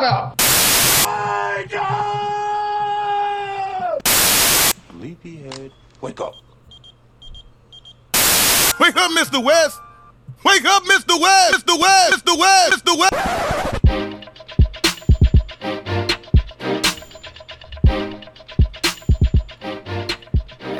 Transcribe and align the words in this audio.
Shut 0.00 0.08
up! 0.08 0.40
Sleepyhead. 4.92 5.72
Wake 6.00 6.20
up. 6.22 6.34
Wake 8.80 8.96
up, 8.96 9.10
Mr. 9.10 9.44
West! 9.44 9.78
Wake 10.42 10.64
up, 10.64 10.84
Mr. 10.84 11.20
West! 11.20 11.66
Mr. 11.66 11.78
West! 11.78 12.24
Mr. 12.24 12.38
West! 12.38 12.82
Mr. 12.82 12.96
West! 12.98 13.14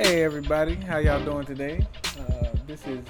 Hey 0.03 0.25
everybody, 0.25 0.77
how 0.77 0.97
y'all 0.97 1.23
doing 1.23 1.45
today? 1.45 1.87
Uh, 2.19 2.47
this 2.67 2.87
is 2.87 3.05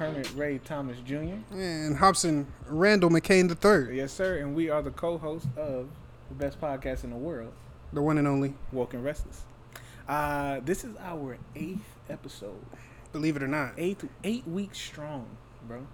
Kermit 0.00 0.32
Ray 0.34 0.56
Thomas 0.64 0.96
Jr. 1.04 1.34
And 1.52 1.94
Hobson 1.98 2.46
Randall 2.66 3.10
McCain 3.10 3.50
III, 3.50 3.94
Yes, 3.94 4.12
sir, 4.14 4.38
and 4.38 4.54
we 4.54 4.70
are 4.70 4.80
the 4.80 4.90
co-hosts 4.92 5.46
of 5.58 5.88
the 6.30 6.34
best 6.36 6.58
podcast 6.58 7.04
in 7.04 7.10
the 7.10 7.16
world, 7.16 7.52
the 7.92 8.00
one 8.00 8.16
and 8.16 8.26
only. 8.26 8.54
Walking 8.72 9.02
Restless. 9.02 9.42
Uh, 10.08 10.60
this 10.64 10.84
is 10.84 10.96
our 11.00 11.36
eighth 11.54 11.98
episode, 12.08 12.64
Believe 13.12 13.36
it 13.36 13.42
or 13.42 13.48
not, 13.48 13.74
eight 13.76 14.00
eight 14.24 14.48
weeks 14.48 14.78
strong, 14.78 15.26
bro. 15.68 15.86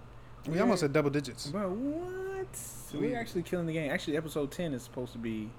we 0.47 0.61
almost 0.61 0.85
at 0.85 0.93
double 0.93 1.11
digits. 1.11 1.49
Bro, 1.49 1.71
what? 1.71 2.47
We- 2.95 3.09
we're 3.09 3.19
actually 3.19 3.43
killing 3.43 3.67
the 3.67 3.73
game. 3.73 3.91
Actually, 3.91 4.17
episode 4.19 4.53
ten 4.53 4.73
is 4.73 4.85
supposed 4.85 5.13
to 5.15 5.19
be. 5.19 5.51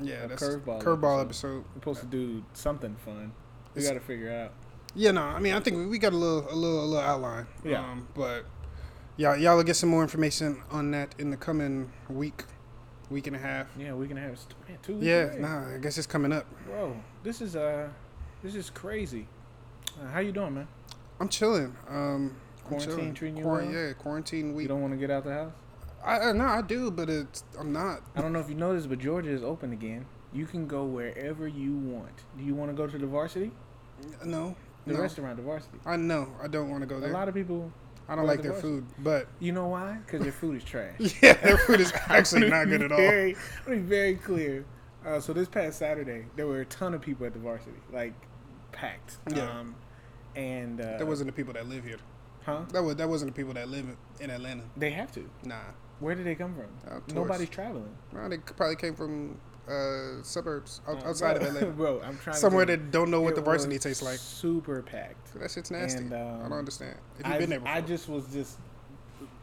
Yeah, 0.00 0.24
A 0.24 0.28
that's 0.28 0.42
curveball 0.44 0.80
curveball 0.80 1.20
episode. 1.22 1.58
episode. 1.58 1.64
We're 1.74 1.80
supposed 1.80 2.00
to 2.02 2.06
do 2.06 2.44
something 2.52 2.94
fun. 3.04 3.32
We 3.74 3.82
got 3.82 3.94
to 3.94 4.00
figure 4.00 4.30
out. 4.32 4.52
Yeah, 4.94 5.10
no, 5.10 5.22
I 5.22 5.40
mean 5.40 5.54
I 5.54 5.60
think 5.60 5.90
we- 5.90 5.98
got 5.98 6.12
a 6.12 6.16
little 6.16 6.46
a 6.50 6.54
little 6.54 6.84
a 6.84 6.86
little 6.86 6.98
outline. 7.00 7.46
Yeah. 7.64 7.80
Um, 7.80 8.08
but 8.14 8.44
y'all 9.16 9.36
y'all 9.36 9.56
will 9.56 9.64
get 9.64 9.76
some 9.76 9.88
more 9.88 10.02
information 10.02 10.62
on 10.70 10.90
that 10.92 11.14
in 11.18 11.30
the 11.30 11.36
coming 11.36 11.90
week, 12.08 12.44
week 13.10 13.26
and 13.26 13.34
a 13.36 13.38
half. 13.38 13.66
Yeah, 13.76 13.94
we 13.94 14.06
can 14.08 14.16
have 14.16 14.38
man, 14.68 14.78
two 14.82 14.94
weeks. 14.94 15.06
Yeah, 15.06 15.24
away. 15.32 15.38
nah, 15.40 15.74
I 15.74 15.78
guess 15.78 15.98
it's 15.98 16.06
coming 16.06 16.32
up. 16.32 16.46
Bro, 16.66 16.96
this 17.22 17.40
is 17.40 17.56
uh, 17.56 17.88
this 18.42 18.54
is 18.54 18.70
crazy. 18.70 19.26
Uh, 20.00 20.08
how 20.08 20.20
you 20.20 20.32
doing, 20.32 20.54
man? 20.54 20.68
I'm 21.20 21.28
chilling. 21.28 21.74
Um, 21.88 22.36
Quarantine 22.64 22.90
chilling. 22.96 23.14
treating 23.14 23.36
you 23.38 23.42
Quar- 23.44 23.62
well? 23.62 23.70
Yeah, 23.72 23.92
quarantine 23.92 24.54
week. 24.54 24.62
You 24.62 24.68
don't 24.68 24.80
want 24.80 24.92
to 24.94 24.98
get 24.98 25.10
out 25.10 25.24
the 25.24 25.32
house? 25.32 25.52
I, 26.04 26.18
I 26.20 26.32
no, 26.32 26.44
I 26.44 26.62
do, 26.62 26.90
but 26.90 27.08
it's 27.10 27.44
I'm 27.58 27.72
not. 27.72 28.00
I 28.14 28.20
don't 28.22 28.32
know 28.32 28.40
if 28.40 28.48
you 28.48 28.54
noticed, 28.54 28.88
but 28.88 28.98
Georgia 29.00 29.30
is 29.30 29.42
open 29.42 29.72
again. 29.72 30.06
You 30.32 30.46
can 30.46 30.66
go 30.66 30.84
wherever 30.84 31.46
you 31.48 31.72
want. 31.74 32.24
Do 32.38 32.44
you 32.44 32.54
want 32.54 32.70
to 32.70 32.76
go 32.76 32.86
to 32.86 32.98
the 32.98 33.06
varsity? 33.06 33.52
No, 34.24 34.56
The 34.86 34.94
no. 34.94 35.00
restaurant, 35.00 35.36
the 35.36 35.42
varsity. 35.42 35.78
I 35.86 35.96
know 35.96 36.28
I 36.42 36.46
don't 36.48 36.68
want 36.70 36.82
to 36.82 36.86
go 36.86 37.00
there. 37.00 37.10
A 37.10 37.12
lot 37.12 37.28
of 37.28 37.34
people. 37.34 37.72
I 38.06 38.14
don't 38.16 38.26
like 38.26 38.42
their 38.42 38.52
varsity. 38.52 38.68
food, 38.80 38.86
but 38.98 39.28
You 39.40 39.52
know 39.52 39.68
why? 39.68 39.98
Because 40.04 40.20
their 40.22 40.32
food 40.32 40.56
is 40.56 40.64
trash. 40.64 40.94
yeah, 41.22 41.32
their 41.34 41.56
food 41.56 41.80
is 41.80 41.90
actually 42.08 42.50
not 42.50 42.66
good 42.68 42.82
at 42.82 42.92
all. 42.92 42.98
Very, 42.98 43.34
be 43.66 43.78
very 43.78 44.14
clear. 44.16 44.66
Uh, 45.06 45.20
so 45.20 45.32
this 45.32 45.48
past 45.48 45.78
Saturday, 45.78 46.26
there 46.36 46.46
were 46.46 46.60
a 46.60 46.66
ton 46.66 46.92
of 46.92 47.00
people 47.00 47.24
at 47.26 47.32
the 47.32 47.38
varsity, 47.38 47.76
like 47.92 48.12
packed. 48.72 49.16
Yeah. 49.34 49.48
Um, 49.50 49.74
and 50.36 50.80
uh, 50.80 50.98
That 50.98 51.06
wasn't 51.06 51.28
the 51.28 51.32
people 51.32 51.54
that 51.54 51.66
live 51.66 51.84
here. 51.84 51.96
huh? 52.44 52.62
That 52.72 52.82
was 52.82 52.96
that 52.96 53.08
wasn't 53.08 53.34
the 53.34 53.36
people 53.40 53.54
that 53.54 53.68
live 53.70 53.86
in 54.20 54.28
Atlanta. 54.30 54.64
They 54.76 54.90
have 54.90 55.10
to. 55.12 55.28
Nah, 55.44 55.56
Where 56.00 56.14
did 56.14 56.26
they 56.26 56.34
come 56.34 56.54
from? 56.54 56.68
Uh. 56.96 57.00
Nobody's 57.14 57.48
traveling. 57.48 57.96
well, 58.12 58.28
they 58.28 58.36
probably 58.38 58.76
came 58.76 58.94
from 58.94 59.38
uh, 59.68 60.22
suburbs 60.22 60.80
out, 60.88 61.02
Uh, 61.04 61.08
outside 61.08 61.38
bro, 61.38 61.48
of 61.48 61.56
Atlanta, 61.56 61.72
bro. 61.76 62.00
I'm 62.02 62.18
trying 62.18 62.36
somewhere 62.36 62.66
that 62.66 62.90
don't 62.90 63.10
know 63.10 63.20
what 63.20 63.34
the 63.34 63.40
varsity 63.40 63.78
tastes 63.78 64.02
like. 64.02 64.18
Super 64.18 64.82
packed. 64.82 65.38
That 65.40 65.50
shit's 65.50 65.70
nasty. 65.70 66.00
And, 66.00 66.12
I 66.14 66.20
um, 66.20 66.48
don't 66.50 66.58
understand. 66.58 66.96
If 67.18 67.26
you've 67.26 67.34
I, 67.34 67.38
been 67.38 67.50
there 67.50 67.60
before, 67.60 67.74
I 67.74 67.80
just 67.80 68.08
was 68.08 68.26
just, 68.32 68.58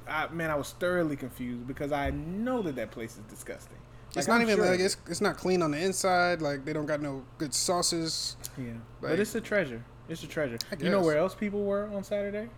I, 0.08 0.28
man, 0.30 0.52
I 0.52 0.56
was 0.56 0.72
thoroughly 0.74 1.16
confused 1.16 1.68
because 1.68 1.92
I 1.92 2.12
know 2.12 2.62
that 2.62 2.76
that 2.76 2.92
place 2.92 3.14
is 3.14 3.24
disgusting. 3.30 3.78
it's 4.16 4.28
not 4.28 4.36
I'm 4.36 4.42
even 4.44 4.58
sure 4.58 4.66
like 4.70 4.80
it's 4.80 4.98
it's 5.08 5.22
not 5.22 5.38
clean 5.38 5.62
on 5.62 5.72
the 5.72 5.80
inside. 5.80 6.42
Like 6.42 6.66
they 6.66 6.74
don't 6.74 6.86
got 6.86 7.02
no 7.02 7.24
good 7.38 7.54
sauces. 7.54 8.36
Yeah, 8.58 8.66
like- 9.02 9.12
but 9.12 9.20
it's 9.20 9.34
a 9.36 9.42
treasure. 9.42 9.84
It's 10.10 10.24
a 10.24 10.28
treasure. 10.28 10.58
I 10.72 10.76
You 10.84 10.90
know 10.90 11.02
where 11.02 11.18
else 11.18 11.34
people 11.34 11.64
were 11.64 11.88
on 11.96 12.04
Saturday? 12.04 12.50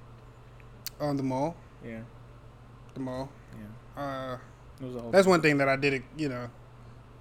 On 0.99 1.15
the 1.17 1.23
mall, 1.23 1.55
Yeah, 1.85 1.99
the 2.93 2.99
mall. 2.99 3.29
yeah. 3.95 4.01
Uh, 4.01 4.37
It 4.81 4.85
was 4.85 4.95
a 4.95 5.01
whole. 5.01 5.11
that's 5.11 5.27
one 5.27 5.41
thing 5.41 5.57
that 5.59 5.69
I 5.69 5.75
did. 5.75 6.01
You 6.17 6.29
know, 6.29 6.49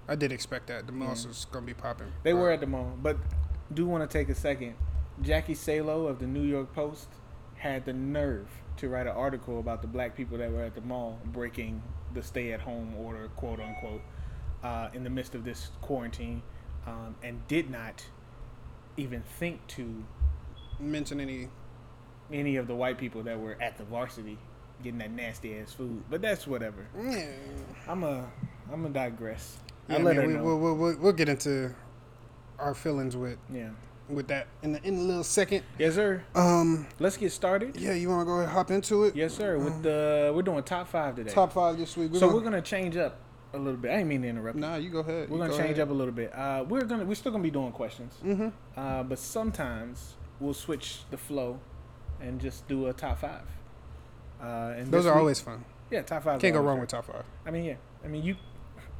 I 0.07 0.15
did 0.15 0.31
expect 0.31 0.67
that 0.67 0.85
the 0.85 0.91
malls 0.91 1.23
Yeah. 1.23 1.29
was 1.29 1.45
gonna 1.45 1.65
be 1.65 1.73
popping. 1.73 2.07
they 2.23 2.33
were 2.33 2.51
at 2.51 2.59
the 2.59 2.67
mall, 2.67 2.93
but 3.01 3.17
do 3.73 3.85
want 3.85 4.09
to 4.09 4.17
take 4.17 4.29
a 4.29 4.35
second. 4.35 4.75
Jackie 5.21 5.55
Salo 5.55 6.07
of 6.07 6.19
the 6.19 6.27
New 6.27 6.41
York 6.43 6.73
Post 6.73 7.07
had 7.55 7.85
the 7.85 7.93
nerve 7.93 8.47
to 8.77 8.89
write 8.89 9.07
an 9.07 9.13
article 9.15 9.59
about 9.59 9.81
the 9.81 9.87
black 9.87 10.15
people 10.15 10.37
that 10.39 10.51
were 10.51 10.63
at 10.63 10.75
the 10.75 10.81
mall 10.81 11.19
breaking 11.25 11.81
the 12.13 12.21
stay-at-home 12.23 12.95
order, 12.97 13.29
quote 13.35 13.59
unquote, 13.59 14.01
uh, 14.63 14.89
in 14.93 15.03
the 15.03 15.09
midst 15.09 15.35
of 15.35 15.43
this 15.45 15.71
quarantine, 15.81 16.41
um, 16.85 17.15
and 17.23 17.47
did 17.47 17.69
not 17.69 18.05
even 18.97 19.21
think 19.21 19.65
to 19.67 20.03
mention 20.79 21.19
any. 21.19 21.49
any 22.31 22.55
of 22.55 22.67
the 22.67 22.73
white 22.75 22.97
people 22.97 23.21
that 23.23 23.39
were 23.39 23.55
at 23.61 23.77
the 23.77 23.83
varsity 23.83 24.37
getting 24.81 24.97
that 24.97 25.11
nasty 25.11 25.59
ass 25.59 25.71
food. 25.73 26.01
But 26.09 26.21
that's 26.21 26.47
whatever. 26.47 26.87
Yeah, 26.97 27.27
I'm 27.87 28.03
a 28.03 28.25
I'm 28.71 28.85
a 28.85 28.89
digress. 28.89 29.57
Yeah 29.89 29.95
I 29.95 30.01
let 30.01 30.15
mean, 30.15 30.21
her 30.23 30.27
we, 30.27 30.33
know. 30.35 30.43
we'll, 30.43 30.59
we'll, 30.59 30.75
we'll, 30.75 30.97
we'll 30.97 31.13
get 31.13 31.29
into 31.29 31.73
our 32.59 32.73
feelings 32.73 33.15
with 33.17 33.37
yeah. 33.53 33.69
with 34.09 34.27
that 34.27 34.47
in 34.61 34.73
the, 34.73 34.83
in 34.87 34.95
a 34.97 35.01
little 35.01 35.23
second. 35.23 35.63
Yes, 35.79 35.95
sir. 35.95 36.23
Um, 36.35 36.87
Let's 36.99 37.17
get 37.17 37.31
started. 37.31 37.75
yeah, 37.75 37.93
you 37.93 38.09
want 38.09 38.21
to 38.21 38.25
go 38.25 38.31
ahead 38.33 38.43
and 38.45 38.51
hop 38.53 38.71
into 38.71 39.03
it? 39.05 39.15
Yes, 39.15 39.33
sir. 39.33 39.57
With 39.57 39.83
the 39.83 40.31
we're 40.35 40.41
doing 40.43 40.63
top 40.63 40.87
five 40.87 41.15
today. 41.15 41.31
Top 41.31 41.51
five 41.53 41.77
this 41.77 41.95
week. 41.97 42.15
so 42.15 42.33
we're 42.33 42.41
gonna 42.41 42.61
change 42.61 42.95
up 42.97 43.19
a 43.53 43.57
little 43.57 43.77
bit. 43.79 43.91
I 43.91 43.95
didn't 43.97 44.07
mean 44.09 44.21
to 44.23 44.27
interrupt. 44.29 44.55
you. 44.55 44.61
Nah, 44.61 44.75
you 44.77 44.89
go 44.89 44.99
ahead. 44.99 45.29
We're 45.29 45.35
You 45.37 45.41
gonna 45.43 45.49
go 45.51 45.57
change 45.57 45.71
ahead. 45.77 45.81
up 45.81 45.89
a 45.89 45.93
little 45.93 46.13
bit. 46.13 46.33
Uh, 46.33 46.63
we're 46.67 46.85
gonna 46.85 47.03
we're 47.05 47.15
still 47.15 47.31
gonna 47.31 47.43
be 47.43 47.51
doing 47.51 47.71
questions, 47.71 48.13
Mm-hmm. 48.23 48.49
uh, 48.77 49.03
but 49.03 49.19
sometimes 49.19 50.15
we'll 50.39 50.53
switch 50.53 50.99
the 51.11 51.17
flow 51.17 51.59
and 52.21 52.39
just 52.39 52.67
do 52.67 52.87
a 52.87 52.93
top 52.93 53.19
five. 53.19 53.43
Uh, 54.41 54.73
and 54.77 54.91
Those 54.91 55.05
are 55.05 55.13
week- 55.13 55.19
always 55.19 55.39
fun. 55.41 55.63
yeah 55.91 56.01
top 56.01 56.23
five. 56.23 56.39
Can't 56.41 56.53
go 56.53 56.61
wrong 56.61 56.75
fun. 56.75 56.81
with 56.81 56.89
top 56.89 57.05
five. 57.05 57.23
I 57.45 57.51
mean, 57.51 57.65
yeah. 57.65 57.75
I 58.03 58.07
mean, 58.07 58.23
you. 58.23 58.35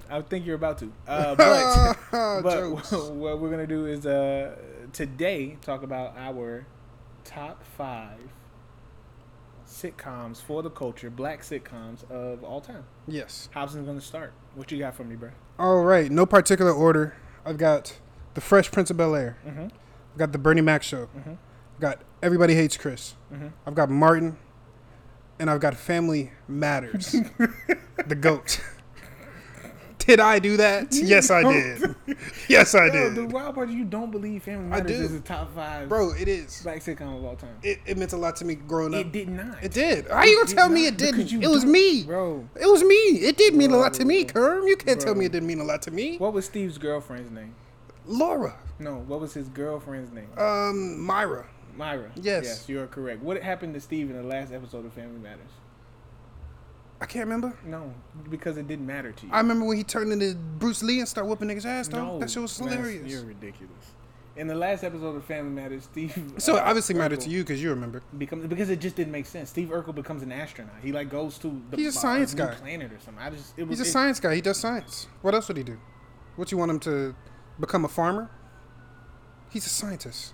I 0.09 0.22
think 0.22 0.46
you're 0.46 0.56
about 0.56 0.78
to. 0.80 0.91
Uh, 1.08 1.36
but 1.36 1.97
but 2.12 3.12
what 3.14 3.40
we're 3.40 3.50
gonna 3.50 3.68
do 3.68 3.86
is 3.86 4.06
uh, 4.06 4.56
today 4.91 5.58
talk 5.62 5.84
about 5.84 6.16
our 6.18 6.66
top 7.24 7.64
five 7.78 8.19
sitcoms 9.68 10.41
for 10.41 10.62
the 10.62 10.69
culture, 10.69 11.09
black 11.09 11.41
sitcoms 11.41 12.09
of 12.12 12.44
all 12.44 12.62
time. 12.62 12.84
yes. 13.08 13.50
Hobson's 13.53 13.88
gonna 13.88 14.02
start. 14.02 14.34
What 14.56 14.72
you 14.72 14.80
got 14.80 14.96
for 14.96 15.03
me, 15.03 15.16
bro? 15.16 15.31
All 15.58 15.84
right. 15.84 16.12
No 16.12 16.25
particular 16.25 16.72
order. 16.72 17.16
I've 17.46 17.58
got 17.58 18.00
the 18.35 18.41
Fresh 18.41 18.72
Prince 18.72 18.90
of 18.91 18.97
Bel 18.97 19.16
Air. 19.16 19.38
Mm-hmm. 19.46 19.64
I've 20.14 20.18
got 20.18 20.31
the 20.31 20.38
Bernie 20.38 20.62
Mac 20.62 20.84
Show. 20.84 21.08
Mhm. 21.18 21.38
I've 21.75 21.80
got 21.81 22.02
Everybody 22.22 22.56
Hates 22.56 22.78
Chris. 22.78 23.16
Mhm. 23.34 23.52
I've 23.66 23.75
got 23.75 23.90
Martin, 23.90 24.38
and 25.40 25.50
I've 25.50 25.59
got 25.59 25.75
Family 25.75 26.31
Matters. 26.47 27.16
the 28.08 28.16
goat. 28.16 28.62
Did 30.06 30.19
I 30.19 30.40
do 30.40 30.58
that? 30.58 30.94
Yes, 30.94 31.31
I 31.31 31.44
did. 31.44 31.96
Yes, 32.50 32.75
I 32.75 32.88
Yo, 32.88 33.09
the 33.09 33.22
did. 33.22 33.31
wild 33.31 33.56
part 33.56 33.69
is 33.69 33.75
you 33.75 33.86
don't 33.86 34.12
believe 34.12 34.44
Family 34.44 34.68
I 34.68 34.81
Matters 34.81 34.97
do. 35.00 35.03
is 35.06 35.12
the 35.14 35.19
top 35.22 35.53
five 35.56 35.88
Bro, 35.90 36.12
it 36.19 36.28
is. 36.28 36.62
black 36.62 36.80
sitcom 36.80 37.18
of 37.18 37.24
all 37.24 37.36
time. 37.36 37.56
It, 37.64 37.80
it 37.86 37.97
meant 37.97 38.12
a 38.14 38.18
lot 38.18 38.36
to 38.38 38.46
me 38.46 38.56
growing 38.56 38.94
up. 38.94 39.00
It 39.02 39.12
did 39.14 39.30
not. 39.30 39.64
It 39.64 39.72
did. 39.74 40.08
How 40.09 40.24
you 40.24 40.36
gonna 40.38 40.47
did 40.50 40.56
tell 40.58 40.69
me 40.69 40.86
it 40.86 40.97
didn't? 40.97 41.31
you 41.31 41.41
It 41.41 41.47
was 41.47 41.66
me. 41.66 42.03
bro. 42.03 42.47
It 42.59 42.68
was 42.68 42.84
me. 42.84 42.96
It 42.96 43.38
did 43.38 43.56
mean 43.56 43.72
a 43.72 43.78
lot 43.78 43.94
to 43.96 44.06
me, 44.06 44.25
Bro. 44.25 44.62
Kerm. 44.62 44.68
You 44.68 44.75
can't 44.75 45.00
tell 45.00 45.16
me 45.16 45.25
it 45.25 45.31
didn't 45.31 45.47
mean 45.47 45.59
a 45.62 45.64
lot 45.64 45.81
to 45.84 45.91
me. 45.91 46.18
What 46.18 46.34
was 46.34 46.46
Steve's 46.46 46.78
girlfriend's 46.78 47.31
name? 47.31 47.56
Laura. 48.06 48.56
No, 48.80 48.96
what 49.08 49.22
was 49.22 49.34
his 49.34 49.47
girlfriend's 49.47 50.12
name? 50.12 50.28
Um, 50.38 51.00
Myra. 51.00 51.46
Myra. 51.78 52.12
Yes. 52.16 52.44
Yes, 52.44 52.70
you 52.70 52.81
are 52.81 52.88
correct. 52.88 53.22
What 53.24 53.41
happened 53.41 53.74
to 53.75 53.81
Steve 53.81 54.09
in 54.12 54.18
the 54.18 54.24
last 54.24 54.52
episode 54.52 54.85
of 54.85 54.94
Family 54.94 55.20
Matters? 55.20 55.52
I 57.03 57.06
can't 57.06 57.25
remember. 57.25 57.53
No, 57.66 57.94
because 58.30 58.56
it 58.56 58.66
didn't 58.66 58.88
matter 58.88 59.12
to 59.12 59.25
you. 59.25 59.31
I 59.34 59.40
remember 59.40 59.66
when 59.66 59.75
he 59.75 59.84
turned 59.84 60.14
into 60.14 60.35
Bruce 60.35 60.82
Lee 60.82 61.00
and 61.00 61.08
started 61.08 61.28
whooping 61.28 61.50
niggas' 61.50 61.66
ass, 61.66 61.90
though. 61.90 62.05
no, 62.05 62.20
that 62.20 62.32
shit 62.32 62.41
was 62.41 62.58
hilarious. 62.58 63.05
You're 63.11 63.26
ridiculous. 63.26 63.91
In 64.38 64.47
the 64.47 64.55
last 64.55 64.85
episode 64.85 65.16
of 65.17 65.26
Family 65.26 65.52
Matters, 65.52 65.84
Steve. 65.84 66.34
So 66.38 66.55
it 66.55 66.59
uh, 66.61 66.64
obviously 66.64 66.96
mattered 66.96 67.20
to 67.20 67.29
you 67.29 67.44
because 67.44 67.61
you 67.61 67.70
remember. 67.72 68.02
Becomes 68.17 68.47
because 68.47 68.70
it 68.70 68.79
just 68.79 68.96
didn't 68.96 69.11
make 69.11 69.26
sense. 69.26 69.50
Steve 69.50 69.67
Urkel 69.67 69.94
becomes 69.94 70.23
an 70.23 70.32
astronaut. 70.32 70.76
He 70.82 70.94
like 70.94 71.09
goes 71.09 71.38
to 71.40 71.61
the 71.72 71.76
He's 71.78 71.96
a 71.96 72.00
science 72.00 72.34
guy. 72.34 72.55
planet 72.55 72.91
or 72.94 73.00
something. 73.02 73.22
I 73.22 73.29
just 73.32 73.53
it 73.58 73.67
was 73.67 73.78
He's 73.79 73.85
a 73.88 73.90
it- 73.90 73.91
science 73.91 74.22
guy. 74.22 74.34
He 74.35 74.41
does 74.41 74.58
science. 74.58 75.08
What 75.22 75.35
else 75.35 75.50
would 75.50 75.58
he 75.58 75.64
do? 75.64 75.78
What 76.38 76.52
you 76.53 76.58
want 76.58 76.72
him 76.72 76.79
to 76.79 77.16
become 77.59 77.84
a 77.84 77.90
farmer? 77.90 78.32
He's 79.50 79.66
a 79.66 79.70
scientist. 79.70 80.34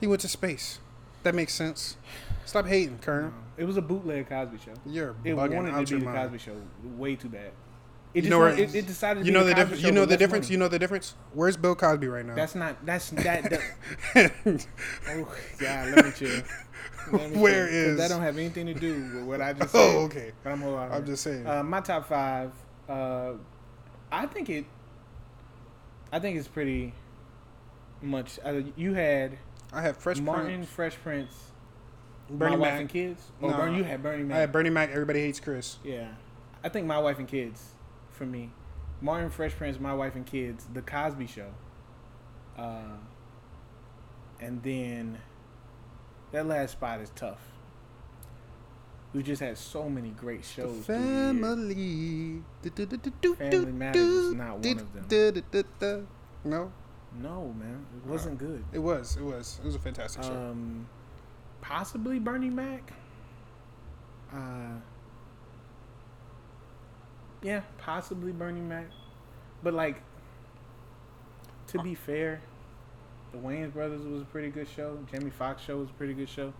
He 0.00 0.06
went 0.06 0.22
to 0.22 0.28
space. 0.28 0.78
That 1.24 1.34
makes 1.34 1.52
sense. 1.54 1.98
Stop 2.48 2.66
hating, 2.66 2.98
Kerm. 3.00 3.32
It 3.58 3.64
was 3.64 3.76
a 3.76 3.82
bootleg 3.82 4.26
Cosby 4.28 4.56
Show. 4.64 4.72
You're 4.86 5.14
It 5.22 5.34
wanted 5.34 5.74
out 5.74 5.86
to 5.86 5.94
be 5.94 6.00
the 6.00 6.04
mind. 6.06 6.16
Cosby 6.16 6.38
Show 6.38 6.56
way 6.96 7.14
too 7.14 7.28
bad. 7.28 7.50
It 8.14 8.14
You 8.14 8.22
just, 8.22 8.30
know 8.30 8.38
where 8.38 8.48
it, 8.48 8.74
it 8.74 8.86
decided 8.86 9.20
to 9.20 9.26
You 9.26 9.32
be 9.32 9.38
know 9.38 9.44
the 9.44 9.50
the 9.50 9.54
difference. 9.54 9.82
You 9.82 9.92
know 9.92 10.06
the 10.06 10.16
difference. 10.16 10.46
money. 10.46 10.52
You 10.54 10.58
know 10.58 10.68
the 10.68 10.78
difference. 10.78 11.14
Where's 11.34 11.58
Bill 11.58 11.74
Cosby 11.74 12.06
right 12.08 12.24
now? 12.24 12.34
That's 12.34 12.54
not. 12.54 12.86
That's 12.86 13.10
that. 13.10 13.60
that 14.14 14.32
oh 15.10 15.34
God, 15.58 15.88
let 15.90 16.04
me 16.06 16.12
chill. 16.12 16.42
Let 17.12 17.30
me 17.32 17.36
Where 17.40 17.66
chill, 17.68 17.74
is- 17.76 17.98
that 17.98 18.08
don't 18.08 18.22
have 18.22 18.38
anything 18.38 18.64
to 18.64 18.72
do 18.74 18.94
with 19.14 19.24
what 19.24 19.42
I 19.42 19.52
just 19.52 19.72
said. 19.72 19.78
oh, 19.96 20.04
okay. 20.04 20.32
But 20.42 20.52
I'm, 20.52 20.62
hold 20.62 20.78
on. 20.78 20.90
I'm 20.90 21.04
just 21.04 21.22
saying. 21.22 21.46
Uh, 21.46 21.62
my 21.62 21.80
top 21.82 22.08
five 22.08 22.50
Uh, 22.88 23.32
I 24.10 24.24
think 24.24 24.48
it. 24.48 24.64
I 26.10 26.18
think 26.18 26.38
it's 26.38 26.48
pretty 26.48 26.94
much. 28.00 28.38
Uh, 28.42 28.62
you 28.74 28.94
had 28.94 29.36
I 29.70 29.82
have 29.82 29.98
Fresh 29.98 30.20
Martin, 30.20 30.46
Prince, 30.46 30.68
Fresh 30.70 30.96
Prince, 31.02 31.32
Bernie 32.30 32.56
My 32.56 32.60
Wife 32.60 32.72
Mac. 32.72 32.80
and 32.80 32.88
Kids. 32.90 33.22
Oh, 33.42 33.48
No. 33.48 33.56
Bernie, 33.56 33.78
you 33.78 33.84
had 33.84 34.02
Bernie 34.02 34.24
Mac. 34.24 34.36
I 34.36 34.40
had 34.40 34.52
Bernie 34.52 34.70
Mac. 34.70 34.90
Everybody 34.90 35.20
hates 35.20 35.40
Chris. 35.40 35.78
yeah, 35.84 36.08
I 36.62 36.68
think 36.68 36.86
My 36.86 36.98
Wife 36.98 37.18
and 37.18 37.28
Kids 37.28 37.74
for 38.10 38.26
me. 38.26 38.50
Martin, 39.00 39.30
Fresh 39.30 39.54
Prince, 39.56 39.78
My 39.78 39.94
Wife 39.94 40.14
and 40.16 40.26
Kids, 40.26 40.66
The 40.74 40.82
Cosby 40.82 41.26
Show. 41.28 41.50
Uh, 42.56 42.96
and 44.40 44.62
then 44.62 45.18
that 46.32 46.46
last 46.46 46.72
spot 46.72 47.00
is 47.00 47.10
tough. 47.14 47.40
We 49.14 49.22
just 49.22 49.40
had 49.40 49.56
so 49.56 49.88
many 49.88 50.10
great 50.10 50.44
shows. 50.44 50.86
the. 50.86 50.94
Family. 50.94 52.42
Do-do-do-do-do-do. 52.62 53.34
Family 53.36 53.72
Matters 53.72 54.02
is 54.02 54.34
not 54.34 54.58
one 54.58 54.78
of 54.78 55.08
them. 55.10 56.08
No, 56.44 56.72
No, 57.18 57.54
man, 57.58 57.86
it 58.04 58.08
wasn't 58.08 58.38
good. 58.38 58.64
it 58.72 58.78
was. 58.80 59.16
It 59.16 59.22
was. 59.22 59.58
It 59.62 59.66
was 59.66 59.74
a 59.76 59.78
fantastic 59.78 60.24
show. 60.24 60.54
Um, 61.62 61.68
possibly 61.68 62.18
Bernie 62.18 62.50
Mac. 62.50 62.92
Uh, 64.32 64.78
yeah, 67.42 67.60
possibly 67.78 68.32
Bernie 68.32 68.60
Mac. 68.60 68.86
But 69.62 69.74
like, 69.74 70.02
to 71.68 71.82
be 71.82 71.94
fair, 71.94 72.40
the 73.32 73.38
Wayans 73.38 73.72
Brothers 73.72 74.02
was 74.02 74.22
a 74.22 74.26
pretty 74.26 74.50
good 74.50 74.68
show. 74.68 74.98
Jamie 75.12 75.30
Foxx 75.30 75.62
show 75.62 75.78
was 75.78 75.88
a 75.90 75.92
pretty 75.94 76.14
good 76.14 76.28
show. 76.28 76.52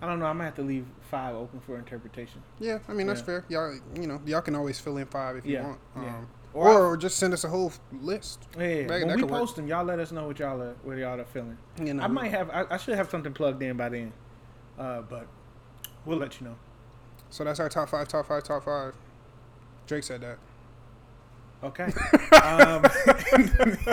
I 0.00 0.06
don't 0.06 0.18
know. 0.18 0.26
I'm 0.26 0.34
gonna 0.36 0.44
have 0.44 0.54
to 0.56 0.62
leave 0.62 0.86
five 1.10 1.34
open 1.34 1.60
for 1.60 1.78
interpretation. 1.78 2.42
yeah, 2.58 2.78
I 2.86 2.92
mean 2.92 3.06
that's 3.06 3.22
fair. 3.22 3.44
Y'all, 3.48 3.74
you 3.98 4.06
know, 4.06 4.20
y'all 4.26 4.42
can 4.42 4.54
always 4.54 4.78
fill 4.78 4.98
in 4.98 5.06
five 5.06 5.36
if 5.36 5.46
you 5.46 5.54
Yeah, 5.54 5.62
want. 5.66 5.78
yeah. 5.96 6.20
Or 6.56 6.68
or, 6.70 6.86
or 6.86 6.96
just 6.96 7.18
send 7.18 7.34
us 7.34 7.44
a 7.44 7.48
whole 7.48 7.70
list. 8.00 8.48
Yeah, 8.58 8.86
That- 8.86 8.88
when 8.88 9.08
that 9.08 9.16
we 9.16 9.22
could 9.22 9.30
work. 9.30 9.40
post 9.40 9.56
them, 9.56 9.66
y'all 9.68 9.84
let 9.84 9.98
us 9.98 10.10
know 10.10 10.26
what 10.26 10.38
y'all 10.38 10.60
are, 10.62 10.74
what 10.84 10.96
y'all 10.96 11.20
are 11.20 11.24
feeling. 11.24 11.58
You 11.82 11.92
know, 11.94 12.02
I 12.02 12.06
might 12.06 12.30
have. 12.30 12.48
I, 12.50 12.64
I 12.70 12.76
should 12.78 12.94
have 12.96 13.10
something 13.10 13.34
plugged 13.34 13.62
in 13.62 13.76
by 13.76 13.90
then, 13.90 14.12
uh, 14.78 15.02
but 15.02 15.26
we'll 16.06 16.16
let 16.18 16.40
you 16.40 16.46
know. 16.46 16.56
So 17.28 17.44
that's 17.44 17.60
our 17.60 17.68
top 17.68 17.90
five, 17.90 18.08
top 18.08 18.26
five, 18.26 18.42
top 18.42 18.64
five. 18.64 18.94
Drake 19.86 20.02
said 20.04 20.22
that. 20.22 20.38
Okay. 21.62 21.84
um, 22.42 22.84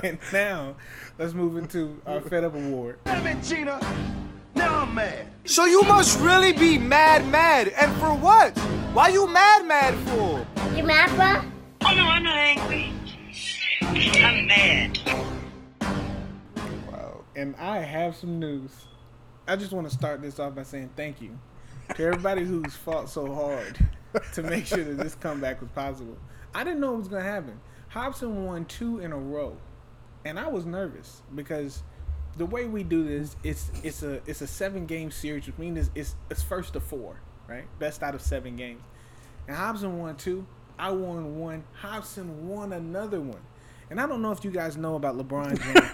and 0.04 0.20
now 0.34 0.76
let's 1.18 1.34
move 1.34 1.58
into 1.58 2.00
our 2.06 2.22
Fed 2.22 2.44
Up 2.44 2.56
Award. 2.56 3.00
Now 3.06 4.82
I'm 4.84 4.94
mad. 4.96 5.28
So 5.46 5.66
you 5.66 5.82
must 5.84 6.20
really 6.20 6.54
be 6.54 6.78
mad, 6.78 7.28
mad. 7.28 7.70
And 7.70 7.92
for 7.98 8.14
what? 8.16 8.58
Why 8.94 9.10
you 9.10 9.28
mad, 9.28 9.66
mad 9.66 9.96
for? 10.08 10.46
You 10.76 10.84
mad, 10.84 11.10
bruh? 11.12 11.53
Oh 11.86 11.94
no, 11.94 12.06
I'm 12.06 12.24
not 12.24 12.38
angry. 12.38 12.94
I'm 13.82 14.48
mad. 14.48 15.00
Wow. 16.90 17.26
And 17.36 17.56
I 17.58 17.80
have 17.80 18.16
some 18.16 18.40
news. 18.40 18.72
I 19.48 19.58
just 19.58 19.74
want 19.74 19.90
to 19.90 19.94
start 19.94 20.22
this 20.22 20.40
off 20.40 20.56
by 20.56 20.64
saying 20.64 20.92
thank 20.96 21.22
you 21.22 21.38
to 21.96 22.04
everybody 22.06 22.46
who's 22.46 22.74
fought 22.74 23.10
so 23.10 23.34
hard 23.34 23.78
to 24.34 24.44
make 24.44 24.66
sure 24.66 24.84
that 24.84 24.98
this 24.98 25.16
comeback 25.16 25.60
was 25.60 25.70
possible. 25.72 26.18
I 26.56 26.64
didn't 26.64 26.80
know 26.80 26.94
it 26.94 27.00
was 27.00 27.08
going 27.10 27.24
to 27.24 27.30
happen. 27.30 27.60
Hobson 27.90 28.46
won 28.46 28.64
two 28.64 29.00
in 29.00 29.12
a 29.12 29.18
row, 29.18 29.58
and 30.24 30.40
I 30.40 30.48
was 30.48 30.66
nervous 30.66 31.22
because 31.36 31.84
the 32.38 32.46
way 32.46 32.66
we 32.66 32.84
do 32.84 33.04
this, 33.04 33.36
it's 33.44 33.70
it's 33.84 34.04
a 34.04 34.22
it's 34.26 34.42
a 34.42 34.48
seven 34.48 34.86
game 34.86 35.12
series, 35.12 35.48
which 35.48 35.58
means 35.58 35.78
it's, 35.78 35.90
it's 35.96 36.16
it's 36.30 36.44
first 36.44 36.74
to 36.74 36.80
four, 36.80 37.20
right? 37.48 37.66
Best 37.78 38.04
out 38.04 38.16
of 38.16 38.22
seven 38.22 38.56
games. 38.56 38.82
And 39.48 39.58
Hobson 39.58 40.00
won 40.00 40.16
two. 40.16 40.48
I 40.78 40.92
won 40.92 41.40
one. 41.40 41.64
Hobson 41.74 42.48
won 42.48 42.74
another 42.74 43.22
one. 43.22 43.42
And 43.90 44.02
I 44.02 44.08
don't 44.08 44.22
know 44.22 44.32
if 44.32 44.44
you 44.44 44.52
guys 44.52 44.76
know 44.76 44.96
about 44.96 45.18
LeBron 45.18 45.60
James. 45.62 45.90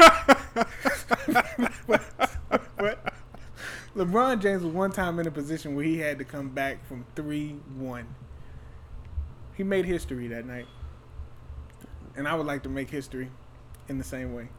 but 1.87 3.13
LeBron 3.95 4.41
James 4.41 4.63
was 4.63 4.73
one 4.73 4.91
time 4.91 5.19
in 5.19 5.27
a 5.27 5.31
position 5.31 5.75
where 5.75 5.83
he 5.83 5.97
had 5.97 6.17
to 6.19 6.23
come 6.23 6.49
back 6.49 6.85
from 6.87 7.05
3 7.15 7.55
1. 7.77 8.07
He 9.55 9.63
made 9.63 9.85
history 9.85 10.27
that 10.29 10.45
night. 10.45 10.67
And 12.15 12.27
I 12.27 12.35
would 12.35 12.47
like 12.47 12.63
to 12.63 12.69
make 12.69 12.89
history 12.89 13.29
in 13.89 13.97
the 13.97 14.03
same 14.03 14.33
way. 14.33 14.49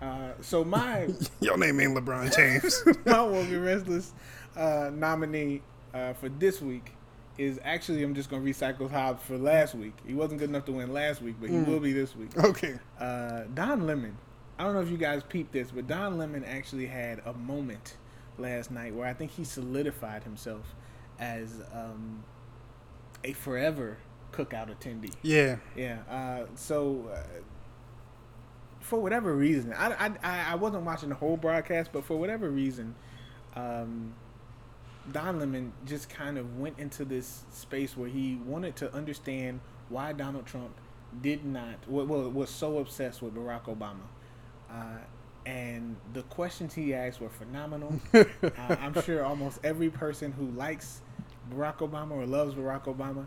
Uh, 0.00 0.32
so 0.40 0.62
my 0.62 1.08
Your 1.40 1.56
name 1.56 1.80
ain't 1.80 1.96
LeBron 1.96 2.34
James. 2.36 2.82
my 3.06 3.26
and 3.26 3.64
Restless 3.64 4.12
uh, 4.56 4.90
nominee 4.92 5.62
uh, 5.94 6.12
for 6.12 6.28
this 6.28 6.60
week 6.60 6.92
is 7.38 7.58
actually 7.64 8.02
I'm 8.02 8.14
just 8.14 8.30
gonna 8.30 8.44
recycle 8.44 8.90
Hobbs 8.90 9.22
for 9.22 9.36
last 9.38 9.74
week. 9.74 9.94
He 10.06 10.14
wasn't 10.14 10.40
good 10.40 10.48
enough 10.48 10.64
to 10.66 10.72
win 10.72 10.92
last 10.92 11.20
week, 11.22 11.36
but 11.40 11.50
he 11.50 11.58
will 11.58 11.80
be 11.80 11.92
this 11.92 12.16
week. 12.16 12.36
okay. 12.38 12.78
Uh, 12.98 13.42
Don 13.54 13.86
Lemon. 13.86 14.16
I 14.58 14.64
don't 14.64 14.72
know 14.72 14.80
if 14.80 14.90
you 14.90 14.96
guys 14.96 15.22
peeped 15.22 15.52
this, 15.52 15.70
but 15.70 15.86
Don 15.86 16.16
Lemon 16.16 16.42
actually 16.44 16.86
had 16.86 17.20
a 17.26 17.34
moment 17.34 17.96
last 18.38 18.70
night 18.70 18.94
where 18.94 19.06
I 19.06 19.12
think 19.12 19.30
he 19.32 19.44
solidified 19.44 20.24
himself 20.24 20.74
as 21.18 21.62
um, 21.74 22.24
a 23.22 23.32
forever 23.32 23.98
cookout 24.32 24.74
attendee. 24.74 25.12
Yeah. 25.22 25.56
Yeah. 25.76 25.98
Uh, 26.10 26.46
so, 26.54 27.10
uh, 27.12 27.18
for 28.80 29.00
whatever 29.00 29.34
reason, 29.34 29.72
I, 29.72 29.92
I, 29.92 30.12
I 30.22 30.52
I 30.52 30.54
wasn't 30.54 30.84
watching 30.84 31.08
the 31.08 31.14
whole 31.16 31.36
broadcast, 31.36 31.90
but 31.92 32.04
for 32.04 32.16
whatever 32.16 32.48
reason, 32.48 32.94
um, 33.56 34.14
Don 35.12 35.38
Lemon 35.38 35.72
just 35.84 36.08
kind 36.08 36.38
of 36.38 36.58
went 36.58 36.78
into 36.78 37.04
this 37.04 37.44
space 37.52 37.96
where 37.96 38.08
he 38.08 38.36
wanted 38.44 38.76
to 38.76 38.92
understand 38.92 39.60
why 39.88 40.12
Donald 40.12 40.46
Trump 40.46 40.74
did 41.22 41.44
not, 41.44 41.76
well, 41.86 42.06
well 42.06 42.30
was 42.30 42.50
so 42.50 42.78
obsessed 42.78 43.22
with 43.22 43.34
Barack 43.34 43.64
Obama. 43.64 44.06
Uh, 44.70 44.98
and 45.44 45.96
the 46.12 46.22
questions 46.22 46.74
he 46.74 46.92
asked 46.92 47.20
were 47.20 47.28
phenomenal. 47.28 48.00
uh, 48.14 48.24
I'm 48.68 49.00
sure 49.02 49.24
almost 49.24 49.60
every 49.62 49.90
person 49.90 50.32
who 50.32 50.46
likes 50.50 51.02
Barack 51.52 51.78
Obama 51.78 52.12
or 52.12 52.26
loves 52.26 52.54
Barack 52.54 52.84
Obama 52.84 53.26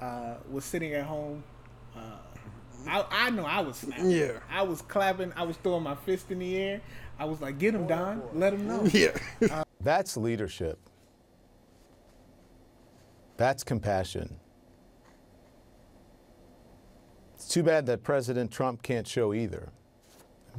uh, 0.00 0.36
was 0.50 0.64
sitting 0.64 0.94
at 0.94 1.04
home. 1.04 1.44
Uh, 1.94 2.00
I, 2.88 3.04
I 3.10 3.30
know 3.30 3.44
I 3.44 3.60
was 3.60 3.76
snapping. 3.76 4.10
Yeah. 4.10 4.38
I 4.50 4.62
was 4.62 4.80
clapping. 4.80 5.34
I 5.36 5.42
was 5.42 5.58
throwing 5.58 5.82
my 5.82 5.94
fist 5.94 6.30
in 6.30 6.38
the 6.38 6.56
air. 6.56 6.80
I 7.18 7.26
was 7.26 7.42
like, 7.42 7.58
"Get 7.58 7.74
him, 7.74 7.86
Don! 7.86 8.22
Let 8.32 8.54
him 8.54 8.66
know." 8.66 8.84
Yeah. 8.92 9.64
That's 9.82 10.16
leadership. 10.16 10.78
That's 13.40 13.64
compassion. 13.64 14.36
It's 17.36 17.48
too 17.48 17.62
bad 17.62 17.86
that 17.86 18.02
President 18.02 18.50
Trump 18.50 18.82
can't 18.82 19.08
show 19.08 19.32
either. 19.32 19.70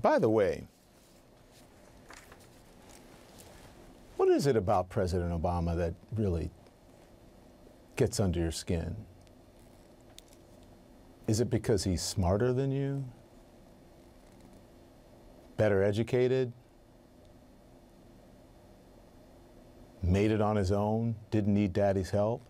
By 0.02 0.18
the 0.18 0.30
way, 0.30 0.64
what 4.18 4.30
is 4.30 4.48
it 4.48 4.56
about 4.56 4.90
President 4.90 5.32
Obama 5.32 5.78
that 5.78 5.94
really 6.16 6.50
gets 7.98 8.20
under 8.20 8.40
your 8.40 8.52
skin? 8.52 8.96
Is 11.28 11.40
it 11.40 11.52
because 11.52 11.84
he's 11.84 12.02
smarter 12.02 12.52
than 12.52 12.72
you? 12.72 13.06
Better 15.56 15.84
educated? 15.84 16.52
Made 20.02 20.32
it 20.32 20.42
on 20.42 20.56
his 20.56 20.72
own? 20.72 21.14
Didn't 21.30 21.54
need 21.54 21.74
daddy's 21.74 22.10
help? 22.10 22.42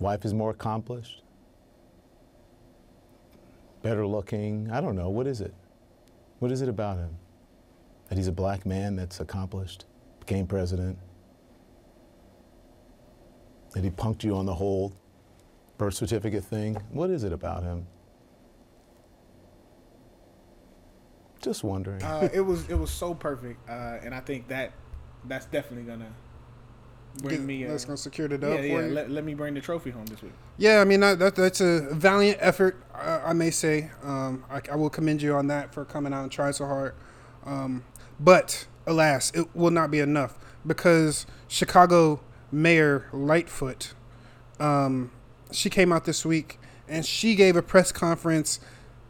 Wife 0.00 0.24
is 0.24 0.34
more 0.34 0.50
accomplished? 0.50 1.22
Better 3.82 4.06
looking? 4.06 4.70
I 4.70 4.80
don't 4.80 4.96
know. 4.96 5.10
What 5.10 5.26
is 5.26 5.40
it? 5.40 5.54
What 6.38 6.50
is 6.52 6.62
it 6.62 6.68
about 6.68 6.98
him? 6.98 7.16
That 8.08 8.16
he's 8.16 8.28
a 8.28 8.32
black 8.32 8.66
man 8.66 8.96
that's 8.96 9.20
accomplished, 9.20 9.86
became 10.20 10.46
president? 10.46 10.98
That 13.74 13.84
he 13.84 13.90
punked 13.90 14.22
you 14.22 14.36
on 14.36 14.46
the 14.46 14.54
whole 14.54 14.92
birth 15.78 15.94
certificate 15.94 16.44
thing? 16.44 16.74
What 16.90 17.10
is 17.10 17.24
it 17.24 17.32
about 17.32 17.62
him? 17.62 17.86
Just 21.40 21.64
wondering. 21.64 22.02
uh, 22.02 22.28
it 22.32 22.40
was 22.40 22.68
it 22.68 22.74
was 22.74 22.90
so 22.90 23.14
perfect, 23.14 23.68
uh, 23.68 23.98
and 24.04 24.14
I 24.14 24.20
think 24.20 24.46
that 24.48 24.72
that's 25.24 25.46
definitely 25.46 25.90
gonna 25.90 26.12
bring 27.18 27.44
me. 27.46 27.66
Uh, 27.66 27.70
That's 27.70 27.84
gonna 27.84 27.96
secure 27.96 28.28
the 28.28 28.38
dub 28.38 28.52
yeah, 28.52 28.56
for 28.56 28.66
yeah. 28.66 28.86
you. 28.86 28.94
Let, 28.94 29.10
let 29.10 29.24
me 29.24 29.34
bring 29.34 29.54
the 29.54 29.60
trophy 29.60 29.90
home 29.90 30.06
this 30.06 30.22
week. 30.22 30.32
Yeah, 30.58 30.80
I 30.80 30.84
mean 30.84 31.00
that, 31.00 31.18
that 31.18 31.34
that's 31.34 31.60
a 31.60 31.88
valiant 31.92 32.38
effort, 32.40 32.82
uh, 32.94 33.20
I 33.24 33.32
may 33.32 33.50
say. 33.50 33.90
Um, 34.02 34.44
I, 34.50 34.60
I 34.70 34.76
will 34.76 34.90
commend 34.90 35.22
you 35.22 35.34
on 35.34 35.46
that 35.48 35.74
for 35.74 35.84
coming 35.84 36.12
out 36.12 36.22
and 36.22 36.32
trying 36.32 36.52
so 36.52 36.66
hard. 36.66 36.94
Um, 37.44 37.84
but 38.18 38.66
alas, 38.86 39.32
it 39.34 39.54
will 39.54 39.70
not 39.70 39.90
be 39.90 40.00
enough 40.00 40.38
because 40.66 41.26
Chicago 41.48 42.20
Mayor 42.50 43.08
Lightfoot, 43.12 43.94
um, 44.60 45.10
she 45.50 45.70
came 45.70 45.92
out 45.92 46.04
this 46.04 46.24
week 46.24 46.58
and 46.88 47.04
she 47.04 47.34
gave 47.34 47.56
a 47.56 47.62
press 47.62 47.92
conference 47.92 48.60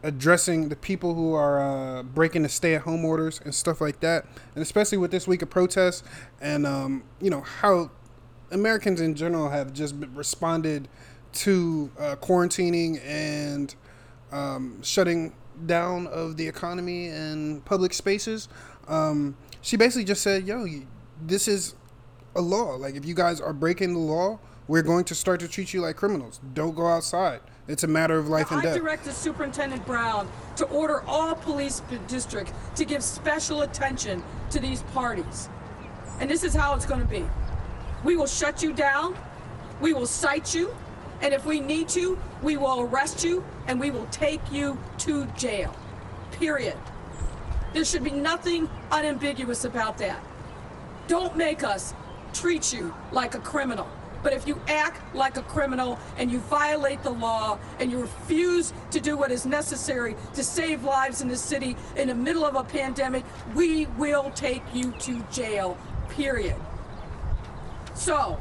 addressing 0.03 0.69
the 0.69 0.75
people 0.75 1.15
who 1.15 1.33
are 1.33 1.59
uh, 1.61 2.03
breaking 2.03 2.43
the 2.43 2.49
stay-at-home 2.49 3.03
orders 3.05 3.41
and 3.43 3.55
stuff 3.55 3.81
like 3.81 3.99
that, 4.01 4.25
and 4.53 4.61
especially 4.61 4.97
with 4.97 5.11
this 5.11 5.27
week 5.27 5.41
of 5.41 5.49
protests 5.49 6.03
and 6.41 6.67
um, 6.67 7.03
you 7.21 7.29
know 7.29 7.41
how 7.41 7.89
Americans 8.51 9.01
in 9.01 9.15
general 9.15 9.49
have 9.49 9.73
just 9.73 9.95
responded 10.13 10.87
to 11.31 11.89
uh, 11.97 12.15
quarantining 12.17 13.03
and 13.05 13.75
um, 14.31 14.81
shutting 14.83 15.33
down 15.65 16.07
of 16.07 16.37
the 16.37 16.47
economy 16.47 17.07
and 17.07 17.63
public 17.65 17.93
spaces. 17.93 18.49
Um, 18.87 19.35
she 19.61 19.77
basically 19.77 20.03
just 20.03 20.21
said, 20.21 20.45
"Yo, 20.45 20.65
this 21.21 21.47
is 21.47 21.75
a 22.35 22.41
law. 22.41 22.75
Like, 22.75 22.95
if 22.95 23.05
you 23.05 23.13
guys 23.13 23.39
are 23.39 23.53
breaking 23.53 23.93
the 23.93 23.99
law, 23.99 24.39
we're 24.67 24.81
going 24.81 25.05
to 25.05 25.15
start 25.15 25.39
to 25.41 25.47
treat 25.47 25.73
you 25.73 25.81
like 25.81 25.95
criminals. 25.95 26.39
Don't 26.53 26.75
go 26.75 26.87
outside. 26.87 27.41
It's 27.67 27.83
a 27.83 27.87
matter 27.87 28.17
of 28.17 28.27
life 28.27 28.51
and 28.51 28.61
death. 28.61 28.71
I 28.71 28.75
death." 28.75 28.83
directed 28.83 29.13
Superintendent 29.13 29.85
Brown 29.85 30.29
to 30.57 30.65
order 30.65 31.03
all 31.07 31.35
police 31.35 31.81
districts 32.07 32.51
to 32.75 32.85
give 32.85 33.03
special 33.03 33.61
attention 33.61 34.23
to 34.49 34.59
these 34.59 34.81
parties. 34.93 35.49
And 36.19 36.29
this 36.29 36.43
is 36.43 36.53
how 36.53 36.75
it's 36.75 36.85
going 36.85 37.01
to 37.01 37.07
be. 37.07 37.25
We 38.03 38.15
will 38.15 38.27
shut 38.27 38.61
you 38.61 38.73
down, 38.73 39.15
we 39.79 39.93
will 39.93 40.05
cite 40.05 40.53
you, 40.53 40.75
and 41.21 41.33
if 41.33 41.45
we 41.45 41.61
need 41.61 41.87
to, 41.89 42.19
we 42.41 42.57
will 42.57 42.81
arrest 42.81 43.23
you 43.23 43.43
and 43.67 43.79
we 43.79 43.91
will 43.91 44.07
take 44.07 44.41
you 44.51 44.77
to 44.99 45.25
jail. 45.37 45.73
Period. 46.31 46.77
There 47.73 47.85
should 47.85 48.03
be 48.03 48.11
nothing 48.11 48.69
unambiguous 48.91 49.63
about 49.63 49.97
that. 49.99 50.21
Don't 51.07 51.37
make 51.37 51.63
us 51.63 51.93
treat 52.33 52.73
you 52.73 52.93
like 53.11 53.35
a 53.35 53.39
criminal. 53.39 53.87
But 54.23 54.33
if 54.33 54.47
you 54.47 54.59
act 54.67 55.13
like 55.13 55.37
a 55.37 55.41
criminal 55.43 55.99
and 56.17 56.31
you 56.31 56.39
violate 56.39 57.03
the 57.03 57.11
law 57.11 57.59
and 57.79 57.91
you 57.91 57.99
refuse 57.99 58.73
to 58.91 58.99
do 59.01 59.17
what 59.17 59.31
is 59.31 59.45
necessary 59.45 60.15
to 60.33 60.43
save 60.43 60.83
lives 60.83 61.21
in 61.21 61.27
the 61.27 61.35
city 61.35 61.75
in 61.97 62.07
the 62.07 62.15
middle 62.15 62.45
of 62.45 62.55
a 62.55 62.63
pandemic, 62.63 63.25
we 63.53 63.85
will 63.97 64.31
take 64.31 64.63
you 64.73 64.91
to 64.99 65.21
jail. 65.31 65.77
Period. 66.09 66.55
So, 67.93 68.39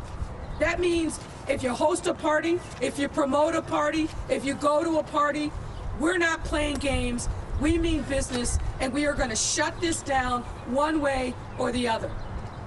that 0.61 0.79
means 0.79 1.19
if 1.49 1.63
you 1.63 1.71
host 1.71 2.07
a 2.07 2.15
party, 2.15 2.61
if 2.81 2.99
you 2.99 3.09
promote 3.09 3.55
a 3.57 3.63
party, 3.63 4.09
if 4.29 4.45
you 4.45 4.55
go 4.55 4.85
to 4.85 4.99
a 4.99 5.03
party, 5.03 5.51
we're 5.99 6.19
not 6.19 6.45
playing 6.45 6.77
games. 6.77 7.29
We 7.61 7.79
mean 7.79 8.03
business, 8.03 8.59
and 8.81 8.93
we 8.93 9.07
are 9.07 9.15
going 9.15 9.31
to 9.31 9.37
shut 9.37 9.79
this 9.81 10.03
down 10.03 10.43
one 10.67 11.01
way 11.01 11.35
or 11.59 11.73
the 11.73 11.89
other. 11.89 12.11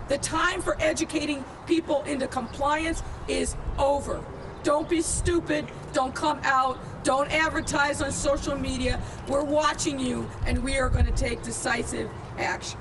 The 0.07 0.17
time 0.19 0.62
for 0.62 0.77
educating 0.79 1.43
people 1.65 2.03
into 2.03 2.27
compliance 2.27 3.01
is 3.27 3.55
over. 3.77 4.24
Don't 4.63 4.89
be 4.89 5.01
stupid. 5.01 5.67
Don't 5.93 6.13
come 6.13 6.39
out. 6.43 6.79
Don't 7.03 7.31
advertise 7.31 8.01
on 8.01 8.12
social 8.12 8.57
media. 8.57 9.01
We're 9.27 9.43
watching 9.43 10.00
you, 10.00 10.29
and 10.45 10.63
we 10.63 10.77
are 10.77 10.89
going 10.89 11.05
to 11.05 11.12
take 11.12 11.43
decisive 11.43 12.09
action. 12.38 12.79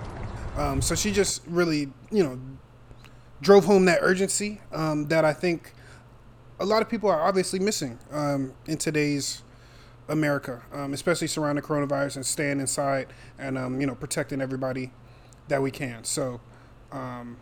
Um, 0.57 0.81
so 0.81 0.95
she 0.95 1.13
just 1.13 1.43
really, 1.47 1.93
you 2.11 2.23
know, 2.23 2.39
drove 3.41 3.65
home 3.65 3.85
that 3.87 3.99
urgency 4.01 4.61
um, 4.73 5.09
that 5.09 5.25
I 5.25 5.33
think 5.33 5.73
a 6.59 6.65
lot 6.65 6.83
of 6.83 6.89
people 6.89 7.11
are 7.11 7.21
obviously 7.21 7.59
missing 7.59 7.99
um, 8.11 8.55
in 8.67 8.79
today's 8.79 9.43
America, 10.09 10.63
um, 10.73 10.93
especially 10.93 11.27
surrounding 11.27 11.65
coronavirus 11.65 12.17
and 12.17 12.27
staying 12.27 12.61
inside 12.61 13.09
and 13.39 13.59
um, 13.59 13.81
you 13.81 13.87
know 13.87 13.95
protecting 13.95 14.41
everybody 14.41 14.93
that 15.49 15.61
we 15.63 15.71
can. 15.71 16.05
So, 16.05 16.41
um, 16.95 17.37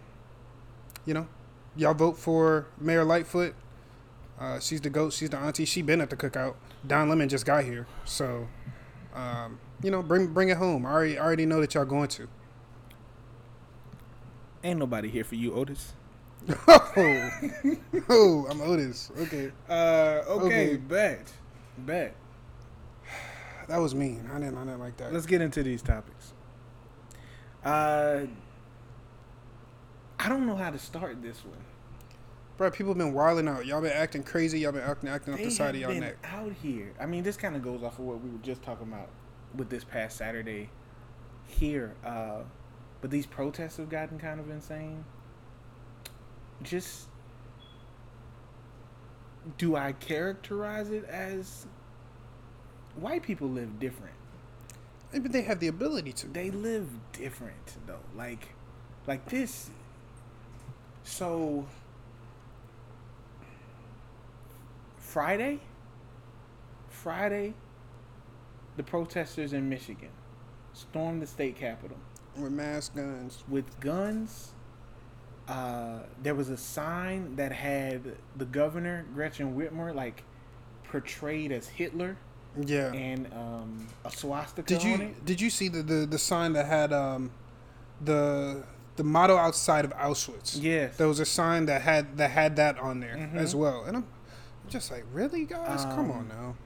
you 1.06 1.14
know, 1.14 1.28
y'all 1.76 1.94
vote 1.94 2.16
for 2.18 2.66
Mayor 2.80 3.04
Lightfoot. 3.04 3.54
Uh, 4.40 4.58
she's 4.58 4.80
the 4.80 4.90
goat. 4.90 5.12
She's 5.12 5.30
the 5.30 5.36
auntie. 5.38 5.64
She 5.64 5.82
been 5.82 6.00
at 6.00 6.10
the 6.10 6.16
cookout. 6.16 6.54
Don 6.84 7.08
Lemon 7.08 7.28
just 7.28 7.46
got 7.46 7.62
here, 7.64 7.86
so 8.04 8.48
um, 9.14 9.60
you 9.82 9.90
know, 9.92 10.02
bring 10.02 10.26
bring 10.28 10.48
it 10.48 10.56
home. 10.56 10.84
I 10.84 10.90
already 10.90 11.18
I 11.18 11.24
already 11.24 11.46
know 11.46 11.60
that 11.60 11.74
y'all 11.74 11.84
going 11.84 12.08
to. 12.08 12.26
Ain't 14.64 14.78
nobody 14.80 15.08
here 15.10 15.24
for 15.24 15.34
you, 15.36 15.52
Otis. 15.54 15.92
oh, 16.68 17.30
oh, 18.08 18.46
I'm 18.50 18.60
Otis. 18.62 19.10
Okay, 19.22 19.52
Uh, 19.68 20.22
okay, 20.28 20.44
Okay. 20.46 20.76
bet, 20.76 21.32
bet. 21.78 22.14
that 23.68 23.78
was 23.78 23.94
mean. 23.94 24.28
I 24.32 24.38
didn't, 24.38 24.56
I 24.56 24.64
didn't 24.64 24.80
like 24.80 24.96
that. 24.98 25.12
Let's 25.12 25.26
get 25.26 25.40
into 25.40 25.62
these 25.62 25.82
topics. 25.82 26.32
Uh, 27.64 28.22
I 30.22 30.28
don't 30.28 30.46
know 30.46 30.54
how 30.54 30.70
to 30.70 30.78
start 30.78 31.20
this 31.20 31.44
one. 31.44 31.58
Bro, 32.56 32.70
people 32.70 32.90
have 32.92 32.98
been 32.98 33.12
wilding 33.12 33.48
out. 33.48 33.66
Y'all 33.66 33.80
been 33.80 33.90
acting 33.90 34.22
crazy. 34.22 34.60
Y'all 34.60 34.70
been 34.70 34.82
acting, 34.82 35.08
acting 35.08 35.34
up 35.34 35.40
the 35.40 35.50
side 35.50 35.74
of 35.74 35.80
y'all 35.80 35.90
been 35.90 36.00
neck. 36.00 36.16
out 36.24 36.52
here. 36.62 36.92
I 37.00 37.06
mean, 37.06 37.24
this 37.24 37.36
kind 37.36 37.56
of 37.56 37.62
goes 37.62 37.82
off 37.82 37.98
of 37.98 38.04
what 38.04 38.22
we 38.22 38.30
were 38.30 38.38
just 38.38 38.62
talking 38.62 38.86
about 38.86 39.08
with 39.56 39.68
this 39.68 39.82
past 39.82 40.16
Saturday 40.16 40.70
here. 41.48 41.96
Uh, 42.04 42.42
but 43.00 43.10
these 43.10 43.26
protests 43.26 43.78
have 43.78 43.88
gotten 43.88 44.16
kind 44.20 44.38
of 44.38 44.48
insane. 44.48 45.04
Just 46.62 47.08
do 49.58 49.74
I 49.74 49.90
characterize 49.90 50.90
it 50.90 51.04
as 51.06 51.66
white 52.94 53.24
people 53.24 53.48
live 53.48 53.80
different? 53.80 54.14
Maybe 55.12 55.28
they 55.30 55.42
have 55.42 55.58
the 55.58 55.66
ability 55.66 56.12
to. 56.12 56.28
they 56.28 56.52
live 56.52 56.88
different 57.12 57.76
though 57.86 57.98
like 58.16 58.54
like 59.06 59.28
this 59.28 59.70
so 61.04 61.66
friday? 64.98 65.60
Friday 66.88 67.54
the 68.76 68.82
protesters 68.82 69.52
in 69.52 69.68
michigan 69.68 70.08
stormed 70.72 71.20
the 71.20 71.26
state 71.26 71.56
capitol. 71.56 71.96
With 72.36 72.52
mass 72.52 72.88
guns. 72.88 73.44
with 73.48 73.78
guns. 73.80 74.52
Uh, 75.48 75.98
there 76.22 76.34
was 76.34 76.48
a 76.48 76.56
sign 76.56 77.34
that 77.36 77.52
had 77.52 78.16
the 78.36 78.44
governor 78.46 79.04
gretchen 79.14 79.54
whitmer 79.56 79.94
like 79.94 80.22
portrayed 80.84 81.52
as 81.52 81.68
hitler. 81.68 82.16
Yeah. 82.64 82.92
and 82.92 83.26
um, 83.32 83.86
a 84.04 84.10
swastika 84.10 84.66
Did 84.68 84.80
on 84.82 84.86
you 84.86 84.94
it. 85.06 85.24
did 85.24 85.40
you 85.40 85.50
see 85.50 85.68
the, 85.68 85.82
the, 85.82 86.06
the 86.06 86.18
sign 86.18 86.52
that 86.52 86.66
had 86.66 86.92
um 86.92 87.30
the 88.02 88.62
the 88.96 89.04
motto 89.04 89.36
outside 89.36 89.84
of 89.84 89.92
Auschwitz? 89.94 90.58
Yes. 90.60 90.96
There 90.96 91.08
was 91.08 91.20
a 91.20 91.24
sign 91.24 91.66
that 91.66 91.82
had 91.82 92.16
that 92.18 92.30
had 92.30 92.56
that 92.56 92.78
on 92.78 93.00
there 93.00 93.16
Mhm. 93.16 93.36
as 93.36 93.54
well. 93.54 93.84
And 93.84 93.96
I'm 93.98 94.06
just 94.68 94.90
like, 94.90 95.04
really, 95.12 95.44
guys? 95.44 95.84
Come 95.84 96.10
on 96.10 96.18
Um, 96.20 96.28
now. 96.28 96.56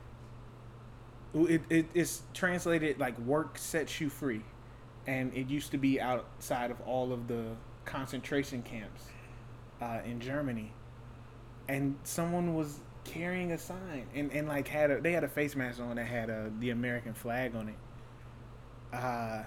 It, 1.48 1.62
it 1.68 1.86
it's 1.92 2.22
translated 2.32 2.98
like 2.98 3.18
work 3.18 3.58
sets 3.58 4.00
you 4.00 4.08
free, 4.08 4.42
and 5.06 5.32
it 5.34 5.48
used 5.48 5.70
to 5.72 5.78
be 5.78 6.00
outside 6.00 6.70
of 6.70 6.80
all 6.80 7.12
of 7.12 7.28
the 7.28 7.54
concentration 7.84 8.62
camps 8.62 9.04
uh, 9.82 10.00
in 10.04 10.18
Germany, 10.18 10.72
and 11.68 11.96
someone 12.04 12.54
was 12.54 12.80
carrying 13.04 13.52
a 13.52 13.58
sign 13.58 14.06
and, 14.14 14.32
and 14.32 14.48
like 14.48 14.66
had 14.66 14.90
a 14.90 15.00
they 15.00 15.12
had 15.12 15.22
a 15.24 15.28
face 15.28 15.54
mask 15.54 15.78
on 15.78 15.94
that 15.96 16.06
had 16.06 16.28
a 16.30 16.50
the 16.58 16.70
American 16.70 17.12
flag 17.14 17.54
on 17.54 17.68
it. 17.68 17.76
Uh, 18.96 19.42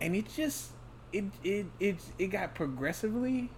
and 0.00 0.14
it 0.14 0.28
just 0.28 0.72
it 1.12 1.24
it 1.44 1.66
it 1.80 1.96
it 2.18 2.26
got 2.28 2.54
progressively. 2.54 3.50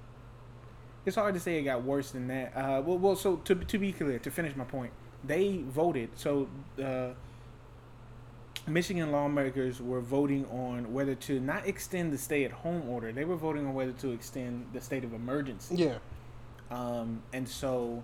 It's 1.07 1.17
hard 1.17 1.35
to 1.35 1.41
say 1.41 1.59
it 1.59 1.63
got 1.63 1.83
worse 1.83 2.13
than 2.13 2.29
that. 2.29 2.57
Uh, 2.57 2.83
well, 2.85 2.99
well, 2.99 3.17
so 3.17 3.37
to 3.37 3.55
to 3.55 3.79
be 3.79 3.93
clear, 3.93 4.19
to 4.19 4.31
finish 4.31 4.57
my 4.57 4.65
point, 4.65 4.93
they 5.23 5.63
voted. 5.69 6.11
So 6.15 6.49
uh, 6.83 7.11
Michigan 8.67 9.13
lawmakers 9.13 9.81
were 9.81 10.01
voting 10.01 10.47
on 10.47 10.93
whether 10.93 11.15
to 11.15 11.41
not 11.41 11.67
extend 11.67 12.13
the 12.13 12.19
stay-at-home 12.19 12.89
order. 12.89 13.13
They 13.13 13.25
were 13.25 13.37
voting 13.37 13.67
on 13.67 13.75
whether 13.75 13.93
to 13.93 14.13
extend 14.13 14.67
the 14.73 14.81
state 14.81 15.05
of 15.05 15.13
emergency. 15.13 15.77
Yeah. 15.77 15.99
Um, 16.71 17.23
and 17.35 17.47
so 17.47 18.03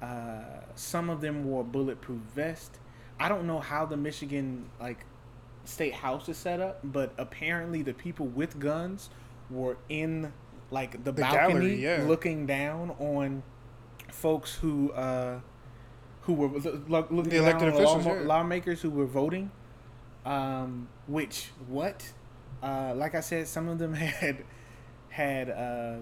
uh, 0.00 0.42
some 0.76 1.10
of 1.10 1.20
them 1.20 1.44
wore 1.44 1.64
bulletproof 1.64 2.20
vest. 2.34 2.78
I 3.18 3.28
don't 3.28 3.46
know 3.46 3.58
how 3.58 3.84
the 3.84 3.96
Michigan 3.96 4.70
like 4.80 5.04
state 5.68 5.94
house 5.94 6.28
is 6.28 6.36
set 6.36 6.60
up, 6.60 6.80
but 6.82 7.12
apparently 7.18 7.82
the 7.82 7.92
people 7.94 8.26
with 8.26 8.58
guns 8.58 9.10
were 9.50 9.76
in 9.88 10.32
like 10.70 10.92
the, 11.04 11.12
The 11.12 11.20
balcony 11.22 11.52
gallery, 11.52 11.82
yeah. 11.82 12.04
looking 12.06 12.46
down 12.46 12.90
on 12.98 13.42
folks 14.10 14.54
who 14.54 14.90
uh, 14.92 15.40
who 16.22 16.34
were 16.34 16.48
lo- 16.48 16.82
lo- 16.88 17.06
looking 17.10 17.30
The 17.30 17.36
elected 17.38 17.68
officials, 17.68 18.04
lawma- 18.04 18.20
yeah. 18.22 18.26
lawmakers 18.26 18.80
who 18.82 18.90
were 18.90 19.06
voting. 19.06 19.50
Um, 20.26 20.88
which 21.06 21.50
what? 21.68 22.12
Uh, 22.62 22.92
like 22.96 23.14
I 23.14 23.20
said, 23.20 23.46
some 23.48 23.68
of 23.68 23.78
them 23.78 23.94
had 23.94 24.44
had 25.10 25.48
uh, 25.50 25.96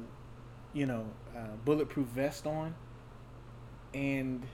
you 0.72 0.86
know 0.86 1.06
uh, 1.36 1.54
bulletproof 1.64 2.06
vest 2.08 2.46
on, 2.46 2.74
and 3.94 4.44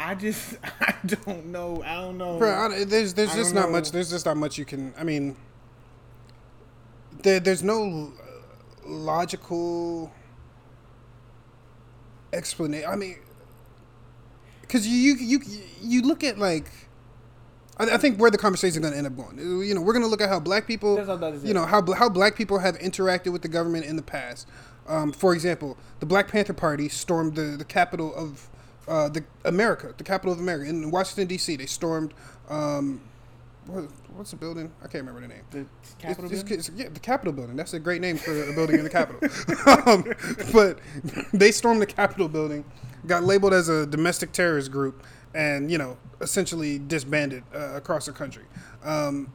I 0.00 0.14
just 0.14 0.56
I 0.80 0.94
don't 1.06 1.46
know 1.46 1.82
I 1.84 1.94
don't 1.96 2.18
know. 2.18 2.38
Bro, 2.38 2.50
I, 2.50 2.84
there's 2.84 3.14
there's 3.14 3.30
I 3.30 3.36
just 3.36 3.54
not 3.54 3.70
much. 3.70 3.92
There's 3.92 4.10
just 4.10 4.26
not 4.26 4.36
much 4.36 4.56
you 4.58 4.64
can. 4.64 4.94
I 4.98 5.04
mean, 5.04 5.36
there 7.22 7.38
there's 7.38 7.62
no 7.62 8.12
logical 8.84 10.10
explanation. 12.32 12.88
I 12.88 12.96
mean, 12.96 13.18
because 14.62 14.88
you 14.88 15.14
you 15.14 15.40
you 15.82 16.02
look 16.02 16.24
at 16.24 16.38
like. 16.38 16.70
I 17.78 17.84
I 17.94 17.96
think 17.98 18.18
where 18.18 18.30
the 18.30 18.38
conversation 18.38 18.82
is 18.82 18.90
going 18.90 18.92
to 18.92 18.98
end 18.98 19.06
up 19.06 19.16
going. 19.16 19.38
You 19.38 19.74
know, 19.74 19.82
we're 19.82 19.92
going 19.92 20.04
to 20.04 20.08
look 20.08 20.20
at 20.20 20.28
how 20.28 20.40
black 20.40 20.66
people, 20.66 20.96
That's 20.96 21.08
what 21.08 21.12
I 21.12 21.16
was 21.16 21.20
about 21.20 21.34
to 21.34 21.40
say. 21.40 21.48
you 21.48 21.54
know, 21.54 21.66
how 21.66 21.82
how 21.92 22.08
black 22.08 22.36
people 22.36 22.58
have 22.58 22.78
interacted 22.78 23.32
with 23.32 23.42
the 23.42 23.48
government 23.48 23.84
in 23.84 23.96
the 23.96 24.02
past. 24.02 24.48
Um, 24.86 25.12
for 25.12 25.34
example, 25.34 25.78
the 26.00 26.06
Black 26.06 26.28
Panther 26.28 26.52
Party 26.52 26.88
stormed 26.88 27.36
the 27.36 27.56
the 27.56 27.64
capital 27.64 28.14
of 28.14 28.49
uh, 28.90 29.08
the 29.08 29.24
America, 29.44 29.94
the 29.96 30.04
capital 30.04 30.32
of 30.32 30.40
America 30.40 30.68
in 30.68 30.90
Washington 30.90 31.28
D.C. 31.28 31.56
They 31.56 31.66
stormed. 31.66 32.12
Um, 32.48 33.00
what, 33.66 33.84
what's 34.16 34.30
the 34.32 34.36
building? 34.36 34.72
I 34.80 34.88
can't 34.88 35.06
remember 35.06 35.20
the 35.20 35.28
name. 35.28 35.42
The 35.52 35.66
Capitol 35.98 36.24
It's- 36.26 36.42
building? 36.42 36.58
it's- 36.58 36.70
yeah, 36.76 36.88
the 36.92 36.98
Capitol 37.00 37.32
building. 37.32 37.56
That's 37.56 37.72
a 37.74 37.78
great 37.78 38.00
name 38.00 38.16
for 38.18 38.32
a 38.50 38.52
building 38.52 38.78
in 38.78 38.84
the 38.84 38.90
Capitol. 38.90 39.20
um, 39.86 40.04
but 40.52 40.78
they 41.32 41.52
stormed 41.52 41.80
the 41.80 41.86
Capitol 41.86 42.28
building, 42.28 42.64
got 43.06 43.22
labeled 43.22 43.52
as 43.54 43.68
a 43.68 43.86
domestic 43.86 44.32
terrorist 44.32 44.72
group, 44.72 45.04
and 45.34 45.70
you 45.70 45.78
know 45.78 45.96
essentially 46.20 46.78
disbanded 46.78 47.44
uh, 47.54 47.74
across 47.74 48.06
the 48.06 48.12
country. 48.12 48.44
Um, 48.82 49.32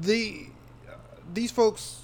the 0.00 0.46
these 1.32 1.52
folks 1.52 2.00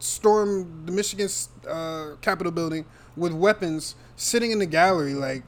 stormed 0.00 0.86
the 0.88 0.92
Michigan 0.92 1.28
uh, 1.68 2.16
Capitol 2.20 2.50
building 2.52 2.84
with 3.16 3.32
weapons, 3.32 3.94
sitting 4.16 4.50
in 4.50 4.58
the 4.58 4.66
gallery 4.66 5.14
like 5.14 5.44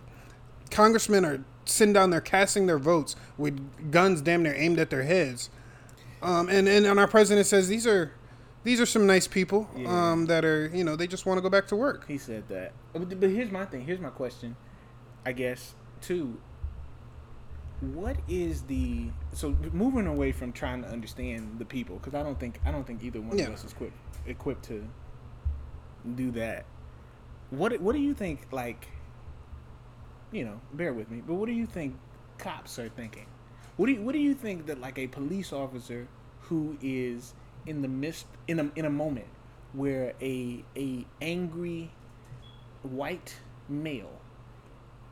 congressmen 0.70 1.24
are 1.24 1.44
sitting 1.64 1.92
down 1.92 2.10
there 2.10 2.20
casting 2.20 2.66
their 2.66 2.78
votes 2.78 3.14
with 3.36 3.90
guns 3.90 4.20
damn 4.22 4.42
near 4.42 4.54
aimed 4.54 4.78
at 4.78 4.90
their 4.90 5.02
heads. 5.02 5.50
Um, 6.22 6.48
and, 6.48 6.68
and 6.68 6.84
and 6.86 6.98
our 6.98 7.06
president 7.06 7.46
says 7.46 7.68
these 7.68 7.86
are 7.86 8.12
these 8.64 8.80
are 8.80 8.86
some 8.86 9.06
nice 9.06 9.26
people 9.28 9.68
um, 9.86 10.26
that 10.26 10.44
are 10.44 10.66
you 10.74 10.82
know 10.84 10.96
they 10.96 11.06
just 11.06 11.26
want 11.26 11.38
to 11.38 11.42
go 11.42 11.48
back 11.50 11.68
to 11.68 11.76
work. 11.76 12.06
He 12.08 12.18
said 12.18 12.48
that. 12.48 12.72
But 12.92 13.20
but 13.20 13.30
here's 13.30 13.50
my 13.50 13.64
thing. 13.66 13.84
Here's 13.86 14.00
my 14.00 14.10
question. 14.10 14.56
I 15.24 15.32
guess 15.32 15.74
too. 16.00 16.40
What 17.80 18.16
is 18.28 18.62
the 18.62 19.10
so 19.32 19.56
moving 19.72 20.08
away 20.08 20.32
from 20.32 20.52
trying 20.52 20.82
to 20.82 20.88
understand 20.88 21.60
the 21.60 21.64
people 21.64 21.96
because 21.96 22.14
I 22.14 22.24
don't 22.24 22.38
think 22.40 22.58
I 22.64 22.72
don't 22.72 22.84
think 22.84 23.04
either 23.04 23.20
one 23.20 23.38
Yeah. 23.38 23.46
of 23.46 23.52
us 23.54 23.64
is 23.64 23.72
equipped 23.72 23.96
equipped 24.26 24.64
to 24.64 24.84
do 26.16 26.32
that. 26.32 26.64
What 27.50 27.80
what 27.80 27.94
do 27.94 28.00
you 28.00 28.14
think? 28.14 28.40
Like, 28.50 28.88
you 30.32 30.44
know, 30.44 30.60
bear 30.72 30.92
with 30.92 31.10
me, 31.10 31.22
but 31.26 31.34
what 31.34 31.46
do 31.46 31.52
you 31.52 31.66
think 31.66 31.96
cops 32.38 32.78
are 32.78 32.88
thinking? 32.88 33.26
What 33.76 33.86
do 33.86 33.92
you, 33.92 34.02
what 34.02 34.12
do 34.12 34.18
you 34.18 34.34
think 34.34 34.66
that 34.66 34.80
like 34.80 34.98
a 34.98 35.06
police 35.06 35.52
officer 35.52 36.08
who 36.42 36.76
is 36.82 37.34
in 37.66 37.82
the 37.82 37.88
midst 37.88 38.26
in 38.46 38.58
a 38.58 38.70
in 38.74 38.84
a 38.84 38.90
moment 38.90 39.26
where 39.72 40.14
a 40.20 40.64
a 40.76 41.04
angry 41.20 41.90
white 42.82 43.36
male 43.68 44.20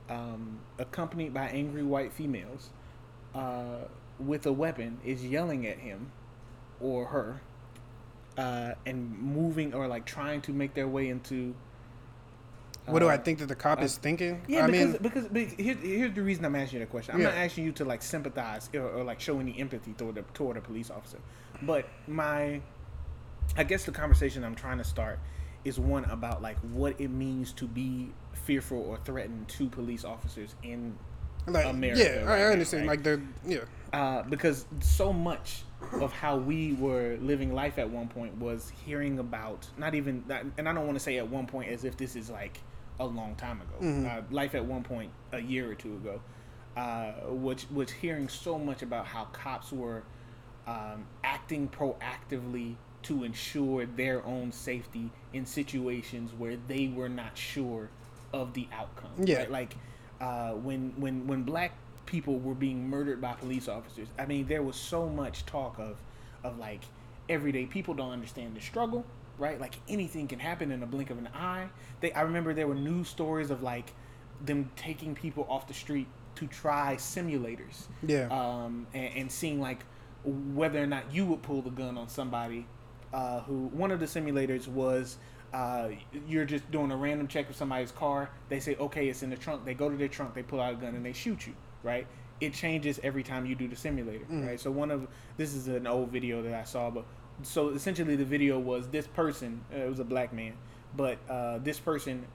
um, 0.09 0.61
accompanied 0.79 1.35
by 1.35 1.49
angry 1.49 1.83
white 1.83 2.13
females 2.13 2.71
uh, 3.35 3.85
with 4.19 4.47
a 4.47 4.53
weapon 4.53 4.99
is 5.05 5.25
yelling 5.25 5.67
at 5.67 5.79
him 5.79 6.11
or 6.81 7.07
her 7.07 7.41
uh, 8.39 8.73
and 8.87 9.19
moving 9.19 9.75
or 9.75 9.87
like 9.89 10.05
trying 10.07 10.41
to 10.43 10.53
make 10.53 10.75
their 10.75 10.89
way 10.89 11.09
into 11.09 11.55
What 12.87 13.01
do 13.01 13.09
I 13.09 13.15
uh, 13.15 13.19
think 13.19 13.39
that 13.41 13.47
the 13.47 13.55
cop 13.55 13.83
is 13.83 13.97
thinking? 13.97 14.43
yeah, 14.47 14.65
I 14.65 14.67
because, 14.67 14.93
mean, 14.93 15.03
because 15.03 15.29
because 15.29 15.53
here's, 15.59 15.79
here's 15.79 16.15
the 16.15 16.23
reason 16.23 16.45
I'm 16.45 16.55
asking 16.55 16.81
you 16.81 16.87
the 16.87 16.91
question. 16.91 17.15
I'm 17.15 17.23
not 17.23 17.35
asking 17.35 17.65
you 17.65 17.73
to 17.73 17.85
like 17.85 18.03
sympathize 18.03 18.71
or, 18.75 18.89
or 18.89 19.05
like 19.05 19.21
show 19.21 19.41
any 19.41 19.59
empathy 19.59 19.93
toward 19.93 20.15
the 20.15 20.23
toward 20.35 20.57
a 20.57 20.61
police 20.61 20.91
officer, 20.91 21.19
but 21.63 21.89
my, 22.07 22.61
I 23.57 23.65
guess 23.65 23.85
the 23.85 23.93
conversation 23.93 24.45
I'm 24.45 24.55
trying 24.55 24.79
to 24.79 24.85
start 24.85 25.19
is 25.65 25.81
one 25.81 26.05
about 26.07 26.43
like 26.43 26.59
what 26.59 27.01
it 27.01 27.09
means 27.09 27.53
to 27.55 27.67
be 27.67 28.11
fearful 28.33 28.79
or 28.79 28.99
threatened 28.99 29.49
to 29.49 29.69
police 29.69 30.05
officers 30.05 30.55
in 30.63 30.97
like 31.47 31.67
America. 31.67 32.01
yeah, 32.01 32.23
right 32.25 32.41
I, 32.41 32.45
now, 32.45 32.53
understand. 32.53 32.87
right? 32.87 32.91
Like 32.91 33.03
they're 33.03 33.23
yeah, 33.45 33.59
uh, 33.93 34.23
because 34.23 34.67
so 34.81 35.13
much 35.13 35.63
of 36.01 36.13
how 36.13 36.37
we 36.37 36.75
were 36.75 37.19
living 37.21 37.55
life 37.55 37.79
at 37.79 37.89
one 37.89 38.09
point 38.09 38.37
was 38.39 38.73
hearing 38.85 39.19
about 39.19 39.67
not 39.77 39.95
even 39.95 40.25
not, 40.29 40.45
and 40.59 40.69
I 40.69 40.73
don't 40.73 40.87
want 40.87 40.97
to 40.97 41.03
say 41.03 41.19
at 41.19 41.29
one 41.29 41.47
point 41.47 41.71
as 41.71 41.85
if 41.85 41.97
this 41.97 42.17
is 42.17 42.31
like 42.31 42.61
a 42.99 43.07
long 43.07 43.35
time 43.37 43.61
ago. 43.61 44.07
Uh, 44.07 44.23
life 44.31 44.55
at 44.55 44.65
one 44.65 44.83
point 44.83 45.11
a 45.33 45.41
year 45.41 45.71
or 45.71 45.75
two 45.75 45.95
ago, 45.95 46.21
uh, 46.77 47.13
which 47.29 47.67
was 47.71 47.91
hearing 47.91 48.29
so 48.29 48.59
much 48.59 48.83
about 48.83 49.07
how 49.07 49.25
cops 49.27 49.73
were 49.73 50.03
um, 50.67 51.07
acting 51.25 51.69
proactively 51.69 52.77
to 53.03 53.23
ensure 53.25 53.87
their 53.87 54.25
own 54.25 54.51
safety 54.51 55.11
in 55.33 55.47
situations 55.47 56.33
where 56.37 56.57
they 56.67 56.89
were 56.89 57.09
not 57.09 57.37
sure 57.37 57.89
of 58.33 58.53
the 58.55 58.67
outcome. 58.73 59.11
Yeah. 59.23 59.39
right? 59.39 59.51
like 59.51 59.77
uh, 60.21 60.53
when 60.53 60.93
when 60.97 61.27
when 61.27 61.43
black 61.43 61.73
people 62.07 62.39
were 62.39 62.55
being 62.55 62.89
murdered 62.89 63.21
by 63.21 63.35
police 63.35 63.69
officers. 63.69 64.09
I 64.19 64.27
mean, 64.27 64.47
there 64.47 64.63
was 64.63 64.77
so 64.77 65.09
much 65.09 65.45
talk 65.45 65.79
of 65.79 65.99
of 66.43 66.59
like 66.59 66.83
everyday 67.29 67.67
people 67.67 67.95
don't 67.95 68.13
understand 68.13 68.57
the 68.57 68.61
struggle, 68.61 69.05
right? 69.39 69.61
Like 69.61 69.77
anything 69.89 70.29
can 70.29 70.39
happen 70.39 70.71
in 70.71 70.83
a 70.83 70.87
blink 70.87 71.11
of 71.11 71.19
an 71.19 71.29
eye. 71.35 71.69
They 72.01 72.13
I 72.13 72.23
remember 72.23 72.55
there 72.55 72.67
were 72.67 72.75
news 72.75 73.09
stories 73.09 73.51
of 73.51 73.63
like 73.63 73.93
them 74.45 74.71
taking 74.77 75.15
people 75.15 75.47
off 75.49 75.67
the 75.67 75.75
street 75.75 76.07
to 76.37 76.47
try 76.47 76.97
simulators. 76.97 77.87
Yeah. 78.03 78.29
Um, 78.31 78.87
and, 78.95 79.15
and 79.17 79.33
seeing 79.33 79.61
like 79.61 79.85
whether 80.25 80.83
or 80.83 80.87
not 80.87 81.13
you 81.13 81.25
would 81.27 81.43
pull 81.43 81.63
the 81.63 81.71
gun 81.71 81.97
on 81.97 82.09
somebody 82.09 82.67
uh, 83.13 83.41
who 83.41 83.67
one 83.69 83.91
of 83.91 84.01
the 84.01 84.07
simulators 84.07 84.69
was 84.69 85.19
uh, 85.55 85.89
you're 86.29 86.45
just 86.45 86.69
doing 86.71 86.91
a 86.91 86.97
random 86.97 87.29
check 87.29 87.49
of 87.49 87.57
somebody's 87.57 87.93
car. 87.93 88.31
They 88.49 88.61
say, 88.61 88.77
okay, 88.77 89.09
it's 89.09 89.23
in 89.23 89.31
the 89.31 89.37
trunk. 89.37 89.65
They 89.65 89.75
go 89.75 89.89
to 89.89 89.97
their 89.97 90.09
trunk, 90.09 90.35
they 90.35 90.43
pull 90.43 90.61
out 90.61 90.75
a 90.75 90.77
gun, 90.77 90.95
and 90.95 91.07
they 91.07 91.13
shoot 91.13 91.47
you, 91.47 91.55
right? 91.83 92.07
It 92.41 92.53
changes 92.53 93.01
every 93.03 93.23
time 93.23 93.47
you 93.47 93.55
do 93.55 93.67
the 93.67 93.77
simulator, 93.77 94.27
right? 94.29 94.61
So 94.61 94.71
one 94.71 94.91
of 94.91 95.07
this 95.39 95.55
is 95.55 95.69
an 95.69 95.87
old 95.87 96.11
video 96.11 96.43
that 96.43 96.53
I 96.53 96.65
saw, 96.65 96.91
but 96.91 97.07
so 97.43 97.69
essentially 97.71 98.17
the 98.17 98.25
video 98.25 98.59
was 98.59 98.89
this 98.89 99.07
person. 99.07 99.61
Uh, 99.73 99.81
it 99.81 99.89
was 99.89 99.99
a 100.01 100.05
black 100.05 100.33
man, 100.33 100.55
but 100.97 101.19
uh, 101.29 101.59
this 101.59 101.79
person 101.79 102.27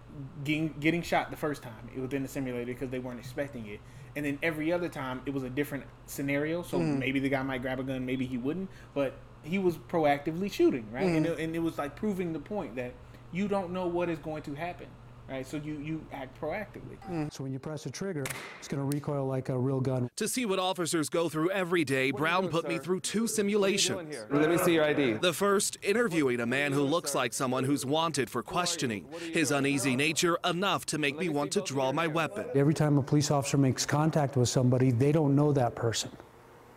getting 0.43 0.73
getting 0.79 1.01
shot 1.01 1.31
the 1.31 1.37
first 1.37 1.63
time 1.63 1.89
within 1.97 2.21
the 2.21 2.27
simulator 2.29 2.65
because 2.73 2.89
they 2.89 2.99
weren't 2.99 3.19
expecting 3.19 3.67
it, 3.67 3.79
and 4.15 4.25
then 4.25 4.39
every 4.43 4.71
other 4.71 4.89
time 4.89 5.21
it 5.25 5.33
was 5.33 5.43
a 5.43 5.49
different 5.49 5.83
scenario. 6.05 6.61
So 6.61 6.77
maybe 6.99 7.19
the 7.19 7.29
guy 7.29 7.41
might 7.43 7.61
grab 7.61 7.79
a 7.79 7.83
gun, 7.83 8.05
maybe 8.05 8.25
he 8.25 8.37
wouldn't, 8.37 8.69
but 8.93 9.13
he 9.43 9.57
was 9.57 9.77
proactively 9.77 10.51
shooting, 10.51 10.85
right? 10.91 11.05
And, 11.17 11.25
it, 11.25 11.39
and 11.39 11.55
it 11.55 11.59
was 11.59 11.77
like 11.77 11.95
proving 11.95 12.31
the 12.33 12.39
point 12.39 12.75
that 12.75 12.93
you 13.31 13.47
don't 13.47 13.71
know 13.71 13.87
what 13.87 14.09
is 14.09 14.19
going 14.19 14.43
to 14.43 14.53
happen, 14.53 14.87
right? 15.31 15.47
So 15.47 15.57
you 15.57 15.79
you 15.79 16.05
act 16.11 16.39
proactively. 16.39 16.97
Mm. 17.09 17.33
So 17.33 17.43
when 17.43 17.53
you 17.53 17.59
press 17.59 17.85
a 17.85 17.89
trigger, 17.89 18.23
it's 18.59 18.67
going 18.67 18.81
to 18.81 18.95
recoil 18.95 19.25
like 19.25 19.49
a 19.49 19.57
real 19.57 19.79
gun. 19.79 20.09
To 20.17 20.27
see 20.27 20.45
what 20.45 20.59
officers 20.59 21.09
go 21.09 21.29
through 21.29 21.49
every 21.51 21.83
day, 21.83 22.11
Brown 22.11 22.49
put 22.49 22.67
me 22.67 22.77
through 22.77 22.99
two 22.99 23.27
simulations. 23.27 24.15
Let 24.29 24.49
me 24.49 24.57
see 24.57 24.73
your 24.73 24.83
ID. 24.83 25.13
The 25.13 25.33
first, 25.33 25.77
interviewing 25.81 26.39
a 26.41 26.45
man 26.45 26.73
who 26.73 26.83
looks 26.83 27.15
like 27.15 27.33
someone 27.33 27.63
who's 27.63 27.85
wanted 27.85 28.29
for 28.29 28.43
questioning. 28.43 29.05
His 29.33 29.51
uneasy 29.51 29.95
nature 29.95 30.37
enough 30.45 30.85
to 30.87 30.97
make 30.97 31.17
me 31.17 31.29
want 31.29 31.51
to 31.53 31.61
draw 31.61 31.91
my 31.91 32.07
weapon. 32.07 32.45
Every 32.53 32.73
time 32.73 32.97
a 32.97 33.03
police 33.03 33.31
officer 33.31 33.57
makes 33.57 33.85
contact 33.85 34.35
with 34.35 34.49
somebody, 34.49 34.91
they 34.91 35.11
don't 35.11 35.35
know 35.35 35.53
that 35.53 35.75
person. 35.75 36.11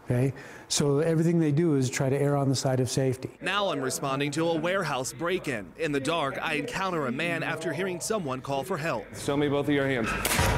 Okay? 0.04 0.32
So 0.68 1.00
everything 1.00 1.38
they 1.38 1.52
do 1.52 1.76
is 1.76 1.90
try 1.90 2.08
to 2.08 2.20
err 2.20 2.36
on 2.36 2.48
the 2.48 2.56
side 2.56 2.80
of 2.80 2.90
safety. 2.90 3.30
Now 3.40 3.68
I'm 3.68 3.80
responding 3.80 4.30
to 4.32 4.48
a 4.48 4.54
warehouse 4.54 5.12
break 5.12 5.48
in. 5.48 5.66
In 5.78 5.92
the 5.92 6.00
dark, 6.00 6.38
I 6.40 6.54
encounter 6.54 7.06
a 7.06 7.12
man 7.12 7.42
after 7.42 7.72
hearing 7.72 8.00
someone 8.00 8.40
call 8.40 8.64
for 8.64 8.76
help. 8.76 9.04
Show 9.16 9.36
me 9.36 9.48
both 9.48 9.68
of 9.68 9.74
your 9.74 9.86
hands. 9.86 10.08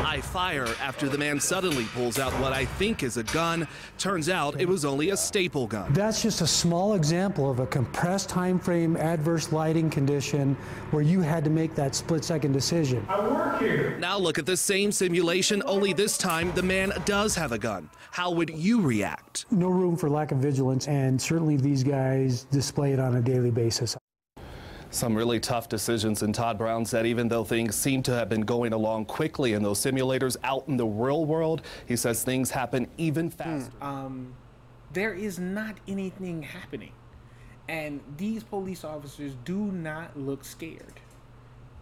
I 0.05 0.21
fire 0.23 0.69
after 0.81 1.09
the 1.09 1.19
man 1.19 1.41
suddenly 1.41 1.85
pulls 1.95 2.19
out 2.19 2.33
what 2.35 2.53
I 2.53 2.65
think 2.65 3.03
is 3.03 3.17
a 3.17 3.25
gun. 3.25 3.67
Turns 3.99 4.29
out 4.29 4.61
it 4.61 4.69
was 4.69 4.85
only 4.85 5.11
a 5.11 5.17
staple 5.17 5.67
gun. 5.67 5.93
That's 5.93 6.23
just 6.23 6.41
a 6.41 6.47
small 6.47 6.95
example 6.95 7.51
of 7.51 7.59
a 7.61 7.67
compressed 7.67 8.29
time 8.29 8.59
frame 8.59 8.97
adverse 8.97 9.53
lighting 9.53 9.91
condition 9.91 10.57
where 10.91 11.03
you 11.03 11.21
had 11.21 11.45
to 11.45 11.51
make 11.51 11.75
that 11.75 11.95
split 11.95 12.25
second 12.25 12.53
decision. 12.53 13.05
I 13.09 13.21
work 13.21 13.61
here. 13.61 13.97
Now 13.99 14.19
look 14.19 14.39
at 14.39 14.47
the 14.47 14.57
same 14.57 14.93
simulation, 14.93 15.63
only 15.67 15.93
this 15.93 16.17
time 16.17 16.53
the 16.55 16.63
man 16.63 16.93
does 17.05 17.35
have 17.35 17.53
a 17.53 17.59
gun. 17.59 17.91
How 18.13 18.31
would 18.31 18.51
you 18.51 18.81
react? 18.81 19.47
No 19.51 19.69
room 19.69 19.96
for 19.97 20.09
lack 20.09 20.33
of 20.33 20.39
vigilance, 20.39 20.89
and 20.89 21.21
certainly 21.21 21.57
these 21.57 21.83
guys 21.83 22.45
display 22.45 22.93
it 22.93 22.99
on 22.99 23.17
a 23.17 23.21
daily 23.21 23.51
basis. 23.51 23.97
Some 24.91 25.15
really 25.15 25.41
tough 25.41 25.69
decisions, 25.69 26.23
and 26.23 26.35
Todd 26.35 26.59
Brown 26.59 26.85
said 26.85 27.07
even 27.07 27.29
though 27.29 27.45
things 27.45 27.75
seem 27.75 28.03
to 28.05 28.13
have 28.13 28.29
been 28.29 28.43
going 28.43 28.73
along 28.73 29.07
quickly 29.07 29.53
in 29.53 29.63
those 29.63 29.81
simulators 29.81 30.37
out 30.45 30.69
in 30.69 30.77
the 30.77 30.87
real 30.87 31.25
world, 31.25 31.63
he 31.87 31.97
says 31.97 32.23
things 32.23 32.51
happen 32.51 32.87
even 32.97 33.29
faster. 33.29 33.71
um, 33.83 34.35
there 34.93 35.13
is 35.13 35.39
not 35.39 35.77
anything 35.89 36.43
happening. 36.43 36.93
And 37.69 38.01
these 38.17 38.45
police 38.45 38.85
officers 38.85 39.33
do 39.45 39.73
not 39.73 40.17
look 40.17 40.45
scared. 40.45 41.01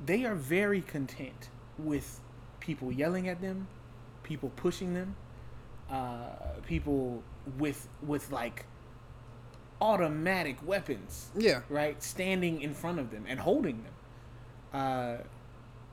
They 0.05 0.24
are 0.24 0.35
very 0.35 0.81
content 0.81 1.50
with 1.79 2.20
people 2.61 2.90
yelling 2.90 3.29
at 3.29 3.40
them, 3.40 3.68
people 4.22 4.50
pushing 4.57 4.94
them, 4.94 5.14
uh, 5.90 6.31
people 6.66 7.22
with 7.59 7.89
with 8.03 8.31
like 8.33 8.65
automatic 9.81 10.57
weapons. 10.67 11.29
Yeah. 11.37 11.61
Right, 11.69 12.03
standing 12.03 12.63
in 12.63 12.75
front 12.75 12.99
of 12.99 13.11
them 13.11 13.25
and 13.29 13.41
holding 13.41 13.83
them. 13.83 13.93
Uh, 14.73 15.17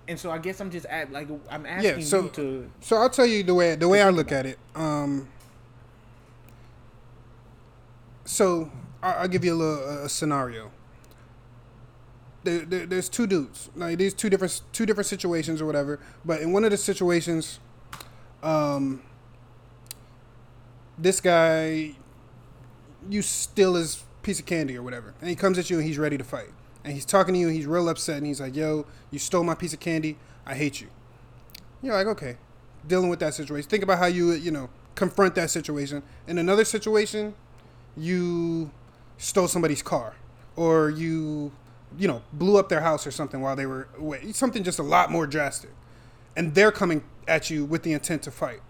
and 0.07 0.19
so 0.19 0.31
I 0.31 0.37
guess 0.39 0.59
I'm 0.59 0.71
just 0.71 0.85
at 0.87 1.11
like 1.11 1.27
I'm 1.49 1.65
asking 1.65 1.99
yeah. 1.99 2.05
So 2.05 2.23
you 2.23 2.29
to 2.29 2.71
so 2.79 2.97
I'll 2.97 3.09
tell 3.09 3.25
you 3.25 3.43
the 3.43 3.53
way 3.53 3.75
the 3.75 3.87
way 3.87 4.01
I 4.01 4.09
look 4.09 4.31
at 4.31 4.45
it. 4.45 4.57
Um, 4.75 5.27
so 8.25 8.71
I- 9.03 9.13
I'll 9.13 9.27
give 9.27 9.43
you 9.43 9.53
a 9.53 9.55
little 9.55 10.03
a 10.05 10.09
scenario. 10.09 10.71
there, 12.43 12.59
there, 12.65 12.85
there's 12.85 13.09
two 13.09 13.27
dudes. 13.27 13.69
Like 13.75 13.97
these 13.99 14.13
two 14.13 14.29
different 14.29 14.61
two 14.73 14.85
different 14.85 15.07
situations 15.07 15.61
or 15.61 15.65
whatever. 15.65 15.99
But 16.25 16.41
in 16.41 16.51
one 16.51 16.63
of 16.63 16.71
the 16.71 16.77
situations, 16.77 17.59
um, 18.41 19.01
this 20.97 21.19
guy, 21.19 21.95
you 23.09 23.21
steal 23.21 23.75
his 23.75 24.03
piece 24.23 24.39
of 24.39 24.45
candy 24.45 24.77
or 24.77 24.83
whatever, 24.83 25.13
and 25.21 25.29
he 25.29 25.35
comes 25.35 25.57
at 25.57 25.69
you 25.69 25.77
and 25.77 25.85
he's 25.85 25.97
ready 25.97 26.17
to 26.17 26.23
fight, 26.23 26.49
and 26.83 26.93
he's 26.93 27.05
talking 27.05 27.33
to 27.33 27.39
you 27.39 27.47
and 27.47 27.55
he's 27.55 27.65
real 27.65 27.89
upset 27.89 28.17
and 28.17 28.27
he's 28.27 28.41
like, 28.41 28.55
"Yo, 28.55 28.85
you 29.09 29.19
stole 29.19 29.43
my 29.43 29.55
piece 29.55 29.73
of 29.73 29.79
candy. 29.79 30.17
I 30.45 30.55
hate 30.55 30.81
you." 30.81 30.87
You're 31.81 31.95
like, 31.95 32.07
okay, 32.07 32.37
dealing 32.87 33.09
with 33.09 33.19
that 33.19 33.33
situation. 33.33 33.69
Think 33.69 33.83
about 33.83 33.97
how 33.97 34.05
you 34.05 34.31
you 34.33 34.51
know 34.51 34.69
confront 34.95 35.35
that 35.35 35.49
situation. 35.49 36.03
In 36.27 36.37
another 36.37 36.65
situation, 36.65 37.33
you 37.97 38.71
stole 39.17 39.47
somebody's 39.47 39.81
car 39.81 40.15
or 40.55 40.89
you 40.89 41.51
you 41.97 42.07
know 42.07 42.21
blew 42.33 42.57
up 42.57 42.69
their 42.69 42.81
house 42.81 43.05
or 43.05 43.11
something 43.11 43.41
while 43.41 43.55
they 43.55 43.65
were 43.65 43.87
away 43.97 44.31
something 44.31 44.63
just 44.63 44.79
a 44.79 44.83
lot 44.83 45.11
more 45.11 45.27
drastic 45.27 45.69
and 46.35 46.55
they're 46.55 46.71
coming 46.71 47.03
at 47.27 47.49
you 47.49 47.65
with 47.65 47.83
the 47.83 47.93
intent 47.93 48.23
to 48.23 48.31
fight 48.31 48.61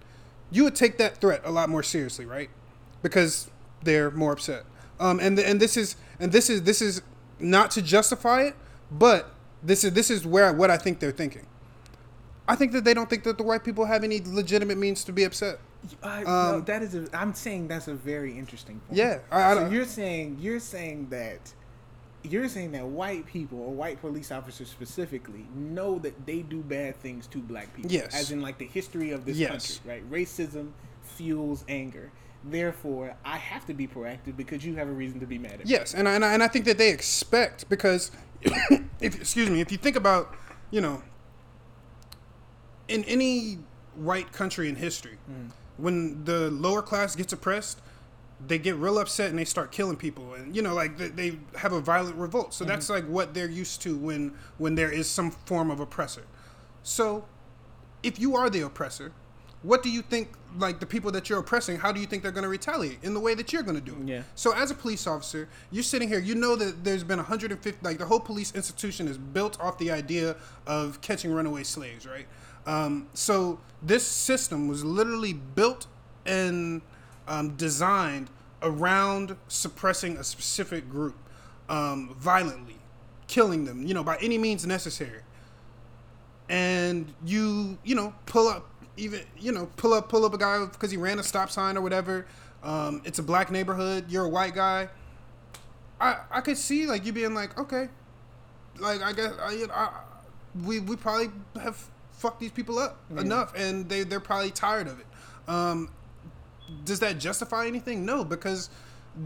you 0.52 0.64
would 0.64 0.76
take 0.76 0.98
that 0.98 1.18
threat 1.18 1.42
a 1.44 1.52
lot 1.52 1.70
more 1.70 1.84
seriously 1.84 2.26
right 2.26 2.50
because 3.02 3.50
they're 3.84 4.12
more 4.12 4.34
upset 4.34 4.64
um, 5.00 5.20
and 5.20 5.40
and 5.40 5.60
this 5.60 5.78
is 5.78 5.96
and 6.20 6.32
this 6.32 6.50
is 6.50 6.64
this 6.64 6.82
is 6.82 7.02
not 7.40 7.72
to 7.72 7.82
justify 7.82 8.42
it 8.44 8.56
but 8.92 9.34
this 9.64 9.84
is 9.84 9.94
this 9.94 10.10
is 10.12 10.26
where 10.26 10.52
what 10.54 10.70
I 10.70 10.78
think 10.78 11.00
they're 11.00 11.12
thinking 11.12 11.46
I 12.48 12.56
think 12.56 12.72
that 12.74 12.84
they 12.84 12.94
don't 12.94 13.10
think 13.10 13.24
that 13.24 13.38
the 13.38 13.44
white 13.44 13.64
people 13.64 13.86
have 13.86 14.04
any 14.04 14.22
legitimate 14.26 14.78
means 14.78 15.04
to 15.06 15.12
be 15.14 15.24
upset 15.24 15.60
I, 16.04 16.20
Um, 16.20 16.26
no, 16.26 16.60
that 16.62 16.84
is. 16.84 16.94
A, 16.94 17.08
I'm 17.12 17.34
saying 17.34 17.68
that's 17.68 17.88
a 17.88 17.96
very 17.96 18.38
interesting 18.38 18.80
point. 18.82 18.98
Yeah, 19.00 19.18
I- 19.32 19.52
I 19.52 19.56
so 19.56 19.70
you're 19.70 19.86
saying 19.86 20.38
you're 20.40 20.60
saying 20.60 21.08
that 21.10 21.40
you're 22.24 22.48
saying 22.48 22.72
that 22.74 22.86
white 22.86 23.26
people 23.26 23.60
or 23.60 23.74
white 23.74 24.00
police 24.00 24.32
officers 24.32 24.70
specifically 24.70 25.46
know 25.56 26.00
that 26.00 26.26
they 26.26 26.42
do 26.42 26.62
bad 26.62 26.96
things 26.98 27.28
to 27.28 27.40
black 27.40 27.74
people. 27.76 27.92
Yes. 27.92 28.14
As 28.14 28.32
in 28.32 28.42
like 28.42 28.58
the 28.58 28.66
history 28.66 29.12
of 29.12 29.26
this 29.26 29.38
Yes. 29.38 29.80
country, 29.80 29.92
right? 29.92 30.12
Racism 30.12 30.72
fuels 31.04 31.66
anger. 31.68 32.12
Therefore, 32.44 33.16
I 33.24 33.38
have 33.38 33.66
to 33.68 33.74
be 33.74 33.88
proactive 33.88 34.36
because 34.36 34.66
you 34.66 34.76
have 34.76 34.88
a 34.88 34.92
reason 34.92 35.20
to 35.20 35.28
be 35.28 35.38
mad 35.38 35.54
at 35.54 35.58
me. 35.60 35.66
Yes, 35.68 35.94
and 35.94 36.08
I, 36.08 36.14
and 36.14 36.26
I, 36.26 36.34
and 36.34 36.42
I 36.42 36.48
think 36.48 36.66
that 36.66 36.78
they 36.78 36.90
expect 36.90 37.70
because, 37.70 38.12
if 39.00 39.16
excuse 39.16 39.50
me, 39.50 39.62
if 39.62 39.72
you 39.72 39.78
think 39.78 39.96
about, 39.96 40.36
you 40.72 40.82
know, 40.82 41.04
in 42.88 43.04
any 43.04 43.60
white 43.96 44.32
country 44.32 44.70
in 44.70 44.76
history, 44.76 45.18
mm. 45.30 45.52
when 45.78 46.24
the 46.26 46.50
lower 46.50 46.82
class 46.82 47.16
gets 47.16 47.32
oppressed, 47.32 47.80
they 48.48 48.58
get 48.58 48.76
real 48.76 48.98
upset 48.98 49.30
and 49.30 49.40
they 49.40 49.46
start 49.46 49.72
killing 49.72 49.96
people, 49.96 50.34
and 50.34 50.56
you 50.56 50.62
know, 50.62 50.74
like 50.74 50.98
they, 50.98 51.10
they 51.10 51.40
have 51.58 51.74
a 51.74 51.82
violent 51.82 52.16
revolt. 52.16 52.54
So 52.54 52.66
that's 52.66 52.90
like 52.90 53.06
what 53.06 53.34
they're 53.34 53.50
used 53.50 53.82
to 53.84 53.98
when 53.98 54.34
when 54.58 54.76
there 54.76 54.92
is 54.92 55.10
some 55.10 55.32
form 55.32 55.72
of 55.72 55.80
oppressor. 55.80 56.24
So, 56.84 57.26
if 58.04 58.20
you 58.20 58.36
are 58.36 58.50
the 58.50 58.62
oppressor, 58.62 59.14
what 59.64 59.84
do 59.84 59.90
you 59.90 60.02
think? 60.02 60.30
Like 60.58 60.80
the 60.82 60.86
people 60.86 61.12
that 61.12 61.30
you're 61.30 61.40
oppressing, 61.40 61.78
how 61.78 61.92
do 61.92 62.02
you 62.02 62.06
think 62.06 62.24
they're 62.24 62.32
going 62.32 62.44
to 62.44 62.50
retaliate 62.50 63.02
in 63.04 63.14
the 63.14 63.20
way 63.20 63.36
that 63.36 63.54
you're 63.54 63.64
going 63.64 63.80
to 63.80 63.82
do 63.82 63.96
it? 64.02 64.08
Yeah. 64.08 64.24
So 64.36 64.54
as 64.54 64.70
a 64.70 64.76
police 64.76 65.08
officer, 65.08 65.48
you're 65.72 65.84
sitting 65.84 66.10
here. 66.10 66.20
You 66.20 66.36
know 66.36 66.56
that 66.58 66.84
there's 66.84 67.04
been 67.04 67.20
150. 67.20 67.86
Like 67.86 67.98
the 67.98 68.06
whole 68.06 68.20
police 68.20 68.54
institution 68.54 69.08
is 69.08 69.18
built 69.18 69.60
off 69.62 69.78
the 69.78 69.92
idea 69.92 70.36
of 70.68 71.00
catching 71.02 71.32
runaway 71.32 71.64
slaves, 71.64 72.06
right? 72.06 72.28
Um, 72.66 73.08
so 73.14 73.60
this 73.82 74.06
system 74.06 74.68
was 74.68 74.84
literally 74.84 75.34
built 75.34 75.88
and 76.26 76.82
um, 77.32 77.56
designed 77.56 78.30
around 78.62 79.36
suppressing 79.48 80.18
a 80.18 80.24
specific 80.24 80.90
group 80.90 81.16
um, 81.70 82.14
violently, 82.20 82.76
killing 83.28 83.66
them, 83.66 83.86
you 83.88 83.94
know, 83.94 84.04
by 84.04 84.18
any 84.22 84.38
means 84.38 84.66
necessary. 84.66 85.22
And 86.50 87.14
you 87.26 87.78
you 87.86 87.96
know 87.96 88.14
pull 88.26 88.48
up 88.50 88.70
even 88.98 89.22
you 89.40 89.54
know 89.54 89.70
pull 89.78 89.94
up 89.94 90.10
pull 90.10 90.26
up 90.26 90.34
a 90.34 90.38
guy 90.38 90.66
because 90.66 90.92
he 90.92 90.98
ran 90.98 91.18
a 91.18 91.24
stop 91.24 91.50
sign 91.50 91.78
or 91.78 91.82
whatever 91.82 92.28
um, 92.62 93.02
it's 93.06 93.20
a 93.20 93.24
black 93.24 93.50
neighborhood 93.52 94.06
you're 94.10 94.26
a 94.26 94.30
white 94.30 94.54
guy. 94.54 94.90
I 96.02 96.18
i 96.30 96.42
could 96.42 96.58
see 96.58 96.88
like 96.88 97.06
you 97.06 97.14
being 97.14 97.34
like 97.34 97.58
okay 97.58 97.88
like 98.80 99.02
i 99.02 99.14
guess 99.14 99.32
I, 99.42 99.52
you 99.54 99.68
know, 99.68 99.74
I, 99.74 100.02
we 100.66 100.82
we 100.82 100.98
probably 100.98 101.30
have 101.62 101.78
fucked 102.12 102.42
these 102.42 102.52
people 102.52 102.78
up 102.80 102.98
Yeah. 103.16 103.22
enough 103.22 103.54
and 103.56 103.88
they 103.88 104.04
they're 104.04 104.20
probably 104.20 104.52
tired 104.52 104.88
of 104.88 105.00
it. 105.00 105.06
Um 105.48 105.90
does 106.86 107.00
that 107.00 107.18
justify 107.20 107.66
anything 107.68 108.06
no 108.06 108.24
because 108.24 108.70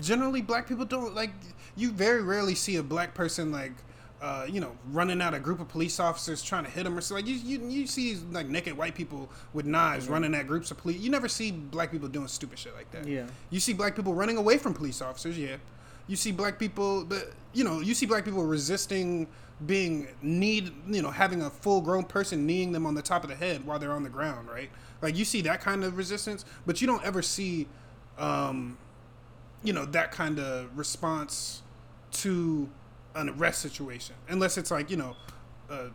generally 0.01 0.41
black 0.41 0.67
people 0.67 0.85
don't 0.85 1.13
like 1.13 1.31
you 1.75 1.91
very 1.91 2.21
rarely 2.21 2.55
see 2.55 2.77
a 2.77 2.83
black 2.83 3.13
person 3.13 3.51
like 3.51 3.73
uh, 4.21 4.45
you 4.49 4.61
know, 4.61 4.71
running 4.91 5.21
out 5.21 5.33
a 5.35 5.39
group 5.39 5.59
of 5.59 5.67
police 5.67 5.99
officers 5.99 6.41
trying 6.41 6.63
to 6.63 6.71
hit 6.71 6.85
them 6.85 6.97
or 6.97 7.01
so. 7.01 7.13
Like 7.13 7.27
you, 7.27 7.35
you, 7.35 7.59
you 7.67 7.85
see 7.85 8.15
like 8.31 8.47
naked 8.47 8.75
white 8.75 8.95
people 8.95 9.29
with 9.53 9.65
knives 9.65 10.07
Mhm. 10.07 10.11
running 10.11 10.33
at 10.35 10.47
groups 10.47 10.71
of 10.71 10.77
police. 10.77 10.99
You 10.99 11.11
never 11.11 11.27
see 11.27 11.51
black 11.51 11.91
people 11.91 12.07
doing 12.07 12.27
stupid 12.29 12.57
shit 12.57 12.73
like 12.75 12.89
that. 12.91 13.05
Yeah. 13.05 13.25
You 13.51 13.59
see 13.59 13.73
black 13.73 13.93
people 13.95 14.15
running 14.15 14.37
away 14.37 14.57
from 14.57 14.73
police 14.73 15.01
officers. 15.01 15.37
Yeah. 15.37 15.57
You 16.07 16.15
see 16.15 16.31
black 16.31 16.57
people, 16.57 17.03
but 17.03 17.33
you 17.53 17.63
know, 17.65 17.81
you 17.81 17.93
see 17.93 18.05
black 18.07 18.23
people 18.25 18.43
resisting 18.45 19.27
being 19.65 20.07
need, 20.21 20.71
you 20.87 21.01
know, 21.01 21.11
having 21.11 21.41
a 21.41 21.49
full 21.49 21.81
grown 21.81 22.03
person 22.03 22.45
kneeing 22.45 22.71
them 22.71 22.85
on 22.85 22.95
the 22.95 23.01
top 23.01 23.23
of 23.23 23.29
the 23.29 23.35
head 23.35 23.65
while 23.65 23.79
they're 23.79 23.93
on 23.93 24.03
the 24.03 24.09
ground, 24.09 24.49
right? 24.49 24.69
Like 25.01 25.15
you 25.15 25.23
see 25.25 25.41
that 25.41 25.61
kind 25.61 25.83
of 25.83 25.97
resistance, 25.97 26.45
but 26.65 26.81
you 26.81 26.87
don't 26.87 27.05
ever 27.05 27.21
see, 27.21 27.67
um, 28.17 28.77
you 29.63 29.71
know, 29.71 29.85
that 29.85 30.11
kind 30.11 30.39
of 30.39 30.77
response 30.77 31.61
to 32.11 32.69
an 33.15 33.29
arrest 33.29 33.61
situation, 33.61 34.15
unless 34.27 34.57
it's 34.57 34.71
like 34.71 34.89
you 34.89 34.97
know, 34.97 35.15
a 35.69 35.87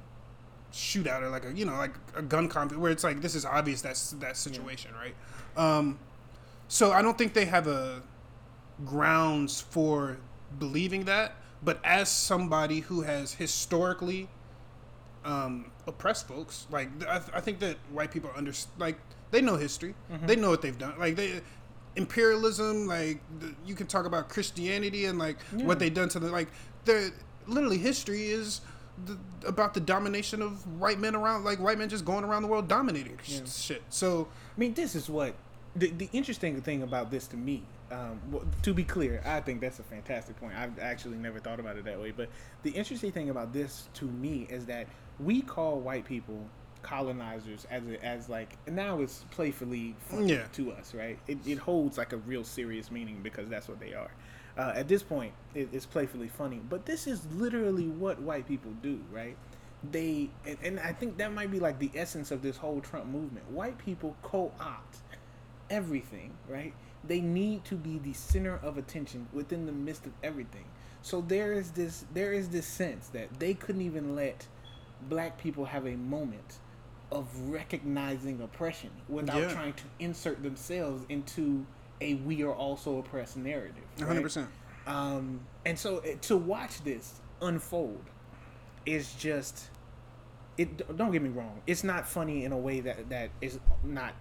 shootout 0.72 1.22
or 1.22 1.28
like 1.28 1.44
a 1.44 1.52
you 1.52 1.64
know 1.64 1.72
like 1.72 1.94
a 2.14 2.22
gun 2.22 2.48
conflict 2.48 2.80
where 2.80 2.92
it's 2.92 3.02
like 3.02 3.20
this 3.20 3.34
is 3.34 3.44
obvious 3.44 3.82
that's 3.82 4.12
that 4.12 4.36
situation, 4.36 4.92
right? 4.94 5.14
Um, 5.56 5.98
so 6.68 6.92
I 6.92 7.02
don't 7.02 7.18
think 7.18 7.34
they 7.34 7.46
have 7.46 7.66
a 7.66 8.02
grounds 8.84 9.60
for 9.60 10.18
believing 10.58 11.04
that. 11.04 11.34
But 11.62 11.78
as 11.84 12.08
somebody 12.08 12.80
who 12.80 13.02
has 13.02 13.34
historically 13.34 14.28
um, 15.24 15.70
oppressed 15.86 16.26
folks, 16.26 16.66
like 16.70 16.88
I, 17.06 17.18
th- 17.18 17.30
I 17.34 17.40
think 17.40 17.58
that 17.60 17.76
white 17.92 18.10
people 18.10 18.30
under 18.34 18.52
like 18.78 18.98
they 19.30 19.42
know 19.42 19.56
history, 19.56 19.94
Mhm. 20.10 20.26
they 20.26 20.36
know 20.36 20.48
what 20.50 20.62
they've 20.62 20.78
done. 20.78 20.98
Like 20.98 21.16
they 21.16 21.40
imperialism, 21.96 22.86
like 22.86 23.20
the, 23.40 23.54
you 23.66 23.74
can 23.74 23.86
talk 23.86 24.06
about 24.06 24.28
Christianity 24.28 25.04
and 25.04 25.18
like 25.18 25.36
Yeah. 25.56 25.66
what 25.66 25.78
they've 25.78 25.92
done 25.92 26.08
to 26.10 26.18
the 26.18 26.30
like. 26.30 26.48
They're 26.86 27.10
literally 27.46 27.78
history 27.78 28.28
is 28.30 28.62
the, 29.04 29.18
about 29.46 29.74
the 29.74 29.80
domination 29.80 30.40
of 30.40 30.66
white 30.80 30.98
men 30.98 31.14
around, 31.14 31.44
like 31.44 31.58
white 31.58 31.76
men 31.78 31.88
just 31.90 32.04
going 32.06 32.24
around 32.24 32.42
the 32.42 32.48
world 32.48 32.68
dominating 32.68 33.18
sh- 33.22 33.30
Yeah. 33.40 33.44
shit. 33.44 33.82
So 33.90 34.28
I 34.56 34.58
mean, 34.60 34.72
this 34.74 34.94
is 34.94 35.10
what 35.10 35.34
the, 35.76 35.90
the 35.90 36.08
interesting 36.12 36.60
thing 36.62 36.82
about 36.82 37.10
this 37.10 37.26
to 37.28 37.36
me. 37.36 37.64
Um, 37.90 38.20
well, 38.30 38.44
to 38.62 38.72
be 38.72 38.84
clear, 38.84 39.20
I 39.24 39.40
think 39.40 39.60
that's 39.60 39.80
a 39.80 39.82
fantastic 39.82 40.38
point. 40.38 40.54
I've 40.56 40.78
actually 40.78 41.16
never 41.16 41.40
thought 41.40 41.58
about 41.58 41.76
it 41.76 41.84
that 41.84 42.00
way. 42.00 42.12
But 42.12 42.28
the 42.62 42.70
interesting 42.70 43.10
thing 43.10 43.30
about 43.30 43.52
this 43.52 43.88
to 43.94 44.04
me 44.04 44.46
is 44.48 44.66
that 44.66 44.86
we 45.18 45.42
call 45.42 45.80
white 45.80 46.04
people 46.04 46.46
colonizers 46.82 47.66
as 47.70 47.82
a, 47.86 48.02
as 48.04 48.28
like 48.28 48.56
now 48.66 49.00
it's 49.00 49.24
playfully 49.30 49.94
funny 50.08 50.32
Yeah. 50.34 50.44
to 50.52 50.72
us, 50.72 50.94
right? 50.94 51.18
It, 51.26 51.38
it 51.46 51.58
holds 51.58 51.98
like 51.98 52.12
a 52.12 52.16
real 52.18 52.44
serious 52.44 52.90
meaning 52.90 53.20
because 53.22 53.48
that's 53.48 53.68
what 53.68 53.80
they 53.80 53.92
are. 53.92 54.10
Uh, 54.56 54.72
at 54.74 54.88
this 54.88 55.02
point, 55.02 55.32
it, 55.54 55.68
it's 55.72 55.86
playfully 55.86 56.28
funny, 56.28 56.60
but 56.68 56.86
this 56.86 57.06
is 57.06 57.26
literally 57.34 57.88
what 57.88 58.20
white 58.20 58.46
people 58.46 58.72
do, 58.82 59.00
right? 59.12 59.36
They 59.90 60.30
and, 60.46 60.58
and 60.62 60.80
I 60.80 60.92
think 60.92 61.16
that 61.18 61.32
might 61.32 61.50
be 61.50 61.58
like 61.60 61.78
the 61.78 61.90
essence 61.94 62.30
of 62.30 62.40
this 62.42 62.56
whole 62.56 62.80
Trump 62.80 63.06
movement. 63.06 63.50
White 63.50 63.78
people 63.78 64.16
co-opt 64.22 64.98
everything, 65.70 66.32
right? 66.48 66.74
They 67.04 67.20
need 67.20 67.64
to 67.66 67.76
be 67.76 67.98
the 67.98 68.12
center 68.12 68.60
of 68.62 68.76
attention 68.78 69.26
within 69.32 69.66
the 69.66 69.72
midst 69.72 70.06
of 70.06 70.12
everything. 70.22 70.64
So 71.02 71.20
there 71.22 71.52
is 71.52 71.70
this 71.70 72.04
there 72.12 72.32
is 72.32 72.50
this 72.50 72.66
sense 72.66 73.08
that 73.08 73.40
they 73.40 73.54
couldn't 73.54 73.80
even 73.82 74.14
let 74.14 74.46
black 75.08 75.38
people 75.38 75.64
have 75.64 75.86
a 75.86 75.96
moment 75.96 76.58
of 77.10 77.26
recognizing 77.48 78.40
oppression 78.42 78.90
without 79.08 79.40
Yeah. 79.40 79.52
trying 79.52 79.72
to 79.74 79.84
insert 79.98 80.42
themselves 80.42 81.04
into 81.08 81.66
a 82.00 82.14
we 82.14 82.42
are 82.42 82.52
also 82.54 82.98
oppressed 82.98 83.36
narrative. 83.36 83.82
Hundred 83.98 84.22
percent. 84.22 84.48
Um, 84.86 85.40
and 85.64 85.78
so 85.78 85.98
uh, 85.98 86.16
to 86.22 86.36
watch 86.36 86.82
this 86.84 87.20
unfold 87.40 88.04
is 88.86 89.14
just 89.14 89.70
it. 90.58 90.96
Don't 90.96 91.12
get 91.12 91.22
me 91.22 91.30
wrong; 91.30 91.60
it's 91.66 91.84
not 91.84 92.06
funny 92.08 92.44
in 92.44 92.52
a 92.52 92.58
way 92.58 92.80
that 92.80 93.08
that 93.10 93.30
is 93.40 93.58
not 93.84 94.14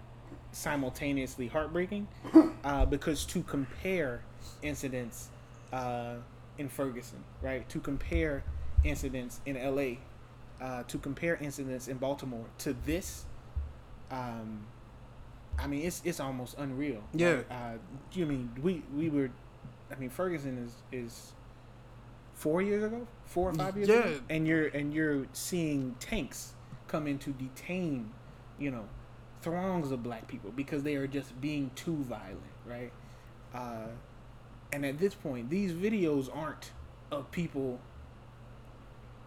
simultaneously 0.52 1.46
heartbreaking, 1.48 2.08
uh, 2.64 2.86
because 2.86 3.24
to 3.26 3.42
compare 3.42 4.22
incidents 4.62 5.28
uh, 5.72 6.14
in 6.58 6.68
Ferguson, 6.68 7.22
right? 7.42 7.68
To 7.68 7.80
compare 7.80 8.42
incidents 8.84 9.40
in 9.46 9.56
L.A., 9.56 9.98
uh, 10.60 10.82
to 10.84 10.98
compare 10.98 11.36
incidents 11.36 11.88
in 11.88 11.96
Baltimore 11.96 12.44
to 12.58 12.74
this, 12.84 13.24
um, 14.10 14.66
I 15.58 15.66
mean, 15.66 15.86
it's 15.86 16.02
it's 16.04 16.20
almost 16.20 16.56
unreal. 16.58 17.02
Yeah. 17.14 17.28
Like, 17.36 17.46
uh, 17.50 17.72
you 18.12 18.26
mean 18.26 18.50
we 18.62 18.82
we 18.94 19.08
were, 19.08 19.30
I 19.90 19.94
mean, 19.96 20.10
Ferguson 20.10 20.58
is 20.58 20.74
is 20.92 21.32
four 22.34 22.60
years 22.62 22.82
ago, 22.82 23.06
four 23.24 23.50
or 23.50 23.54
five 23.54 23.76
years 23.76 23.88
Yeah. 23.88 23.96
ago, 24.00 24.20
and 24.28 24.46
you're 24.46 24.66
and 24.68 24.92
you're 24.92 25.26
seeing 25.32 25.94
tanks 26.00 26.54
come 26.88 27.06
in 27.06 27.18
to 27.18 27.30
detain, 27.30 28.10
you 28.58 28.70
know, 28.70 28.84
throngs 29.42 29.90
of 29.90 30.02
black 30.02 30.26
people 30.28 30.50
because 30.54 30.82
they 30.82 30.96
are 30.96 31.06
just 31.06 31.40
being 31.40 31.70
too 31.74 31.96
violent, 32.04 32.40
right? 32.66 32.92
Uh, 33.54 33.88
and 34.72 34.84
at 34.86 34.98
this 34.98 35.14
point, 35.14 35.50
these 35.50 35.72
videos 35.72 36.34
aren't 36.34 36.72
of 37.10 37.30
people 37.32 37.80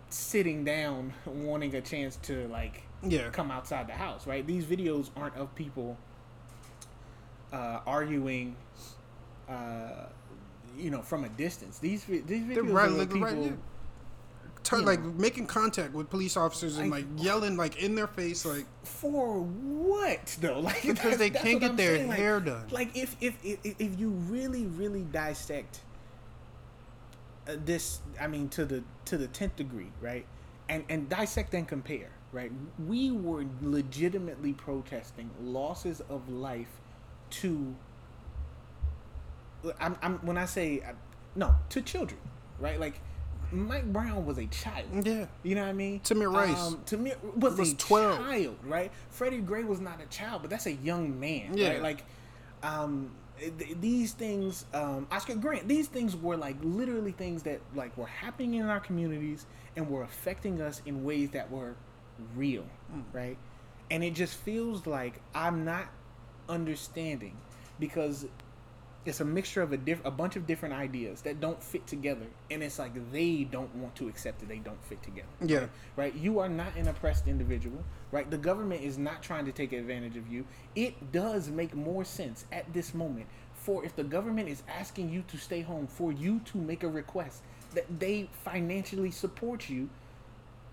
sitting 0.10 0.64
down 0.64 1.14
wanting 1.26 1.76
a 1.76 1.82
chance 1.82 2.16
to 2.18 2.48
like 2.48 2.84
Yeah. 3.02 3.30
come 3.30 3.52
outside 3.52 3.88
the 3.88 3.94
house, 3.94 4.26
right? 4.28 4.46
These 4.46 4.66
videos 4.66 5.10
aren't 5.16 5.36
of 5.36 5.54
people 5.56 5.98
uh, 7.52 7.80
arguing, 7.86 8.56
uh, 9.50 10.06
you 10.78 10.90
know, 10.90 11.02
from 11.02 11.24
a 11.24 11.30
distance. 11.30 11.80
These 11.80 12.06
these 12.06 12.44
videos 12.44 12.74
right, 12.74 12.90
are 12.92 13.02
of 13.02 13.10
people. 13.10 13.22
right, 13.22 13.38
yeah. 13.38 13.52
You 14.72 14.82
like 14.82 15.04
know. 15.04 15.12
making 15.18 15.48
contact 15.48 15.94
with 15.94 16.10
police 16.10 16.38
officers 16.38 16.78
and 16.78 16.90
Like- 16.90 17.06
like 17.16 17.24
yelling 17.24 17.58
like 17.58 17.82
in 17.84 17.96
their 17.96 18.08
face 18.08 18.46
like 18.46 18.66
For 18.84 19.42
what 19.42 20.38
though? 20.40 20.60
Like 20.62 20.82
Because 20.84 21.18
they 21.18 21.30
can't 21.30 21.60
get 21.60 21.72
I'm 21.72 21.76
their 21.76 21.96
saying. 21.98 22.08
Like- 22.10 22.18
hair 22.18 22.40
done. 22.40 22.68
Like 22.72 22.96
if 22.96 23.16
if 23.22 23.36
if, 23.44 23.60
if 23.64 24.00
you 24.00 24.10
really 24.10 24.66
really 24.66 25.02
dissect 25.04 25.82
uh, 27.48 27.56
this, 27.66 28.00
I 28.22 28.28
mean 28.28 28.48
to 28.50 28.64
the 28.66 28.84
to 29.06 29.18
the 29.18 29.28
tenth 29.28 29.58
degree, 29.58 29.92
right? 30.02 30.26
And 30.70 30.86
and 30.88 31.10
dissect 31.10 31.54
and 31.54 31.68
compare, 31.68 32.12
right? 32.32 32.52
We 32.88 33.12
were 33.12 33.46
legitimately 33.62 34.54
protesting 34.54 35.30
losses 35.42 36.02
of 36.10 36.30
life 36.30 36.70
to. 37.32 37.76
I'm, 39.80 39.98
I'm 40.02 40.18
when 40.26 40.38
I 40.38 40.46
say 40.46 40.82
uh, 40.82 40.94
no 41.36 41.56
to 41.70 41.82
children, 41.82 42.20
right? 42.60 42.80
Like 42.80 43.00
Mike 43.54 43.92
Brown 43.94 44.26
was 44.26 44.38
a 44.38 44.46
child. 44.48 45.06
Yeah. 45.06 45.26
You 45.44 45.56
know 45.56 45.62
what 45.64 45.70
I 45.70 45.74
mean? 45.74 46.00
Tamir 46.02 46.32
Rice 46.34 46.60
Um, 46.60 46.78
Tamir 46.86 47.16
was, 47.36 47.58
was 47.58 47.72
a 47.74 47.76
12. 47.76 48.18
child, 48.20 48.58
right? 48.64 48.92
Freddie 49.10 49.40
Gray 49.40 49.64
was 49.64 49.80
not 49.80 50.02
a 50.02 50.06
child, 50.08 50.42
but 50.42 50.50
that's 50.50 50.66
a 50.66 50.74
young 50.74 51.20
man, 51.20 51.56
Yeah. 51.58 51.70
right? 51.74 51.82
Like, 51.82 52.04
um, 52.64 53.12
th- 53.40 53.78
these 53.80 54.14
things, 54.14 54.66
um, 54.74 55.08
Oscar 55.12 55.36
Grant, 55.36 55.68
these 55.68 55.88
things 55.88 56.16
were 56.16 56.38
like 56.38 56.56
literally 56.62 57.12
things 57.12 57.44
that 57.44 57.60
like 57.76 57.96
were 57.98 58.08
happening 58.08 58.56
in 58.56 58.66
our 58.68 58.80
communities 58.80 59.46
and 59.76 59.90
were 59.90 60.04
affecting 60.04 60.62
us 60.62 60.82
in 60.86 61.04
ways 61.04 61.32
that 61.32 61.50
were 61.52 61.76
real, 62.36 62.66
right? 63.12 63.38
And 63.92 64.04
it 64.04 64.14
just 64.16 64.36
feels 64.36 64.88
like 64.88 65.20
I'm 65.36 65.66
not 65.66 65.88
understanding 66.50 67.38
because 67.80 68.26
it's 69.06 69.20
a 69.20 69.26
mixture 69.26 69.62
of 69.62 69.74
a 69.74 69.78
diff- 69.78 70.04
a 70.06 70.12
bunch 70.12 70.36
of 70.36 70.48
different 70.48 70.74
ideas 70.74 71.22
that 71.24 71.40
don't 71.42 71.62
fit 71.62 71.86
together 71.88 72.26
and 72.50 72.64
it's 72.64 72.80
like 72.80 72.94
they 73.12 73.44
don't 73.44 73.74
want 73.76 73.94
to 73.96 74.08
accept 74.08 74.40
that 74.40 74.48
they 74.50 74.60
don't 74.60 74.82
fit 74.86 75.02
together 75.04 75.28
Yeah. 75.42 75.60
right? 75.60 75.70
right 75.98 76.16
you 76.16 76.40
are 76.40 76.50
not 76.50 76.76
an 76.76 76.88
oppressed 76.88 77.28
individual 77.28 77.84
right 78.12 78.30
the 78.30 78.38
government 78.38 78.82
is 78.82 78.98
not 78.98 79.22
trying 79.22 79.46
to 79.46 79.52
take 79.52 79.74
advantage 79.74 80.16
of 80.18 80.28
you 80.32 80.46
it 80.76 81.12
does 81.12 81.50
make 81.50 81.76
more 81.76 82.06
sense 82.06 82.46
at 82.52 82.72
this 82.74 82.94
moment 82.94 83.26
for 83.54 83.84
if 83.86 83.96
the 83.96 84.04
government 84.04 84.48
is 84.50 84.64
asking 84.68 85.10
you 85.10 85.24
to 85.28 85.38
stay 85.38 85.62
home 85.62 85.88
for 85.88 86.12
you 86.12 86.40
to 86.46 86.58
make 86.58 86.84
a 86.84 86.88
request 86.88 87.42
that 87.74 87.86
they 88.00 88.30
financially 88.44 89.12
support 89.12 89.70
you 89.70 89.90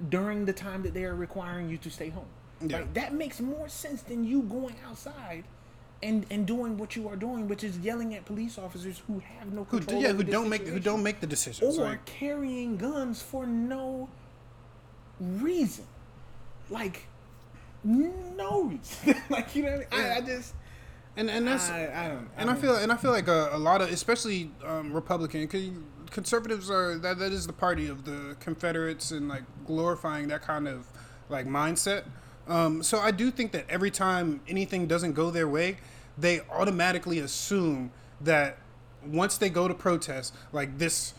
during 0.09 0.45
the 0.45 0.53
time 0.53 0.83
that 0.83 0.95
they 0.95 1.05
are 1.05 1.15
requiring 1.15 1.69
you 1.69 1.77
to 1.79 1.91
stay 1.91 2.09
home 2.11 2.27
Yeah. 2.61 2.79
right 2.79 2.95
that 2.95 3.13
makes 3.15 3.41
more 3.41 3.69
sense 3.69 4.03
than 4.03 4.25
you 4.25 4.43
going 4.43 4.77
outside 4.89 5.45
and 6.03 6.27
and 6.31 6.47
doing 6.47 6.79
what 6.79 6.97
you 6.97 7.09
are 7.09 7.17
doing, 7.17 7.49
which 7.49 7.65
is 7.65 7.79
yelling 7.79 8.15
at 8.15 8.25
police 8.25 8.59
officers 8.59 9.03
who 9.07 9.21
have 9.39 9.53
no 9.53 9.65
who 9.65 9.79
control. 9.79 10.03
yeah 10.03 10.13
who 10.13 10.23
don't 10.23 10.49
make 10.49 10.67
who 10.67 10.81
don't 10.81 11.03
make 11.03 11.21
the 11.21 11.27
decisions 11.27 11.79
or 11.79 11.85
like 11.85 12.05
carrying 12.05 12.77
guns 12.77 13.23
for 13.23 13.47
no 13.47 14.09
reason, 15.21 15.85
like 16.69 17.07
no 17.85 18.65
reason. 18.65 19.23
like 19.31 19.55
you 19.55 19.65
know, 19.65 19.77
what 19.77 19.87
I, 19.93 19.97
mean? 19.97 20.07
I, 20.07 20.17
I 20.17 20.21
just 20.21 20.55
and 21.17 21.31
and 21.31 21.47
that's 21.47 21.69
I, 21.69 21.91
I 21.95 22.09
don't. 22.09 22.29
and 22.37 22.51
I 22.51 22.55
feel 22.55 22.77
and 22.77 22.93
I 22.93 22.97
feel 22.97 23.11
like 23.11 23.29
a, 23.29 23.51
a 23.53 23.59
lot 23.59 23.83
of 23.83 23.91
especially 23.91 24.51
um, 24.65 24.93
Republican 24.93 25.49
conservatives 26.11 26.71
are 26.71 26.99
that 26.99 27.19
that 27.19 27.33
is 27.33 27.47
the 27.47 27.53
party 27.53 27.89
of 27.89 28.05
the 28.05 28.37
Confederates 28.41 29.11
and 29.11 29.29
like 29.29 29.43
glorifying 29.67 30.29
that 30.29 30.43
kind 30.43 30.69
of 30.69 30.87
like 31.29 31.47
mindset. 31.47 32.05
Um, 32.49 32.83
so 32.83 32.99
I 32.99 33.11
do 33.11 33.31
think 33.31 33.53
that 33.53 33.65
every 33.69 33.91
time 33.91 34.41
anything 34.49 34.87
doesn't 34.87 35.13
go 35.13 35.31
their 35.31 35.49
way, 35.49 35.79
they 36.19 36.41
automatically 36.51 37.19
assume 37.21 37.93
that 38.21 38.59
once 39.05 39.39
they 39.39 39.49
go 39.49 39.69
to 39.69 39.75
protest, 39.75 40.35
like 40.53 40.79
this, 40.79 41.15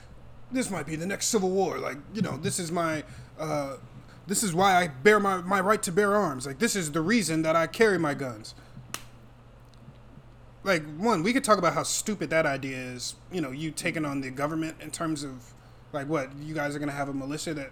this 0.52 0.70
might 0.70 0.86
be 0.86 0.96
the 0.96 1.06
next 1.06 1.28
civil 1.28 1.50
war. 1.50 1.78
Like 1.78 1.98
you 2.14 2.22
know, 2.22 2.38
this 2.38 2.60
is 2.60 2.72
my. 2.72 3.04
Uh, 3.40 3.78
this 4.28 4.44
is 4.44 4.54
why 4.54 4.76
I 4.76 4.88
bear 4.88 5.20
my, 5.20 5.38
my 5.42 5.60
right 5.60 5.82
to 5.82 5.92
bear 5.92 6.16
arms. 6.16 6.46
Like 6.46 6.60
this 6.60 6.76
is 6.76 6.92
the 6.92 7.02
reason 7.02 7.42
that 7.42 7.56
I 7.56 7.66
carry 7.66 7.98
my 7.98 8.14
guns 8.14 8.54
like 10.64 10.84
one 10.98 11.24
we 11.24 11.34
could 11.34 11.44
talk 11.44 11.58
about 11.58 11.74
how 11.74 11.84
stupid 11.84 12.30
that 12.30 12.46
idea 12.46 12.78
is 12.78 13.16
you 13.32 13.42
know 13.42 13.52
you 13.52 13.72
taking 13.72 14.06
on 14.06 14.22
the 14.22 14.30
government 14.30 14.76
in 14.80 14.92
terms 14.92 15.24
of 15.24 15.54
like 15.92 16.08
what 16.08 16.30
you 16.38 16.54
guys 16.54 16.76
are 16.76 16.80
going 16.80 16.90
to 16.90 16.96
have 16.96 17.10
a 17.10 17.14
militia 17.14 17.54
that 17.54 17.72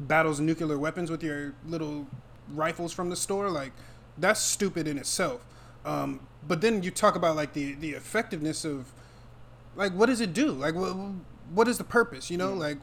battles 0.00 0.40
nuclear 0.40 0.78
weapons 0.78 1.10
with 1.10 1.22
your 1.22 1.54
little 1.66 2.06
rifles 2.52 2.92
from 2.92 3.10
the 3.10 3.16
store 3.16 3.50
like 3.50 3.72
that's 4.18 4.40
stupid 4.40 4.86
in 4.86 4.98
itself 4.98 5.44
um, 5.84 6.20
but 6.46 6.60
then 6.60 6.82
you 6.82 6.90
talk 6.90 7.16
about 7.16 7.36
like 7.36 7.52
the 7.52 7.74
the 7.74 7.90
effectiveness 7.90 8.64
of 8.64 8.92
like 9.76 9.92
what 9.92 10.06
does 10.06 10.20
it 10.20 10.32
do 10.32 10.50
like 10.50 10.74
what, 10.74 10.94
what 11.52 11.68
is 11.68 11.78
the 11.78 11.84
purpose 11.84 12.30
you 12.30 12.36
know 12.36 12.52
like 12.52 12.78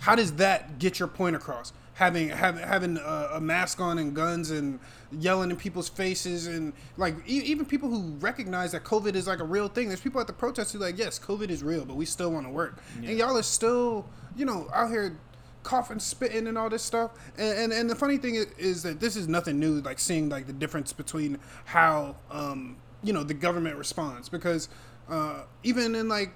how 0.00 0.14
does 0.14 0.34
that 0.34 0.78
get 0.78 0.98
your 0.98 1.08
point 1.08 1.36
across? 1.36 1.72
Having 1.94 2.28
having 2.28 2.62
having 2.62 2.96
a, 2.96 3.30
a 3.34 3.40
mask 3.40 3.80
on 3.80 3.98
and 3.98 4.14
guns 4.14 4.52
and 4.52 4.78
yelling 5.10 5.50
in 5.50 5.56
people's 5.56 5.88
faces 5.88 6.46
and 6.46 6.72
like 6.96 7.16
e- 7.26 7.42
even 7.42 7.66
people 7.66 7.88
who 7.90 8.12
recognize 8.20 8.70
that 8.70 8.84
COVID 8.84 9.16
is 9.16 9.26
like 9.26 9.40
a 9.40 9.44
real 9.44 9.66
thing. 9.66 9.88
There's 9.88 10.00
people 10.00 10.20
at 10.20 10.28
the 10.28 10.32
protest 10.32 10.72
who 10.72 10.78
like, 10.78 10.96
yes, 10.96 11.18
COVID 11.18 11.50
is 11.50 11.64
real, 11.64 11.84
but 11.84 11.96
we 11.96 12.04
still 12.04 12.30
want 12.30 12.46
to 12.46 12.52
work. 12.52 12.78
And 13.08 13.18
y'all 13.18 13.36
are 13.36 13.42
still, 13.42 14.06
you 14.36 14.44
know, 14.44 14.68
out 14.72 14.90
here 14.90 15.18
coughing, 15.68 15.98
spitting, 15.98 16.46
and 16.46 16.56
all 16.56 16.70
this 16.70 16.82
stuff. 16.82 17.10
And 17.36 17.58
and, 17.58 17.72
and 17.74 17.90
the 17.90 17.94
funny 17.94 18.16
thing 18.16 18.36
is, 18.36 18.46
is 18.56 18.82
that 18.84 19.00
this 19.00 19.16
is 19.16 19.28
nothing 19.28 19.60
new. 19.60 19.82
Like 19.82 19.98
seeing 19.98 20.30
like 20.30 20.46
the 20.46 20.52
difference 20.54 20.94
between 20.94 21.38
how 21.66 22.16
um 22.30 22.78
you 23.02 23.12
know 23.12 23.22
the 23.22 23.34
government 23.34 23.76
responds 23.76 24.30
because 24.30 24.70
uh, 25.10 25.42
even 25.62 25.94
in 25.94 26.08
like 26.08 26.32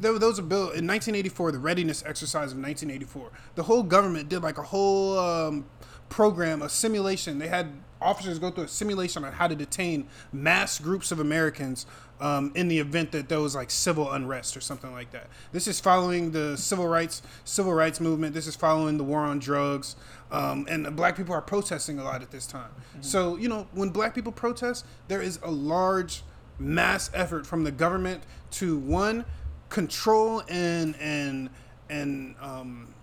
there, 0.00 0.18
there 0.18 0.28
was 0.28 0.38
a 0.38 0.42
bill 0.42 0.70
in 0.70 0.86
1984, 0.86 1.52
the 1.52 1.58
readiness 1.58 2.02
exercise 2.06 2.52
of 2.52 2.58
1984. 2.58 3.30
The 3.54 3.64
whole 3.64 3.82
government 3.82 4.30
did 4.30 4.42
like 4.42 4.56
a 4.56 4.62
whole 4.62 5.18
um, 5.18 5.66
program, 6.08 6.62
a 6.62 6.70
simulation. 6.70 7.38
They 7.38 7.48
had 7.48 7.72
officers 8.00 8.38
go 8.38 8.50
through 8.50 8.64
a 8.64 8.68
simulation 8.68 9.24
on 9.24 9.32
how 9.32 9.48
to 9.48 9.54
detain 9.54 10.06
mass 10.32 10.78
groups 10.78 11.10
of 11.10 11.20
Americans 11.20 11.86
um, 12.20 12.52
in 12.54 12.68
the 12.68 12.78
event 12.78 13.12
that 13.12 13.28
there 13.28 13.40
was 13.40 13.54
like 13.54 13.70
civil 13.70 14.10
unrest 14.12 14.56
or 14.56 14.60
something 14.60 14.92
like 14.92 15.10
that. 15.12 15.28
This 15.52 15.68
is 15.68 15.80
following 15.80 16.32
the 16.32 16.56
civil 16.56 16.88
rights 16.88 17.22
civil 17.44 17.72
rights 17.72 18.00
movement. 18.00 18.34
This 18.34 18.46
is 18.46 18.56
following 18.56 18.98
the 18.98 19.04
war 19.04 19.20
on 19.20 19.38
drugs, 19.38 19.96
um, 20.30 20.66
and 20.68 20.94
black 20.96 21.16
people 21.16 21.34
are 21.34 21.40
protesting 21.40 21.98
a 21.98 22.04
lot 22.04 22.22
at 22.22 22.30
this 22.30 22.46
time. 22.46 22.70
So 23.00 23.36
you 23.36 23.48
know, 23.48 23.66
when 23.72 23.90
black 23.90 24.14
people 24.14 24.32
protest, 24.32 24.84
there 25.08 25.22
is 25.22 25.38
a 25.42 25.50
large 25.50 26.22
mass 26.58 27.10
effort 27.14 27.46
from 27.46 27.64
the 27.64 27.70
government 27.70 28.24
to 28.50 28.78
one 28.78 29.24
control 29.68 30.42
and 30.48 30.96
and 30.96 31.50
and 31.88 32.34
um, 32.40 32.94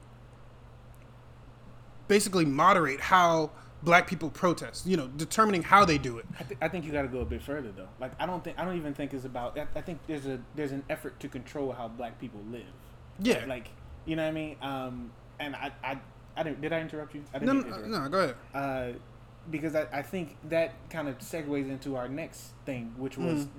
basically 2.07 2.45
moderate 2.45 2.99
how 2.99 3.51
black 3.85 4.07
people 4.07 4.29
protest. 4.29 4.85
You 4.85 4.97
know, 4.97 5.07
determining 5.07 5.63
how 5.63 5.85
they 5.85 5.97
do 5.97 6.17
it. 6.17 6.25
I, 6.39 6.43
th- 6.43 6.59
I 6.61 6.67
think 6.67 6.85
you 6.85 6.91
got 6.91 7.03
to 7.03 7.07
go 7.07 7.19
a 7.19 7.25
bit 7.25 7.41
further 7.41 7.71
though. 7.71 7.87
Like 7.99 8.11
I 8.19 8.25
don't 8.25 8.43
think 8.43 8.59
I 8.59 8.65
don't 8.65 8.75
even 8.77 8.93
think 8.93 9.13
it's 9.13 9.25
about. 9.25 9.57
I, 9.57 9.67
I 9.75 9.81
think 9.81 9.99
there's 10.07 10.25
a 10.25 10.39
there's 10.55 10.71
an 10.71 10.83
effort 10.89 11.19
to 11.21 11.27
control 11.29 11.71
how 11.71 11.87
black 11.87 12.19
people 12.19 12.41
live. 12.51 12.63
Yeah. 13.19 13.45
Like 13.47 13.69
you 14.05 14.15
know 14.15 14.23
what 14.23 14.29
I 14.29 14.33
mean. 14.33 14.57
Um, 14.61 15.11
and 15.39 15.55
I 15.55 15.71
I, 15.83 15.97
I 16.35 16.43
didn't 16.43 16.61
did 16.61 16.73
I 16.73 16.79
interrupt 16.81 17.15
you? 17.15 17.23
I 17.33 17.39
to 17.39 17.45
no, 17.45 17.51
interrupt. 17.53 17.87
no, 17.87 18.09
go 18.09 18.19
ahead. 18.19 18.35
Uh, 18.53 18.97
because 19.51 19.75
I, 19.75 19.85
I 19.93 20.01
think 20.01 20.37
that 20.49 20.73
kind 20.89 21.07
of 21.07 21.19
segues 21.19 21.69
into 21.69 21.95
our 21.95 22.09
next 22.09 22.53
thing, 22.65 22.93
which 22.97 23.15
was 23.17 23.45
Mhm. 23.45 23.49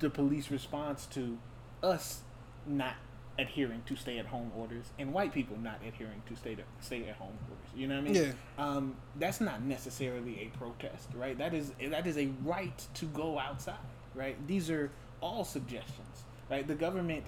the 0.00 0.10
police 0.10 0.50
response 0.50 1.06
to 1.06 1.38
us 1.84 2.22
not 2.66 2.94
adhering 3.38 3.82
to 3.86 3.96
stay 3.96 4.18
at 4.18 4.26
home 4.26 4.50
orders 4.56 4.86
and 4.98 5.12
white 5.12 5.32
people 5.32 5.56
not 5.58 5.78
adhering 5.86 6.22
to 6.28 6.34
stay 6.36 6.56
stay 6.80 7.06
at 7.08 7.16
home 7.16 7.36
orders. 7.50 7.68
You 7.74 7.86
know 7.88 7.96
what 8.00 8.08
I 8.08 8.12
mean? 8.12 8.14
Yeah. 8.14 8.32
Um, 8.58 8.96
that's 9.18 9.40
not 9.40 9.62
necessarily 9.62 10.40
a 10.52 10.56
protest, 10.58 11.08
right? 11.14 11.36
That 11.36 11.52
is 11.54 11.72
that 11.90 12.06
is 12.06 12.16
a 12.16 12.28
right 12.44 12.86
to 12.94 13.04
go 13.06 13.38
outside, 13.38 13.74
right? 14.14 14.36
These 14.46 14.70
are 14.70 14.90
all 15.20 15.44
suggestions, 15.44 16.24
right? 16.50 16.66
The 16.66 16.74
government. 16.74 17.24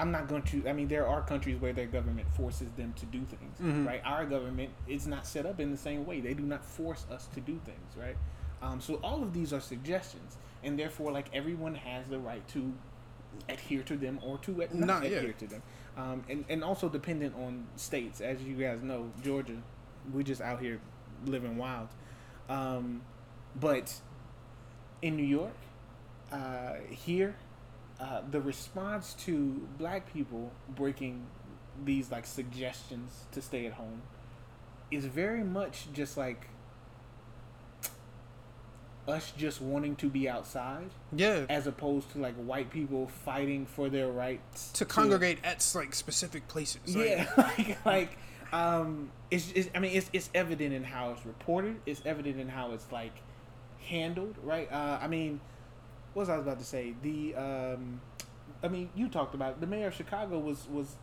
I'm 0.00 0.12
not 0.12 0.28
going 0.28 0.42
to. 0.42 0.68
I 0.68 0.72
mean, 0.72 0.86
there 0.86 1.08
are 1.08 1.22
countries 1.22 1.60
where 1.60 1.72
their 1.72 1.86
government 1.86 2.28
forces 2.34 2.70
them 2.76 2.92
to 2.98 3.06
do 3.06 3.24
things, 3.24 3.58
Mhm. 3.60 3.84
right? 3.84 4.00
Our 4.04 4.24
government 4.26 4.70
is 4.86 5.08
not 5.08 5.26
set 5.26 5.44
up 5.44 5.58
in 5.58 5.72
the 5.72 5.76
same 5.76 6.06
way. 6.06 6.20
They 6.20 6.34
do 6.34 6.44
not 6.44 6.64
force 6.64 7.04
us 7.10 7.26
to 7.34 7.40
do 7.40 7.58
things, 7.64 7.96
right? 7.96 8.16
Um, 8.62 8.80
so 8.80 8.94
all 9.02 9.24
of 9.24 9.32
these 9.34 9.52
are 9.52 9.58
suggestions, 9.60 10.36
and 10.62 10.78
therefore, 10.78 11.10
like 11.10 11.26
everyone 11.34 11.74
has 11.74 12.06
the 12.06 12.18
right 12.20 12.46
to 12.48 12.72
adhere 13.48 13.82
to 13.82 13.96
them 13.96 14.20
or 14.22 14.38
to 14.38 14.52
not, 14.72 15.04
adhere 15.04 15.32
to 15.32 15.46
them. 15.46 15.62
Um, 15.96 16.24
and, 16.28 16.44
and 16.48 16.62
also 16.62 16.88
dependent 16.88 17.34
on 17.34 17.66
states. 17.76 18.20
As 18.20 18.40
you 18.42 18.54
guys 18.54 18.82
know, 18.82 19.10
Georgia, 19.22 19.56
we 20.12 20.22
just 20.24 20.40
out 20.40 20.60
here 20.60 20.80
living 21.26 21.56
wild. 21.56 21.88
Um, 22.48 23.02
but 23.58 23.94
in 25.02 25.16
New 25.16 25.26
York, 25.26 25.56
uh, 26.32 26.74
here, 26.90 27.36
uh, 28.00 28.22
the 28.30 28.40
response 28.40 29.14
to 29.14 29.66
black 29.78 30.12
people 30.12 30.52
breaking 30.68 31.26
these 31.84 32.10
like 32.10 32.26
suggestions 32.26 33.24
to 33.32 33.42
stay 33.42 33.66
at 33.66 33.74
home 33.74 34.02
is 34.90 35.04
very 35.04 35.44
much 35.44 35.88
just 35.92 36.16
like 36.16 36.48
us 39.08 39.32
just 39.36 39.60
wanting 39.60 39.96
to 39.96 40.08
be 40.08 40.28
outside 40.28 40.90
Yeah. 41.12 41.46
as 41.48 41.66
opposed 41.66 42.12
to 42.12 42.18
like 42.18 42.34
white 42.36 42.70
people 42.70 43.08
fighting 43.08 43.66
for 43.66 43.88
their 43.88 44.08
rights 44.08 44.70
to 44.72 44.84
congregate 44.84 45.38
at 45.42 45.66
like 45.74 45.94
specific 45.94 46.46
places. 46.48 46.94
Like, 46.94 47.08
yeah, 47.08 47.28
like 47.36 47.84
like 47.86 48.18
um, 48.52 49.10
it's, 49.30 49.50
it's 49.52 49.70
I 49.74 49.78
mean 49.78 49.96
it's 49.96 50.10
it's 50.12 50.30
evident 50.34 50.72
in 50.74 50.84
how 50.84 51.12
it's 51.12 51.24
reported. 51.26 51.76
It's 51.86 52.02
evident 52.04 52.38
in 52.38 52.48
how 52.48 52.72
it's 52.72 52.90
like 52.92 53.12
handled, 53.80 54.36
right? 54.42 54.70
Uh, 54.70 54.98
I 55.00 55.08
mean, 55.08 55.40
what 56.12 56.22
was 56.22 56.28
I 56.28 56.36
about 56.36 56.58
to 56.58 56.64
say? 56.64 56.94
The 57.02 57.34
um, 57.34 58.00
I 58.62 58.68
mean, 58.68 58.90
you 58.94 59.08
talked 59.08 59.34
about 59.34 59.52
it. 59.52 59.60
the 59.60 59.66
mayor 59.66 59.88
of 59.88 59.94
Chicago 59.94 60.38
was 60.38 60.66
was 60.70 60.96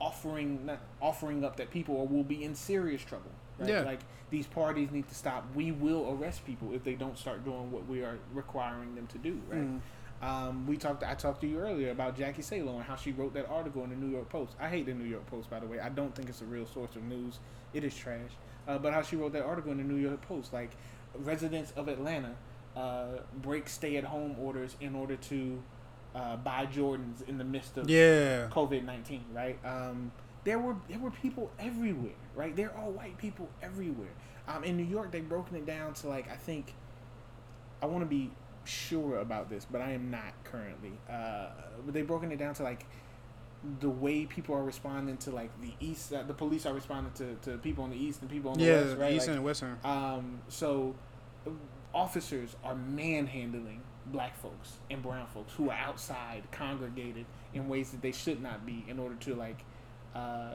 offering 0.00 0.66
not 0.66 0.80
offering 1.00 1.44
up 1.44 1.56
that 1.56 1.70
people 1.70 2.06
will 2.06 2.24
be 2.24 2.42
in 2.44 2.54
serious 2.54 3.02
trouble. 3.02 3.30
Right? 3.62 3.70
Yeah. 3.70 3.80
Like 3.82 4.00
these 4.30 4.46
parties 4.46 4.90
need 4.90 5.08
to 5.08 5.14
stop. 5.14 5.44
We 5.54 5.72
will 5.72 6.16
arrest 6.18 6.44
people 6.46 6.72
if 6.74 6.84
they 6.84 6.94
don't 6.94 7.18
start 7.18 7.44
doing 7.44 7.70
what 7.70 7.86
we 7.86 8.02
are 8.02 8.18
requiring 8.32 8.94
them 8.94 9.06
to 9.08 9.18
do. 9.18 9.40
Right. 9.48 9.60
Mm. 9.60 9.80
Um, 10.22 10.66
we 10.68 10.76
talked. 10.76 11.02
I 11.02 11.14
talked 11.14 11.40
to 11.40 11.48
you 11.48 11.58
earlier 11.58 11.90
about 11.90 12.16
Jackie 12.16 12.42
Salo 12.42 12.76
and 12.76 12.84
how 12.84 12.94
she 12.94 13.10
wrote 13.10 13.34
that 13.34 13.48
article 13.48 13.82
in 13.82 13.90
the 13.90 13.96
New 13.96 14.06
York 14.10 14.28
Post. 14.28 14.52
I 14.60 14.68
hate 14.68 14.86
the 14.86 14.94
New 14.94 15.04
York 15.08 15.26
Post, 15.26 15.50
by 15.50 15.58
the 15.58 15.66
way. 15.66 15.80
I 15.80 15.88
don't 15.88 16.14
think 16.14 16.28
it's 16.28 16.40
a 16.42 16.44
real 16.44 16.66
source 16.66 16.94
of 16.94 17.02
news. 17.02 17.40
It 17.74 17.82
is 17.82 17.94
trash. 17.96 18.30
Uh, 18.68 18.78
but 18.78 18.92
how 18.92 19.02
she 19.02 19.16
wrote 19.16 19.32
that 19.32 19.42
article 19.42 19.72
in 19.72 19.78
the 19.78 19.84
New 19.84 19.96
York 20.00 20.20
Post, 20.28 20.52
like 20.52 20.70
residents 21.16 21.72
of 21.72 21.88
Atlanta 21.88 22.34
uh, 22.76 23.06
break 23.42 23.68
stay-at-home 23.68 24.36
orders 24.40 24.76
in 24.80 24.94
order 24.94 25.16
to 25.16 25.60
uh, 26.14 26.36
buy 26.36 26.66
Jordans 26.66 27.26
in 27.28 27.36
the 27.38 27.44
midst 27.44 27.76
of 27.76 27.90
Yeah. 27.90 28.46
COVID 28.50 28.84
nineteen. 28.84 29.24
Right. 29.34 29.58
Um, 29.64 30.12
there 30.44 30.58
were 30.58 30.76
there 30.88 30.98
were 30.98 31.10
people 31.10 31.50
everywhere. 31.58 32.12
Right. 32.34 32.54
There 32.54 32.70
are 32.72 32.78
all 32.84 32.90
white 32.90 33.18
people 33.18 33.48
everywhere. 33.62 34.10
Um, 34.48 34.64
in 34.64 34.76
New 34.76 34.84
York, 34.84 35.12
they've 35.12 35.28
broken 35.28 35.56
it 35.56 35.66
down 35.66 35.94
to 35.94 36.08
like 36.08 36.30
I 36.30 36.36
think 36.36 36.74
I 37.80 37.86
want 37.86 38.02
to 38.02 38.06
be 38.08 38.30
sure 38.64 39.18
about 39.18 39.50
this, 39.50 39.66
but 39.70 39.80
I 39.80 39.92
am 39.92 40.10
not 40.10 40.32
currently. 40.44 40.92
Uh, 41.10 41.48
but 41.84 41.94
they've 41.94 42.06
broken 42.06 42.30
it 42.32 42.38
down 42.38 42.54
to 42.54 42.62
like 42.62 42.86
the 43.80 43.88
way 43.90 44.26
people 44.26 44.54
are 44.56 44.64
responding 44.64 45.16
to 45.18 45.30
like 45.30 45.50
the 45.60 45.72
east. 45.80 46.12
Uh, 46.12 46.22
the 46.22 46.34
police 46.34 46.66
are 46.66 46.74
responding 46.74 47.12
to, 47.14 47.50
to 47.50 47.58
people 47.58 47.84
on 47.84 47.90
the 47.90 47.96
east 47.96 48.20
and 48.20 48.30
people 48.30 48.50
on 48.52 48.58
the 48.58 48.64
Yeah, 48.64 48.80
west. 48.82 48.96
Right. 48.98 49.12
east 49.12 49.26
Like, 49.28 49.36
and 49.36 49.44
western. 49.44 49.78
Um. 49.84 50.40
So 50.48 50.94
officers 51.94 52.56
are 52.64 52.74
manhandling 52.74 53.80
black 54.06 54.36
folks 54.36 54.78
and 54.90 55.02
brown 55.02 55.26
folks 55.26 55.52
who 55.54 55.70
are 55.70 55.76
outside 55.76 56.42
congregated 56.50 57.24
in 57.54 57.68
ways 57.68 57.90
that 57.90 58.00
they 58.02 58.12
should 58.12 58.42
not 58.42 58.64
be 58.66 58.84
in 58.88 58.98
order 58.98 59.14
to 59.16 59.34
like 59.34 59.64
uh, 60.14 60.54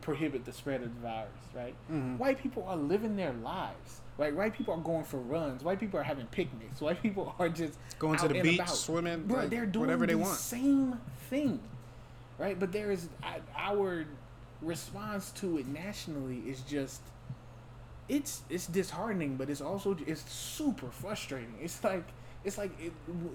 prohibit 0.00 0.44
the 0.44 0.52
spread 0.52 0.82
of 0.82 0.94
the 0.94 1.00
virus 1.00 1.28
right 1.54 1.74
Mhm. 1.90 2.16
white 2.18 2.38
people 2.42 2.64
are 2.66 2.76
living 2.76 3.16
their 3.16 3.32
lives 3.34 4.00
right 4.16 4.34
white 4.34 4.54
people 4.54 4.72
are 4.74 4.78
going 4.80 5.04
for 5.04 5.18
runs 5.18 5.62
white 5.62 5.78
people 5.78 6.00
are 6.00 6.04
having 6.04 6.26
picnics 6.26 6.80
white 6.80 7.00
people 7.02 7.34
are 7.38 7.48
just 7.48 7.78
Going 7.98 8.18
to 8.18 8.28
the 8.28 8.40
beach, 8.40 8.54
about. 8.60 8.70
swimming, 8.70 9.24
Bro, 9.26 9.40
like, 9.40 9.50
they're 9.50 9.66
doing 9.66 9.82
whatever 9.86 10.06
they 10.06 10.14
the 10.14 10.18
want. 10.20 10.38
same 10.38 10.98
thing 11.28 11.60
right 12.38 12.58
but 12.58 12.72
there 12.72 12.90
is 12.90 13.08
our 13.56 14.06
response 14.62 15.30
to 15.32 15.58
it 15.58 15.66
nationally 15.66 16.38
is 16.46 16.60
just 16.62 17.02
it's 18.08 18.42
it's 18.48 18.66
disheartening 18.66 19.36
but 19.36 19.48
it's 19.50 19.60
also 19.60 19.96
it's 20.06 20.22
super 20.32 20.90
frustrating 20.90 21.54
it's 21.60 21.82
like 21.84 22.04
it's 22.44 22.58
like 22.58 22.70
it, 22.80 22.92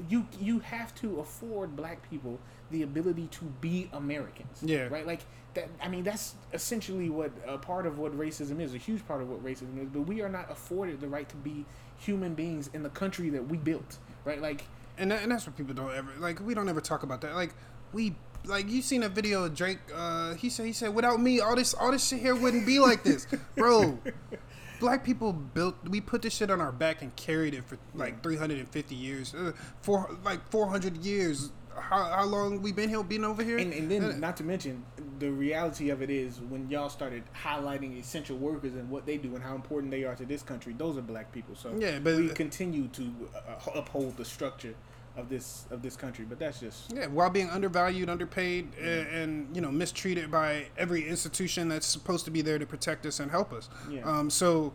you 0.10 0.26
you 0.40 0.60
have 0.60 0.94
to 0.96 1.20
afford 1.20 1.76
black 1.76 2.08
people 2.10 2.40
the 2.72 2.82
ability 2.82 3.28
to 3.28 3.46
be 3.62 3.90
americans 3.94 4.60
Yeah. 4.64 4.88
right 4.88 5.06
like 5.06 5.22
that 5.54 5.70
i 5.82 5.88
mean 5.88 6.04
that's 6.04 6.36
essentially 6.54 7.10
what 7.10 7.32
a 7.48 7.58
part 7.58 7.86
of 7.86 8.00
what 8.00 8.18
racism 8.18 8.60
is 8.60 8.74
a 8.74 8.78
huge 8.78 9.08
part 9.08 9.22
of 9.22 9.30
what 9.30 9.44
racism 9.44 9.82
is 9.82 9.88
but 9.90 10.02
we 10.02 10.22
are 10.22 10.30
not 10.30 10.52
afforded 10.52 11.00
the 11.02 11.08
right 11.08 11.30
to 11.30 11.36
be 11.38 11.66
human 11.98 12.34
beings 12.34 12.70
in 12.74 12.84
the 12.84 12.90
country 12.90 13.30
that 13.30 13.48
we 13.48 13.58
built 13.58 13.98
right 14.26 14.42
like 14.42 14.64
and 14.98 15.12
that, 15.12 15.24
and 15.24 15.32
that's 15.32 15.46
what 15.46 15.58
people 15.58 15.74
don't 15.74 15.94
ever 15.94 16.10
like. 16.20 16.40
We 16.40 16.54
don't 16.54 16.70
ever 16.70 16.80
talk 16.80 17.04
about 17.04 17.20
that. 17.20 17.36
Like 17.36 17.54
we 17.92 18.16
like 18.46 18.70
you 18.70 18.82
seen 18.82 19.04
a 19.04 19.10
video 19.10 19.44
of 19.44 19.54
Drake. 19.54 19.80
Uh, 19.94 20.36
he 20.36 20.50
said 20.50 20.66
he 20.68 20.72
said 20.72 20.96
without 20.96 21.20
me, 21.22 21.42
all 21.42 21.54
this 21.54 21.74
all 21.74 21.92
this 21.92 22.08
shit 22.08 22.22
here 22.22 22.34
wouldn't 22.34 22.66
be 22.66 22.80
like 22.80 23.04
this, 23.04 23.28
bro. 23.58 24.00
Black 24.80 25.04
people 25.04 25.34
built. 25.34 25.76
We 25.88 26.02
put 26.02 26.22
this 26.22 26.34
shit 26.36 26.50
on 26.52 26.62
our 26.62 26.72
back 26.72 27.02
and 27.02 27.16
carried 27.16 27.54
it 27.54 27.64
for 27.66 27.78
like 27.94 28.22
350 28.24 28.96
years, 28.96 29.34
uh, 29.34 29.52
four 29.82 30.18
like 30.24 30.50
400 30.52 30.98
years. 30.98 31.52
How, 31.78 32.06
how 32.06 32.24
long 32.24 32.62
we 32.62 32.72
been 32.72 32.88
here, 32.88 33.04
been 33.04 33.26
over 33.26 33.44
here? 33.44 33.58
And, 33.58 33.74
and 33.74 33.92
then, 33.92 34.04
Uh, 34.06 34.16
not 34.16 34.38
to 34.38 34.46
mention, 34.46 34.86
the 35.20 35.30
reality 35.30 35.90
of 35.90 36.02
it 36.02 36.10
is 36.10 36.40
when 36.40 36.70
y'all 36.70 36.88
started 36.90 37.24
highlighting 37.44 38.00
essential 38.00 38.38
workers 38.38 38.76
and 38.76 38.90
what 38.90 39.06
they 39.06 39.18
do 39.18 39.36
and 39.36 39.44
how 39.44 39.56
important 39.56 39.92
they 39.92 40.06
are 40.06 40.16
to 40.16 40.26
this 40.26 40.42
country, 40.42 40.74
those 40.78 40.98
are 40.98 41.02
black 41.02 41.34
people. 41.34 41.54
So 41.56 41.76
Yeah, 41.78 42.00
but- 42.00 42.16
we 42.16 42.30
continue 42.30 42.88
to 42.90 43.12
uh, 43.36 43.72
uphold 43.76 44.16
the 44.16 44.24
structure 44.24 44.74
of 45.18 45.30
this 45.30 45.66
of 45.72 45.82
this 45.82 45.96
country. 45.96 46.26
But 46.28 46.40
that's 46.40 46.60
just 46.60 46.94
Yeah, 46.94 47.08
while 47.08 47.30
being 47.30 47.50
undervalued, 47.50 48.10
underpaid, 48.10 48.74
and, 48.80 49.08
and 49.08 49.56
you 49.56 49.62
know 49.62 49.72
mistreated 49.72 50.30
by 50.32 50.68
every 50.78 51.08
institution 51.08 51.70
that's 51.70 51.88
supposed 51.88 52.26
to 52.26 52.32
be 52.32 52.42
there 52.42 52.60
to 52.60 52.66
protect 52.66 53.06
us 53.06 53.20
and 53.20 53.32
help 53.32 53.54
us. 53.54 53.70
Yeah. 53.90 54.02
Um, 54.04 54.30
so, 54.30 54.74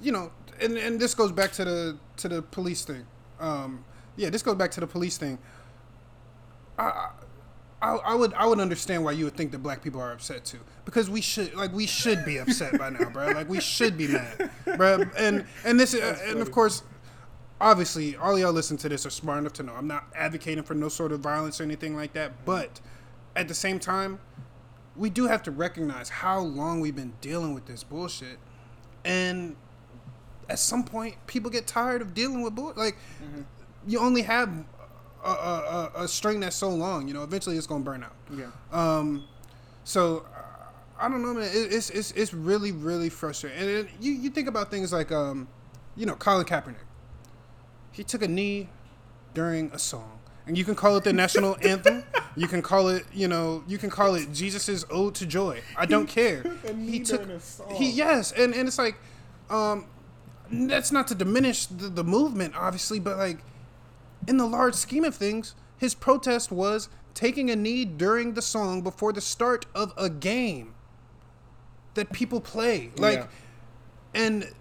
you 0.00 0.12
know, 0.12 0.30
and 0.60 0.76
and 0.76 1.00
this 1.00 1.14
goes 1.14 1.32
back 1.32 1.52
to 1.52 1.64
the 1.64 1.98
to 2.18 2.28
the 2.28 2.42
police 2.42 2.84
thing. 2.84 3.06
Um, 3.40 3.84
yeah, 4.16 4.30
this 4.30 4.42
goes 4.42 4.56
back 4.56 4.70
to 4.72 4.80
the 4.80 4.86
police 4.86 5.16
thing. 5.16 5.38
I, 6.78 7.10
I 7.80 7.96
I 7.96 8.14
would 8.14 8.34
I 8.34 8.46
would 8.46 8.60
understand 8.60 9.04
why 9.04 9.12
you 9.12 9.24
would 9.24 9.36
think 9.36 9.52
that 9.52 9.58
black 9.58 9.82
people 9.82 10.00
are 10.00 10.12
upset 10.12 10.44
too 10.44 10.60
because 10.84 11.10
we 11.10 11.20
should 11.20 11.54
like 11.54 11.72
we 11.72 11.86
should 11.86 12.24
be 12.24 12.38
upset 12.38 12.78
by 12.78 12.90
now, 12.90 13.10
bro. 13.10 13.30
Like 13.30 13.48
we 13.48 13.60
should 13.60 13.96
be 13.96 14.08
mad, 14.08 14.50
bro. 14.76 15.04
And 15.16 15.44
and 15.64 15.78
this 15.78 15.94
uh, 15.94 16.18
and 16.26 16.40
of 16.40 16.50
course 16.50 16.82
obviously 17.60 18.16
all 18.16 18.38
y'all 18.38 18.52
listen 18.52 18.76
to 18.78 18.88
this 18.88 19.04
are 19.04 19.10
smart 19.10 19.38
enough 19.38 19.52
to 19.54 19.62
know 19.62 19.74
I'm 19.74 19.86
not 19.86 20.06
advocating 20.14 20.64
for 20.64 20.74
no 20.74 20.88
sort 20.88 21.12
of 21.12 21.20
violence 21.20 21.60
or 21.60 21.64
anything 21.64 21.96
like 21.96 22.12
that, 22.14 22.44
but 22.44 22.80
at 23.36 23.48
the 23.48 23.54
same 23.54 23.78
time, 23.78 24.18
we 24.96 25.10
do 25.10 25.26
have 25.26 25.42
to 25.44 25.50
recognize 25.50 26.08
how 26.08 26.40
long 26.40 26.80
we've 26.80 26.96
been 26.96 27.14
dealing 27.20 27.54
with 27.54 27.66
this 27.66 27.84
bullshit. 27.84 28.38
And 29.04 29.56
at 30.48 30.58
some 30.58 30.82
point 30.82 31.14
people 31.26 31.50
get 31.50 31.66
tired 31.66 32.02
of 32.02 32.14
dealing 32.14 32.42
with 32.42 32.54
bull 32.54 32.72
like 32.74 32.96
you 33.86 33.98
only 34.00 34.22
have 34.22 34.50
a, 35.24 35.28
a, 35.28 35.92
a, 35.96 36.08
string 36.08 36.40
that's 36.40 36.56
so 36.56 36.70
long, 36.70 37.06
you 37.06 37.14
know, 37.14 37.22
eventually 37.22 37.56
it's 37.56 37.66
going 37.66 37.82
to 37.82 37.90
burn 37.90 38.02
out. 38.02 38.14
yeah. 38.36 38.46
Um, 38.72 39.24
so 39.84 40.24
I 40.98 41.08
don't 41.08 41.22
know, 41.22 41.34
man. 41.34 41.44
It, 41.44 41.72
it's 41.72 41.90
it's 41.90 42.10
it's 42.12 42.34
really 42.34 42.72
really 42.72 43.08
frustrating. 43.08 43.58
And 43.58 43.68
it, 43.70 43.88
you 44.00 44.12
you 44.12 44.30
think 44.30 44.48
about 44.48 44.70
things 44.70 44.92
like 44.92 45.12
um, 45.12 45.48
you 45.96 46.06
know, 46.06 46.14
Colin 46.14 46.44
Kaepernick. 46.44 46.76
He 47.98 48.04
took 48.04 48.22
a 48.22 48.28
knee 48.28 48.68
during 49.34 49.70
a 49.72 49.78
song, 49.78 50.20
and 50.46 50.56
you 50.56 50.64
can 50.64 50.74
call 50.76 50.96
it 50.96 51.04
the 51.04 51.12
national 51.12 51.56
anthem. 51.62 52.04
You 52.36 52.46
can 52.46 52.62
call 52.62 52.88
it, 52.88 53.04
you 53.12 53.26
know, 53.26 53.64
you 53.66 53.76
can 53.76 53.90
call 53.90 54.14
it 54.14 54.32
Jesus's 54.32 54.86
ode 54.88 55.16
to 55.16 55.26
joy. 55.26 55.60
I 55.76 55.84
don't 55.84 56.06
care. 56.08 56.44
a 56.64 56.72
knee 56.72 56.92
he 56.92 57.00
took 57.00 57.28
a 57.28 57.40
song. 57.40 57.74
he 57.74 57.90
yes, 57.90 58.30
and 58.32 58.54
and 58.54 58.68
it's 58.68 58.78
like, 58.78 58.94
um, 59.50 59.86
that's 60.50 60.92
not 60.92 61.08
to 61.08 61.14
diminish 61.16 61.66
the, 61.66 61.88
the 61.88 62.04
movement, 62.04 62.54
obviously, 62.56 63.00
but 63.00 63.18
like 63.18 63.38
in 64.28 64.36
the 64.36 64.46
large 64.46 64.74
scheme 64.74 65.04
of 65.04 65.14
things, 65.16 65.54
his 65.76 65.94
protest 65.94 66.52
was 66.52 66.88
taking 67.14 67.50
a 67.50 67.56
knee 67.56 67.84
during 67.84 68.34
the 68.34 68.42
song 68.42 68.80
before 68.82 69.12
the 69.12 69.20
start 69.20 69.66
of 69.74 69.92
a 69.96 70.08
game 70.08 70.74
that 71.94 72.12
people 72.12 72.40
play. 72.40 72.92
Like, 72.96 73.18
Yeah. 73.18 73.26
and 74.14 74.52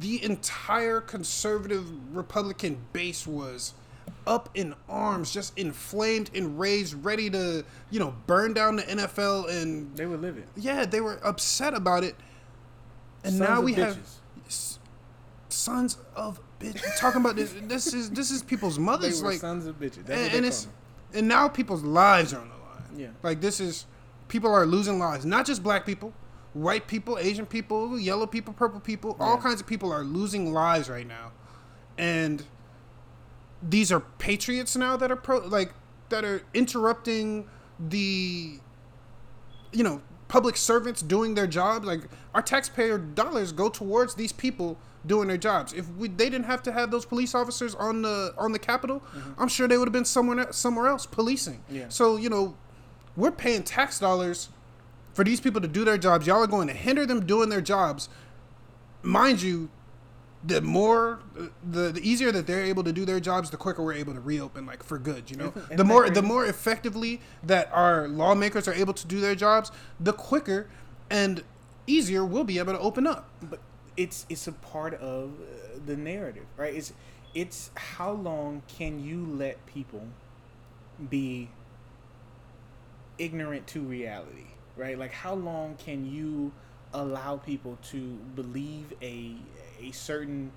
the 0.00 0.22
entire 0.22 1.00
conservative 1.00 1.86
Republican 2.14 2.78
base 2.92 3.26
was 3.26 3.74
up 4.26 4.48
in 4.54 4.74
arms, 4.88 5.32
just 5.32 5.56
inflamed 5.58 6.30
and 6.34 6.58
raised, 6.58 6.94
ready 7.04 7.28
to, 7.30 7.64
you 7.90 8.00
know, 8.00 8.14
burn 8.26 8.54
down 8.54 8.76
the 8.76 8.82
NFL. 8.82 9.50
And 9.50 9.94
they 9.96 10.06
were 10.06 10.16
living. 10.16 10.44
Yeah, 10.56 10.84
they 10.84 11.00
were 11.00 11.18
upset 11.24 11.74
about 11.74 12.04
it. 12.04 12.16
And 13.22 13.34
Sons 13.34 13.48
now 13.48 13.60
we 13.60 13.74
have 13.74 13.96
bitches. 13.96 14.78
sons 15.48 15.98
of 16.14 16.40
bitches 16.60 16.98
talking 16.98 17.20
about 17.20 17.36
this. 17.36 17.54
This 17.62 17.92
is 17.94 18.10
this 18.10 18.30
is 18.30 18.42
people's 18.42 18.78
mothers. 18.78 19.22
like 19.22 19.38
sons 19.38 19.66
of 19.66 19.78
bitches. 19.78 20.04
That's 20.06 20.20
and, 20.20 20.34
and 20.34 20.46
it's 20.46 20.68
and 21.14 21.28
now 21.28 21.48
people's 21.48 21.82
lives 21.82 22.34
are 22.34 22.40
on 22.40 22.48
the 22.48 22.54
line. 22.54 23.00
Yeah. 23.00 23.08
Like 23.22 23.40
this 23.40 23.60
is 23.60 23.86
people 24.28 24.52
are 24.52 24.66
losing 24.66 24.98
lives. 24.98 25.24
Not 25.24 25.46
just 25.46 25.62
black 25.62 25.86
people, 25.86 26.12
white 26.54 26.86
people, 26.86 27.18
Asian 27.18 27.46
people, 27.46 27.98
yellow 27.98 28.26
people, 28.26 28.54
purple 28.54 28.80
people. 28.80 29.16
All 29.20 29.36
kinds 29.36 29.60
of 29.60 29.66
people 29.66 29.92
are 29.92 30.04
losing 30.04 30.52
lives 30.52 30.88
right 30.88 31.06
now, 31.06 31.32
and 31.98 32.44
these 33.62 33.92
are 33.92 34.00
patriots 34.00 34.76
now 34.76 34.96
that 34.96 35.10
are 35.10 35.16
pro 35.16 35.38
like 35.38 35.74
that 36.08 36.24
are 36.24 36.42
interrupting 36.54 37.48
the 37.78 38.58
you 39.72 39.82
know 39.84 40.00
public 40.28 40.56
servants 40.56 41.02
doing 41.02 41.34
their 41.34 41.46
jobs. 41.46 41.86
Like 41.86 42.02
our 42.34 42.42
taxpayer 42.42 42.98
dollars 42.98 43.52
go 43.52 43.68
towards 43.68 44.14
these 44.14 44.32
people 44.32 44.78
doing 45.06 45.28
their 45.28 45.36
jobs. 45.36 45.72
If 45.72 45.88
we 45.90 46.08
they 46.08 46.30
didn't 46.30 46.46
have 46.46 46.62
to 46.64 46.72
have 46.72 46.90
those 46.90 47.04
police 47.04 47.34
officers 47.34 47.74
on 47.74 48.02
the 48.02 48.34
on 48.38 48.52
the 48.52 48.58
capitol 48.58 49.00
mm-hmm. 49.00 49.40
i'm 49.40 49.48
sure 49.48 49.68
they 49.68 49.76
would 49.76 49.88
have 49.88 49.92
been 49.92 50.04
somewhere 50.04 50.52
somewhere 50.52 50.86
else 50.86 51.06
policing. 51.06 51.62
Yeah. 51.70 51.88
so 51.88 52.16
you 52.16 52.30
know 52.30 52.56
we're 53.16 53.32
paying 53.32 53.62
tax 53.62 53.98
dollars 53.98 54.48
for 55.14 55.24
these 55.24 55.40
people 55.40 55.60
to 55.60 55.68
do 55.68 55.84
their 55.84 55.96
jobs 55.98 56.26
y'all 56.26 56.42
are 56.42 56.46
going 56.46 56.68
to 56.68 56.74
hinder 56.74 57.06
them 57.06 57.24
doing 57.26 57.48
their 57.48 57.60
jobs. 57.62 58.08
Mind 59.02 59.40
you 59.42 59.70
the 60.46 60.60
more 60.60 61.20
the 61.64 61.90
the 61.90 62.00
easier 62.02 62.30
that 62.30 62.46
they're 62.46 62.64
able 62.64 62.84
to 62.84 62.92
do 62.92 63.06
their 63.06 63.18
jobs 63.20 63.48
the 63.50 63.56
quicker 63.56 63.82
we're 63.82 63.94
able 63.94 64.12
to 64.12 64.20
reopen 64.20 64.66
like 64.66 64.82
for 64.82 64.98
good 64.98 65.30
you 65.30 65.36
know? 65.38 65.52
Isn't- 65.56 65.76
the 65.76 65.84
more 65.84 66.10
the 66.10 66.22
more 66.22 66.44
effectively 66.44 67.20
that 67.42 67.70
our 67.72 68.08
lawmakers 68.08 68.68
are 68.68 68.74
able 68.74 68.92
to 68.92 69.06
do 69.06 69.20
their 69.20 69.34
jobs 69.34 69.70
the 69.98 70.12
quicker 70.12 70.68
and 71.08 71.42
easier 71.86 72.24
we'll 72.24 72.44
be 72.44 72.58
able 72.58 72.72
to 72.74 72.78
open 72.78 73.06
up. 73.06 73.28
But 73.42 73.60
it's 73.96 74.26
it's 74.28 74.46
a 74.46 74.52
part 74.52 74.94
of 74.94 75.32
the 75.86 75.96
narrative, 75.96 76.46
right? 76.56 76.74
It's 76.74 76.92
it's 77.34 77.70
how 77.74 78.12
long 78.12 78.62
can 78.68 79.02
you 79.04 79.24
let 79.26 79.64
people 79.66 80.06
be 81.10 81.50
ignorant 83.18 83.66
to 83.68 83.80
reality, 83.80 84.46
right? 84.76 84.98
Like 84.98 85.12
how 85.12 85.34
long 85.34 85.76
can 85.76 86.04
you 86.04 86.52
allow 86.92 87.36
people 87.36 87.76
to 87.90 87.98
believe 88.36 88.92
a 89.02 89.36
a 89.80 89.90
certain 89.92 90.52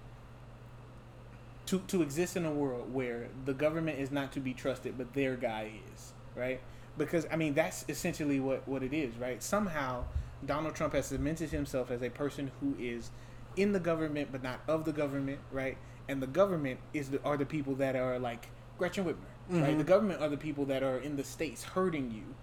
to 1.66 1.80
to 1.88 2.02
exist 2.02 2.38
in 2.38 2.46
a 2.46 2.52
world 2.52 2.94
where 2.94 3.28
the 3.46 3.54
government 3.54 4.00
is 4.00 4.12
not 4.12 4.32
to 4.34 4.40
be 4.40 4.54
trusted, 4.54 4.98
but 4.98 5.14
their 5.14 5.36
guy 5.36 5.72
is, 5.94 6.14
right? 6.36 6.62
Because 6.98 7.26
I 7.32 7.36
mean 7.36 7.54
that's 7.54 7.86
essentially 7.90 8.40
what 8.40 8.68
what 8.68 8.84
it 8.84 8.94
is, 8.94 9.16
right? 9.18 9.42
Somehow 9.44 10.04
Donald 10.46 10.76
Trump 10.76 10.94
has 10.94 11.08
cemented 11.08 11.50
himself 11.50 11.92
as 11.92 12.02
a 12.02 12.10
person 12.10 12.52
who 12.62 12.76
is 12.80 13.10
in 13.56 13.72
the 13.74 13.80
government 13.80 14.30
but 14.32 14.44
not 14.44 14.60
of 14.68 14.86
the 14.86 14.94
government, 14.94 15.40
right? 15.52 15.78
And 16.10 16.22
the 16.22 16.28
government 16.28 16.80
is 16.94 17.10
the, 17.10 17.22
are 17.24 17.36
the 17.36 17.46
people 17.46 17.76
that 17.76 17.96
are 17.98 18.18
like 18.18 18.48
Gretchen 18.78 19.04
Whitmer, 19.04 19.16
right? 19.62 19.74
Mhm. 19.74 19.78
The 19.80 19.84
government 19.84 20.22
are 20.22 20.30
the 20.30 20.38
people 20.38 20.64
that 20.66 20.84
are 20.84 21.00
in 21.00 21.18
the 21.18 21.24
states 21.24 21.64
hurting 21.64 22.12
you. 22.12 22.36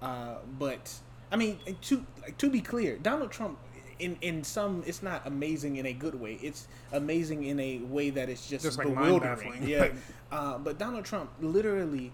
Uh, 0.00 0.36
but 0.58 1.00
I 1.32 1.36
mean, 1.36 1.58
to 1.82 2.04
like, 2.22 2.36
to 2.38 2.50
be 2.50 2.60
clear, 2.60 2.96
Donald 2.98 3.30
Trump, 3.30 3.58
in 3.98 4.16
in 4.20 4.42
some, 4.42 4.82
it's 4.86 5.02
not 5.02 5.26
amazing 5.26 5.76
in 5.76 5.86
a 5.86 5.92
good 5.92 6.14
way. 6.20 6.38
It's 6.42 6.66
amazing 6.92 7.44
in 7.44 7.60
a 7.60 7.78
way 7.78 8.10
that 8.10 8.28
it's 8.28 8.48
just, 8.48 8.64
Just, 8.64 8.78
bewildering. 8.78 9.10
mind-baffling. 9.10 9.68
Yeah. 9.68 9.88
uh, 10.32 10.58
but 10.58 10.78
Donald 10.78 11.04
Trump 11.04 11.30
literally 11.40 12.12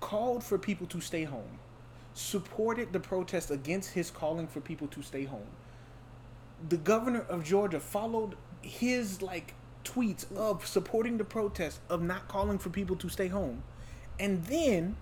called 0.00 0.44
for 0.44 0.58
people 0.58 0.86
to 0.88 1.00
stay 1.00 1.24
home, 1.24 1.58
supported 2.14 2.92
the 2.92 3.00
protest 3.00 3.50
against 3.50 3.90
his 3.90 4.10
calling 4.10 4.46
for 4.46 4.60
people 4.60 4.86
to 4.88 5.02
stay 5.02 5.24
home. 5.24 5.46
The 6.68 6.76
governor 6.76 7.24
of 7.28 7.44
Georgia 7.44 7.80
followed 7.80 8.36
his 8.62 9.22
like 9.22 9.54
tweets 9.84 10.30
of 10.36 10.66
supporting 10.66 11.16
the 11.18 11.24
protest 11.24 11.80
of 11.88 12.02
not 12.02 12.28
calling 12.28 12.58
for 12.58 12.68
people 12.70 12.96
to 12.96 13.08
stay 13.08 13.28
home, 13.28 13.62
and 14.20 14.44
then 14.44 14.96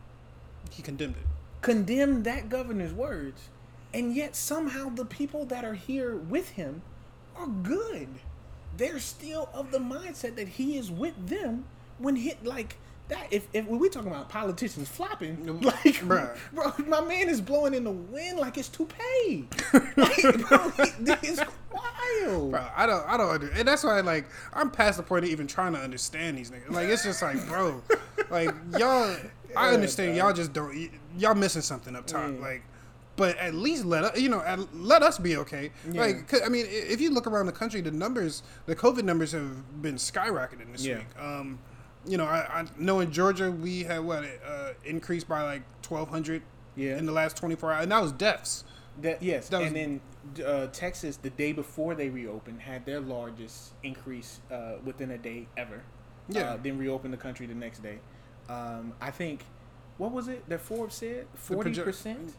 he 0.70 0.82
condemned 0.82 1.16
it. 1.16 1.26
Condemned 1.66 2.22
that 2.22 2.48
governor's 2.48 2.92
words, 2.92 3.48
and 3.92 4.14
yet 4.14 4.36
somehow 4.36 4.88
the 4.88 5.04
people 5.04 5.44
that 5.46 5.64
are 5.64 5.74
here 5.74 6.14
with 6.14 6.50
him 6.50 6.82
are 7.34 7.48
good. 7.48 8.06
They're 8.76 9.00
still 9.00 9.48
of 9.52 9.72
the 9.72 9.80
mindset 9.80 10.36
that 10.36 10.46
he 10.46 10.76
is 10.76 10.92
with 10.92 11.14
them 11.26 11.64
when 11.98 12.14
hit 12.14 12.44
like 12.46 12.76
that. 13.08 13.26
If, 13.32 13.48
if 13.52 13.66
we 13.66 13.88
talking 13.88 14.12
about 14.12 14.28
politicians 14.28 14.88
flopping, 14.88 15.60
like 15.60 15.96
Bruh. 15.96 16.36
bro, 16.52 16.72
my 16.86 17.00
man 17.00 17.28
is 17.28 17.40
blowing 17.40 17.74
in 17.74 17.82
the 17.82 17.90
wind 17.90 18.38
like 18.38 18.58
it's 18.58 18.68
toupee. 18.68 19.48
like, 19.72 20.22
bro, 20.48 20.72
it's 20.78 21.40
wild. 21.72 22.52
Bro, 22.52 22.66
I 22.76 22.86
don't, 22.86 23.04
I 23.08 23.16
don't, 23.16 23.28
under, 23.28 23.50
and 23.50 23.66
that's 23.66 23.82
why, 23.82 24.00
like, 24.02 24.26
I'm 24.52 24.70
past 24.70 24.98
the 24.98 25.02
point 25.02 25.24
of 25.24 25.32
even 25.32 25.48
trying 25.48 25.72
to 25.72 25.80
understand 25.80 26.38
these 26.38 26.52
niggas. 26.52 26.70
Like, 26.70 26.88
it's 26.88 27.02
just 27.02 27.22
like, 27.22 27.44
bro, 27.48 27.82
like 28.30 28.54
y'all, 28.78 29.16
I 29.56 29.72
understand 29.74 30.16
y'all 30.16 30.32
just 30.32 30.52
don't, 30.52 30.90
y'all 31.18 31.34
missing 31.34 31.62
something 31.62 31.94
up 31.96 32.06
top, 32.06 32.32
Yeah. 32.34 32.40
like, 32.40 32.62
but 33.16 33.36
at 33.38 33.54
least 33.54 33.84
let 33.84 34.04
us, 34.04 34.18
you 34.20 34.28
know, 34.28 34.42
let 34.74 35.02
us 35.02 35.18
be 35.18 35.36
okay. 35.38 35.70
Yeah. 35.90 36.00
Like, 36.02 36.42
I 36.44 36.48
mean, 36.48 36.66
if 36.68 37.00
you 37.00 37.10
look 37.10 37.26
around 37.26 37.46
the 37.46 37.52
country, 37.52 37.80
the 37.80 37.90
numbers, 37.90 38.42
the 38.66 38.76
COVID 38.76 39.04
numbers 39.04 39.32
have 39.32 39.80
been 39.82 39.94
skyrocketing 39.96 40.72
this 40.72 40.84
Yeah. 40.84 40.98
week. 40.98 41.06
Um, 41.18 41.58
you 42.06 42.16
know, 42.18 42.24
I, 42.26 42.60
I 42.60 42.64
know 42.78 43.00
in 43.00 43.10
Georgia 43.10 43.50
we 43.50 43.82
had 43.84 44.00
what 44.04 44.24
uh, 44.24 44.72
increased 44.84 45.26
by 45.28 45.42
like 45.42 45.62
1,200 45.88 46.42
Yeah. 46.76 46.98
in 46.98 47.06
the 47.06 47.12
last 47.12 47.36
24 47.36 47.72
hours, 47.72 47.82
and 47.84 47.92
that 47.92 48.02
was 48.02 48.12
deaths. 48.12 48.64
That 49.00 49.22
yes, 49.22 49.48
That 49.48 49.58
was- 49.60 49.66
and 49.68 49.76
then 49.76 50.44
uh, 50.44 50.66
Texas 50.68 51.16
the 51.16 51.30
day 51.30 51.52
before 51.52 51.94
they 51.94 52.08
reopened 52.10 52.60
had 52.62 52.84
their 52.84 53.00
largest 53.00 53.72
increase 53.82 54.40
uh, 54.50 54.74
within 54.84 55.10
a 55.12 55.18
day 55.18 55.46
ever. 55.56 55.82
Yeah. 56.28 56.52
Uh, 56.52 56.56
then 56.62 56.76
reopened 56.78 57.12
the 57.14 57.18
country 57.18 57.46
the 57.46 57.54
next 57.54 57.82
day. 57.82 57.98
Um, 58.48 58.92
I 59.00 59.10
think 59.10 59.40
what 59.98 60.12
was 60.12 60.28
it 60.28 60.48
that 60.48 60.60
Forbes 60.60 60.96
said? 60.96 61.26
Forty 61.34 61.74
percent. 61.74 62.34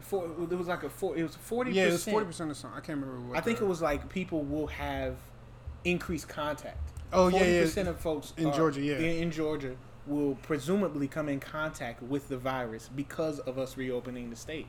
For 0.00 0.24
it 0.24 0.56
was 0.56 0.68
like 0.68 0.82
a 0.84 0.88
four. 0.90 1.16
It 1.16 1.22
was 1.22 1.34
forty. 1.36 1.72
Yeah, 1.72 1.84
it 1.88 1.92
was 1.92 2.04
40 2.04 2.26
percent 2.26 2.50
or 2.50 2.54
something. 2.54 2.78
I 2.78 2.80
can't 2.80 3.00
remember. 3.00 3.28
What 3.28 3.38
I 3.38 3.40
think 3.40 3.60
it 3.60 3.66
was 3.66 3.82
like 3.82 4.08
people 4.08 4.42
will 4.42 4.68
have 4.68 5.16
increased 5.84 6.28
contact. 6.28 6.92
Oh, 7.12 7.28
yeah, 7.28 7.44
yeah. 7.44 7.60
percent 7.62 7.88
of 7.88 7.98
folks 8.00 8.32
In 8.36 8.46
are- 8.46 8.56
Georgia, 8.56 8.80
yeah. 8.80 8.96
in, 8.96 9.22
in 9.24 9.30
Georgia 9.30 9.76
will 10.06 10.36
presumably 10.42 11.08
come 11.08 11.28
in 11.28 11.40
contact 11.40 12.02
with 12.02 12.28
the 12.28 12.36
virus 12.36 12.88
because 12.94 13.38
of 13.40 13.58
us 13.58 13.76
reopening 13.76 14.30
the 14.30 14.36
state. 14.36 14.66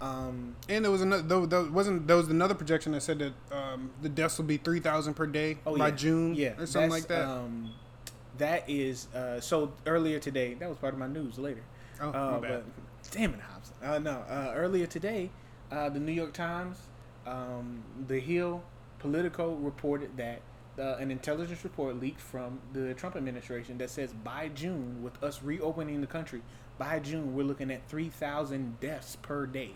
Um, 0.00 0.56
And 0.68 0.84
there 0.84 0.90
was 0.92 1.02
another. 1.02 1.22
There, 1.22 1.46
there 1.46 1.64
wasn't. 1.70 2.06
There 2.06 2.16
was 2.16 2.28
another 2.28 2.54
projection 2.54 2.92
that 2.92 3.02
said 3.02 3.18
that 3.18 3.32
um, 3.56 3.90
the 4.00 4.08
deaths 4.08 4.38
will 4.38 4.46
be 4.46 4.56
three 4.56 4.80
thousand 4.80 5.14
per 5.14 5.26
day 5.26 5.54
by 5.54 5.70
Oh, 5.70 5.76
yeah. 5.76 5.90
June, 5.90 6.34
yeah, 6.34 6.54
or 6.58 6.66
something 6.66 6.90
that's, 6.90 7.02
like 7.02 7.08
that. 7.08 7.28
Um, 7.28 7.72
that 8.38 8.68
is 8.68 9.08
uh, 9.14 9.40
so 9.40 9.72
earlier 9.86 10.18
today. 10.18 10.54
That 10.54 10.68
was 10.68 10.78
part 10.78 10.94
of 10.94 11.00
my 11.00 11.06
news 11.06 11.38
later. 11.38 11.62
Oh, 12.00 12.08
uh, 12.08 12.12
my 12.12 12.48
bad. 12.48 12.64
But, 12.64 13.10
damn 13.10 13.34
it, 13.34 13.40
Hobson. 13.40 13.74
Uh, 13.82 13.98
no, 13.98 14.24
uh, 14.28 14.52
earlier 14.54 14.86
today, 14.86 15.30
uh, 15.70 15.88
the 15.88 16.00
New 16.00 16.12
York 16.12 16.32
Times, 16.32 16.76
um, 17.26 17.82
The 18.08 18.18
Hill, 18.18 18.62
Politico 18.98 19.54
reported 19.54 20.16
that 20.16 20.40
uh, 20.78 20.96
an 20.96 21.10
intelligence 21.10 21.64
report 21.64 22.00
leaked 22.00 22.20
from 22.20 22.60
the 22.72 22.94
Trump 22.94 23.16
administration 23.16 23.78
that 23.78 23.90
says 23.90 24.12
by 24.24 24.48
June, 24.48 25.02
with 25.02 25.22
us 25.22 25.42
reopening 25.42 26.00
the 26.00 26.06
country, 26.06 26.40
by 26.78 26.98
June 26.98 27.34
we're 27.34 27.44
looking 27.44 27.70
at 27.70 27.86
three 27.88 28.08
thousand 28.08 28.80
deaths 28.80 29.16
per 29.16 29.44
day. 29.46 29.72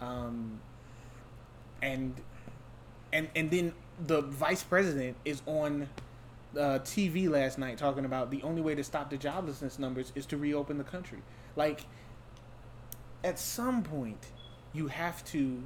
Um, 0.00 0.60
and 1.82 2.14
and 3.12 3.28
and 3.34 3.50
then 3.50 3.72
the 4.06 4.22
vice 4.22 4.62
president 4.62 5.16
is 5.24 5.42
on 5.46 5.88
uh, 6.56 6.78
TV 6.80 7.28
last 7.28 7.58
night 7.58 7.78
talking 7.78 8.04
about 8.04 8.30
the 8.30 8.42
only 8.42 8.62
way 8.62 8.74
to 8.74 8.84
stop 8.84 9.10
the 9.10 9.18
joblessness 9.18 9.78
numbers 9.78 10.12
is 10.14 10.26
to 10.26 10.36
reopen 10.36 10.78
the 10.78 10.84
country. 10.84 11.22
Like, 11.56 11.86
at 13.24 13.38
some 13.38 13.82
point, 13.82 14.26
you 14.72 14.88
have 14.88 15.24
to. 15.26 15.62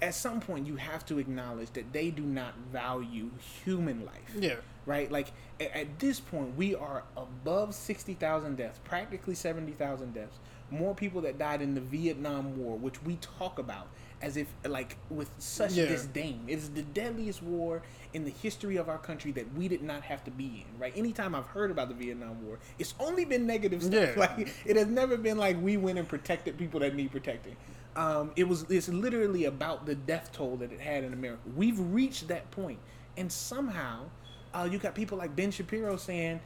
At 0.00 0.14
some 0.14 0.40
point, 0.40 0.66
you 0.66 0.76
have 0.76 1.04
to 1.06 1.18
acknowledge 1.18 1.70
that 1.72 1.92
they 1.92 2.10
do 2.10 2.22
not 2.22 2.56
value 2.72 3.30
human 3.64 4.06
life. 4.06 4.34
Yeah. 4.38 4.56
Right? 4.86 5.12
Like, 5.12 5.32
at, 5.60 5.76
at 5.76 5.98
this 5.98 6.20
point, 6.20 6.56
we 6.56 6.74
are 6.74 7.04
above 7.18 7.74
60,000 7.74 8.56
deaths, 8.56 8.80
practically 8.84 9.34
70,000 9.34 10.14
deaths. 10.14 10.38
More 10.70 10.94
people 10.94 11.20
that 11.22 11.38
died 11.38 11.60
in 11.60 11.74
the 11.74 11.82
Vietnam 11.82 12.56
War, 12.56 12.78
which 12.78 13.02
we 13.02 13.16
talk 13.16 13.58
about 13.58 13.88
as 14.24 14.36
if, 14.38 14.46
like, 14.66 14.96
with 15.10 15.30
such 15.38 15.72
Yeah. 15.72 15.84
disdain. 15.86 16.44
It 16.48 16.56
is 16.58 16.70
the 16.70 16.82
deadliest 16.82 17.42
war 17.42 17.82
in 18.14 18.24
the 18.24 18.30
history 18.30 18.76
of 18.76 18.88
our 18.88 18.96
country 18.96 19.30
that 19.32 19.52
we 19.54 19.68
did 19.68 19.82
not 19.82 20.02
have 20.02 20.24
to 20.24 20.30
be 20.30 20.64
in, 20.66 20.80
right? 20.80 20.96
Anytime 20.96 21.34
I've 21.34 21.46
heard 21.48 21.70
about 21.70 21.88
the 21.88 21.94
Vietnam 21.94 22.44
War, 22.46 22.58
it's 22.78 22.94
only 22.98 23.24
been 23.26 23.46
negative 23.46 23.82
stuff. 23.82 23.92
Yeah. 23.94 24.14
Like, 24.24 24.48
it 24.64 24.76
has 24.76 24.86
never 24.86 25.16
been 25.18 25.36
like 25.36 25.60
we 25.60 25.76
went 25.76 25.98
and 25.98 26.08
protected 26.08 26.56
people 26.56 26.80
that 26.80 26.94
need 26.94 27.10
protecting. 27.12 27.54
Um, 27.96 28.32
it 28.34 28.44
was 28.48 28.64
it's 28.70 28.88
literally 28.88 29.44
about 29.44 29.84
the 29.86 29.94
death 29.94 30.32
toll 30.32 30.56
that 30.56 30.72
it 30.72 30.80
had 30.80 31.04
in 31.04 31.12
America. 31.12 31.42
We've 31.54 31.78
reached 31.78 32.26
that 32.28 32.50
point, 32.50 32.78
and 33.16 33.30
somehow, 33.30 34.06
uh, 34.54 34.66
you 34.70 34.78
got 34.78 34.94
people 34.94 35.18
like 35.18 35.36
Ben 35.36 35.50
Shapiro 35.50 35.96
saying 35.96 36.40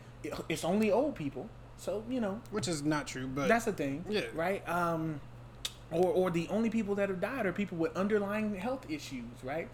it's 0.48 0.64
only 0.64 0.90
old 0.90 1.14
people. 1.14 1.48
So 1.78 2.02
you 2.10 2.20
know, 2.20 2.40
which 2.50 2.66
is 2.68 2.82
not 2.82 3.06
true, 3.06 3.28
but 3.28 3.46
that's 3.48 3.64
the 3.66 3.72
thing, 3.72 4.04
Yeah. 4.08 4.22
right? 4.34 4.68
Um, 4.68 5.20
or 5.90 6.10
or 6.12 6.30
the 6.30 6.48
only 6.48 6.70
people 6.70 6.94
that 6.96 7.08
have 7.08 7.20
died 7.20 7.46
are 7.46 7.52
people 7.52 7.78
with 7.78 7.96
underlying 7.96 8.54
health 8.54 8.86
issues, 8.88 9.42
right? 9.42 9.68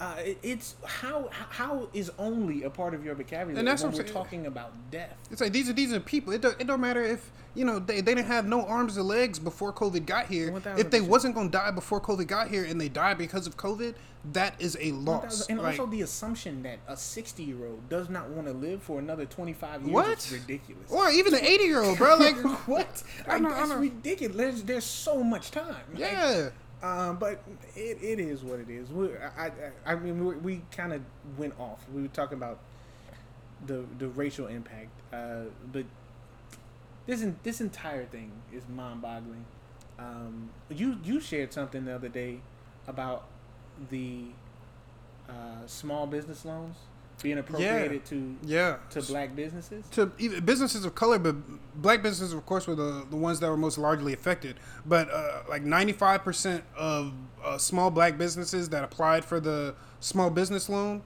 Uh, 0.00 0.14
it, 0.18 0.38
it's 0.42 0.76
how 0.84 1.28
how 1.50 1.88
is 1.92 2.10
only 2.18 2.62
a 2.62 2.70
part 2.70 2.94
of 2.94 3.04
your 3.04 3.14
vocabulary 3.14 3.58
And 3.58 3.68
that's 3.68 3.82
when 3.82 3.92
what 3.92 3.98
we're 3.98 4.04
saying. 4.04 4.14
talking 4.14 4.46
about 4.46 4.72
death. 4.90 5.14
It's 5.30 5.40
like 5.42 5.52
these 5.52 5.68
are 5.68 5.74
these 5.74 5.92
are 5.92 6.00
people. 6.00 6.32
It 6.32 6.40
don't, 6.40 6.58
it 6.58 6.66
don't 6.66 6.80
matter 6.80 7.02
if 7.02 7.30
you 7.54 7.64
know 7.66 7.78
they, 7.78 8.00
they 8.00 8.14
didn't 8.14 8.28
have 8.28 8.46
no 8.46 8.64
arms 8.64 8.96
or 8.96 9.02
legs 9.02 9.38
before 9.38 9.72
COVID 9.74 10.06
got 10.06 10.26
here. 10.26 10.56
If 10.78 10.90
they 10.90 11.02
wasn't 11.02 11.34
gonna 11.34 11.50
die 11.50 11.70
before 11.70 12.00
COVID 12.00 12.26
got 12.26 12.48
here 12.48 12.64
and 12.64 12.80
they 12.80 12.88
died 12.88 13.18
because 13.18 13.46
of 13.46 13.58
COVID, 13.58 13.94
that 14.32 14.54
is 14.58 14.78
a 14.80 14.92
loss. 14.92 15.46
And 15.48 15.58
Like, 15.60 15.78
also 15.78 15.90
the 15.90 16.00
assumption 16.00 16.62
that 16.62 16.78
a 16.88 16.96
60 16.96 17.42
year 17.42 17.66
old 17.66 17.86
does 17.90 18.08
not 18.08 18.30
want 18.30 18.46
to 18.46 18.54
live 18.54 18.82
for 18.82 18.98
another 19.00 19.26
25 19.26 19.82
years 19.82 19.92
What? 19.92 20.18
is 20.18 20.32
ridiculous. 20.32 20.90
or 20.90 21.10
even 21.10 21.34
an 21.34 21.44
eighty 21.44 21.64
year 21.64 21.82
old, 21.82 21.98
bro. 21.98 22.16
Like 22.16 22.36
what? 22.66 23.02
I 23.28 23.32
Like, 23.34 23.42
know- 23.42 23.50
I 23.50 23.66
know. 23.66 23.76
ridiculous. 23.76 24.36
There's, 24.36 24.62
there's 24.62 24.84
so 24.84 25.22
much 25.22 25.50
time. 25.50 25.74
Like, 25.92 26.00
Yeah. 26.00 26.48
Um, 26.82 27.16
but 27.18 27.42
it, 27.76 27.98
it 28.02 28.20
is 28.20 28.42
what 28.42 28.60
it 28.60 28.70
is. 28.70 28.90
We, 28.90 29.08
I, 29.36 29.46
I, 29.46 29.52
I 29.92 29.94
mean, 29.96 30.24
we, 30.24 30.34
we 30.36 30.62
kind 30.70 30.92
of 30.92 31.02
went 31.36 31.54
off. 31.58 31.84
We 31.92 32.02
were 32.02 32.08
talking 32.08 32.38
about 32.38 32.58
the 33.66 33.84
the 33.98 34.08
racial 34.08 34.46
impact, 34.46 34.90
uh, 35.12 35.44
but 35.72 35.84
this 37.06 37.22
en- 37.22 37.38
this 37.42 37.60
entire 37.60 38.04
thing 38.06 38.30
is 38.52 38.62
mind 38.68 39.02
boggling. 39.02 39.44
Um, 39.98 40.50
you 40.70 40.98
you 41.04 41.20
shared 41.20 41.52
something 41.52 41.84
the 41.84 41.94
other 41.94 42.08
day 42.08 42.40
about 42.86 43.24
the 43.90 44.26
uh, 45.28 45.66
small 45.66 46.06
business 46.06 46.44
loans 46.44 46.76
being 47.22 47.38
appropriated 47.38 48.04
to 48.06 48.36
Yeah. 48.42 48.76
to 48.90 49.02
black 49.02 49.34
businesses. 49.36 49.84
to 49.92 50.10
even 50.18 50.44
businesses 50.44 50.84
of 50.84 50.94
color, 50.94 51.18
but 51.18 51.36
black 51.80 52.02
businesses, 52.02 52.32
of 52.34 52.44
course, 52.46 52.66
were 52.66 52.74
the, 52.74 53.06
the 53.10 53.16
ones 53.16 53.40
that 53.40 53.48
were 53.50 53.56
most 53.56 53.78
largely 53.78 54.12
affected. 54.12 54.56
But 54.86 55.10
uh, 55.10 55.42
like 55.48 55.64
95% 55.64 56.62
of 56.76 57.12
uh, 57.44 57.58
small 57.58 57.90
black 57.90 58.18
businesses 58.18 58.68
that 58.70 58.84
applied 58.84 59.24
for 59.24 59.40
the 59.40 59.74
small 60.00 60.30
business 60.30 60.68
loan 60.68 61.02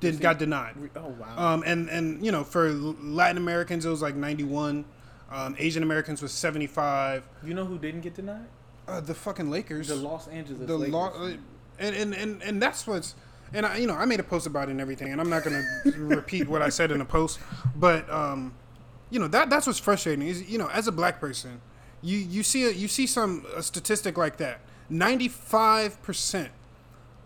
did 0.00 0.20
got 0.20 0.38
denied. 0.38 0.74
Oh 0.96 1.08
wow. 1.18 1.54
Um, 1.54 1.62
and 1.66 1.88
and 1.88 2.24
you 2.24 2.30
know, 2.32 2.44
for 2.44 2.70
Latin 2.72 3.36
Americans, 3.36 3.84
it 3.84 3.90
was 3.90 4.02
like 4.02 4.14
91. 4.14 4.84
Um, 5.30 5.56
Asian 5.58 5.82
Americans 5.82 6.22
was 6.22 6.32
75. 6.32 7.22
You 7.44 7.52
know 7.54 7.64
who 7.64 7.78
didn't 7.78 8.00
get 8.02 8.14
denied? 8.14 8.46
Uh, 8.86 9.00
the 9.00 9.14
fucking 9.14 9.50
Lakers. 9.50 9.88
The 9.88 9.96
Los 9.96 10.28
Angeles 10.28 10.66
the 10.66 10.76
Lakers. 10.78 10.94
Lo- 10.94 11.12
uh, 11.14 11.32
and, 11.80 11.94
and 11.96 12.14
and 12.14 12.42
and 12.42 12.62
that's 12.62 12.86
what's 12.86 13.14
and 13.52 13.66
I 13.66 13.76
you 13.78 13.86
know 13.86 13.94
I 13.94 14.04
made 14.04 14.20
a 14.20 14.24
post 14.24 14.46
about 14.46 14.68
it 14.68 14.72
and 14.72 14.80
everything 14.80 15.12
and 15.12 15.20
I'm 15.20 15.30
not 15.30 15.44
gonna 15.44 15.64
repeat 15.96 16.48
what 16.48 16.62
I 16.62 16.68
said 16.68 16.90
in 16.90 16.98
the 16.98 17.04
post 17.04 17.38
but 17.76 18.08
um 18.10 18.54
you 19.10 19.18
know 19.18 19.28
that 19.28 19.50
that's 19.50 19.66
what's 19.66 19.78
frustrating 19.78 20.26
is 20.26 20.48
you 20.50 20.58
know 20.58 20.68
as 20.68 20.86
a 20.86 20.92
black 20.92 21.20
person 21.20 21.60
you 22.02 22.18
you 22.18 22.42
see 22.42 22.64
a, 22.64 22.70
you 22.70 22.88
see 22.88 23.06
some 23.06 23.44
a 23.56 23.62
statistic 23.62 24.16
like 24.16 24.36
that. 24.38 24.60
95 24.90 26.00
percent 26.02 26.50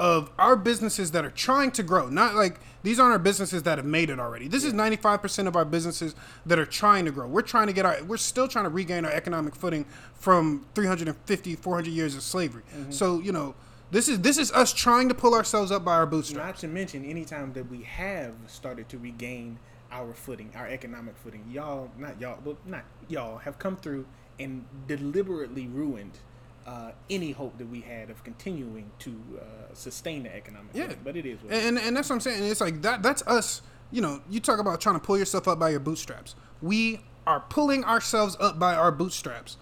of 0.01 0.31
our 0.39 0.57
businesses 0.57 1.13
that 1.13 1.25
are 1.25 1.31
trying 1.31 1.71
to 1.71 1.83
grow 1.83 2.09
not 2.09 2.35
like 2.35 2.59
these 2.83 2.99
aren't 2.99 3.13
our 3.13 3.19
businesses 3.19 3.63
that 3.63 3.79
have 3.79 3.87
made 3.87 4.11
it 4.11 4.19
already. 4.19 4.49
This 4.49 4.65
is 4.65 4.73
95% 4.73 5.47
of 5.47 5.55
our 5.55 5.65
businesses 5.65 6.17
that 6.45 6.59
are 6.59 6.67
trying 6.67 7.05
to 7.05 7.13
grow. 7.13 7.29
We're 7.29 7.43
trying 7.43 7.69
to 7.69 7.73
get 7.73 7.87
our 7.87 8.03
we're 8.05 8.17
still 8.17 8.49
trying 8.49 8.65
to 8.65 8.71
regain 8.71 9.05
our 9.05 9.13
economic 9.13 9.55
footing 9.55 9.85
from 10.15 10.67
350 10.75 11.55
400 11.57 11.91
years 11.91 12.17
of 12.17 12.23
slavery. 12.23 12.63
So 12.91 13.21
you 13.21 13.33
know 13.33 13.55
this 13.93 14.09
is 14.09 14.21
this 14.21 14.39
is 14.39 14.51
us 14.53 14.73
trying 14.73 15.09
to 15.09 15.15
pull 15.15 15.35
ourselves 15.35 15.71
up 15.71 15.85
by 15.85 15.93
our 15.95 16.07
bootstraps 16.07 16.45
Not 16.47 16.57
to 16.59 16.69
mention, 16.69 17.05
anytime 17.05 17.53
that 17.53 17.71
we 17.71 17.83
have 17.83 18.33
started 18.49 18.89
to 18.89 18.99
regain 18.99 19.59
our 19.93 20.13
footing, 20.15 20.51
our 20.57 20.67
economic 20.67 21.15
footing, 21.23 21.45
y'all, 21.51 21.91
not 21.99 22.21
y'all, 22.21 22.39
but 22.45 22.57
not 22.67 22.83
y'all, 23.09 23.39
have 23.39 23.59
come 23.61 23.77
through 23.77 24.07
and 24.41 24.65
deliberately 24.89 25.67
ruined 25.69 26.19
uh, 26.67 26.93
any 27.11 27.33
hope 27.33 27.59
that 27.59 27.69
we 27.69 27.81
had 27.81 28.09
of 28.09 28.25
continuing 28.25 28.91
to 29.01 29.11
uh, 29.39 29.75
sustain 29.75 30.23
the 30.23 30.35
economic 30.35 30.71
Yeah. 30.75 30.85
footing. 30.85 31.01
But 31.05 31.17
it 31.17 31.27
is 31.27 31.43
what 31.43 31.53
it 31.53 31.57
is. 31.57 31.65
and, 31.67 31.79
and 31.79 31.97
that's 31.97 32.09
what 32.09 32.15
I'm 32.17 32.21
saying. 32.21 32.43
It's 32.45 32.61
like 32.61 32.81
that. 32.83 33.03
That's 33.03 33.23
us. 33.27 33.63
You 33.91 34.01
know, 34.01 34.23
you 34.31 34.41
talk 34.41 34.59
about 34.59 34.81
trying 34.81 34.95
to 34.95 35.01
pull 35.01 35.19
yourself 35.19 35.47
up 35.47 35.59
by 35.59 35.69
your 35.71 35.81
bootstraps. 35.81 36.35
We 36.63 37.01
are 37.27 37.41
pulling 37.41 37.85
ourselves 37.85 38.37
up 38.41 38.59
by 38.59 38.75
our 38.75 38.91
bootstraps, 38.91 39.59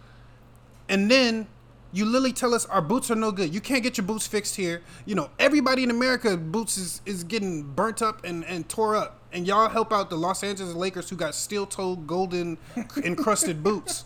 and 0.89 1.11
then 1.11 1.49
you 1.93 2.05
literally 2.05 2.33
tell 2.33 2.55
us 2.55 2.67
our 2.67 2.81
boots 2.83 3.11
are 3.11 3.17
no 3.17 3.33
good. 3.33 3.53
You 3.53 3.61
can't 3.61 3.83
get 3.83 3.97
your 3.97 4.07
boots 4.07 4.27
fixed 4.27 4.57
here. 4.57 4.83
You 5.07 5.15
know, 5.15 5.31
everybody 5.39 5.83
in 5.83 5.91
America 5.91 6.37
boots 6.37 6.79
is, 6.79 7.03
is 7.05 7.25
getting 7.25 7.63
burnt 7.63 8.03
up 8.03 8.25
and, 8.25 8.45
and 8.45 8.69
tore 8.69 8.97
up, 8.97 9.21
and 9.33 9.47
y'all 9.47 9.69
help 9.69 9.93
out 9.93 10.11
the 10.11 10.17
Los 10.17 10.43
Angeles 10.43 10.75
Lakers 10.75 11.11
who 11.11 11.17
got 11.17 11.35
steel-toed, 11.35 12.07
golden 12.07 12.59
encrusted 13.03 13.63
boots. 13.65 14.05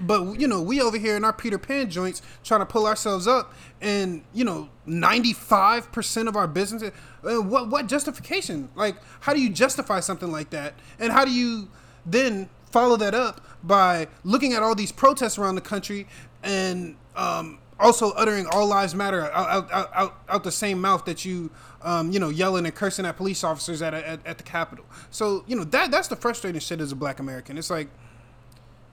But 0.00 0.40
you 0.40 0.48
know, 0.48 0.60
we 0.60 0.80
over 0.80 0.98
here 0.98 1.16
in 1.16 1.24
our 1.24 1.32
Peter 1.32 1.58
Pan 1.58 1.88
joints 1.88 2.20
trying 2.42 2.60
to 2.60 2.66
pull 2.66 2.86
ourselves 2.86 3.28
up, 3.28 3.54
and 3.80 4.24
you 4.32 4.44
know, 4.44 4.68
ninety 4.86 5.32
five 5.32 5.92
percent 5.92 6.28
of 6.28 6.34
our 6.34 6.48
businesses. 6.48 6.90
Uh, 7.22 7.40
what 7.40 7.68
what 7.68 7.86
justification? 7.86 8.70
Like, 8.74 8.96
how 9.20 9.34
do 9.34 9.40
you 9.40 9.50
justify 9.50 10.00
something 10.00 10.32
like 10.32 10.50
that? 10.50 10.74
And 10.98 11.12
how 11.12 11.24
do 11.24 11.30
you 11.30 11.68
then 12.04 12.48
follow 12.72 12.96
that 12.96 13.14
up 13.14 13.40
by 13.62 14.08
looking 14.24 14.52
at 14.52 14.62
all 14.62 14.74
these 14.74 14.90
protests 14.90 15.38
around 15.38 15.54
the 15.54 15.60
country 15.60 16.08
and 16.44 16.96
um, 17.16 17.58
also 17.80 18.12
uttering 18.12 18.46
"All 18.46 18.66
Lives 18.66 18.94
Matter" 18.94 19.30
out 19.32 19.70
out, 19.72 19.90
out, 19.94 20.14
out 20.28 20.44
the 20.44 20.52
same 20.52 20.80
mouth 20.80 21.04
that 21.06 21.24
you 21.24 21.50
um, 21.82 22.10
you 22.10 22.20
know 22.20 22.28
yelling 22.28 22.66
and 22.66 22.74
cursing 22.74 23.06
at 23.06 23.16
police 23.16 23.42
officers 23.42 23.82
at, 23.82 23.94
at 23.94 24.24
at 24.26 24.38
the 24.38 24.44
Capitol? 24.44 24.84
So 25.10 25.44
you 25.46 25.56
know 25.56 25.64
that 25.64 25.90
that's 25.90 26.08
the 26.08 26.16
frustrating 26.16 26.60
shit 26.60 26.80
as 26.80 26.92
a 26.92 26.96
Black 26.96 27.18
American. 27.18 27.58
It's 27.58 27.70
like 27.70 27.88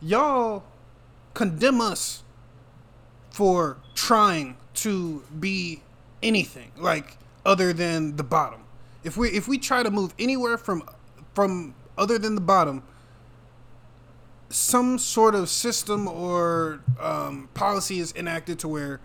y'all 0.01 0.63
condemn 1.33 1.79
us 1.81 2.23
for 3.29 3.77
trying 3.95 4.57
to 4.73 5.23
be 5.39 5.81
anything 6.21 6.71
like 6.77 7.17
other 7.45 7.73
than 7.73 8.15
the 8.15 8.23
bottom. 8.23 8.61
If 9.03 9.17
we 9.17 9.29
if 9.29 9.47
we 9.47 9.57
try 9.57 9.83
to 9.83 9.91
move 9.91 10.13
anywhere 10.19 10.57
from 10.57 10.83
from 11.33 11.75
other 11.97 12.17
than 12.17 12.35
the 12.35 12.41
bottom, 12.41 12.83
some 14.51 14.97
sort 14.99 15.35
of 15.35 15.49
system 15.49 16.07
or 16.07 16.81
um, 16.99 17.49
policy 17.53 17.99
is 17.99 18.13
enacted 18.15 18.59
to 18.59 18.67
where 18.67 18.99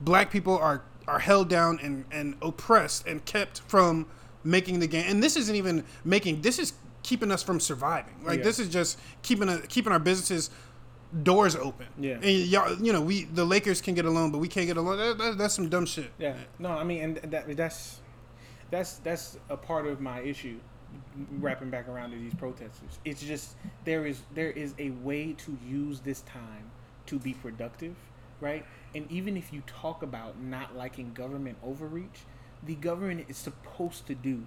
black 0.00 0.30
people 0.30 0.56
are 0.56 0.82
are 1.06 1.20
held 1.20 1.48
down 1.48 1.78
and, 1.82 2.04
and 2.10 2.36
oppressed 2.42 3.06
and 3.06 3.24
kept 3.24 3.60
from 3.60 4.06
making 4.44 4.78
the 4.78 4.86
game. 4.86 5.04
And 5.08 5.22
this 5.22 5.36
isn't 5.36 5.56
even 5.56 5.84
making 6.04 6.42
this 6.42 6.58
is 6.58 6.74
keeping 7.02 7.30
us 7.30 7.42
from 7.42 7.60
surviving. 7.60 8.14
Like 8.22 8.38
Yeah. 8.38 8.44
this 8.44 8.58
is 8.58 8.68
just 8.68 8.98
keeping 9.22 9.48
a, 9.48 9.58
keeping 9.60 9.90
our 9.92 9.98
businesses 9.98 10.50
doors 11.22 11.56
open. 11.56 11.86
Yeah. 11.98 12.14
And 12.16 12.24
y'all, 12.24 12.74
you 12.76 12.92
know, 12.92 13.00
we 13.00 13.24
the 13.24 13.44
Lakers 13.44 13.80
can 13.80 13.94
get 13.94 14.04
a 14.04 14.10
loan, 14.10 14.30
but 14.30 14.38
we 14.38 14.48
can't 14.48 14.66
get 14.66 14.76
a 14.76 14.82
loan. 14.82 14.98
That, 14.98 15.16
that, 15.16 15.38
that's 15.38 15.54
some 15.54 15.70
dumb 15.70 15.86
shit. 15.86 16.12
Yeah. 16.18 16.34
No, 16.58 16.70
I 16.70 16.84
mean, 16.84 17.02
and 17.02 17.16
that 17.32 17.56
that's 17.56 18.00
that's 18.70 18.96
that's 18.98 19.38
a 19.48 19.56
part 19.56 19.86
of 19.86 20.00
my 20.00 20.20
issue. 20.20 20.58
Wrapping 21.40 21.70
back 21.70 21.88
around 21.88 22.10
to 22.10 22.16
these 22.18 22.34
protesters, 22.34 22.98
it's 23.04 23.22
just 23.22 23.56
there 23.84 24.06
is 24.06 24.20
there 24.34 24.50
is 24.50 24.74
a 24.78 24.90
way 24.90 25.32
to 25.38 25.56
use 25.66 26.00
this 26.00 26.20
time 26.22 26.70
to 27.06 27.18
be 27.18 27.34
productive, 27.34 27.94
right? 28.40 28.64
And 28.94 29.10
even 29.10 29.36
if 29.36 29.52
you 29.52 29.62
talk 29.66 30.02
about 30.02 30.40
not 30.40 30.76
liking 30.76 31.12
government 31.14 31.58
overreach, 31.64 32.20
the 32.64 32.74
government 32.74 33.26
is 33.28 33.36
supposed 33.36 34.06
to 34.06 34.14
do 34.14 34.44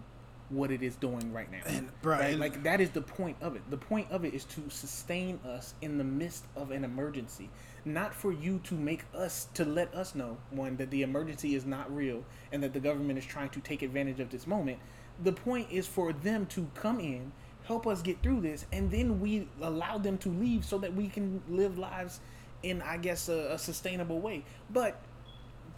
what 0.50 0.70
it 0.70 0.84
is 0.84 0.96
doing 0.98 1.32
right 1.32 1.50
now. 1.50 1.60
bruh, 2.04 2.20
right? 2.20 2.32
and- 2.32 2.40
Like 2.40 2.64
that 2.64 2.82
is 2.82 2.90
the 2.90 3.02
point 3.02 3.38
of 3.42 3.56
it. 3.56 3.62
The 3.70 3.78
point 3.78 4.12
of 4.12 4.26
it 4.26 4.34
is 4.34 4.44
to 4.46 4.70
sustain 4.70 5.40
us 5.46 5.74
in 5.82 5.98
the 5.98 6.04
midst 6.04 6.44
of 6.58 6.72
an 6.72 6.84
emergency, 6.84 7.50
not 7.86 8.14
for 8.14 8.32
you 8.34 8.60
to 8.66 8.76
make 8.76 9.06
us 9.16 9.48
to 9.54 9.64
let 9.64 9.94
us 9.96 10.14
know 10.14 10.38
one 10.50 10.76
that 10.78 10.92
the 10.92 11.04
emergency 11.04 11.56
is 11.56 11.66
not 11.66 11.94
real 11.96 12.24
and 12.52 12.62
that 12.64 12.74
the 12.74 12.80
government 12.82 13.18
is 13.18 13.26
trying 13.26 13.50
to 13.52 13.60
take 13.62 13.82
advantage 13.82 14.20
of 14.20 14.30
this 14.30 14.46
moment. 14.46 14.78
The 15.24 15.32
point 15.32 15.68
is 15.72 15.88
for 15.88 16.14
them 16.14 16.46
to 16.48 16.68
come 16.76 17.00
in, 17.00 17.32
help 17.66 17.86
us 17.88 18.02
get 18.02 18.22
through 18.24 18.42
this, 18.42 18.66
and 18.72 18.90
then 18.92 19.20
we 19.20 19.48
allow 19.62 19.98
them 19.98 20.18
to 20.20 20.30
leave 20.30 20.66
so 20.66 20.78
that 20.80 20.94
we 20.94 21.08
can 21.08 21.42
live 21.50 21.78
lives 21.78 22.20
in, 22.64 22.82
I 22.82 22.98
guess, 22.98 23.30
a, 23.30 23.54
a 23.54 23.58
sustainable 23.58 24.20
way. 24.20 24.44
But 24.70 25.00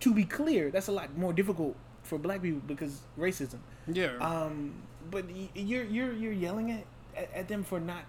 to 0.02 0.14
be 0.14 0.24
clear, 0.24 0.72
that's 0.72 0.88
a 0.88 0.92
lot 0.92 1.16
more 1.18 1.34
difficult 1.34 1.76
for 2.04 2.18
black 2.18 2.42
people 2.42 2.62
because 2.68 3.02
racism. 3.18 3.60
Yeah. 3.88 4.18
Um, 4.20 4.74
but 5.12 5.26
you're 5.56 5.84
you're 5.84 6.14
you're 6.14 6.34
yelling 6.34 6.72
at, 6.72 6.86
at 7.16 7.34
at 7.34 7.48
them 7.48 7.64
for 7.64 7.80
not 7.80 8.06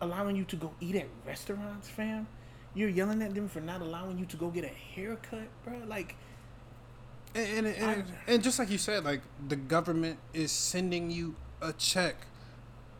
allowing 0.00 0.36
you 0.36 0.44
to 0.44 0.56
go 0.56 0.72
eat 0.80 0.96
at 0.96 1.06
restaurants, 1.26 1.88
fam. 1.88 2.26
You're 2.74 2.88
yelling 2.88 3.22
at 3.22 3.34
them 3.34 3.48
for 3.48 3.60
not 3.60 3.80
allowing 3.80 4.18
you 4.18 4.26
to 4.26 4.36
go 4.36 4.48
get 4.48 4.64
a 4.64 4.68
haircut, 4.68 5.48
bro. 5.64 5.74
Like, 5.86 6.16
And, 7.34 7.66
and, 7.66 7.76
and, 7.76 8.04
and 8.26 8.42
just 8.42 8.58
like 8.58 8.70
you 8.70 8.78
said, 8.78 9.04
like 9.04 9.20
the 9.48 9.56
government 9.56 10.18
is 10.34 10.50
sending 10.50 11.10
you 11.10 11.36
a 11.62 11.72
check 11.74 12.16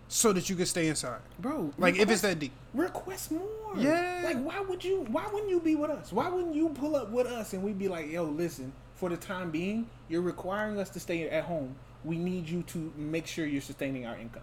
so 0.09 0.33
that 0.33 0.49
you 0.51 0.57
can 0.57 0.67
stay 0.67 0.89
inside. 0.89 1.21
bro, 1.39 1.73
Like 1.79 1.97
if 1.97 2.11
it's 2.11 2.21
that 2.23 2.39
deep. 2.39 2.53
request 2.75 3.33
more. 3.33 3.49
Yeah. 3.77 4.23
Like, 4.25 4.43
why 4.43 4.61
would 4.61 4.85
you? 4.85 5.03
Why 5.11 5.27
wouldn't 5.33 5.51
you 5.51 5.61
be 5.61 5.77
with 5.77 5.91
us? 5.91 6.13
Why 6.13 6.29
wouldn't 6.29 6.55
you 6.55 6.69
pull 6.71 6.97
up 6.97 7.11
with 7.11 7.27
us 7.27 7.53
and 7.53 7.63
we'd 7.63 7.79
be 7.79 7.89
like, 7.89 8.11
yo, 8.11 8.25
listen. 8.25 8.73
For 8.97 9.09
the 9.09 9.17
time 9.17 9.51
being, 9.51 9.89
you're 10.11 10.21
requiring 10.21 10.79
us 10.79 10.91
to 10.91 11.01
stay 11.01 11.29
at 11.31 11.45
home. 11.45 11.75
We 12.05 12.19
need 12.19 12.49
you 12.49 12.63
to 12.65 12.93
make 12.97 13.27
sure 13.27 13.47
you're 13.47 13.63
sustaining 13.63 14.05
our 14.05 14.15
income. 14.19 14.43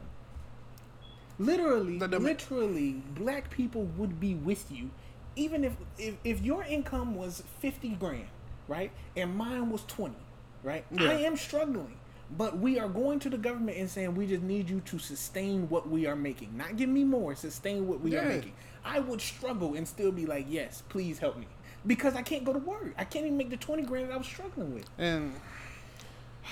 Literally, 1.40 2.00
literally, 2.00 2.94
black 3.14 3.52
people 3.52 3.84
would 3.98 4.20
be 4.20 4.34
with 4.34 4.72
you, 4.72 4.90
even 5.36 5.64
if, 5.64 5.74
if 6.00 6.16
if 6.24 6.42
your 6.42 6.64
income 6.64 7.14
was 7.16 7.44
fifty 7.60 7.90
grand, 7.90 8.26
right, 8.68 8.92
and 9.16 9.36
mine 9.36 9.70
was 9.70 9.84
twenty. 9.86 10.16
right? 10.64 10.86
Yeah. 10.92 11.10
I 11.10 11.14
am 11.22 11.38
struggling. 11.38 11.98
But 12.38 12.58
we 12.60 12.78
are 12.78 12.90
going 12.90 13.20
to 13.20 13.30
the 13.30 13.38
government 13.38 13.78
and 13.78 13.90
saying 13.90 14.14
we 14.16 14.28
just 14.28 14.44
need 14.44 14.70
you 14.70 14.82
to 14.82 15.00
sustain 15.00 15.70
what 15.70 15.90
we 15.90 16.06
are 16.08 16.16
making. 16.16 16.58
Not 16.58 16.76
give 16.76 16.90
me 16.90 17.06
more, 17.06 17.36
sustain 17.36 17.88
what 17.88 18.02
we 18.02 18.18
are 18.18 18.24
making. 18.26 18.52
I 18.84 19.00
would 19.00 19.22
struggle 19.22 19.76
and 19.76 19.88
still 19.88 20.12
be 20.12 20.26
like, 20.26 20.46
yes, 20.50 20.84
please 20.90 21.20
help 21.20 21.38
me. 21.38 21.48
Because 21.86 22.16
I 22.16 22.22
can't 22.24 22.44
go 22.44 22.52
to 22.52 22.60
work. 22.60 22.94
I 22.98 23.06
can't 23.06 23.26
even 23.26 23.38
make 23.38 23.50
the 23.50 23.56
20 23.56 23.84
grand 23.84 24.10
that 24.10 24.14
I 24.16 24.18
was 24.18 24.28
struggling 24.28 24.74
with. 24.74 24.90
And 24.98 25.34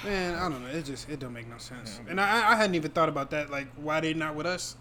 man, 0.05 0.36
I 0.36 0.47
don't 0.47 0.63
know. 0.63 0.70
It 0.70 0.86
just 0.86 1.09
it 1.09 1.20
don't 1.20 1.34
make 1.34 1.47
no 1.49 1.57
sense. 1.57 1.99
And 2.07 2.22
I, 2.22 2.53
I 2.53 2.55
hadn't 2.55 2.76
even 2.76 2.91
thought 2.91 3.09
about 3.09 3.32
that. 3.32 3.49
Like, 3.49 3.68
why 3.76 3.99
they 3.99 4.13
not 4.13 4.36
with 4.36 4.45
us? 4.45 4.78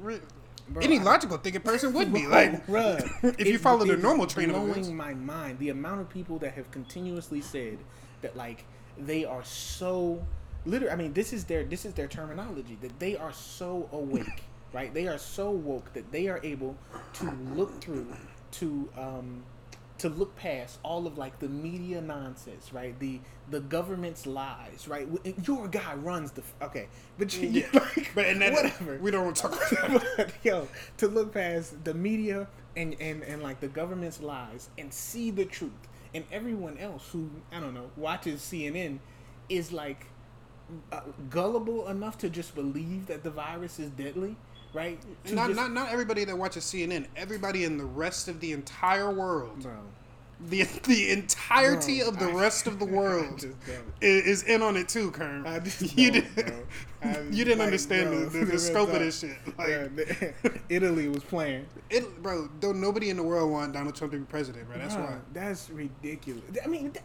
Re- 0.00 0.20
Bro, 0.72 0.82
any 0.82 0.98
logical 0.98 1.38
thinking 1.38 1.62
person 1.62 1.92
would 1.92 2.12
be 2.12 2.26
like, 2.26 2.66
bruh, 2.66 3.00
if 3.38 3.46
you 3.46 3.58
follow 3.58 3.84
the 3.84 3.96
normal 3.96 4.26
train 4.26 4.50
of 4.50 4.56
blowing 4.56 4.96
my 4.96 5.14
mind 5.14 5.58
the 5.58 5.68
amount 5.68 6.00
of 6.00 6.08
people 6.08 6.38
that 6.38 6.54
have 6.54 6.70
continuously 6.70 7.40
said 7.40 7.78
that 8.22 8.36
like 8.36 8.64
they 8.98 9.24
are 9.24 9.44
so 9.44 10.22
literally. 10.64 10.92
I 10.92 10.96
mean, 10.96 11.12
this 11.12 11.32
is 11.32 11.44
their 11.44 11.64
this 11.64 11.84
is 11.84 11.94
their 11.94 12.08
terminology 12.08 12.78
that 12.80 12.98
they 12.98 13.16
are 13.16 13.32
so 13.32 13.88
awake, 13.92 14.44
right? 14.72 14.92
They 14.92 15.08
are 15.08 15.18
so 15.18 15.50
woke 15.50 15.92
that 15.94 16.10
they 16.12 16.28
are 16.28 16.40
able 16.42 16.76
to 17.14 17.30
look 17.54 17.80
through 17.80 18.06
to 18.52 18.88
um 18.96 19.42
to 20.02 20.08
look 20.08 20.36
past 20.36 20.78
all 20.82 21.06
of 21.06 21.18
like 21.18 21.38
the 21.38 21.48
media 21.48 22.00
nonsense, 22.00 22.72
right? 22.72 22.98
The 22.98 23.20
the 23.50 23.60
government's 23.60 24.26
lies, 24.26 24.88
right? 24.88 25.08
Your 25.46 25.68
guy 25.68 25.94
runs 25.94 26.32
the 26.32 26.42
okay, 26.60 26.88
but 27.18 27.36
you, 27.36 27.48
Yeah. 27.48 27.66
like, 27.74 28.10
But 28.14 28.26
and 28.26 28.42
that, 28.42 28.52
whatever 28.52 28.98
we 28.98 29.10
don't 29.10 29.24
want 29.24 29.36
to 29.36 29.42
talk 29.42 29.52
about 29.72 30.00
that. 30.00 30.12
but, 30.16 30.32
yo, 30.42 30.68
to 30.98 31.08
look 31.08 31.34
past 31.34 31.84
the 31.84 31.94
media 31.94 32.48
and, 32.76 32.96
and, 33.00 33.22
and 33.22 33.42
like 33.42 33.60
the 33.60 33.68
government's 33.68 34.20
lies 34.20 34.70
and 34.78 34.92
see 34.92 35.30
the 35.30 35.44
truth, 35.44 35.72
and 36.14 36.24
everyone 36.32 36.78
else 36.78 37.08
who 37.12 37.30
I 37.52 37.60
don't 37.60 37.74
know 37.74 37.90
watches 37.96 38.40
CNN 38.40 38.98
is 39.48 39.72
like 39.72 40.06
uh, 40.90 41.00
gullible 41.30 41.88
enough 41.88 42.18
to 42.18 42.30
just 42.30 42.54
believe 42.54 43.06
that 43.06 43.22
the 43.22 43.30
virus 43.30 43.78
is 43.78 43.90
deadly, 43.90 44.36
right? 44.74 44.98
Not, 45.30 45.48
just- 45.48 45.56
not 45.56 45.72
not 45.72 45.90
everybody 45.90 46.24
that 46.24 46.36
watches 46.36 46.64
CNN. 46.64 47.06
Everybody 47.16 47.64
in 47.64 47.78
the 47.78 47.84
rest 47.84 48.28
of 48.28 48.40
the 48.40 48.52
entire 48.52 49.10
world. 49.10 49.66
The, 50.48 50.64
the 50.88 51.12
entirety 51.12 52.00
Bro, 52.00 52.08
of 52.08 52.18
the 52.18 52.26
I- 52.26 52.32
rest 52.34 52.66
of 52.66 52.80
the 52.80 52.84
world 52.98 53.44
is, 54.00 54.24
is 54.24 54.42
in 54.42 54.60
on 54.60 54.76
it 54.76 54.88
too, 54.88 55.12
Kerm. 55.12 55.44
You 55.96 56.10
did, 56.10 56.34
bro. 56.34 56.62
I- 57.00 57.20
you 57.30 57.44
didn't 57.44 57.58
like, 57.60 57.66
understand 57.66 58.08
bro, 58.10 58.28
the, 58.28 58.44
the, 58.46 58.58
scope 58.58 58.88
of 58.88 58.98
this 58.98 59.20
shit. 59.20 59.36
Like, 59.56 59.92
Italy 60.68 61.08
was 61.08 61.22
playing. 61.22 61.66
it, 61.90 62.20
bro, 62.24 62.48
don't 62.58 62.80
nobody 62.80 63.10
in 63.10 63.16
the 63.18 63.22
world 63.22 63.52
want 63.52 63.72
Donald 63.72 63.94
Trump 63.94 64.12
to 64.14 64.18
be 64.18 64.24
president, 64.24 64.66
bro. 64.68 64.78
That's 64.78 64.96
why. 64.96 65.14
That's 65.32 65.70
ridiculous. 65.70 66.42
I 66.64 66.66
mean, 66.66 66.90
that, 66.92 67.04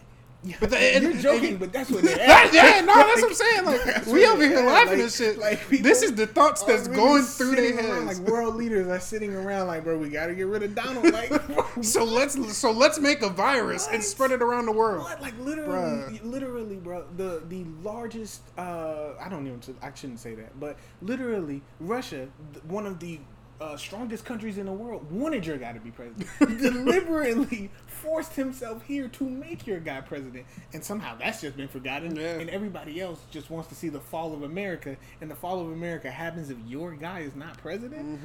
But 0.59 0.69
the- 0.69 0.77
and- 0.77 1.03
you're 1.03 1.13
joking, 1.13 1.49
and- 1.51 1.59
but 1.59 1.73
that's 1.73 1.89
what 1.89 2.03
they're 2.05 2.17
yeah, 2.17 2.81
no, 2.81 2.93
that's 2.95 3.21
what 3.21 3.31
I'm 3.31 3.33
saying. 3.33 3.65
Like 3.65 4.05
we 4.05 4.25
over 4.25 4.47
here 4.47 4.61
laughing 4.65 4.89
Like- 4.93 4.99
and 4.99 5.11
shit. 5.11 5.37
like, 5.39 5.67
this 5.69 6.03
is 6.03 6.13
the 6.15 6.27
thoughts 6.27 6.63
that's 6.63 6.87
going 6.87 7.23
through 7.23 7.55
their 7.55 7.75
heads. 7.75 8.19
Like 8.19 8.27
world 8.29 8.55
leaders 8.55 8.87
are 8.87 8.99
sitting 8.99 9.35
around, 9.35 9.67
like, 9.67 9.83
bro, 9.83 9.97
we 9.97 10.09
got 10.09 10.27
to 10.27 10.35
get 10.35 10.47
rid 10.47 10.63
of 10.63 10.73
Donald. 10.75 11.05
Like, 11.11 11.31
so 11.83 12.03
let's 12.03 12.55
so 12.57 12.71
let's 12.71 12.99
make 12.99 13.21
a 13.23 13.29
virus 13.29 13.87
and 13.91 14.03
spread 14.03 14.31
it 14.31 14.41
around 14.41 14.67
the 14.67 14.71
world. 14.71 15.03
what? 15.03 15.21
Like 15.21 15.33
literally, 15.39 16.19
literally, 16.23 16.75
bro. 16.77 17.05
The 17.17 17.41
the 17.49 17.65
largest. 17.83 18.41
Uh, 18.57 19.13
I 19.19 19.27
don't 19.29 19.47
even. 19.47 19.59
I 19.81 19.91
shouldn't 19.93 20.19
say 20.19 20.35
that, 20.35 20.57
but 20.59 20.77
literally, 21.01 21.61
Russia, 21.79 22.27
one 22.67 22.85
of 22.85 22.99
the. 22.99 23.19
Uh, 23.59 23.75
strongest 23.75 24.23
countries 24.23 24.59
in 24.59 24.67
the 24.67 24.71
world 24.71 25.11
wanted 25.11 25.43
your 25.43 25.57
guy 25.57 25.73
to 25.73 25.79
be 25.79 25.89
president. 25.89 26.27
Deliberately 26.61 27.71
forced 27.87 28.33
himself 28.35 28.83
here 28.85 29.07
to 29.07 29.23
make 29.27 29.65
your 29.65 29.79
guy 29.79 29.99
president, 30.01 30.45
and 30.73 30.83
somehow 30.83 31.17
that's 31.17 31.41
just 31.41 31.57
been 31.57 31.67
forgotten. 31.67 32.15
Yeah. 32.15 32.37
And 32.39 32.51
everybody 32.51 33.01
else 33.01 33.19
just 33.31 33.49
wants 33.49 33.67
to 33.69 33.75
see 33.75 33.89
the 33.89 33.99
fall 33.99 34.31
of 34.33 34.43
America, 34.43 34.95
and 35.21 35.31
the 35.31 35.35
fall 35.35 35.59
of 35.59 35.71
America 35.71 36.11
happens 36.11 36.51
if 36.51 36.57
your 36.67 36.91
guy 36.91 37.21
is 37.21 37.35
not 37.35 37.57
president. 37.57 38.19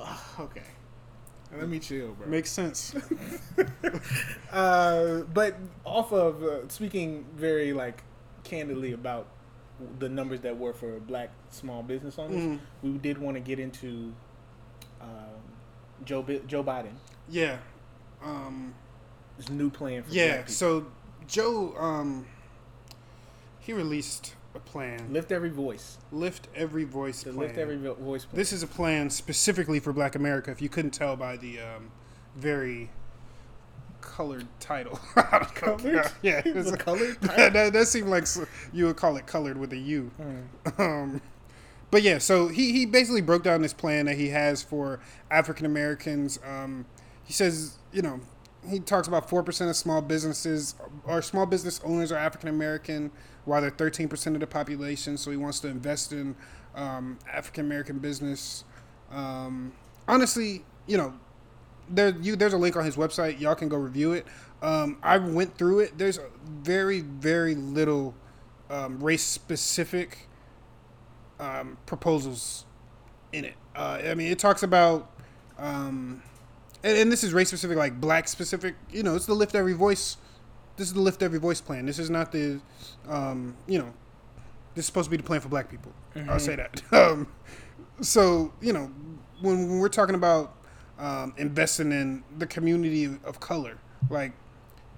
Ugh, 0.00 0.18
okay, 0.40 0.62
let 1.56 1.68
me 1.68 1.78
chill, 1.78 2.08
bro. 2.14 2.26
Makes 2.26 2.50
sense. 2.50 2.94
Uh, 4.52 5.20
but 5.32 5.56
off 5.84 6.12
of 6.12 6.42
uh, 6.42 6.66
speaking 6.68 7.24
very 7.36 7.72
like 7.72 8.02
candidly 8.42 8.92
about 8.92 9.28
the 10.00 10.08
numbers 10.08 10.40
that 10.40 10.58
were 10.58 10.72
for 10.72 10.98
black 11.00 11.30
small 11.50 11.82
business 11.84 12.18
owners, 12.18 12.36
Mhm. 12.42 12.58
we 12.82 12.98
did 12.98 13.16
want 13.18 13.36
to 13.36 13.40
get 13.40 13.60
into 13.60 14.12
um, 15.00 15.08
Joe 16.04 16.22
Joe 16.46 16.62
Biden. 16.64 16.92
Yeah. 17.28 17.58
Um, 18.22 18.74
His 19.36 19.48
new 19.50 19.70
plan 19.70 20.02
for 20.02 20.10
yeah. 20.12 20.44
So 20.46 20.86
Joe, 21.26 21.74
um, 21.78 22.26
he 23.60 23.72
released 23.72 24.34
a 24.54 24.58
plan. 24.58 25.12
lift 25.12 25.30
every 25.32 25.50
voice. 25.50 25.98
Lift 26.12 26.48
every 26.54 26.84
voice 26.84 27.22
The 27.22 27.32
plan. 27.32 27.46
lift 27.46 27.58
every 27.58 27.76
vo- 27.76 27.94
voice. 27.94 28.24
Plan. 28.24 28.36
This 28.36 28.52
is 28.52 28.62
a 28.62 28.66
plan 28.66 29.08
specifically 29.10 29.78
for 29.80 29.92
Black 29.92 30.14
America. 30.16 30.50
If 30.50 30.60
you 30.60 30.68
couldn't 30.68 30.90
tell 30.90 31.16
by 31.16 31.36
the 31.36 31.60
um, 31.60 31.90
very 32.36 32.90
colored 34.00 34.46
title, 34.58 34.96
Colored? 35.54 36.10
yeah, 36.22 36.42
It 36.44 36.54
was 36.54 36.66
it's 36.66 36.74
a 36.74 36.78
colored 36.78 37.20
that, 37.20 37.72
that 37.72 37.86
seemed 37.88 38.08
like 38.08 38.24
you 38.72 38.86
would 38.86 38.96
call 38.96 39.16
it 39.16 39.26
colored 39.26 39.56
with 39.58 39.72
a 39.72 39.78
U. 39.78 40.10
Mm. 40.20 40.78
Um, 40.78 41.22
but 41.90 42.02
yeah, 42.02 42.18
so 42.18 42.48
he, 42.48 42.72
he 42.72 42.86
basically 42.86 43.20
broke 43.20 43.42
down 43.42 43.62
this 43.62 43.72
plan 43.72 44.06
that 44.06 44.16
he 44.16 44.28
has 44.28 44.62
for 44.62 45.00
African 45.30 45.66
Americans. 45.66 46.38
Um, 46.44 46.86
he 47.24 47.32
says, 47.32 47.78
you 47.92 48.02
know, 48.02 48.20
he 48.68 48.78
talks 48.78 49.08
about 49.08 49.28
four 49.28 49.42
percent 49.42 49.70
of 49.70 49.76
small 49.76 50.02
businesses 50.02 50.74
or 51.04 51.22
small 51.22 51.46
business 51.46 51.80
owners 51.84 52.12
are 52.12 52.18
African 52.18 52.48
American, 52.48 53.10
while 53.44 53.60
they're 53.60 53.70
thirteen 53.70 54.08
percent 54.08 54.36
of 54.36 54.40
the 54.40 54.46
population. 54.46 55.16
So 55.16 55.30
he 55.30 55.36
wants 55.36 55.60
to 55.60 55.68
invest 55.68 56.12
in 56.12 56.36
um, 56.74 57.18
African 57.32 57.64
American 57.64 57.98
business. 57.98 58.64
Um, 59.10 59.72
honestly, 60.06 60.64
you 60.86 60.98
know, 60.98 61.14
there 61.88 62.10
you 62.20 62.36
there's 62.36 62.52
a 62.52 62.58
link 62.58 62.76
on 62.76 62.84
his 62.84 62.96
website. 62.96 63.40
Y'all 63.40 63.54
can 63.54 63.68
go 63.68 63.76
review 63.76 64.12
it. 64.12 64.26
Um, 64.62 64.98
I 65.02 65.16
went 65.16 65.56
through 65.56 65.80
it. 65.80 65.96
There's 65.96 66.20
very 66.44 67.00
very 67.00 67.54
little 67.54 68.14
um, 68.68 69.02
race 69.02 69.24
specific 69.24 70.28
um, 71.40 71.76
proposals 71.86 72.66
in 73.32 73.44
it. 73.44 73.54
Uh, 73.74 74.00
I 74.04 74.14
mean, 74.14 74.30
it 74.30 74.38
talks 74.38 74.62
about, 74.62 75.10
um, 75.58 76.22
and, 76.84 76.96
and 76.98 77.12
this 77.12 77.24
is 77.24 77.32
race 77.32 77.48
specific, 77.48 77.76
like 77.76 78.00
black 78.00 78.28
specific. 78.28 78.74
You 78.92 79.02
know, 79.02 79.16
it's 79.16 79.26
the 79.26 79.34
lift 79.34 79.54
every 79.54 79.72
voice. 79.72 80.16
This 80.76 80.88
is 80.88 80.94
the 80.94 81.00
lift 81.00 81.22
every 81.22 81.38
voice 81.38 81.60
plan. 81.60 81.86
This 81.86 81.98
is 81.98 82.10
not 82.10 82.32
the, 82.32 82.60
um, 83.08 83.56
you 83.66 83.78
know, 83.78 83.92
this 84.74 84.84
is 84.84 84.86
supposed 84.86 85.06
to 85.06 85.10
be 85.10 85.16
the 85.16 85.22
plan 85.22 85.40
for 85.40 85.48
black 85.48 85.68
people. 85.70 85.92
I'll 86.14 86.22
Mhm. 86.36 86.40
say 86.40 86.56
that. 86.56 86.82
Um, 86.92 87.26
so 88.00 88.52
you 88.60 88.72
know, 88.72 88.90
when, 89.40 89.68
when 89.68 89.78
we're 89.78 89.88
talking 89.88 90.14
about 90.14 90.54
um, 90.98 91.34
investing 91.36 91.92
in 91.92 92.22
the 92.38 92.46
community 92.46 93.04
of, 93.04 93.24
of 93.24 93.40
color, 93.40 93.78
like 94.08 94.32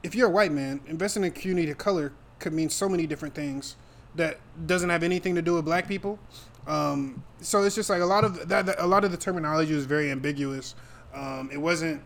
if 0.02 0.14
you're 0.14 0.28
a 0.28 0.30
white 0.30 0.52
man, 0.52 0.80
investing 0.86 1.22
in 1.24 1.28
a 1.28 1.32
community 1.32 1.70
of 1.70 1.78
color 1.78 2.12
could 2.38 2.52
mean 2.52 2.68
so 2.70 2.88
many 2.88 3.06
different 3.06 3.34
things 3.34 3.76
that 4.16 4.38
doesn't 4.66 4.90
have 4.90 5.02
anything 5.02 5.34
to 5.34 5.42
do 5.42 5.54
with 5.54 5.64
black 5.64 5.88
people. 5.88 6.18
Um, 6.66 7.24
so 7.40 7.62
it's 7.64 7.74
just 7.74 7.90
like 7.90 8.02
a 8.02 8.06
lot 8.06 8.24
of 8.24 8.48
that, 8.48 8.74
a 8.78 8.86
lot 8.86 9.04
of 9.04 9.10
the 9.10 9.16
terminology 9.16 9.74
was 9.74 9.84
very 9.84 10.10
ambiguous. 10.10 10.74
Um, 11.14 11.50
it 11.52 11.58
wasn't 11.58 12.02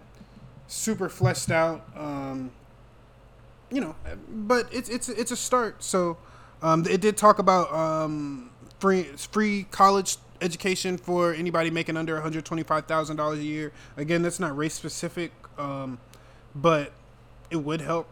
super 0.67 1.09
fleshed 1.09 1.51
out. 1.51 1.85
Um, 1.97 2.51
you 3.71 3.81
know, 3.81 3.95
but 4.29 4.69
it's 4.73 4.89
it's 4.89 5.09
it's 5.09 5.31
a 5.31 5.37
start. 5.37 5.83
So 5.83 6.17
um, 6.63 6.87
it 6.89 7.01
did 7.01 7.17
talk 7.17 7.39
about 7.39 7.73
um, 7.73 8.51
free 8.79 9.03
free 9.03 9.67
college 9.71 10.17
education 10.41 10.99
for 10.99 11.33
anybody 11.35 11.71
making 11.71 11.97
under 11.97 12.15
one 12.15 12.23
hundred 12.23 12.45
twenty 12.45 12.63
five 12.63 12.87
thousand 12.87 13.17
dollars 13.17 13.41
a 13.41 13.45
year. 13.45 13.73
Again, 13.97 14.23
that's 14.23 14.41
not 14.41 14.57
race 14.57 14.75
specific, 14.75 15.33
um, 15.59 15.99
but 16.55 16.93
it 17.51 17.57
would 17.57 17.81
help. 17.81 18.09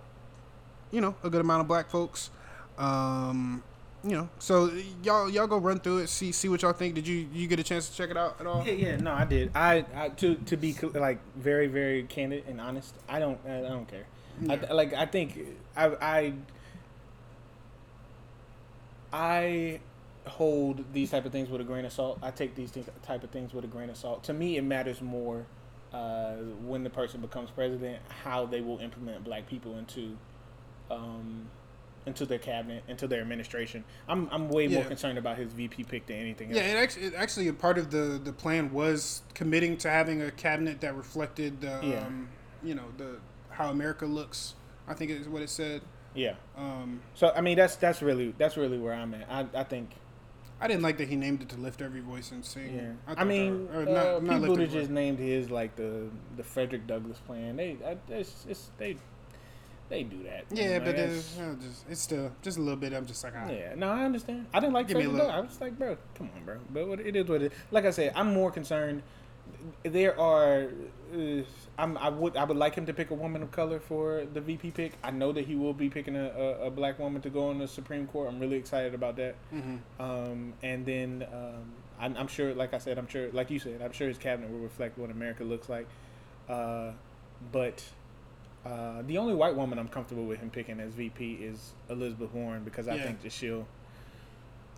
You 0.91 1.01
know, 1.01 1.15
a 1.25 1.31
good 1.31 1.41
amount 1.41 1.61
of 1.61 1.69
black 1.69 1.91
folks. 1.91 2.31
Um, 2.79 3.63
you 4.05 4.17
know, 4.17 4.29
so 4.39 4.71
y'all 5.03 5.31
y'all 5.31 5.47
go 5.47 5.57
run 5.57 5.81
through 5.81 5.99
it, 5.99 6.09
see 6.09 6.31
see 6.31 6.49
what 6.49 6.63
y'all 6.63 6.73
think. 6.73 6.95
Did 6.95 7.09
you 7.09 7.27
you 7.33 7.47
get 7.47 7.59
a 7.59 7.63
chance 7.63 7.89
to 7.89 7.97
check 7.97 8.11
it 8.11 8.17
out 8.17 8.39
at 8.39 8.47
all? 8.47 8.65
Yeah, 8.67 8.73
yeah, 8.73 8.97
no, 8.97 9.13
I 9.13 9.25
did. 9.25 9.51
I, 9.55 9.85
I 9.95 10.09
to 10.11 10.35
to 10.35 10.57
be 10.57 10.77
like 10.93 11.19
very 11.37 11.67
very 11.67 12.03
candid 12.05 12.45
and 12.47 12.61
honest. 12.61 12.95
I 13.09 13.19
don't 13.19 13.39
I 13.47 13.63
don't 13.63 13.89
care. 13.89 14.07
I, 14.49 14.73
like 14.73 14.93
I 14.93 15.07
think 15.07 15.39
I 15.77 15.87
I 15.87 16.33
I 19.13 19.81
hold 20.27 20.85
these 20.93 21.11
type 21.11 21.25
of 21.25 21.33
things 21.33 21.49
with 21.49 21.61
a 21.61 21.65
grain 21.65 21.85
of 21.85 21.93
salt. 21.93 22.19
I 22.23 22.31
take 22.31 22.55
these 22.55 22.71
things, 22.71 22.89
type 23.03 23.25
of 23.25 23.31
things 23.31 23.55
with 23.55 23.65
a 23.65 23.69
grain 23.69 23.91
of 23.91 23.97
salt. 23.97 24.25
To 24.25 24.35
me, 24.35 24.57
it 24.57 24.63
matters 24.65 25.01
more 25.01 25.47
uh, 25.93 26.35
when 26.63 26.83
the 26.83 26.91
person 26.91 27.21
becomes 27.21 27.51
president 27.51 28.03
how 28.23 28.45
they 28.47 28.61
will 28.61 28.81
implement 28.81 29.23
black 29.25 29.47
people 29.47 29.79
into 29.79 30.17
um, 30.91 31.49
into 32.07 32.27
their 32.27 32.39
cabinet, 32.39 32.83
into 32.89 33.07
their 33.07 33.21
administration. 33.21 33.85
I'm 34.09 34.29
I'm 34.31 34.49
way 34.49 34.69
more 34.69 34.85
concerned 34.85 35.19
about 35.19 35.39
his 35.39 35.53
VP 35.53 35.85
pick 35.85 36.07
than 36.07 36.17
anything 36.17 36.51
Yeah, 36.51 36.57
else. 36.63 36.67
Yeah, 36.67 36.73
it 36.75 36.83
actually, 36.83 37.07
it 37.07 37.15
actually 37.15 37.49
a 37.49 37.53
part 37.53 37.79
of 37.79 37.91
the 37.91 38.21
the 38.23 38.33
plan 38.33 38.73
was 38.73 39.23
committing 39.35 39.77
to 39.79 39.91
having 39.91 40.23
a 40.23 40.31
cabinet 40.31 40.81
that 40.83 40.95
reflected 40.97 41.61
the, 41.61 41.81
Yeah. 41.83 42.07
um, 42.07 42.29
you 42.63 42.75
know, 42.75 42.85
the 42.99 43.17
how 43.51 43.71
America 43.71 44.07
looks. 44.07 44.55
I 44.87 44.93
think 44.95 45.11
is 45.11 45.29
what 45.29 45.41
it 45.43 45.49
said. 45.51 45.81
Yeah. 46.15 46.35
Um, 46.57 47.01
So 47.15 47.33
I 47.35 47.41
mean, 47.41 47.57
that's 47.57 47.77
that's 47.77 48.03
really 48.03 48.35
that's 48.39 48.57
really 48.57 48.79
where 48.79 48.95
I'm 48.95 49.15
at. 49.15 49.27
I 49.31 49.61
I 49.61 49.65
think. 49.65 49.91
I 50.61 50.69
didn't 50.69 50.83
like 50.83 50.99
that 50.99 51.09
he 51.09 51.17
named 51.17 51.43
it 51.43 51.49
to 51.51 51.57
lift 51.57 51.83
every 51.83 52.01
voice 52.01 52.31
and 52.31 52.45
sing. 52.45 52.75
Yeah. 52.75 52.93
thought 53.15 53.21
I, 53.21 53.25
mean, 53.25 53.67
that- 53.67 53.75
or 53.77 53.81
uh, 53.81 53.85
not- 54.21 54.23
not 54.23 54.41
Pete 54.41 54.51
Buttigieg 54.51 54.89
named 54.89 55.19
his 55.19 55.51
like 55.51 55.75
the 55.77 56.09
the 56.37 56.45
Frederick 56.45 56.87
Douglass 56.87 57.19
plan. 57.19 57.57
They 57.57 57.77
I, 57.85 57.97
it's, 58.09 58.47
it's 58.49 58.71
they 58.79 58.97
they 59.95 60.03
do 60.03 60.23
that. 60.25 60.45
Yeah, 60.51 60.73
Like, 60.75 60.85
but 60.85 60.95
it's, 60.97 61.37
just, 61.37 61.85
it's 61.89 62.01
still 62.01 62.33
just 62.43 62.59
a 62.59 62.61
little 62.61 62.77
bit. 62.79 62.93
I'm 62.93 63.07
just 63.07 63.23
like, 63.25 63.33
ah. 63.37 63.49
Yeah, 63.49 63.75
no, 63.77 63.89
I 63.91 64.05
understand. 64.05 64.47
I 64.53 64.61
didn't 64.61 64.75
like 64.75 64.89
Give 64.89 64.97
little- 64.99 65.31
I 65.31 65.41
was 65.41 65.61
like, 65.61 65.79
bro, 65.79 65.97
come 66.17 66.31
on, 66.37 66.45
bro. 66.45 66.57
But 66.73 66.89
what, 66.89 67.01
it 67.01 67.15
is 67.17 67.27
what 67.27 67.43
it 67.43 67.53
is. 67.53 67.59
Like 67.71 67.85
I 67.87 67.91
said, 67.91 68.13
I'm 68.17 68.33
more 68.35 68.51
concerned. 68.51 69.03
There 69.83 70.19
are, 70.19 70.69
uh, 71.15 71.43
I'm, 71.79 71.97
I 71.99 72.09
would, 72.09 72.37
I 72.37 72.45
would 72.45 72.57
like 72.57 72.75
him 72.75 72.87
to 72.87 72.95
pick 72.95 73.11
a 73.11 73.15
woman 73.15 73.43
of 73.43 73.51
color 73.53 73.79
for 73.79 74.25
the 74.33 74.41
VP 74.41 74.71
pick. 74.73 74.93
I 75.03 75.11
know 75.11 75.33
that 75.33 75.47
he 75.47 75.55
will 75.55 75.75
be 75.75 75.89
picking 75.91 76.17
a, 76.17 76.29
a, 76.29 76.67
a 76.67 76.71
black 76.71 76.99
woman 76.99 77.21
to 77.23 77.31
go 77.31 77.49
on 77.51 77.59
the 77.59 77.69
Supreme 77.69 78.07
Court. 78.07 78.29
I'm 78.29 78.41
really 78.41 78.57
excited 78.57 78.95
about 78.95 79.17
that. 79.17 79.35
Mhm. 79.55 79.79
Um, 80.01 80.55
and 80.63 80.85
then 80.87 81.27
um, 81.33 81.73
I'm, 82.01 82.17
I'm 82.17 82.27
sure, 82.29 82.55
like 82.55 82.75
I 82.75 82.79
said, 82.79 82.99
I'm 82.99 83.07
sure, 83.07 83.31
like 83.33 83.51
you 83.51 83.59
said, 83.59 83.81
I'm 83.83 83.93
sure 83.93 84.09
his 84.09 84.19
cabinet 84.19 84.51
will 84.51 84.59
reflect 84.61 84.99
what 84.99 85.11
America 85.11 85.45
looks 85.45 85.69
like. 85.69 85.87
Uh, 86.49 86.91
but 87.53 87.83
uh, 88.65 89.03
the 89.07 89.19
only 89.19 89.35
white 89.35 89.55
woman 89.55 89.79
I'm 89.79 89.89
comfortable 89.89 90.25
with 90.25 90.39
him 90.41 90.51
picking 90.51 90.81
as 90.81 90.93
VP 90.95 91.35
is 91.35 91.73
Elizabeth 91.91 92.33
Warren 92.33 92.65
because 92.65 92.89
I 92.89 92.95
Yeah. 92.97 93.05
think 93.05 93.23
that 93.23 93.33
she'll 93.33 93.67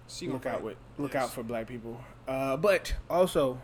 She 0.08 0.28
look 0.28 0.46
out 0.46 0.62
with 0.62 0.76
look 0.98 1.14
Yes. 1.14 1.24
out 1.24 1.30
for 1.32 1.42
black 1.42 1.66
people. 1.66 2.00
Uh, 2.28 2.56
but 2.56 2.94
also, 3.10 3.58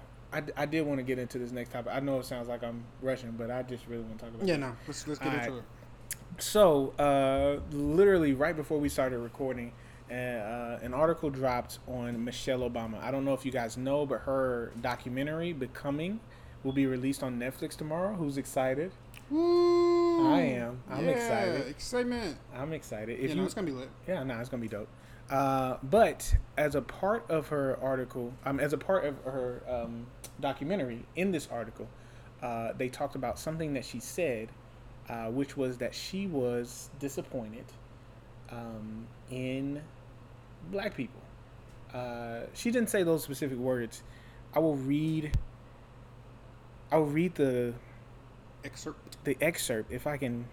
I 0.56 0.64
did 0.66 0.86
want 0.86 0.98
to 0.98 1.02
get 1.04 1.18
into 1.18 1.38
this 1.38 1.52
next 1.52 1.72
topic. 1.72 1.92
I 1.94 2.00
know 2.00 2.18
it 2.18 2.24
sounds 2.24 2.48
like 2.48 2.64
I'm 2.64 2.84
rushing, 3.02 3.32
but 3.32 3.50
I 3.50 3.62
just 3.62 3.86
really 3.86 4.02
want 4.02 4.18
to 4.18 4.24
talk 4.24 4.34
about. 4.34 4.48
Yeah, 4.48 4.54
it. 4.54 4.58
no. 4.58 4.72
Let's 4.86 5.06
let's 5.06 5.18
get 5.20 5.28
All 5.28 5.34
into 5.34 5.50
right. 5.52 5.58
it. 5.58 6.42
So, 6.42 6.94
uh, 6.98 7.60
literally 7.76 8.32
right 8.32 8.56
before 8.56 8.78
we 8.78 8.88
started 8.88 9.18
recording, 9.18 9.72
uh, 10.10 10.14
uh, 10.14 10.78
an 10.82 10.94
article 10.94 11.28
dropped 11.30 11.78
on 11.86 12.24
Michelle 12.24 12.60
Obama. 12.60 13.02
I 13.02 13.10
don't 13.10 13.24
know 13.24 13.34
if 13.34 13.44
you 13.44 13.52
guys 13.52 13.76
know, 13.76 14.06
but 14.06 14.20
her 14.20 14.72
documentary 14.80 15.52
"Becoming" 15.52 16.20
will 16.64 16.72
be 16.72 16.86
released 16.86 17.22
on 17.22 17.38
Netflix 17.38 17.76
tomorrow. 17.76 18.14
Who's 18.14 18.38
excited? 18.38 18.92
Woo! 19.30 20.28
I 20.28 20.40
am. 20.40 20.82
I'm 20.90 21.04
Yeah, 21.04 21.10
excited. 21.10 21.68
Excitement. 21.68 22.36
I'm 22.54 22.72
excited. 22.72 23.18
Yeah, 23.18 23.34
no, 23.34 23.44
it's 23.44 23.54
gonna 23.54 23.66
be 23.66 23.72
lit. 23.72 23.88
Yeah, 24.06 24.22
no, 24.24 24.38
it's 24.38 24.48
gonna 24.48 24.60
be 24.60 24.68
dope. 24.68 24.88
Uh, 25.30 25.78
but 25.82 26.34
as 26.58 26.74
a 26.74 26.82
part 26.82 27.24
of 27.30 27.48
her 27.48 27.78
article, 27.82 28.34
um, 28.44 28.60
as 28.60 28.72
a 28.72 28.78
part 28.78 29.04
of 29.04 29.16
her 29.24 29.62
um, 29.68 30.06
documentary, 30.40 31.04
in 31.16 31.30
this 31.30 31.48
article, 31.50 31.88
uh, 32.42 32.72
they 32.76 32.88
talked 32.88 33.14
about 33.14 33.38
something 33.38 33.72
that 33.74 33.84
she 33.84 34.00
said, 34.00 34.48
uh, 35.08 35.26
which 35.26 35.56
was 35.56 35.78
that 35.78 35.94
she 35.94 36.26
was 36.26 36.90
disappointed 36.98 37.64
um, 38.50 39.06
in 39.30 39.80
black 40.70 40.94
people. 40.94 41.20
Uh, 41.94 42.40
she 42.54 42.70
didn't 42.70 42.90
say 42.90 43.02
those 43.02 43.22
specific 43.22 43.58
words. 43.58 44.02
I 44.54 44.58
will 44.58 44.76
read. 44.76 45.36
I 46.90 46.96
will 46.98 47.06
read 47.06 47.34
the 47.36 47.72
Excerpt. 48.64 49.16
the 49.24 49.36
excerpt 49.40 49.92
if 49.92 50.06
I 50.06 50.16
can. 50.16 50.46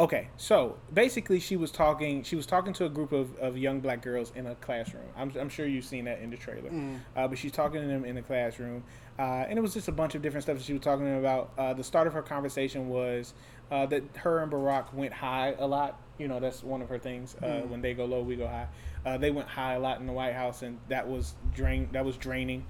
Okay, 0.00 0.26
so 0.36 0.76
basically, 0.92 1.38
she 1.38 1.56
was 1.56 1.70
talking. 1.70 2.24
She 2.24 2.34
was 2.34 2.46
talking 2.46 2.72
to 2.74 2.84
a 2.84 2.88
group 2.88 3.12
of, 3.12 3.36
of 3.38 3.56
young 3.56 3.78
black 3.78 4.02
girls 4.02 4.32
in 4.34 4.46
a 4.46 4.56
classroom. 4.56 5.04
I'm, 5.16 5.32
I'm 5.38 5.48
sure 5.48 5.66
you've 5.66 5.84
seen 5.84 6.06
that 6.06 6.18
in 6.18 6.30
the 6.30 6.36
trailer. 6.36 6.70
Mm. 6.70 6.98
Uh, 7.16 7.28
but 7.28 7.38
she's 7.38 7.52
talking 7.52 7.80
to 7.80 7.86
them 7.86 8.04
in 8.04 8.16
the 8.16 8.22
classroom, 8.22 8.82
uh, 9.20 9.22
and 9.48 9.56
it 9.56 9.62
was 9.62 9.72
just 9.72 9.86
a 9.86 9.92
bunch 9.92 10.16
of 10.16 10.22
different 10.22 10.42
stuff 10.42 10.56
that 10.56 10.64
she 10.64 10.72
was 10.72 10.82
talking 10.82 11.16
about. 11.16 11.52
Uh, 11.56 11.74
the 11.74 11.84
start 11.84 12.08
of 12.08 12.12
her 12.12 12.22
conversation 12.22 12.88
was 12.88 13.34
uh, 13.70 13.86
that 13.86 14.02
her 14.16 14.42
and 14.42 14.50
Barack 14.50 14.92
went 14.92 15.12
high 15.12 15.54
a 15.60 15.66
lot. 15.66 16.00
You 16.18 16.26
know, 16.26 16.40
that's 16.40 16.64
one 16.64 16.82
of 16.82 16.88
her 16.88 16.98
things. 16.98 17.36
Uh, 17.40 17.46
Mm. 17.46 17.68
When 17.68 17.80
they 17.80 17.94
go 17.94 18.04
low, 18.04 18.20
we 18.22 18.34
go 18.34 18.48
high. 18.48 18.66
Uh, 19.06 19.16
they 19.16 19.30
went 19.30 19.46
high 19.46 19.74
a 19.74 19.78
lot 19.80 20.00
in 20.00 20.06
the 20.06 20.12
White 20.12 20.34
House, 20.34 20.62
and 20.62 20.80
that 20.88 21.08
was 21.08 21.34
drain. 21.54 21.88
That 21.92 22.04
was 22.04 22.16
draining. 22.16 22.66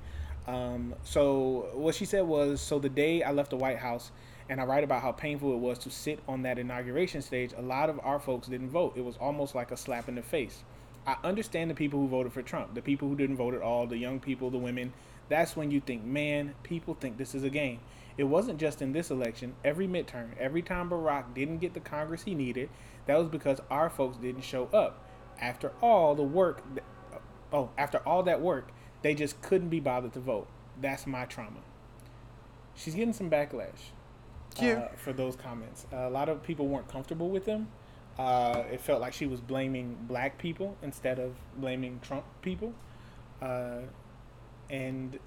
Um, 0.47 0.95
so 1.05 1.71
what 1.75 1.95
she 1.95 2.05
said 2.05 2.27
was, 2.27 2.61
so 2.61 2.79
the 2.79 2.89
day 2.89 3.23
I 3.23 3.33
left 3.33 3.51
the 3.51 3.57
White 3.57 3.79
House, 3.79 4.11
and 4.49 4.61
I 4.61 4.65
write 4.65 4.85
about 4.85 5.03
how 5.03 5.13
painful 5.13 5.53
it 5.55 5.59
was 5.59 5.79
to 5.81 5.91
sit 5.91 6.21
on 6.29 6.43
that 6.43 6.59
inauguration 6.59 7.23
stage. 7.23 7.53
A 7.57 7.63
lot 7.63 7.89
of 7.89 7.99
our 8.03 8.19
folks 8.19 8.49
didn't 8.49 8.71
vote. 8.71 8.93
It 8.97 9.05
was 9.05 9.17
almost 9.17 9.55
like 9.55 9.71
a 9.71 9.77
slap 9.77 10.09
in 10.09 10.17
the 10.17 10.23
face. 10.23 10.63
I 11.07 11.17
understand 11.25 11.71
the 11.71 11.75
people 11.75 12.01
who 12.01 12.09
voted 12.09 12.33
for 12.33 12.43
Trump, 12.43 12.75
the 12.75 12.83
people 12.83 13.09
who 13.09 13.17
didn't 13.17 13.37
vote 13.37 13.55
at 13.55 13.63
all, 13.63 13.87
the 13.87 13.97
young 13.97 14.21
people, 14.21 14.51
the 14.51 14.59
women. 14.59 14.93
That's 15.29 15.57
when 15.57 15.71
you 15.71 15.81
think, 15.81 16.05
man, 16.05 16.55
people 16.63 16.95
think 16.95 17.17
this 17.17 17.35
is 17.35 17.43
a 17.43 17.51
game. 17.51 17.81
It 18.17 18.25
wasn't 18.25 18.61
just 18.61 18.81
in 18.81 18.93
this 18.93 19.11
election. 19.11 19.55
Every 19.65 19.89
midterm, 19.89 20.37
every 20.39 20.63
time 20.63 20.91
Barack 20.91 21.35
didn't 21.35 21.59
get 21.59 21.75
the 21.75 21.81
Congress 21.81 22.23
he 22.23 22.35
needed, 22.35 22.69
that 23.07 23.19
was 23.19 23.29
because 23.29 23.61
our 23.71 23.91
folks 23.91 24.17
didn't 24.19 24.45
show 24.45 24.67
up. 24.73 25.05
After 25.41 25.73
all 25.83 26.15
the 26.15 26.23
work, 26.23 26.63
oh, 27.53 27.71
after 27.77 27.99
all 27.99 28.23
that 28.23 28.41
work, 28.41 28.69
they 29.05 29.15
just 29.15 29.41
couldn't 29.43 29.69
be 29.69 29.81
bothered 29.81 30.15
to 30.15 30.19
vote. 30.19 30.49
That's 30.81 31.07
my 31.07 31.27
trauma. 31.27 31.61
She's 32.75 32.95
getting 32.95 33.13
some 33.13 33.29
backlash 33.31 33.93
Yeah. 34.59 34.73
uh, 34.73 34.89
for 34.97 35.13
those 35.13 35.37
comments. 35.37 35.87
Uh, 35.93 36.09
a 36.09 36.11
lot 36.11 36.31
of 36.31 36.43
people 36.43 36.67
weren't 36.67 36.89
comfortable 36.89 37.29
with 37.29 37.45
them. 37.45 37.69
Uh, 38.19 38.63
it 38.73 38.81
felt 38.81 39.03
like 39.03 39.13
she 39.13 39.27
was 39.27 39.43
blaming 39.43 39.99
black 40.09 40.39
people 40.39 40.79
instead 40.83 41.19
of 41.19 41.35
blaming 41.59 42.01
Trump 42.01 42.25
people. 42.41 42.73
Uh, 43.43 43.81
and 44.71 45.19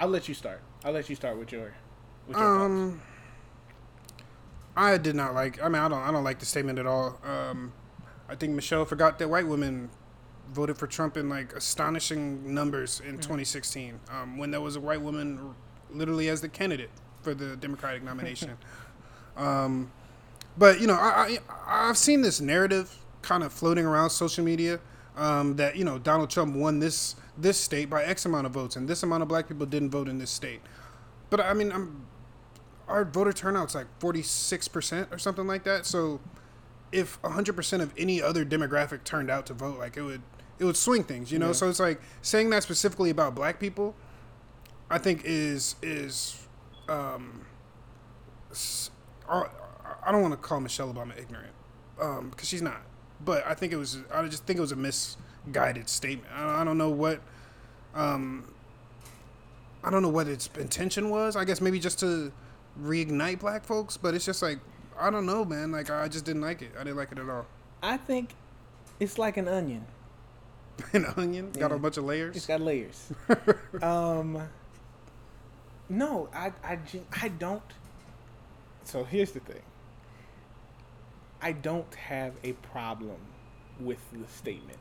I'll 0.00 0.08
let 0.08 0.26
you 0.26 0.32
start. 0.34 0.62
I'll 0.82 0.92
let 0.92 1.10
you 1.10 1.14
start 1.14 1.38
with 1.38 1.52
your. 1.52 1.74
With 2.26 2.38
your 2.38 2.46
thoughts. 2.46 2.62
Um, 2.64 3.02
I 4.76 4.96
did 4.96 5.14
not 5.14 5.34
like. 5.34 5.62
I 5.62 5.68
mean, 5.68 5.82
I 5.82 5.88
don't. 5.88 6.00
I 6.00 6.10
don't 6.10 6.24
like 6.24 6.38
the 6.38 6.46
statement 6.46 6.78
at 6.78 6.86
all. 6.86 7.18
Um, 7.22 7.72
I 8.30 8.34
think 8.34 8.54
Michelle 8.54 8.86
forgot 8.86 9.18
that 9.18 9.28
white 9.28 9.46
women 9.46 9.90
voted 10.52 10.78
for 10.78 10.86
Trump 10.86 11.16
in 11.16 11.28
like 11.28 11.52
astonishing 11.52 12.54
numbers 12.54 13.00
in 13.00 13.16
2016, 13.16 14.00
um, 14.10 14.38
when 14.38 14.50
there 14.50 14.60
was 14.60 14.76
a 14.76 14.80
white 14.80 15.00
woman 15.00 15.54
literally 15.90 16.28
as 16.28 16.40
the 16.40 16.48
candidate 16.48 16.90
for 17.22 17.34
the 17.34 17.56
Democratic 17.56 18.02
nomination. 18.02 18.56
um, 19.36 19.90
but 20.56 20.80
you 20.80 20.86
know, 20.86 20.94
I, 20.94 21.38
I 21.66 21.88
I've 21.88 21.98
seen 21.98 22.22
this 22.22 22.40
narrative 22.40 22.94
kind 23.22 23.42
of 23.42 23.52
floating 23.52 23.84
around 23.86 24.10
social 24.10 24.44
media 24.44 24.80
um, 25.16 25.56
that 25.56 25.76
you 25.76 25.84
know 25.84 25.98
Donald 25.98 26.30
Trump 26.30 26.54
won 26.54 26.78
this 26.78 27.16
this 27.36 27.58
state 27.58 27.88
by 27.88 28.04
X 28.04 28.24
amount 28.24 28.46
of 28.46 28.52
votes, 28.52 28.76
and 28.76 28.88
this 28.88 29.02
amount 29.02 29.22
of 29.22 29.28
black 29.28 29.48
people 29.48 29.66
didn't 29.66 29.90
vote 29.90 30.08
in 30.08 30.18
this 30.18 30.30
state. 30.30 30.60
But 31.30 31.40
I 31.40 31.54
mean, 31.54 31.72
I'm 31.72 32.06
our 32.88 33.04
voter 33.04 33.32
turnout's 33.32 33.74
like 33.74 33.86
46% 34.00 35.12
or 35.12 35.18
something 35.18 35.46
like 35.46 35.64
that. 35.64 35.86
So 35.86 36.20
if 36.90 37.20
100% 37.22 37.80
of 37.82 37.92
any 37.98 38.22
other 38.22 38.44
demographic 38.44 39.04
turned 39.04 39.30
out 39.30 39.46
to 39.46 39.54
vote, 39.54 39.78
like 39.78 39.96
it 39.96 40.02
would 40.02 40.22
it 40.58 40.64
would 40.64 40.76
swing 40.76 41.04
things, 41.04 41.30
you 41.30 41.38
know? 41.38 41.48
Yeah. 41.48 41.52
So 41.52 41.68
it's 41.68 41.80
like 41.80 42.00
saying 42.22 42.50
that 42.50 42.62
specifically 42.62 43.10
about 43.10 43.34
black 43.34 43.60
people 43.60 43.94
I 44.90 44.98
think 44.98 45.22
is 45.24 45.76
is 45.82 46.46
um 46.88 47.46
I 49.28 50.10
don't 50.10 50.22
want 50.22 50.32
to 50.32 50.38
call 50.38 50.60
Michelle 50.60 50.92
Obama 50.92 51.16
ignorant 51.18 51.52
um 52.00 52.32
cuz 52.36 52.48
she's 52.48 52.62
not. 52.62 52.82
But 53.24 53.46
I 53.46 53.54
think 53.54 53.72
it 53.72 53.76
was 53.76 53.98
I 54.12 54.26
just 54.26 54.44
think 54.44 54.58
it 54.58 54.62
was 54.62 54.72
a 54.72 54.76
misguided 54.76 55.88
statement. 55.88 56.32
I, 56.32 56.62
I 56.62 56.64
don't 56.64 56.78
know 56.78 56.90
what 56.90 57.20
um 57.94 58.52
I 59.84 59.90
don't 59.90 60.02
know 60.02 60.08
what 60.08 60.26
its 60.26 60.50
intention 60.58 61.10
was. 61.10 61.36
I 61.36 61.44
guess 61.44 61.60
maybe 61.60 61.78
just 61.78 62.00
to 62.00 62.32
reignite 62.80 63.40
black 63.40 63.64
folks, 63.64 63.96
but 63.96 64.14
it's 64.14 64.24
just 64.24 64.42
like 64.42 64.58
I 64.98 65.10
don't 65.10 65.26
know, 65.26 65.44
man. 65.44 65.70
Like 65.70 65.90
I 65.90 66.08
just 66.08 66.24
didn't 66.24 66.42
like 66.42 66.62
it. 66.62 66.72
I 66.74 66.84
didn't 66.84 66.96
like 66.96 67.12
it 67.12 67.18
at 67.18 67.28
all. 67.28 67.46
I 67.82 67.96
think 67.96 68.34
it's 68.98 69.18
like 69.18 69.36
an 69.36 69.46
onion. 69.46 69.84
An 70.92 71.06
onion 71.16 71.52
got 71.52 71.72
a 71.72 71.78
bunch 71.78 71.96
of 71.96 72.04
layers. 72.04 72.36
It's 72.36 72.46
got 72.46 72.60
layers. 72.60 73.12
um, 73.82 74.40
no, 75.88 76.28
I, 76.34 76.52
I, 76.64 76.78
I 77.22 77.28
don't. 77.28 77.62
So 78.84 79.04
here's 79.04 79.32
the 79.32 79.40
thing. 79.40 79.62
I 81.40 81.52
don't 81.52 81.92
have 81.94 82.34
a 82.42 82.52
problem 82.52 83.16
with 83.80 83.98
the 84.12 84.26
statement. 84.28 84.78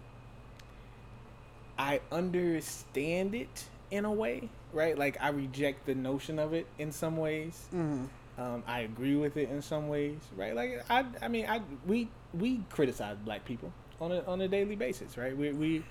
I 1.77 2.01
understand 2.11 3.35
it 3.35 3.65
in 3.91 4.05
a 4.05 4.11
way, 4.11 4.49
right? 4.73 4.97
Like 4.97 5.17
I 5.21 5.29
reject 5.29 5.85
the 5.85 5.95
notion 5.95 6.39
of 6.39 6.53
it 6.53 6.65
in 6.79 6.91
some 6.91 7.17
ways. 7.17 7.65
Mhm. 7.73 8.07
Um, 8.39 8.63
I 8.67 8.81
agree 8.81 9.15
with 9.15 9.37
it 9.37 9.49
in 9.49 9.61
some 9.61 9.87
ways, 9.87 10.19
right? 10.35 10.55
Like 10.55 10.83
I, 10.89 11.05
I 11.21 11.27
mean, 11.27 11.45
I 11.47 11.61
we 11.85 12.09
we 12.33 12.61
criticize 12.69 13.17
black 13.23 13.45
people 13.45 13.71
on 13.99 14.11
a 14.11 14.21
on 14.25 14.41
a 14.41 14.47
daily 14.47 14.75
basis, 14.75 15.17
right? 15.17 15.35
We 15.35 15.51
we 15.51 15.83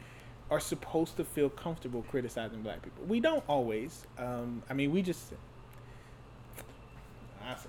are 0.50 0.60
supposed 0.60 1.16
to 1.16 1.24
feel 1.24 1.48
comfortable 1.48 2.04
criticizing 2.08 2.62
black 2.62 2.82
people. 2.82 3.04
We 3.06 3.20
don't 3.20 3.42
always. 3.48 4.06
Um, 4.18 4.62
I 4.70 4.74
mean, 4.74 4.92
we 4.92 5.02
just 5.02 5.32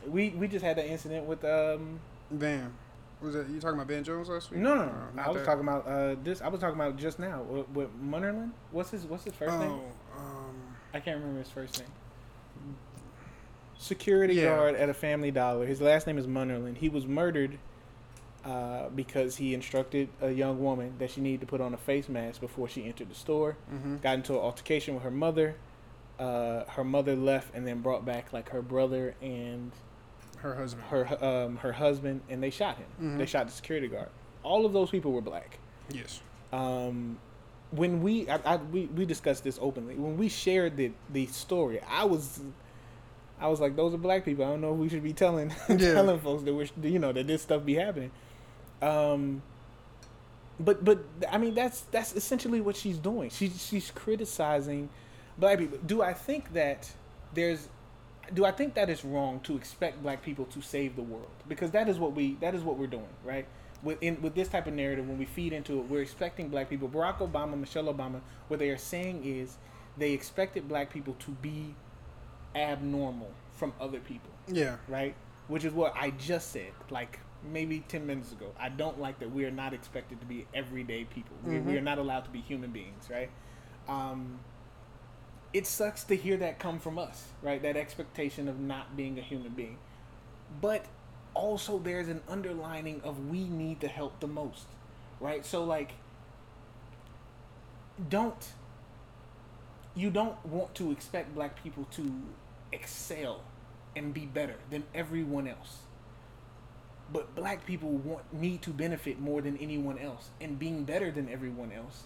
we 0.07 0.29
we 0.29 0.47
just 0.47 0.63
had 0.63 0.77
that 0.77 0.87
incident 0.87 1.25
with 1.25 1.43
um. 1.43 1.99
Van. 2.31 2.73
Was 3.21 3.33
that 3.33 3.49
you 3.49 3.59
talking 3.59 3.75
about 3.77 3.87
Van 3.87 4.03
Jones 4.03 4.29
last 4.29 4.51
week? 4.51 4.59
No, 4.59 4.75
no, 4.75 4.85
no. 4.85 4.91
Oh, 5.17 5.21
I 5.21 5.27
was 5.29 5.37
that. 5.37 5.45
talking 5.45 5.61
about 5.67 5.87
uh 5.87 6.15
this. 6.23 6.41
I 6.41 6.49
was 6.49 6.59
talking 6.59 6.75
about 6.75 6.97
just 6.97 7.19
now 7.19 7.41
with, 7.43 7.69
with 7.69 7.89
Munerlyn. 8.03 8.51
What's 8.71 8.91
his 8.91 9.05
What's 9.05 9.23
his 9.23 9.33
first 9.33 9.57
name? 9.59 9.71
Oh, 9.71 10.19
um, 10.19 10.55
I 10.93 10.99
can't 10.99 11.17
remember 11.19 11.39
his 11.39 11.49
first 11.49 11.79
name. 11.79 11.89
Security 13.79 14.35
Yeah. 14.35 14.55
guard 14.55 14.75
at 14.75 14.89
a 14.89 14.93
Family 14.93 15.31
Dollar. 15.31 15.65
His 15.65 15.81
last 15.81 16.05
name 16.07 16.17
is 16.17 16.27
Munerlyn. 16.27 16.77
He 16.77 16.89
was 16.89 17.05
murdered 17.07 17.57
uh, 18.47 18.87
because 18.95 19.35
he 19.35 19.53
instructed 19.53 20.07
a 20.21 20.31
young 20.31 20.63
woman 20.63 20.93
that 20.99 21.11
she 21.11 21.19
needed 21.21 21.41
to 21.41 21.45
put 21.47 21.59
on 21.59 21.73
a 21.73 21.77
face 21.77 22.07
mask 22.07 22.39
before 22.41 22.67
she 22.69 22.85
entered 22.85 23.09
the 23.09 23.15
store. 23.15 23.57
Mhm. 23.71 24.01
Got 24.01 24.15
into 24.15 24.33
an 24.33 24.39
altercation 24.39 24.93
with 24.95 25.03
her 25.03 25.11
mother. 25.11 25.55
Uh, 26.17 26.63
her 26.69 26.83
mother 26.83 27.15
left 27.15 27.53
and 27.53 27.67
then 27.67 27.81
brought 27.81 28.05
back 28.05 28.31
like 28.33 28.49
her 28.49 28.61
brother 28.61 29.13
and 29.21 29.71
Her 30.37 30.55
husband. 30.55 30.85
her 30.89 31.23
um, 31.23 31.57
her 31.57 31.73
husband, 31.73 32.21
and 32.29 32.41
they 32.41 32.49
shot 32.49 32.77
him. 32.77 32.87
Mhm. 33.01 33.17
They 33.17 33.25
shot 33.25 33.45
the 33.47 33.51
security 33.53 33.87
guard. 33.87 34.09
All 34.43 34.65
of 34.65 34.71
those 34.73 34.89
people 34.89 35.11
were 35.11 35.21
black. 35.21 35.59
Yes. 35.91 36.21
Um, 36.53 37.19
when 37.71 38.01
we 38.01 38.29
I, 38.29 38.39
I, 38.45 38.55
we 38.55 38.85
we 38.85 39.05
discussed 39.05 39.43
this 39.43 39.59
openly. 39.61 39.95
When 39.95 40.17
we 40.17 40.29
shared 40.29 40.77
the 40.77 40.91
the 41.11 41.25
story, 41.27 41.81
I 41.87 42.05
was 42.05 42.39
I 43.39 43.47
was 43.49 43.59
like, 43.59 43.75
those 43.75 43.93
are 43.93 43.97
black 43.97 44.25
people. 44.25 44.45
I 44.45 44.47
don't 44.47 44.61
know 44.61 44.73
if 44.73 44.79
we 44.79 44.89
should 44.89 45.03
be 45.03 45.13
telling 45.13 45.53
Yeah. 45.69 45.93
telling 45.93 46.19
folks 46.19 46.43
that 46.43 46.53
we're 46.53 46.67
you 46.81 46.97
know 46.99 47.11
that 47.11 47.27
this 47.27 47.41
stuff 47.41 47.65
be 47.65 47.75
happening. 47.75 48.11
Um, 48.81 49.41
but 50.59 50.83
but 50.83 50.99
I 51.29 51.37
mean 51.37 51.53
that's 51.53 51.81
that's 51.91 52.15
essentially 52.15 52.61
what 52.61 52.75
she's 52.75 52.97
doing. 52.97 53.29
She's 53.29 53.63
she's 53.65 53.91
criticizing 53.91 54.89
black 55.37 55.59
people. 55.59 55.77
Do 55.85 56.01
I 56.01 56.13
think 56.13 56.53
that 56.53 56.91
there's 57.33 57.67
do 58.33 58.43
I 58.45 58.51
think 58.51 58.73
that 58.73 58.89
it's 58.89 59.05
wrong 59.05 59.39
to 59.41 59.55
expect 59.55 60.01
black 60.01 60.21
people 60.23 60.45
to 60.45 60.61
save 60.61 60.95
the 60.95 61.01
world? 61.03 61.29
Because 61.47 61.71
that 61.71 61.87
is 61.87 61.99
what 61.99 62.13
we 62.13 62.35
that 62.41 62.55
is 62.55 62.63
what 62.63 62.77
we're 62.77 62.87
doing, 62.87 63.07
right? 63.23 63.45
With 63.83 64.01
in, 64.01 64.19
with 64.21 64.33
this 64.33 64.47
type 64.47 64.65
of 64.67 64.73
narrative, 64.73 65.07
when 65.07 65.19
we 65.19 65.25
feed 65.25 65.53
into 65.53 65.79
it, 65.79 65.87
we're 65.87 66.01
expecting 66.01 66.49
black 66.49 66.69
people. 66.69 66.89
Barack 66.89 67.19
Obama, 67.19 67.57
Michelle 67.57 67.93
Obama, 67.93 68.21
what 68.47 68.59
they 68.59 68.69
are 68.69 68.77
saying 68.77 69.21
is 69.23 69.57
they 69.97 70.11
expected 70.13 70.67
black 70.67 70.91
people 70.91 71.15
to 71.19 71.31
be 71.31 71.75
abnormal 72.55 73.31
from 73.53 73.73
other 73.79 73.99
people 73.99 74.29
Yeah. 74.47 74.77
right? 74.87 75.13
Which 75.47 75.63
is 75.63 75.73
what 75.73 75.93
I 75.95 76.11
just 76.11 76.51
said, 76.51 76.71
like 76.89 77.19
maybe 77.43 77.81
10 77.87 78.05
minutes 78.05 78.31
ago. 78.31 78.51
I 78.59 78.69
don't 78.69 78.99
like 78.99 79.19
that 79.19 79.31
we 79.31 79.45
are 79.45 79.51
not 79.51 79.73
expected 79.73 80.19
to 80.21 80.25
be 80.25 80.47
everyday 80.53 81.05
people. 81.05 81.37
We, 81.43 81.59
we 81.59 81.73
Mhm. 81.73 81.77
are 81.77 81.81
not 81.81 81.97
allowed 81.97 82.25
to 82.25 82.29
be 82.31 82.41
human 82.41 82.71
beings, 82.71 83.09
right? 83.09 83.29
Um, 83.87 84.39
it 85.53 85.65
sucks 85.65 86.03
to 86.05 86.15
hear 86.15 86.37
that 86.37 86.59
come 86.59 86.79
from 86.79 86.99
us, 86.99 87.29
right? 87.41 87.61
That 87.61 87.77
expectation 87.77 88.47
of 88.47 88.59
not 88.59 88.95
being 88.95 89.17
a 89.17 89.21
human 89.21 89.51
being. 89.53 89.77
But 90.61 90.85
also, 91.33 91.79
there's 91.79 92.07
an 92.07 92.21
underlining 92.27 93.01
of 93.01 93.27
we 93.29 93.45
need 93.47 93.79
the 93.79 93.87
help 93.87 94.19
the 94.19 94.27
most, 94.27 94.65
right? 95.19 95.45
So, 95.45 95.63
like, 95.63 95.93
don't 98.09 98.53
you 99.95 100.11
don't 100.11 100.43
want 100.45 100.75
to 100.75 100.91
expect 100.91 101.33
black 101.33 101.61
people 101.63 101.85
to 101.91 102.11
excel 102.71 103.41
and 103.95 104.13
be 104.13 104.25
better 104.27 104.55
than 104.69 104.83
everyone 104.93 105.47
else. 105.47 105.79
But 107.11 107.33
black 107.35 107.65
people 107.65 107.89
want 107.89 108.33
need 108.33 108.61
to 108.63 108.71
benefit 108.71 109.19
more 109.19 109.41
than 109.41 109.57
anyone 109.57 109.97
else, 109.97 110.29
and 110.41 110.59
being 110.59 110.83
better 110.83 111.11
than 111.11 111.29
everyone 111.29 111.71
else 111.71 112.03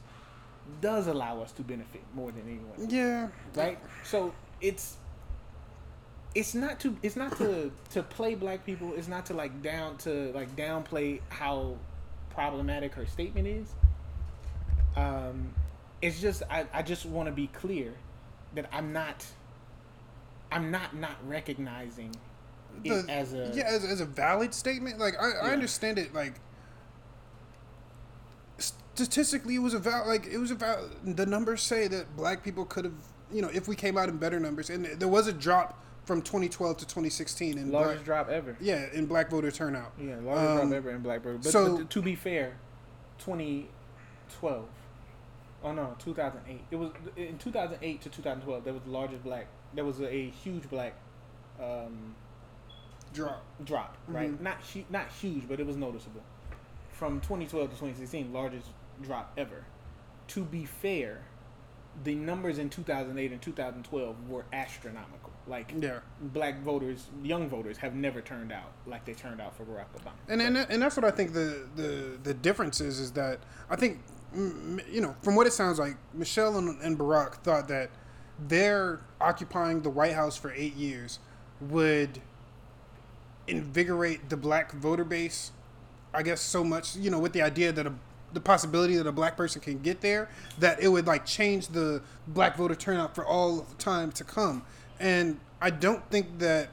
does 0.79 1.07
allow 1.07 1.41
us 1.41 1.51
to 1.53 1.63
benefit 1.63 2.03
more 2.13 2.31
than 2.31 2.43
anyone. 2.43 2.71
else, 2.79 2.91
Yeah. 2.91 3.27
Right? 3.55 3.79
So 4.03 4.33
it's 4.61 4.97
it's 6.33 6.53
not 6.53 6.79
to 6.81 6.95
it's 7.03 7.15
not 7.15 7.37
to 7.37 7.71
to 7.91 8.03
play 8.03 8.35
black 8.35 8.65
people. 8.65 8.93
It's 8.95 9.07
not 9.07 9.25
to 9.27 9.33
like 9.33 9.61
down 9.61 9.97
to 9.99 10.31
like 10.33 10.55
downplay 10.55 11.19
how 11.29 11.77
problematic 12.29 12.93
her 12.93 13.05
statement 13.05 13.47
is. 13.47 13.67
Um, 14.95 15.53
it's 16.01 16.21
just 16.21 16.43
I, 16.49 16.65
I 16.73 16.81
just 16.81 17.05
want 17.05 17.27
to 17.27 17.33
be 17.33 17.47
clear 17.47 17.93
that 18.55 18.69
I'm 18.71 18.93
not 18.93 19.25
I'm 20.51 20.71
not 20.71 20.95
not 20.95 21.15
recognizing 21.27 22.15
The- 22.83 23.05
as 23.09 23.33
a 23.33 23.51
yeah 23.53 23.63
as, 23.67 23.83
as 23.83 24.01
a 24.01 24.05
valid 24.05 24.53
statement. 24.53 24.99
Like 24.99 25.15
I, 25.21 25.31
I 25.49 25.51
understand 25.51 25.97
it. 25.99 26.13
Like 26.13 26.33
statistically, 28.57 29.55
it 29.55 29.59
was 29.59 29.73
a 29.73 29.79
val. 29.79 30.07
Like 30.07 30.25
it 30.27 30.37
was 30.37 30.51
a 30.51 30.55
val. 30.55 30.89
The 31.03 31.25
numbers 31.25 31.61
say 31.61 31.87
that 31.87 32.15
black 32.15 32.43
people 32.43 32.65
could 32.65 32.85
have. 32.85 32.93
You 33.31 33.41
know, 33.41 33.49
if 33.53 33.67
we 33.67 33.75
came 33.75 33.97
out 33.97 34.09
in 34.09 34.17
better 34.17 34.39
numbers, 34.39 34.69
and 34.69 34.85
there 34.85 35.07
was 35.07 35.27
a 35.27 35.33
drop 35.33 35.81
from 36.03 36.21
2012 36.21 36.77
to 36.77 36.85
2016 36.85 37.57
in 37.57 37.71
largest 37.71 37.95
black, 37.97 38.05
drop 38.05 38.29
ever. 38.29 38.57
yeah 38.59 38.87
in 38.91 39.05
black 39.05 39.29
voter 39.29 39.51
turnout. 39.51 39.93
Yeah, 39.99 40.15
largest 40.21 40.49
Um, 40.49 40.69
drop 40.69 40.73
ever 40.77 40.91
in 40.91 41.01
Blackbird. 41.01 41.43
But, 41.43 41.51
so- 41.51 41.77
but 41.77 41.89
to 41.91 42.01
be 42.01 42.15
fair, 42.15 42.57
2012. 43.19 44.65
Oh 45.63 45.71
no, 45.73 45.95
2008. 45.99 46.59
It 46.71 46.75
was 46.75 46.91
in 47.15 47.37
2008 47.37 48.01
to 48.01 48.09
2012. 48.09 48.63
There 48.63 48.73
was 48.73 48.81
the 48.83 48.89
largest 48.89 49.23
black. 49.23 49.45
There 49.73 49.85
was 49.85 50.01
a, 50.01 50.29
huge 50.43 50.67
black 50.69 50.93
um, 51.61 52.15
drop. 53.13 53.43
Drop, 53.63 53.97
right? 54.07 54.31
Mhm. 54.31 54.41
Not 54.41 54.57
hu- 54.73 54.85
not 54.89 55.07
huge, 55.09 55.47
but 55.47 55.59
it 55.59 55.65
was 55.67 55.77
noticeable. 55.77 56.21
From 56.91 57.19
2012 57.21 57.69
to 57.71 57.75
2016, 57.75 58.31
largest 58.33 58.67
drop 59.01 59.33
ever. 59.37 59.63
To 60.27 60.43
be 60.43 60.65
fair, 60.65 61.21
the 62.03 62.15
numbers 62.15 62.57
in 62.57 62.69
2008 62.69 63.31
and 63.31 63.41
2012 63.41 64.29
were 64.29 64.45
astronomical. 64.53 65.31
Like 65.47 65.73
Yeah. 65.77 65.99
black 66.21 66.61
voters, 66.61 67.07
young 67.23 67.49
voters, 67.49 67.77
have 67.77 67.95
never 67.95 68.21
turned 68.21 68.51
out 68.51 68.71
like 68.85 69.03
they 69.05 69.13
turned 69.13 69.41
out 69.41 69.55
for 69.57 69.65
Barack 69.65 69.87
Obama. 69.99 70.13
And 70.29 70.41
and, 70.41 70.55
and 70.57 70.81
that's 70.81 70.95
what 70.95 71.03
I 71.03 71.11
think 71.11 71.33
the, 71.33 71.67
the 71.75 72.17
the 72.23 72.33
difference 72.33 72.79
is 72.79 72.99
is 72.99 73.11
that 73.13 73.39
I 73.69 73.75
think 73.75 73.99
you 74.33 75.01
know 75.01 75.15
from 75.23 75.35
what 75.35 75.47
it 75.47 75.53
sounds 75.53 75.79
like 75.79 75.97
Michelle 76.13 76.57
and, 76.57 76.79
and 76.81 76.97
Barack 76.97 77.35
thought 77.43 77.67
that 77.67 77.89
their 78.47 79.01
occupying 79.19 79.81
the 79.81 79.89
White 79.89 80.13
House 80.13 80.37
for 80.37 80.53
eight 80.53 80.75
years 80.75 81.19
would 81.59 82.21
invigorate 83.51 84.29
the 84.29 84.37
black 84.37 84.71
voter 84.71 85.03
base. 85.03 85.51
I 86.13 86.23
guess 86.23 86.41
so 86.41 86.63
much 86.63 86.95
you 86.95 87.09
know 87.09 87.19
with 87.19 87.33
the 87.33 87.41
idea 87.41 87.71
that 87.71 87.85
a 87.85 87.93
the 88.33 88.39
possibility 88.39 88.95
that 88.95 89.07
a 89.07 89.11
black 89.11 89.35
person 89.35 89.61
can 89.61 89.79
get 89.79 90.01
there 90.01 90.29
that 90.59 90.81
it 90.81 90.87
would 90.87 91.07
like 91.07 91.25
change 91.25 91.67
the 91.67 92.01
black 92.27 92.57
voter 92.57 92.75
turnout 92.75 93.13
for 93.13 93.25
all 93.25 93.65
time 93.77 94.11
to 94.11 94.23
come 94.23 94.63
and 94.99 95.39
i 95.61 95.69
don't 95.69 96.09
think 96.09 96.39
that 96.39 96.69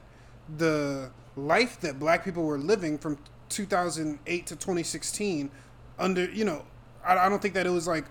the 0.56 1.10
life 1.36 1.80
that 1.80 1.98
black 1.98 2.24
people 2.24 2.44
were 2.44 2.58
living 2.58 2.98
from 2.98 3.18
2008 3.48 4.46
to 4.46 4.54
2016 4.54 5.50
under 5.98 6.24
you 6.30 6.44
know 6.44 6.64
i, 7.04 7.16
I 7.16 7.28
don't 7.28 7.40
think 7.42 7.54
that 7.54 7.66
it 7.66 7.70
was 7.70 7.86
like 7.86 8.04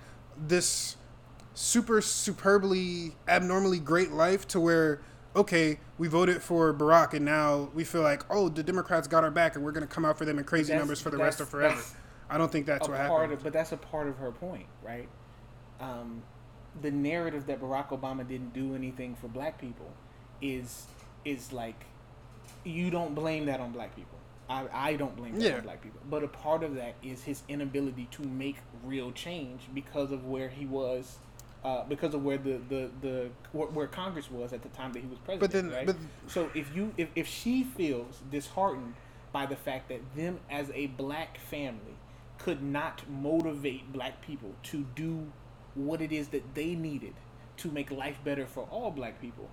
this 0.47 0.97
super 1.53 2.01
superbly 2.01 3.15
abnormally 3.27 3.79
great 3.79 4.11
life 4.11 4.47
to 4.49 4.59
where 4.59 5.01
okay 5.37 5.79
we 5.97 6.07
voted 6.07 6.41
for 6.41 6.73
barack 6.73 7.13
and 7.13 7.23
now 7.23 7.69
we 7.73 7.83
feel 7.83 8.01
like 8.01 8.23
oh 8.29 8.49
the 8.49 8.63
democrats 8.63 9.07
got 9.07 9.23
our 9.23 9.31
back 9.31 9.55
and 9.55 9.63
we're 9.63 9.71
going 9.71 9.87
to 9.87 9.93
come 9.93 10.03
out 10.05 10.17
for 10.17 10.25
them 10.25 10.37
in 10.39 10.43
crazy 10.43 10.73
numbers 10.73 10.99
for 10.99 11.09
the 11.11 11.17
rest 11.17 11.39
of 11.39 11.47
forever 11.49 11.81
i 12.29 12.37
don't 12.37 12.51
think 12.51 12.65
that's 12.65 12.87
what 12.89 12.97
happened 12.97 13.31
Of, 13.33 13.43
but 13.43 13.53
that's 13.53 13.71
a 13.71 13.77
part 13.77 14.07
of 14.07 14.17
her 14.17 14.31
point, 14.31 14.65
right? 14.83 15.07
Um, 15.79 16.23
the 16.81 16.91
narrative 16.91 17.45
that 17.47 17.61
Barack 17.61 17.89
Obama 17.89 18.27
didn't 18.27 18.53
do 18.53 18.75
anything 18.75 19.15
for 19.15 19.27
black 19.27 19.59
people 19.59 19.91
is 20.41 20.85
is 21.25 21.51
like 21.53 21.85
you 22.63 22.89
don't 22.89 23.15
blame 23.15 23.45
that 23.45 23.59
on 23.59 23.71
black 23.71 23.95
people. 23.95 24.17
I, 24.49 24.65
I 24.73 24.95
don't 24.95 25.15
blame 25.15 25.37
that 25.39 25.43
Yeah. 25.43 25.55
on 25.57 25.61
black 25.63 25.81
people. 25.81 25.99
But 26.09 26.23
a 26.23 26.27
part 26.27 26.63
of 26.63 26.75
that 26.75 26.95
is 27.03 27.23
his 27.23 27.43
inability 27.47 28.07
to 28.11 28.23
make 28.23 28.57
real 28.83 29.11
change 29.11 29.61
because 29.73 30.11
of 30.11 30.25
where 30.25 30.49
he 30.49 30.65
was, 30.65 31.17
uh, 31.63 31.83
because 31.85 32.13
of 32.13 32.23
where 32.23 32.37
the, 32.37 32.59
the, 32.69 32.89
the 33.01 33.29
where, 33.51 33.87
Congress 33.87 34.29
was 34.31 34.53
at 34.53 34.61
the 34.61 34.69
time 34.69 34.93
that 34.93 35.01
he 35.01 35.07
was 35.07 35.19
president. 35.19 35.39
But 35.41 35.51
then- 35.51 35.71
right? 35.71 35.85
but- 35.85 35.95
so 36.27 36.49
if 36.53 36.75
you 36.75 36.93
if, 36.97 37.09
if 37.15 37.27
she 37.27 37.63
feels 37.63 38.21
disheartened 38.31 38.95
by 39.31 39.45
the 39.45 39.55
fact 39.55 39.89
that 39.89 40.01
them 40.15 40.39
as 40.49 40.71
a 40.73 40.87
black 40.87 41.37
family 41.39 41.95
could 42.37 42.61
not 42.63 43.09
motivate 43.09 43.91
black 43.91 44.21
people 44.21 44.53
to 44.63 44.85
do 44.95 45.31
what 45.75 46.01
it 46.01 46.11
is 46.11 46.29
that 46.29 46.55
they 46.55 46.75
needed 46.75 47.13
to 47.57 47.71
make 47.71 47.91
life 47.91 48.17
better 48.23 48.45
for 48.45 48.67
all 48.71 48.91
black 48.91 49.19
people, 49.19 49.49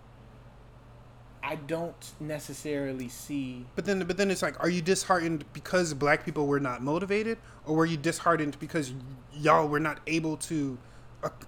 I 1.42 1.56
don't 1.56 2.12
necessarily 2.20 3.08
see 3.08 3.66
But 3.74 3.84
then, 3.84 4.04
but 4.06 4.16
then 4.16 4.30
it's 4.30 4.40
like, 4.42 4.58
are 4.62 4.68
you 4.68 4.80
disheartened 4.80 5.44
because 5.52 5.92
black 5.92 6.24
people 6.24 6.46
were 6.46 6.60
not 6.60 6.82
motivated, 6.82 7.38
or 7.66 7.76
were 7.76 7.86
you 7.86 7.96
disheartened 7.98 8.58
because 8.60 8.92
y'all 9.34 9.66
were 9.68 9.80
not 9.80 10.00
able 10.06 10.36
to? 10.38 10.78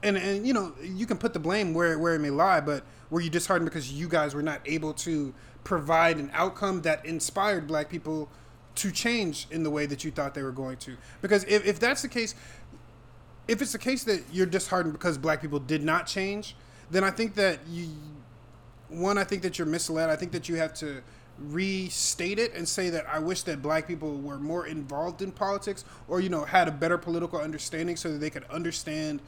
And 0.03 0.17
and 0.17 0.47
you 0.47 0.53
know, 0.53 0.73
you 0.83 1.07
can 1.07 1.19
put 1.19 1.33
the 1.33 1.39
blame 1.39 1.75
where 1.75 1.99
where 1.99 2.15
it 2.15 2.21
may 2.21 2.31
lie, 2.31 2.61
but 2.61 2.85
were 3.11 3.21
you 3.21 3.31
disheartened 3.31 3.69
because 3.69 3.93
you 3.93 4.09
guys 4.09 4.35
were 4.35 4.43
not 4.43 4.61
able 4.65 4.93
to 4.95 5.35
provide 5.65 6.19
an 6.19 6.31
outcome 6.33 6.83
that 6.83 7.05
inspired 7.05 7.67
black 7.67 7.89
people 7.89 8.29
to 8.77 8.91
change 8.91 9.47
in 9.51 9.63
the 9.63 9.71
way 9.71 9.87
that 9.87 10.05
you 10.05 10.11
thought 10.11 10.35
they 10.35 10.43
were 10.43 10.53
going 10.53 10.77
to? 10.79 10.97
Because 11.23 11.45
if 11.45 11.67
if 11.67 11.79
that's 11.79 12.03
the 12.03 12.09
case, 12.09 12.35
if 13.49 13.61
it's 13.63 13.73
the 13.73 13.79
case 13.79 14.05
that 14.05 14.23
you're 14.33 14.47
disheartened 14.47 14.93
because 14.93 15.19
black 15.19 15.41
people 15.41 15.59
did 15.59 15.83
not 15.83 16.07
change, 16.07 16.57
then 16.91 17.05
I 17.05 17.11
think 17.11 17.35
that 17.35 17.61
you 17.69 17.89
one, 18.89 19.19
I 19.19 19.25
think 19.25 19.43
that 19.43 19.59
you're 19.59 19.67
misled. 19.67 20.11
I 20.11 20.17
think 20.17 20.33
that 20.33 20.49
you 20.49 20.57
have 20.57 20.75
to 20.75 21.03
restate 21.39 22.39
it 22.39 22.55
and 22.55 22.67
say 22.67 22.91
that 22.91 23.07
I 23.09 23.19
wish 23.19 23.43
that 23.43 23.61
black 23.61 23.87
people 23.87 24.19
were 24.21 24.39
more 24.39 24.67
involved 24.67 25.23
in 25.23 25.33
politics 25.33 25.85
or, 26.09 26.21
you 26.21 26.29
know, 26.29 26.45
had 26.45 26.69
a 26.69 26.71
better 26.71 26.97
political 26.97 27.39
understanding 27.39 27.97
so 27.97 28.13
that 28.13 28.19
they 28.19 28.31
could 28.31 28.45
understand 28.45 29.21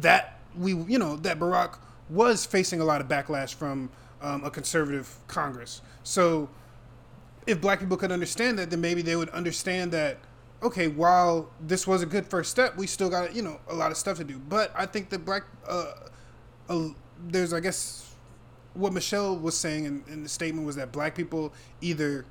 that 0.00 0.40
we, 0.56 0.74
you 0.74 0.98
know, 0.98 1.16
that 1.16 1.38
Barack 1.38 1.78
was 2.08 2.46
facing 2.46 2.80
a 2.80 2.84
lot 2.84 3.00
of 3.00 3.08
backlash 3.08 3.54
from 3.54 3.90
um, 4.22 4.44
a 4.44 4.50
conservative 4.50 5.16
Congress. 5.28 5.82
So 6.02 6.48
if 7.46 7.60
black 7.60 7.80
people 7.80 7.96
could 7.96 8.12
understand 8.12 8.58
that, 8.58 8.70
then 8.70 8.80
maybe 8.80 9.02
they 9.02 9.16
would 9.16 9.30
understand 9.30 9.92
that 9.92 10.18
okay, 10.62 10.88
while 10.88 11.50
this 11.60 11.86
was 11.86 12.02
a 12.02 12.06
good 12.06 12.26
first 12.26 12.50
step, 12.50 12.76
we 12.76 12.86
still 12.86 13.10
got 13.10 13.34
you 13.34 13.42
know 13.42 13.60
a 13.68 13.74
lot 13.74 13.90
of 13.90 13.96
stuff 13.96 14.18
to 14.18 14.24
do. 14.24 14.38
But 14.38 14.72
I 14.74 14.86
think 14.86 15.10
that 15.10 15.24
black, 15.24 15.44
uh, 15.68 15.92
uh, 16.68 16.88
there's 17.28 17.52
I 17.52 17.60
guess 17.60 18.14
what 18.74 18.92
Michelle 18.92 19.36
was 19.36 19.56
saying 19.56 19.84
in, 19.84 20.04
in 20.08 20.22
the 20.22 20.28
statement 20.28 20.66
was 20.66 20.76
that 20.76 20.92
black 20.92 21.14
people 21.14 21.52
either 21.80 22.26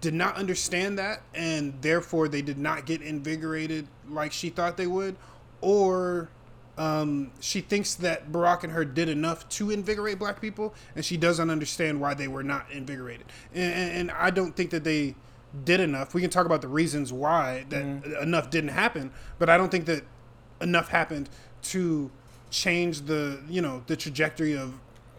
did 0.00 0.14
not 0.14 0.36
understand 0.36 0.98
that 0.98 1.22
and 1.34 1.72
therefore 1.80 2.28
they 2.28 2.42
did 2.42 2.58
not 2.58 2.84
get 2.84 3.00
invigorated 3.00 3.86
like 4.08 4.32
she 4.32 4.50
thought 4.50 4.76
they 4.76 4.86
would, 4.86 5.16
or 5.60 6.28
um, 6.76 7.30
she 7.40 7.60
thinks 7.60 7.94
that 7.96 8.32
Barack 8.32 8.64
and 8.64 8.72
her 8.72 8.84
did 8.84 9.08
enough 9.08 9.48
to 9.50 9.70
invigorate 9.70 10.18
black 10.18 10.40
people, 10.40 10.74
and 10.96 11.04
she 11.04 11.16
doesn't 11.16 11.50
understand 11.50 12.00
why 12.00 12.14
they 12.14 12.26
were 12.26 12.42
not 12.42 12.70
invigorated. 12.70 13.26
And, 13.54 13.92
and, 13.92 14.10
I 14.10 14.30
don't 14.30 14.56
think 14.56 14.70
that 14.70 14.82
they 14.82 15.14
did 15.64 15.78
enough. 15.78 16.14
We 16.14 16.20
can 16.20 16.30
talk 16.30 16.46
about 16.46 16.62
the 16.62 16.68
reasons 16.68 17.12
why 17.12 17.64
that 17.68 17.84
enough 18.20 18.50
didn't 18.50 18.70
happen, 18.70 19.12
but 19.38 19.48
I 19.48 19.56
don't 19.56 19.70
think 19.70 19.86
that 19.86 20.02
enough 20.60 20.88
happened 20.88 21.28
to 21.62 22.10
change 22.50 23.02
the 23.02 23.40
you 23.48 23.60
know 23.60 23.82
the 23.86 23.96
trajectory 23.96 24.56
of 24.56 24.74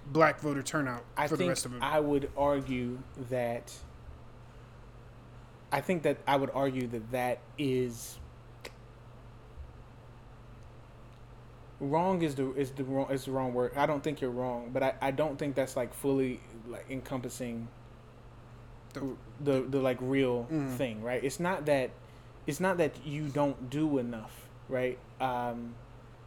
black 0.07 0.39
voter 0.39 0.63
turnout 0.63 1.03
I 1.17 1.27
for 1.27 1.37
the 1.37 1.47
rest 1.47 1.65
of 1.65 1.75
it. 1.75 1.81
I 1.81 1.99
would 1.99 2.29
argue 2.37 2.99
that. 3.29 3.71
I 5.71 5.81
think 5.81 6.03
that 6.03 6.17
I 6.27 6.35
would 6.35 6.51
argue 6.53 6.87
that 6.87 7.11
that 7.11 7.39
is 7.57 8.17
wrong 11.85 12.21
is 12.21 12.35
the 12.35 12.51
is 12.53 12.71
the 12.71 12.83
wrong 12.83 13.11
is 13.11 13.25
the 13.25 13.31
wrong 13.31 13.53
word. 13.53 13.73
I 13.75 13.85
don't 13.85 14.03
think 14.03 14.21
you're 14.21 14.31
wrong, 14.31 14.69
but 14.73 14.83
I, 14.83 14.93
I 15.01 15.11
don't 15.11 15.37
think 15.39 15.55
that's 15.55 15.75
like 15.75 15.93
fully 15.93 16.39
like 16.67 16.85
encompassing 16.89 17.67
the 18.93 19.15
the, 19.41 19.61
the 19.69 19.79
like 19.79 19.97
real 20.01 20.47
Mm. 20.51 20.69
thing, 20.77 21.01
right? 21.01 21.23
It's 21.23 21.39
not 21.39 21.65
that 21.65 21.91
it's 22.47 22.59
not 22.59 22.77
that 22.77 23.05
you 23.05 23.27
don't 23.27 23.69
do 23.69 23.97
enough, 23.97 24.47
right? 24.69 24.97
Um, 25.19 25.75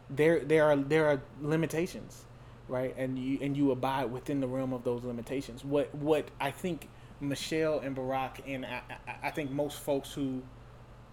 there 0.09 0.39
there 0.39 0.65
are 0.65 0.75
there 0.75 1.07
are 1.07 1.21
limitations, 1.41 2.25
right? 2.67 2.93
And 2.97 3.17
you 3.17 3.39
and 3.41 3.55
you 3.55 3.71
abide 3.71 4.11
within 4.11 4.39
the 4.41 4.47
realm 4.47 4.73
of 4.73 4.83
those 4.83 5.03
limitations. 5.03 5.63
What 5.63 5.93
what 5.95 6.29
I 6.39 6.51
think 6.51 6.89
Michelle 7.21 7.79
and 7.79 7.95
Barack 7.95 8.39
and 8.47 8.65
I, 8.65 8.81
I, 9.07 9.27
I 9.27 9.31
think 9.31 9.51
most 9.51 9.79
folks 9.79 10.13
who 10.13 10.41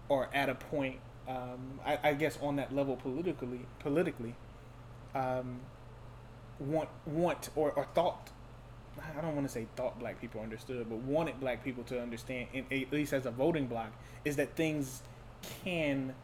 are 0.09 0.29
at 0.33 0.49
a 0.49 0.55
point, 0.55 0.99
um, 1.27 1.79
I, 1.85 1.99
I 2.03 2.13
guess 2.13 2.37
on 2.41 2.55
that 2.55 2.73
level 2.73 2.95
politically 2.95 3.65
politically, 3.79 4.35
um, 5.13 5.59
want 6.59 6.89
want 7.05 7.49
or, 7.55 7.71
or 7.71 7.85
thought. 7.93 8.29
I 9.17 9.21
don't 9.21 9.35
want 9.35 9.45
to 9.45 9.53
say 9.53 9.67
thought 9.75 9.99
black 9.99 10.19
people 10.19 10.41
understood, 10.41 10.87
but 10.89 10.97
wanted 10.97 11.39
black 11.39 11.63
people 11.63 11.83
to 11.83 12.01
understand, 12.01 12.47
in, 12.51 12.65
at 12.71 12.91
least 12.91 13.13
as 13.13 13.27
a 13.27 13.31
voting 13.31 13.67
block, 13.67 13.91
is 14.25 14.37
that 14.37 14.55
things 14.55 15.03
can 15.63 16.15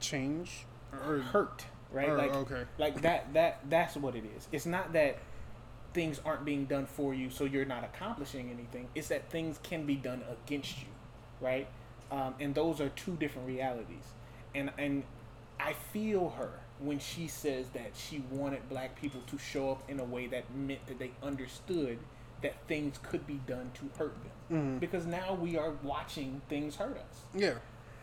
change 0.00 0.64
or 1.06 1.18
hurt, 1.18 1.66
right? 1.92 2.08
or- 2.08 2.16
like, 2.16 2.34
okay. 2.34 2.62
like 2.78 3.02
that. 3.02 3.34
That 3.34 3.60
that's 3.68 3.96
what 3.96 4.14
it 4.14 4.24
is. 4.36 4.48
It's 4.52 4.66
not 4.66 4.92
that 4.94 5.18
things 5.92 6.20
aren't 6.24 6.44
being 6.44 6.64
done 6.64 6.86
for 6.86 7.14
you, 7.14 7.30
so 7.30 7.44
you're 7.44 7.64
not 7.64 7.84
accomplishing 7.84 8.50
anything. 8.50 8.88
It's 8.94 9.08
that 9.08 9.30
things 9.30 9.58
can 9.62 9.84
be 9.84 9.96
done 9.96 10.22
against 10.30 10.80
you, 10.80 10.88
right? 11.40 11.66
Um, 12.10 12.34
and 12.40 12.54
those 12.54 12.80
are 12.80 12.88
two 12.90 13.16
different 13.16 13.48
realities. 13.48 14.12
And 14.54 14.70
and 14.78 15.02
I 15.60 15.72
feel 15.92 16.30
her 16.30 16.50
when 16.78 16.98
she 16.98 17.26
says 17.26 17.68
that 17.70 17.90
she 17.94 18.22
wanted 18.30 18.68
black 18.68 19.00
people 19.00 19.20
to 19.26 19.38
show 19.38 19.70
up 19.70 19.82
in 19.88 19.98
a 19.98 20.04
way 20.04 20.26
that 20.28 20.44
meant 20.54 20.86
that 20.86 20.98
they 20.98 21.10
understood 21.22 21.98
that 22.42 22.54
things 22.68 22.98
could 23.02 23.26
be 23.26 23.40
done 23.48 23.70
to 23.74 23.90
hurt 23.98 24.14
them. 24.22 24.76
Mhm. 24.76 24.80
Because 24.80 25.06
now 25.06 25.34
we 25.34 25.56
are 25.56 25.72
watching 25.82 26.40
things 26.48 26.76
hurt 26.76 26.96
us. 26.96 27.22
Yeah. 27.34 27.54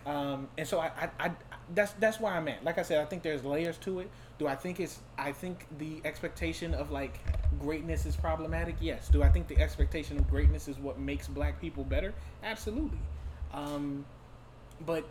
Um, 0.05 0.49
and 0.57 0.67
so 0.67 0.79
I, 0.79 0.91
I, 0.99 1.09
I, 1.27 1.31
that's 1.73 1.93
that's 1.93 2.19
where 2.19 2.33
I'm 2.33 2.47
at. 2.47 2.63
Like 2.63 2.77
I 2.77 2.83
said, 2.83 3.01
I 3.01 3.05
think 3.05 3.23
there's 3.23 3.43
layers 3.43 3.77
to 3.79 4.01
it. 4.01 4.09
Do 4.37 4.47
I 4.47 4.55
think 4.55 4.79
it's? 4.79 4.99
I 5.17 5.31
think 5.31 5.65
the 5.79 6.01
expectation 6.05 6.73
of 6.75 6.91
like 6.91 7.19
greatness 7.59 8.05
is 8.05 8.15
problematic. 8.15 8.75
Yes. 8.81 9.07
Do 9.07 9.23
I 9.23 9.29
think 9.29 9.47
the 9.47 9.57
expectation 9.57 10.17
of 10.17 10.29
greatness 10.29 10.67
is 10.67 10.77
what 10.77 10.99
makes 10.99 11.27
black 11.27 11.59
people 11.59 11.83
better? 11.83 12.13
Absolutely. 12.43 12.99
Um, 13.51 14.05
but 14.85 15.07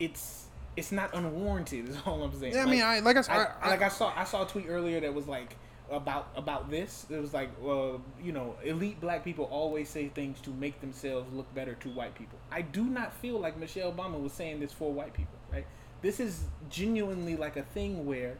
it's 0.00 0.46
it's 0.76 0.90
not 0.92 1.14
unwarranted. 1.14 1.88
Is 1.88 1.96
all 2.06 2.22
I'm 2.24 2.38
saying. 2.38 2.54
Yeah, 2.54 2.62
I 2.62 2.66
mean, 2.66 2.82
I- 2.82 3.00
like 3.00 3.16
I 3.16 3.20
said, 3.20 3.36
I- 3.36 3.52
I- 3.66 3.70
like 3.70 3.82
I 3.82 3.88
saw 3.88 4.12
I 4.16 4.24
saw 4.24 4.42
a 4.42 4.46
tweet 4.46 4.66
earlier 4.68 4.98
that 5.00 5.14
was 5.14 5.28
like 5.28 5.56
about 5.90 6.28
about 6.36 6.70
this. 6.70 7.06
It 7.10 7.20
was 7.20 7.34
like, 7.34 7.50
well, 7.60 8.00
you 8.22 8.32
know, 8.32 8.54
elite 8.64 9.00
black 9.00 9.24
people 9.24 9.44
always 9.46 9.88
say 9.88 10.08
things 10.08 10.40
to 10.42 10.50
make 10.50 10.80
themselves 10.80 11.32
look 11.32 11.52
better 11.54 11.74
to 11.74 11.88
white 11.90 12.14
people. 12.14 12.38
I 12.50 12.62
do 12.62 12.84
not 12.84 13.12
feel 13.14 13.38
like 13.38 13.56
Michelle 13.58 13.92
Obama 13.92 14.20
was 14.20 14.32
saying 14.32 14.60
this 14.60 14.72
for 14.72 14.92
white 14.92 15.12
people, 15.14 15.38
right? 15.52 15.66
This 16.02 16.18
is 16.20 16.44
genuinely 16.70 17.36
like 17.36 17.56
a 17.56 17.62
thing 17.62 18.06
where 18.06 18.38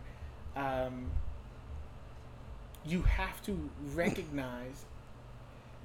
um, 0.57 1.11
you 2.85 3.03
have 3.03 3.43
to 3.45 3.69
recognize 3.95 4.85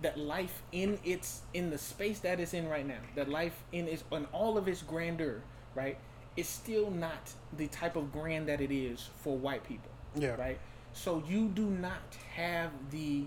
that 0.02 0.18
life 0.20 0.62
in 0.72 1.00
its 1.04 1.42
in 1.54 1.70
the 1.70 1.78
space 1.78 2.20
that 2.20 2.40
it's 2.40 2.54
in 2.54 2.68
right 2.70 2.86
now, 2.88 3.00
that 3.16 3.28
life 3.30 3.64
in 3.72 3.88
its 3.88 4.04
in 4.12 4.26
all 4.32 4.58
of 4.58 4.68
its 4.68 4.82
grandeur, 4.82 5.42
right, 5.76 5.98
It's 6.36 6.50
still 6.50 6.90
not 6.90 7.32
the 7.56 7.68
type 7.68 7.96
of 7.96 8.12
grand 8.12 8.48
that 8.48 8.62
it 8.62 8.72
is 8.72 9.10
for 9.22 9.38
white 9.38 9.64
people. 9.64 9.92
Yeah. 10.16 10.36
Right. 10.36 10.60
So 10.94 11.24
you 11.28 11.50
do 11.50 11.66
not 11.66 12.18
have 12.36 12.72
the 12.90 13.26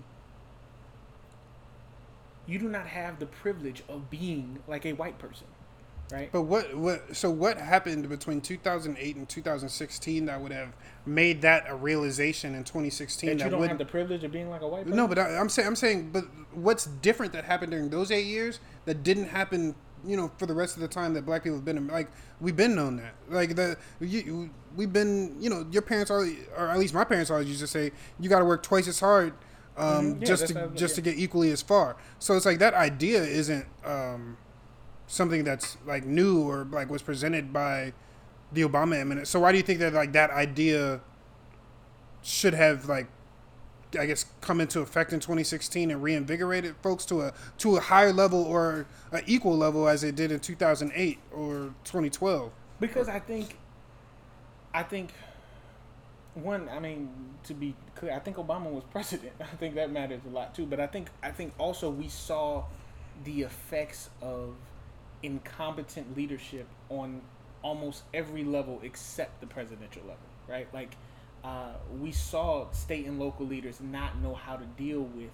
you 2.47 2.57
do 2.57 2.67
not 2.67 2.87
have 2.87 3.19
the 3.19 3.27
privilege 3.27 3.83
of 3.87 4.09
being 4.09 4.57
like 4.67 4.85
a 4.87 4.93
white 4.93 5.19
person, 5.19 5.45
right? 6.11 6.31
But 6.31 6.43
what 6.43 6.75
what 6.75 7.15
so 7.15 7.29
what 7.29 7.59
happened 7.59 8.09
between 8.09 8.41
2008 8.41 9.15
and 9.15 9.29
2016 9.29 10.25
that 10.25 10.41
would 10.41 10.51
have 10.51 10.73
made 11.05 11.43
that 11.43 11.65
a 11.67 11.75
realization 11.75 12.55
in 12.55 12.63
2016 12.63 13.29
that 13.29 13.37
that, 13.37 13.45
you 13.45 13.51
don't 13.51 13.59
would 13.59 13.69
have 13.69 13.77
the 13.77 13.85
privilege 13.85 14.23
of 14.23 14.31
being 14.31 14.49
like 14.49 14.63
a 14.63 14.67
white 14.67 14.83
person. 14.83 14.97
No, 14.97 15.07
but 15.07 15.19
I, 15.19 15.37
I'm 15.37 15.49
saying 15.49 15.67
I'm 15.67 15.75
saying 15.75 16.09
but 16.11 16.25
what's 16.53 16.85
different 16.85 17.33
that 17.33 17.45
happened 17.45 17.71
during 17.71 17.89
those 17.91 18.09
8 18.09 18.25
years 18.25 18.59
that 18.85 19.03
didn't 19.03 19.27
happen 19.27 19.75
you 20.05 20.15
know 20.17 20.31
for 20.37 20.45
the 20.45 20.53
rest 20.53 20.75
of 20.75 20.81
the 20.81 20.87
time 20.87 21.13
that 21.13 21.25
black 21.25 21.43
people 21.43 21.57
have 21.57 21.65
been 21.65 21.77
in, 21.77 21.87
like 21.87 22.09
we've 22.39 22.55
been 22.55 22.75
known 22.75 22.97
that 22.97 23.13
like 23.29 23.55
the 23.55 23.77
you, 23.99 24.49
we've 24.75 24.93
been 24.93 25.35
you 25.41 25.49
know 25.49 25.65
your 25.71 25.81
parents 25.81 26.09
are 26.11 26.25
or 26.57 26.67
at 26.69 26.77
least 26.79 26.93
my 26.93 27.03
parents 27.03 27.29
always 27.31 27.47
used 27.47 27.59
to 27.61 27.67
say 27.67 27.91
you 28.19 28.29
got 28.29 28.39
to 28.39 28.45
work 28.45 28.63
twice 28.63 28.87
as 28.87 28.99
hard 28.99 29.33
um, 29.77 30.15
Mhm. 30.15 30.21
Yeah, 30.21 30.25
just 30.27 30.47
to 30.47 30.53
just 30.75 30.95
to 30.95 31.01
get 31.01 31.17
equally 31.17 31.51
as 31.51 31.61
far 31.61 31.95
so 32.19 32.35
it's 32.35 32.45
like 32.45 32.59
that 32.59 32.73
idea 32.73 33.23
isn't 33.23 33.65
um, 33.85 34.37
something 35.07 35.43
that's 35.43 35.77
like 35.85 36.05
new 36.05 36.41
or 36.41 36.65
like 36.71 36.89
was 36.89 37.01
presented 37.01 37.51
by 37.53 37.93
the 38.51 38.61
Obama 38.61 38.95
administration. 38.99 39.25
So 39.25 39.39
why 39.41 39.51
do 39.51 39.57
you 39.57 39.63
think 39.63 39.79
that 39.79 39.93
like 39.93 40.11
that 40.13 40.31
idea 40.31 41.01
should 42.21 42.53
have 42.53 42.87
like 42.89 43.07
I 43.97 44.05
guess 44.05 44.25
come 44.41 44.61
into 44.61 44.81
effect 44.81 45.13
in 45.13 45.19
2016 45.19 45.89
and 45.89 46.03
reinvigorated 46.03 46.75
folks 46.83 47.05
to 47.05 47.21
a 47.21 47.33
to 47.59 47.77
a 47.77 47.79
higher 47.79 48.13
level 48.13 48.43
or 48.43 48.85
an 49.11 49.23
equal 49.25 49.57
level 49.57 49.87
as 49.87 50.03
it 50.03 50.15
did 50.15 50.31
in 50.31 50.39
2008 50.39 51.17
or 51.31 51.73
2012? 51.85 52.51
because 52.79 53.09
I 53.09 53.19
think, 53.19 53.57
I 54.73 54.83
think, 54.83 55.11
one, 56.33 56.69
I 56.69 56.79
mean, 56.79 57.09
to 57.43 57.53
be 57.53 57.75
clear, 57.95 58.13
I 58.13 58.19
think 58.19 58.37
Obama 58.37 58.71
was 58.71 58.83
president. 58.91 59.33
I 59.39 59.55
think 59.57 59.75
that 59.75 59.91
matters 59.91 60.21
a 60.25 60.33
lot 60.33 60.55
too. 60.55 60.65
But 60.65 60.79
I 60.79 60.87
think, 60.87 61.09
I 61.21 61.31
think 61.31 61.53
also 61.57 61.89
we 61.89 62.07
saw 62.07 62.63
the 63.23 63.41
effects 63.41 64.09
of 64.21 64.55
incompetent 65.21 66.15
leadership 66.15 66.67
on 66.89 67.21
almost 67.61 68.03
every 68.13 68.43
level 68.45 68.79
except 68.83 69.41
the 69.41 69.47
presidential 69.47 70.01
level, 70.03 70.17
right? 70.47 70.67
Like, 70.73 70.95
uh, 71.43 71.73
we 71.99 72.11
saw 72.11 72.69
state 72.71 73.05
and 73.05 73.19
local 73.19 73.45
leaders 73.45 73.79
not 73.79 74.19
know 74.21 74.33
how 74.33 74.55
to 74.55 74.65
deal 74.77 75.01
with 75.01 75.31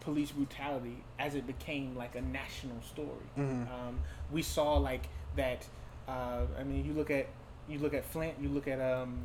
police 0.00 0.30
brutality 0.30 1.02
as 1.18 1.34
it 1.34 1.46
became 1.46 1.94
like 1.96 2.14
a 2.14 2.20
national 2.22 2.80
story. 2.82 3.26
Mhm. 3.36 3.68
Um, 3.70 4.00
we 4.30 4.42
saw 4.42 4.74
like 4.78 5.08
that. 5.36 5.66
Uh, 6.08 6.46
I 6.58 6.64
mean, 6.64 6.84
you 6.84 6.92
look 6.92 7.10
at 7.10 7.26
you 7.68 7.78
look 7.78 7.94
at 7.94 8.04
Flint, 8.04 8.34
you 8.40 8.48
look 8.48 8.66
at 8.66 8.80
um, 8.80 9.24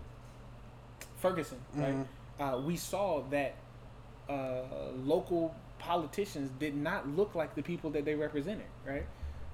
Ferguson, 1.18 1.60
right? 1.74 1.96
Mhm. 1.96 2.06
Uh, 2.40 2.60
we 2.62 2.76
saw 2.76 3.22
that 3.30 3.56
uh, 4.30 4.64
local 5.04 5.56
politicians 5.80 6.50
did 6.60 6.76
not 6.76 7.08
look 7.08 7.36
like 7.36 7.56
the 7.56 7.62
people 7.64 7.90
that 7.92 8.06
they 8.06 8.16
represented, 8.16 8.66
right? 8.86 9.06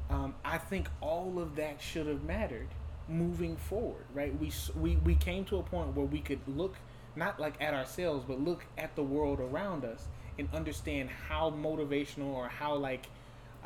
Um, 0.09 0.33
I 0.43 0.57
think 0.57 0.89
all 1.01 1.39
of 1.39 1.55
that 1.57 1.81
should 1.81 2.07
have 2.07 2.23
mattered 2.23 2.67
moving 3.11 3.55
forward, 3.57 4.05
right? 4.13 4.37
We, 4.39 4.51
we 4.79 4.95
we 4.97 5.15
came 5.15 5.45
to 5.45 5.57
a 5.57 5.63
point 5.63 5.95
where 5.95 6.05
we 6.05 6.19
could 6.19 6.39
look 6.47 6.75
not 7.15 7.39
like 7.39 7.55
at 7.61 7.73
ourselves, 7.73 8.23
but 8.27 8.39
look 8.39 8.65
at 8.77 8.95
the 8.95 9.03
world 9.03 9.39
around 9.39 9.83
us 9.85 10.07
and 10.39 10.47
understand 10.53 11.09
how 11.09 11.51
motivational 11.51 12.33
or 12.33 12.47
how 12.47 12.75
like 12.75 13.07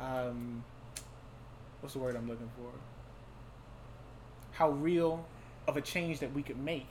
um, 0.00 0.64
what's 1.80 1.94
the 1.94 2.00
word 2.00 2.16
I'm 2.16 2.28
looking 2.28 2.50
for? 2.56 2.70
How 4.52 4.70
real 4.70 5.24
of 5.68 5.76
a 5.76 5.80
change 5.80 6.20
that 6.20 6.32
we 6.32 6.42
could 6.42 6.58
make 6.58 6.86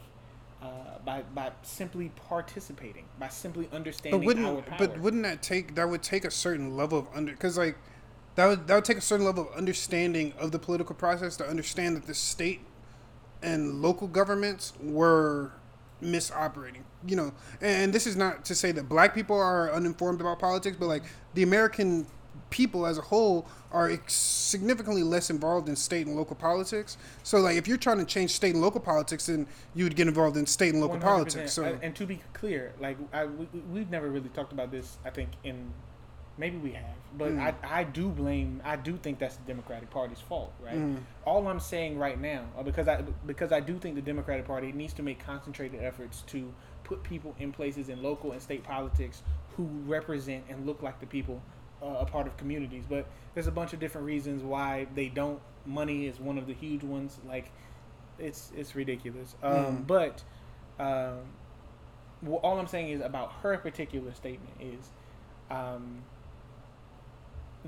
uh, 0.62 0.68
by 1.04 1.24
by 1.34 1.52
simply 1.64 2.12
participating, 2.28 3.06
by 3.20 3.28
simply 3.28 3.70
understanding 3.72 4.22
But 4.22 4.24
our 4.24 4.54
wouldn't 4.54 4.66
power. 4.66 4.78
but 4.80 5.00
wouldn't 5.00 5.24
that 5.24 5.44
take 5.44 5.76
that 5.76 5.90
would 5.90 6.04
take 6.04 6.26
a 6.26 6.32
certain 6.32 6.76
level 6.76 7.00
of 7.00 7.08
under 7.14 7.32
because 7.32 7.58
like 7.58 7.78
that 8.36 8.46
would 8.48 8.68
that 8.68 8.76
would 8.76 8.86
take 8.86 8.98
a 8.98 9.02
certain 9.02 9.26
level 9.26 9.50
of 9.50 9.56
understanding 9.56 10.34
of 10.38 10.52
the 10.52 10.60
political 10.60 10.96
process 10.96 11.38
to 11.38 11.48
understand 11.48 11.96
that 11.96 12.06
the 12.06 12.14
state 12.14 12.62
and 13.42 13.82
local 13.82 14.08
governments 14.08 14.74
were 14.82 15.52
misoperating. 16.02 16.84
You 17.06 17.16
know, 17.16 17.34
and 17.62 17.94
this 17.94 18.08
is 18.08 18.16
not 18.16 18.46
to 18.46 18.56
say 18.56 18.72
that 18.72 18.90
black 18.90 19.14
people 19.14 19.38
are 19.38 19.72
uninformed 19.72 20.22
about 20.22 20.40
politics, 20.40 20.76
but 20.80 20.88
like 20.88 21.04
the 21.34 21.44
American 21.44 22.08
people 22.50 22.86
as 22.86 22.98
a 22.98 23.02
whole 23.02 23.48
are 23.72 24.00
significantly 24.08 25.04
less 25.04 25.30
involved 25.30 25.68
in 25.68 25.76
state 25.76 26.08
and 26.08 26.16
local 26.16 26.36
politics. 26.36 26.98
So 27.24 27.40
like 27.40 27.58
if 27.58 27.68
you're 27.68 27.78
trying 27.78 27.98
to 27.98 28.06
change 28.06 28.32
state 28.32 28.54
and 28.54 28.62
local 28.62 28.80
politics, 28.80 29.26
then 29.26 29.48
you 29.74 29.84
would 29.84 29.96
get 29.96 30.08
involved 30.08 30.38
in 30.38 30.46
state 30.46 30.74
and 30.74 30.82
local 30.82 30.98
100%. 30.98 31.02
politics. 31.02 31.54
So 31.54 31.78
and 31.82 31.96
to 31.96 32.06
be 32.06 32.22
clear, 32.34 32.74
like 32.80 32.98
I, 33.14 33.26
we, 33.26 33.48
we've 33.72 33.90
never 33.90 34.10
really 34.10 34.30
talked 34.30 34.54
about 34.54 34.72
this. 34.72 34.98
I 35.06 35.10
think 35.10 35.32
in 35.44 35.72
maybe 36.38 36.58
we 36.58 36.72
have, 36.72 36.96
but 37.18 37.32
Mm. 37.32 37.40
I, 37.64 37.80
I 37.80 37.84
do 37.84 38.10
blame. 38.10 38.62
I 38.66 38.76
do 38.76 38.98
think 38.98 39.20
that's 39.20 39.38
the 39.38 39.46
Democratic 39.46 39.90
Party's 39.90 40.20
fault, 40.20 40.52
right? 40.64 40.76
Mm. 40.78 40.98
All 41.26 41.48
I'm 41.48 41.60
saying 41.60 41.98
right 41.98 42.20
now, 42.20 42.46
uh, 42.58 42.64
because 42.64 42.88
I 42.88 43.02
because 43.26 43.52
I 43.52 43.60
do 43.60 43.78
think 43.80 43.96
the 43.96 44.02
Democratic 44.02 44.46
Party 44.46 44.72
needs 44.72 44.94
to 44.94 45.04
make 45.04 45.20
concentrated 45.26 45.82
efforts 45.84 46.22
to 46.28 46.54
put 46.84 47.02
people 47.04 47.36
in 47.40 47.52
places 47.52 47.90
in 47.90 48.04
local 48.04 48.32
and 48.34 48.42
state 48.42 48.64
politics 48.64 49.24
who 49.58 49.64
represent 49.86 50.44
and 50.50 50.66
look 50.66 50.82
like 50.84 51.00
the 51.00 51.08
people 51.08 51.42
uh, 51.82 51.88
a 52.00 52.06
part 52.06 52.28
of 52.28 52.36
communities. 52.38 52.84
But 52.88 53.08
there's 53.34 53.48
a 53.48 53.52
bunch 53.52 53.74
of 53.74 53.80
different 53.80 54.06
reasons 54.08 54.44
why 54.44 54.88
they 54.96 55.08
don't. 55.08 55.40
Money 55.66 56.06
is 56.08 56.20
one 56.20 56.38
of 56.38 56.46
the 56.48 56.54
huge 56.54 56.84
ones. 56.84 57.18
Like 57.28 57.52
it's 58.20 58.52
it's 58.56 58.76
ridiculous. 58.76 59.36
Um, 59.42 59.54
Mm. 59.54 59.88
But 59.88 60.24
um, 60.80 61.20
well, 62.22 62.40
all 62.44 62.60
I'm 62.60 62.68
saying 62.68 62.90
is 62.90 63.02
about 63.02 63.32
her 63.42 63.58
particular 63.58 64.14
statement 64.14 64.54
is 64.60 64.90
um, 65.50 66.02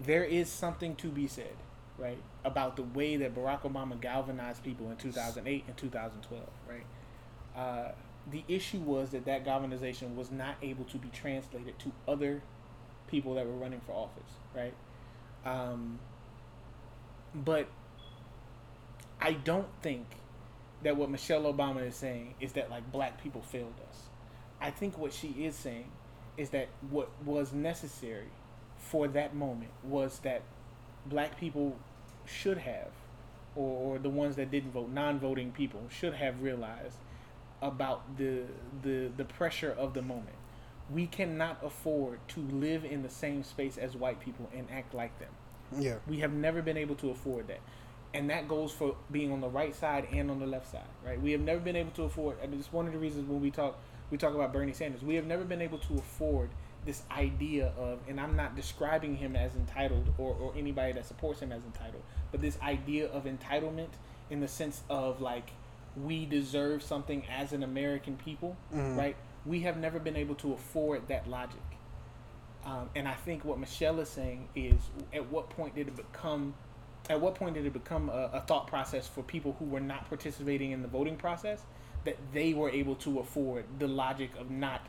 there 0.05 0.23
is 0.23 0.49
something 0.49 0.95
to 0.97 1.07
be 1.07 1.27
said, 1.27 1.55
right, 1.97 2.19
about 2.45 2.75
the 2.75 2.83
way 2.83 3.17
that 3.17 3.33
Barack 3.35 3.61
Obama 3.61 3.99
galvanized 3.99 4.63
people 4.63 4.89
in 4.91 4.97
2008 4.97 5.63
and 5.67 5.77
2012, 5.77 6.43
right. 6.69 6.85
Uh, 7.55 7.91
the 8.29 8.43
issue 8.47 8.79
was 8.79 9.11
that 9.11 9.25
that 9.25 9.43
galvanization 9.43 10.15
was 10.15 10.31
not 10.31 10.55
able 10.61 10.85
to 10.85 10.97
be 10.97 11.09
translated 11.09 11.79
to 11.79 11.91
other 12.07 12.41
people 13.07 13.33
that 13.35 13.45
were 13.45 13.53
running 13.53 13.81
for 13.85 13.93
office, 13.93 14.31
right? 14.53 14.73
Um, 15.45 15.99
but 17.33 17.67
I 19.19 19.33
don't 19.33 19.67
think 19.81 20.05
that 20.83 20.95
what 20.95 21.09
Michelle 21.09 21.51
Obama 21.51 21.87
is 21.87 21.95
saying 21.95 22.35
is 22.39 22.51
that 22.53 22.69
like 22.69 22.91
black 22.91 23.21
people 23.23 23.41
failed 23.41 23.73
us. 23.89 24.01
I 24.61 24.69
think 24.71 24.97
what 24.97 25.13
she 25.13 25.29
is 25.29 25.55
saying 25.55 25.89
is 26.35 26.49
that 26.51 26.67
what 26.89 27.09
was 27.23 27.53
necessary 27.53 28.29
for 28.91 29.07
that 29.09 29.35
moment 29.35 29.71
was 29.83 30.19
that 30.19 30.41
black 31.05 31.37
people 31.39 31.77
should 32.25 32.57
have, 32.59 32.89
or, 33.55 33.95
or 33.95 33.99
the 33.99 34.09
ones 34.09 34.35
that 34.37 34.51
didn't 34.51 34.71
vote, 34.71 34.89
non-voting 34.89 35.51
people 35.51 35.81
should 35.89 36.13
have 36.15 36.41
realized 36.41 36.97
about 37.61 38.17
the 38.17 38.43
the 38.83 39.09
the 39.17 39.25
pressure 39.25 39.71
of 39.71 39.93
the 39.93 40.01
moment. 40.01 40.35
We 40.89 41.07
cannot 41.07 41.59
afford 41.63 42.19
to 42.29 42.41
live 42.41 42.85
in 42.85 43.03
the 43.03 43.09
same 43.09 43.43
space 43.43 43.77
as 43.77 43.95
white 43.95 44.19
people 44.21 44.49
and 44.55 44.67
act 44.71 44.93
like 44.93 45.17
them. 45.19 45.31
yeah, 45.77 45.97
We 46.07 46.19
have 46.19 46.31
never 46.33 46.61
been 46.61 46.77
able 46.77 46.95
to 46.95 47.09
afford 47.09 47.47
that. 47.49 47.59
And 48.13 48.29
that 48.29 48.47
goes 48.47 48.71
for 48.71 48.95
being 49.11 49.31
on 49.31 49.41
the 49.41 49.49
right 49.49 49.75
side 49.75 50.07
and 50.11 50.31
on 50.31 50.39
the 50.39 50.47
left 50.47 50.71
side, 50.71 50.87
right? 51.05 51.21
We 51.21 51.31
have 51.33 51.41
never 51.41 51.59
been 51.59 51.75
able 51.75 51.91
to 51.91 52.03
afford. 52.03 52.37
I 52.41 52.47
mean, 52.47 52.59
it's 52.59 52.71
one 52.71 52.87
of 52.87 52.93
the 52.93 52.99
reasons 52.99 53.27
when 53.27 53.41
we 53.41 53.51
talk, 53.51 53.77
we 54.09 54.17
talk 54.17 54.33
about 54.33 54.53
Bernie 54.53 54.73
Sanders. 54.73 55.03
We 55.03 55.15
have 55.15 55.25
never 55.25 55.43
been 55.43 55.61
able 55.61 55.77
to 55.79 55.95
afford 55.95 56.49
this 56.87 57.03
idea 57.11 57.71
of, 57.77 57.99
and 58.07 58.19
I'm 58.19 58.35
not 58.35 58.55
describing 58.55 59.15
him 59.17 59.35
as 59.35 59.53
entitled 59.55 60.07
or, 60.17 60.33
or 60.41 60.53
anybody 60.57 60.93
that 60.93 61.05
supports 61.05 61.39
him 61.41 61.51
as 61.51 61.63
entitled, 61.63 62.01
but 62.31 62.41
this 62.41 62.57
idea 62.63 63.07
of 63.09 63.25
entitlement 63.25 63.89
in 64.31 64.39
the 64.39 64.47
sense 64.47 64.81
of 64.89 65.21
like 65.21 65.51
we 65.95 66.25
deserve 66.25 66.81
something 66.81 67.23
as 67.29 67.53
an 67.53 67.61
American 67.63 68.15
people, 68.17 68.55
Mhm. 68.73 68.97
right? 68.97 69.15
We 69.45 69.59
have 69.61 69.77
never 69.77 69.99
been 69.99 70.15
able 70.15 70.35
to 70.35 70.53
afford 70.53 71.07
that 71.09 71.27
logic. 71.29 71.59
Um, 72.65 72.89
and 72.95 73.07
I 73.07 73.13
think 73.13 73.45
what 73.45 73.59
Michelle 73.59 73.99
is 73.99 74.09
saying 74.09 74.49
is, 74.55 74.75
at 75.13 75.29
what 75.31 75.49
point 75.49 75.75
did 75.75 75.87
it 75.87 75.95
become, 75.95 76.53
at 77.09 77.19
what 77.21 77.35
point 77.35 77.53
did 77.55 77.65
it 77.65 77.73
become 77.73 78.09
a, 78.09 78.29
a 78.33 78.41
thought 78.41 78.67
process 78.67 79.07
for 79.07 79.23
people 79.23 79.55
who 79.59 79.65
were 79.65 79.79
not 79.79 80.07
participating 80.09 80.71
in 80.71 80.81
the 80.81 80.87
voting 80.87 81.15
process 81.17 81.61
that 82.05 82.17
they 82.33 82.53
were 82.53 82.69
able 82.69 82.95
to 82.95 83.19
afford 83.19 83.65
the 83.79 83.87
logic 83.87 84.31
of 84.39 84.49
not, 84.51 84.81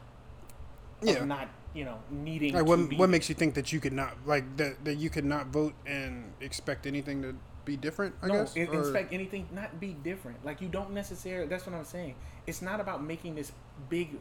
of 1.03 1.09
Yeah. 1.09 1.25
not 1.25 1.49
you 1.75 1.85
know 1.85 1.99
needing. 2.11 2.55
like 2.55 2.67
what 2.67 2.79
what 2.95 3.11
makes 3.11 3.29
you 3.29 3.35
think 3.35 3.55
that 3.55 3.73
you 3.73 3.81
could 3.81 3.93
not 3.93 4.17
like 4.27 4.57
that 4.57 4.85
that 4.85 4.97
you 4.97 5.11
could 5.11 5.25
not 5.25 5.49
vote 5.49 5.75
and 5.87 6.33
expect 6.41 6.87
anything 6.87 7.23
to 7.23 7.35
be 7.65 7.77
different? 7.77 8.15
I 8.23 8.29
no, 8.29 8.35
guess. 8.35 8.57
Or- 8.57 8.81
expect 8.81 9.13
anything 9.13 9.49
not 9.53 9.79
be 9.79 9.93
different. 9.93 10.45
Like 10.45 10.61
you 10.61 10.69
don't 10.69 10.93
necessarily. 10.93 11.47
That's 11.47 11.67
what 11.67 11.75
I'm 11.75 11.85
saying. 11.85 12.15
It's 12.47 12.63
not 12.63 12.81
about 12.81 13.05
making 13.05 13.35
this 13.35 13.53
big 13.89 14.19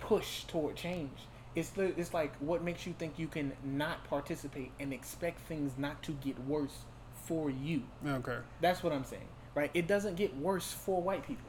push 0.00 0.44
toward 0.44 0.76
change. 0.76 1.18
It's 1.54 1.70
the, 1.70 1.98
it's 1.98 2.14
like 2.14 2.34
what 2.36 2.62
makes 2.62 2.86
you 2.86 2.94
think 2.98 3.18
you 3.18 3.26
can 3.26 3.52
not 3.64 4.04
participate 4.04 4.70
and 4.78 4.92
expect 4.92 5.40
things 5.40 5.72
not 5.76 6.02
to 6.04 6.12
get 6.12 6.38
worse 6.46 6.84
for 7.24 7.50
you. 7.50 7.82
Okay. 8.06 8.38
That's 8.60 8.82
what 8.82 8.92
I'm 8.92 9.04
saying, 9.04 9.28
right? 9.54 9.70
It 9.74 9.86
doesn't 9.86 10.16
get 10.16 10.36
worse 10.36 10.72
for 10.72 11.02
white 11.02 11.26
people. 11.26 11.46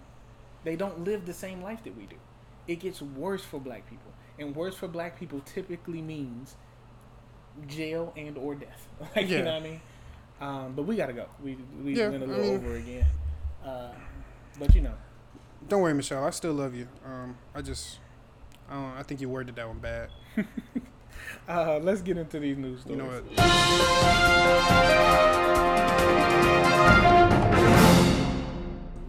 They 0.64 0.76
don't 0.76 1.04
live 1.04 1.26
the 1.26 1.34
same 1.34 1.62
life 1.62 1.84
that 1.84 1.98
we 1.98 2.06
do. 2.06 2.18
It 2.68 2.80
gets 2.80 3.02
worse 3.02 3.44
for 3.44 3.60
black 3.60 3.90
people, 3.90 4.12
and 4.42 4.56
worse 4.56 4.76
for 4.76 4.88
black 4.88 5.20
people 5.20 5.40
typically 5.46 6.02
means 6.02 6.56
jail 7.68 8.14
and 8.18 8.38
or 8.38 8.56
death. 8.56 8.88
like 9.16 9.30
Yeah. 9.30 9.38
you 9.38 9.44
know 9.44 9.54
what 9.54 9.62
I 9.62 9.66
mean? 9.66 9.82
Um, 10.42 10.74
but 10.76 10.84
we 10.84 10.96
gotta 10.96 11.14
go. 11.14 11.28
We 11.44 11.58
we 11.84 11.96
Yeah, 11.96 12.10
went 12.10 12.24
a 12.24 12.26
little 12.26 12.44
mean- 12.44 12.56
over 12.58 12.76
again. 12.76 13.06
Uh, 13.64 13.92
but 14.60 14.74
you 14.76 14.82
know, 14.82 14.94
Don't 15.68 15.82
worry, 15.82 15.94
Michelle. 15.94 16.24
I 16.24 16.32
still 16.32 16.54
love 16.54 16.74
you. 16.74 16.88
Um, 17.06 17.38
I 17.54 17.62
just, 17.62 18.00
I 18.70 18.74
don't. 18.74 18.98
I 18.98 19.04
think 19.04 19.22
you 19.22 19.30
worded 19.30 19.56
that 19.56 19.68
one 19.68 19.78
bad. 19.78 20.10
uh, 21.48 21.78
let's 21.84 22.02
get 22.02 22.18
into 22.18 22.40
these 22.40 22.58
news 22.58 22.82
stories. 22.82 22.98
You 22.98 23.04
know 23.04 23.10
what? 23.10 24.32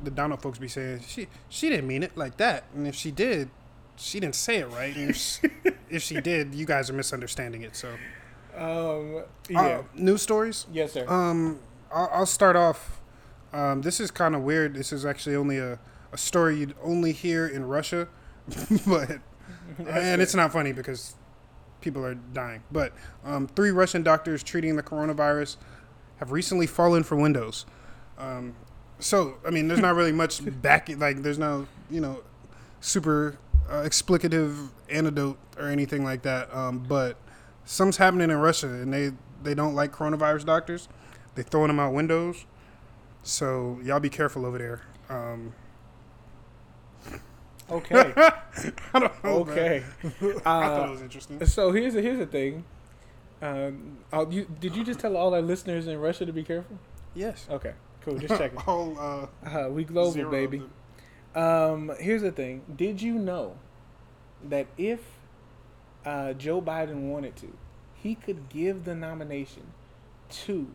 The 0.04 0.10
Donald 0.10 0.42
folks 0.42 0.58
be 0.58 0.66
saying 0.66 1.00
she 1.06 1.28
she 1.48 1.68
didn't 1.68 1.86
mean 1.86 2.02
it 2.02 2.16
like 2.16 2.36
that, 2.38 2.64
and 2.74 2.88
if 2.88 2.94
she 2.96 3.12
did, 3.12 3.48
she 3.96 4.20
didn't 4.20 4.34
say 4.34 4.58
it 4.58 4.68
right. 4.70 4.94
And 4.96 5.10
if, 5.10 5.16
she, 5.16 5.40
if 5.90 6.02
she 6.02 6.20
did, 6.20 6.54
you 6.54 6.66
guys 6.66 6.90
are 6.90 6.94
misunderstanding 6.94 7.62
it. 7.62 7.76
So, 7.76 7.88
Um, 8.56 9.22
yeah. 9.48 9.60
uh, 9.60 9.82
news 9.94 10.22
stories. 10.22 10.66
Yes, 10.72 10.92
sir. 10.92 11.06
Um, 11.08 11.58
I'll, 11.92 12.10
I'll 12.12 12.26
start 12.26 12.56
off. 12.56 13.00
Um, 13.52 13.82
this 13.82 14.00
is 14.00 14.10
kind 14.10 14.34
of 14.34 14.42
weird. 14.42 14.74
This 14.74 14.92
is 14.92 15.04
actually 15.04 15.36
only 15.36 15.58
a, 15.58 15.78
a 16.12 16.16
story 16.18 16.58
you'd 16.58 16.74
only 16.82 17.12
hear 17.12 17.46
in 17.46 17.64
Russia, 17.66 18.08
but 18.86 19.18
and 19.78 20.22
it's 20.22 20.34
not 20.34 20.52
funny 20.52 20.72
because 20.72 21.14
people 21.82 22.04
are 22.04 22.14
dying. 22.14 22.62
But 22.72 22.92
um, 23.24 23.46
three 23.48 23.70
Russian 23.70 24.02
doctors 24.02 24.42
treating 24.42 24.76
the 24.76 24.82
coronavirus 24.82 25.56
have 26.16 26.32
recently 26.32 26.66
fallen 26.66 27.02
from 27.02 27.20
windows. 27.20 27.66
Um, 28.16 28.54
so 28.98 29.34
I 29.46 29.50
mean, 29.50 29.68
there's 29.68 29.80
not 29.80 29.94
really 29.96 30.12
much 30.12 30.40
back. 30.62 30.88
Like, 30.96 31.22
there's 31.22 31.38
no 31.38 31.66
you 31.90 32.00
know 32.00 32.22
super 32.80 33.36
uh, 33.68 33.82
explicative 33.82 34.70
antidote 34.88 35.38
or 35.58 35.68
anything 35.68 36.04
like 36.04 36.22
that. 36.22 36.54
Um, 36.54 36.80
but 36.80 37.16
something's 37.64 37.96
happening 37.96 38.30
in 38.30 38.36
Russia, 38.36 38.68
and 38.68 38.92
they 38.92 39.12
they 39.42 39.54
don't 39.54 39.74
like 39.74 39.92
coronavirus 39.92 40.46
doctors. 40.46 40.88
They 41.34 41.42
throwing 41.42 41.68
them 41.68 41.80
out 41.80 41.92
windows. 41.92 42.44
So 43.22 43.78
y'all 43.82 44.00
be 44.00 44.10
careful 44.10 44.44
over 44.44 44.58
there. 44.58 44.82
Um, 45.08 45.54
Okay. 47.70 48.12
I 48.16 48.98
don't 48.98 49.24
know. 49.24 49.30
okay. 49.40 49.82
I 50.22 50.40
thought 50.42 50.88
it 50.88 50.90
was 50.90 51.00
interesting. 51.02 51.44
So 51.46 51.72
here's 51.72 51.94
the, 51.94 52.02
here's 52.02 52.18
the 52.18 52.26
thing. 52.26 52.64
Um, 53.40 53.98
oh, 54.12 54.30
you, 54.30 54.46
did 54.60 54.76
you 54.76 54.84
just 54.84 55.00
tell 55.00 55.16
all 55.16 55.34
our 55.34 55.40
listeners 55.40 55.86
in 55.86 55.98
Russia 55.98 56.26
to 56.26 56.32
be 56.32 56.42
careful? 56.42 56.78
Yes. 57.14 57.46
Okay. 57.50 57.72
Cool. 58.02 58.18
Just 58.18 58.36
checking. 58.36 58.58
All 58.66 58.96
uh, 58.98 59.48
Uh, 59.48 59.68
we 59.70 59.84
global, 59.84 60.30
baby. 60.30 60.62
Um, 61.34 61.92
here's 61.98 62.22
the 62.22 62.32
thing. 62.32 62.62
Did 62.76 63.00
you 63.00 63.14
know 63.14 63.56
that 64.48 64.66
if 64.76 65.00
uh, 66.04 66.34
Joe 66.34 66.60
Biden 66.60 67.08
wanted 67.08 67.36
to, 67.36 67.56
he 67.94 68.14
could 68.14 68.48
give 68.48 68.84
the 68.84 68.94
nomination 68.94 69.62
to 70.44 70.68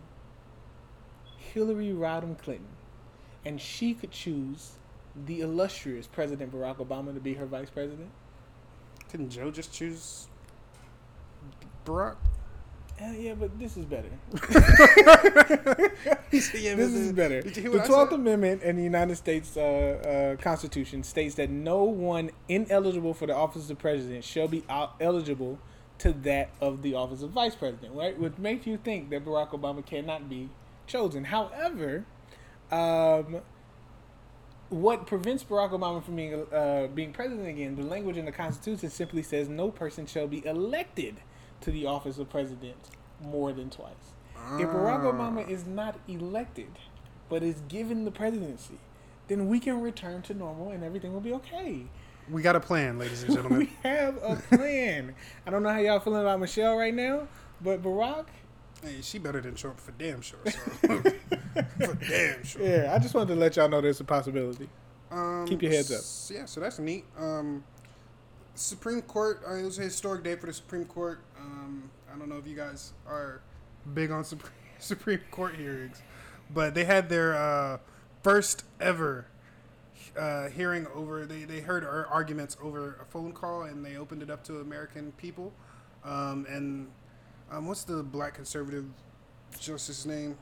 Hillary 1.37 1.89
Rodham 1.89 2.37
Clinton, 2.37 2.67
and 3.45 3.61
she 3.61 3.93
could 3.93 4.11
choose 4.11 4.73
the 5.25 5.41
illustrious 5.41 6.07
President 6.07 6.51
Barack 6.51 6.77
Obama 6.77 7.13
to 7.13 7.19
be 7.19 7.35
her 7.35 7.45
vice 7.45 7.69
president? 7.69 8.09
Couldn't 9.09 9.29
Joe 9.29 9.51
just 9.51 9.73
choose 9.73 10.27
Barack? 11.85 12.17
Uh, 12.99 13.11
yeah, 13.11 13.33
but 13.35 13.57
this 13.59 13.77
is 13.77 13.85
better. 13.85 14.09
This 16.31 16.53
is 16.53 17.13
better. 17.13 17.41
Did 17.41 17.55
you 17.57 17.63
hear 17.63 17.71
The 17.71 17.85
Twelfth? 17.85 18.11
Amendment 18.11 18.63
in 18.63 18.75
the 18.75 18.83
United 18.83 19.15
States 19.15 19.55
uh, 19.55 19.61
uh, 19.61 20.41
Constitution 20.41 21.03
states 21.03 21.35
that 21.35 21.49
no 21.49 21.83
one 21.83 22.31
ineligible 22.49 23.13
for 23.13 23.27
the 23.27 23.35
office 23.35 23.69
of 23.69 23.77
president 23.77 24.23
shall 24.23 24.47
be 24.47 24.63
eligible 24.99 25.59
to 25.99 26.11
that 26.13 26.49
of 26.59 26.81
the 26.81 26.95
office 26.95 27.21
of 27.21 27.31
vice 27.31 27.55
president, 27.55 27.93
right? 27.93 28.17
Which 28.19 28.37
makes 28.37 28.67
you 28.67 28.77
think 28.77 29.09
that 29.11 29.25
Barack 29.25 29.51
Obama 29.51 29.85
cannot 29.85 30.29
be 30.29 30.49
chosen. 30.85 31.25
However, 31.25 32.05
um, 32.71 33.41
what 34.69 35.07
prevents 35.07 35.43
Barack 35.43 35.71
Obama 35.71 36.03
from 36.03 36.15
being 36.15 36.45
uh, 36.51 36.87
being 36.93 37.13
president 37.13 37.47
again? 37.47 37.75
The 37.75 37.83
language 37.83 38.17
in 38.17 38.25
the 38.25 38.31
Constitution 38.31 38.89
simply 38.89 39.23
says 39.23 39.47
no 39.47 39.71
person 39.71 40.05
shall 40.07 40.27
be 40.27 40.45
elected 40.45 41.17
to 41.61 41.71
the 41.71 41.85
office 41.85 42.17
of 42.17 42.29
president 42.29 42.75
more 43.21 43.51
than 43.53 43.69
twice. 43.69 43.93
If 44.59 44.69
Barack 44.69 45.01
Obama 45.03 45.47
is 45.47 45.65
not 45.65 45.99
elected, 46.07 46.69
but 47.27 47.43
is 47.43 47.61
given 47.67 48.05
the 48.05 48.11
presidency, 48.11 48.77
then 49.27 49.49
we 49.49 49.59
can 49.59 49.81
return 49.81 50.21
to 50.23 50.33
normal 50.33 50.69
and 50.71 50.83
everything 50.83 51.11
will 51.11 51.21
be 51.21 51.33
okay. 51.33 51.83
We 52.29 52.41
got 52.41 52.55
a 52.55 52.59
plan, 52.59 52.97
ladies 52.97 53.23
and 53.23 53.33
gentlemen. 53.35 53.59
we 53.59 53.71
have 53.83 54.17
a 54.23 54.35
plan. 54.35 55.15
I 55.45 55.49
don't 55.49 55.63
know 55.63 55.69
how 55.69 55.79
y'all 55.79 55.99
feeling 55.99 56.21
about 56.21 56.39
Michelle 56.39 56.77
right 56.77 56.93
now, 56.93 57.27
but 57.61 57.81
Barack, 57.81 58.27
hey, 58.83 59.01
she 59.01 59.17
better 59.17 59.41
than 59.41 59.55
Trump 59.55 59.79
for 59.79 59.91
damn 59.91 60.21
sure. 60.21 60.39
So. 60.45 60.87
for 61.79 61.93
damn 61.95 62.43
sure. 62.43 62.61
yeah, 62.61 62.93
I 62.93 62.99
just 62.99 63.13
wanted 63.13 63.33
to 63.33 63.39
let 63.39 63.55
y'all 63.55 63.69
know 63.69 63.81
there's 63.81 63.99
a 63.99 64.05
possibility. 64.05 64.69
Um, 65.11 65.45
Keep 65.47 65.63
your 65.63 65.71
heads 65.71 65.91
up. 65.91 66.35
Yeah, 66.35 66.45
so 66.45 66.59
that's 66.59 66.79
neat. 66.79 67.05
Um, 67.17 67.63
Supreme 68.57 69.01
Court. 69.01 69.41
Uh, 69.47 69.55
it 69.55 69.63
was 69.63 69.79
a 69.79 69.83
historic 69.83 70.23
day 70.23 70.35
for 70.35 70.47
the 70.47 70.53
Supreme 70.53 70.85
Court. 70.85 71.19
Um, 71.39 71.89
I 72.13 72.17
don't 72.17 72.29
know 72.29 72.37
if 72.37 72.47
you 72.47 72.55
guys 72.55 72.93
are 73.07 73.41
big 73.93 74.11
on 74.11 74.23
Supreme, 74.23 74.51
Supreme 74.79 75.21
Court 75.31 75.55
hearings, 75.55 76.01
but 76.53 76.73
they 76.73 76.83
had 76.83 77.09
their 77.09 77.35
uh, 77.35 77.77
first 78.23 78.63
ever 78.79 79.27
uh, 80.17 80.49
hearing 80.49 80.87
over. 80.93 81.25
They 81.25 81.43
they 81.43 81.61
heard 81.61 81.83
ar- 81.83 82.07
arguments 82.07 82.57
over 82.61 82.97
a 83.01 83.05
phone 83.05 83.31
call, 83.31 83.63
and 83.63 83.85
they 83.85 83.97
opened 83.97 84.23
it 84.23 84.29
up 84.29 84.43
to 84.45 84.59
American 84.59 85.11
people. 85.13 85.53
Um, 86.03 86.45
and 86.49 86.87
um, 87.51 87.67
what's 87.67 87.83
the 87.83 88.03
black 88.03 88.33
conservative 88.33 88.85
justice's 89.59 90.05
name? 90.05 90.37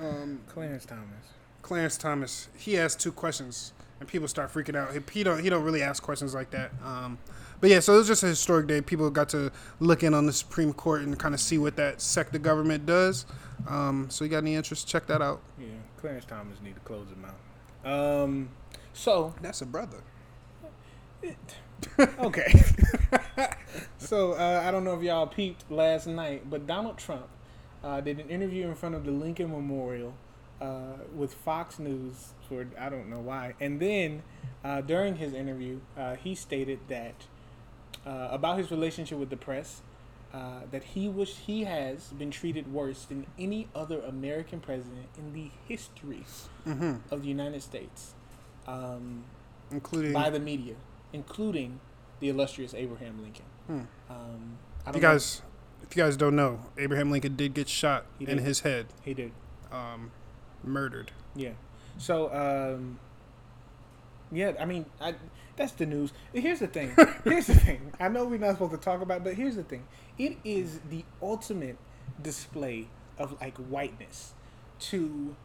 Um, 0.00 0.40
Clarence 0.48 0.84
Thomas. 0.84 1.24
Clarence 1.62 1.96
Thomas, 1.96 2.48
he 2.56 2.76
asked 2.76 3.00
two 3.00 3.12
questions, 3.12 3.72
and 4.02 4.08
people 4.08 4.26
start 4.26 4.52
freaking 4.52 4.76
out. 4.76 4.92
He, 4.92 5.00
he 5.12 5.22
don't 5.22 5.42
he 5.42 5.48
don't 5.48 5.62
really 5.62 5.80
ask 5.80 6.02
questions 6.02 6.34
like 6.34 6.50
that. 6.50 6.72
Um, 6.84 7.18
but 7.60 7.70
yeah, 7.70 7.78
so 7.78 7.94
it 7.94 7.98
was 7.98 8.08
just 8.08 8.24
a 8.24 8.26
historic 8.26 8.66
day. 8.66 8.80
People 8.80 9.08
got 9.10 9.28
to 9.30 9.52
look 9.78 10.02
in 10.02 10.12
on 10.12 10.26
the 10.26 10.32
Supreme 10.32 10.72
Court 10.72 11.02
and 11.02 11.16
kind 11.16 11.32
of 11.32 11.40
see 11.40 11.58
what 11.58 11.76
that 11.76 12.00
sect 12.00 12.34
of 12.34 12.42
government 12.42 12.84
does. 12.84 13.24
Um, 13.68 14.10
so 14.10 14.24
you 14.24 14.30
got 14.30 14.38
any 14.38 14.56
interest? 14.56 14.88
Check 14.88 15.06
that 15.06 15.22
out. 15.22 15.40
Yeah, 15.58 15.66
Clarence 16.00 16.24
Thomas 16.24 16.58
need 16.60 16.74
to 16.74 16.80
close 16.80 17.06
him 17.08 17.24
out. 17.24 17.92
Um, 17.92 18.48
so 18.92 19.34
That's 19.40 19.62
a 19.62 19.66
brother. 19.66 19.98
okay. 22.18 22.52
so 23.98 24.32
uh, 24.32 24.62
I 24.66 24.72
don't 24.72 24.82
know 24.82 24.96
if 24.96 25.02
y'all 25.02 25.28
peeped 25.28 25.70
last 25.70 26.08
night, 26.08 26.50
but 26.50 26.66
Donald 26.66 26.98
Trump 26.98 27.28
uh, 27.84 28.00
did 28.00 28.18
an 28.18 28.28
interview 28.28 28.66
in 28.66 28.74
front 28.74 28.96
of 28.96 29.04
the 29.04 29.12
Lincoln 29.12 29.52
Memorial 29.52 30.14
uh, 30.62 30.96
with 31.14 31.34
Fox 31.34 31.78
News 31.78 32.34
for 32.48 32.66
I 32.78 32.88
don't 32.88 33.08
know 33.10 33.20
why, 33.20 33.54
and 33.60 33.80
then 33.80 34.22
uh, 34.64 34.80
during 34.80 35.16
his 35.16 35.34
interview, 35.34 35.80
uh, 35.98 36.14
he 36.16 36.34
stated 36.34 36.78
that 36.88 37.14
uh, 38.06 38.28
about 38.30 38.58
his 38.58 38.70
relationship 38.70 39.18
with 39.18 39.30
the 39.30 39.36
press. 39.36 39.82
Uh, 40.34 40.60
that 40.70 40.82
he 40.94 41.10
wish 41.10 41.34
he 41.46 41.64
has 41.64 42.06
been 42.14 42.30
treated 42.30 42.72
worse 42.72 43.04
than 43.04 43.26
any 43.38 43.68
other 43.74 44.00
American 44.00 44.60
president 44.60 45.04
in 45.18 45.34
the 45.34 45.50
history 45.68 46.24
Mhm. 46.66 47.00
of 47.10 47.20
the 47.20 47.28
United 47.28 47.60
States, 47.62 48.14
um, 48.66 49.24
Including 49.70 50.14
by 50.14 50.30
the 50.30 50.40
media, 50.40 50.76
including 51.12 51.80
the 52.20 52.30
illustrious 52.30 52.72
Abraham 52.72 53.20
Lincoln. 53.20 53.44
Hmm. 53.66 53.72
Um, 53.74 53.86
I 54.08 54.14
If 54.14 54.84
don't 54.86 54.94
you 54.94 55.00
know- 55.02 55.08
guys, 55.12 55.42
if 55.82 55.94
you 55.94 56.02
guys 56.02 56.16
don't 56.16 56.34
know, 56.34 56.60
Abraham 56.78 57.10
Lincoln 57.10 57.36
did 57.36 57.52
get 57.52 57.68
shot 57.68 58.06
in 58.18 58.38
his 58.38 58.60
head, 58.60 58.86
he 59.04 59.12
did. 59.12 59.32
um, 59.70 60.12
murdered. 60.64 61.10
Yeah. 61.34 61.52
So, 61.98 62.32
um, 62.34 62.98
yeah, 64.30 64.52
I 64.58 64.64
mean, 64.64 64.86
I, 65.00 65.14
that's 65.56 65.72
the 65.72 65.86
news. 65.86 66.12
Here's 66.32 66.60
the 66.60 66.66
thing. 66.66 66.94
Here's 67.24 67.46
the 67.46 67.54
thing. 67.54 67.92
I 68.00 68.08
know 68.08 68.24
we're 68.24 68.38
not 68.38 68.52
supposed 68.52 68.72
to 68.72 68.78
talk 68.78 69.02
about, 69.02 69.18
it, 69.18 69.24
but 69.24 69.34
here's 69.34 69.56
the 69.56 69.62
thing. 69.62 69.84
It 70.18 70.38
is 70.44 70.80
the 70.88 71.04
ultimate 71.20 71.76
display 72.22 72.88
of 73.18 73.38
like 73.40 73.56
whiteness 73.58 74.32
to 74.80 75.36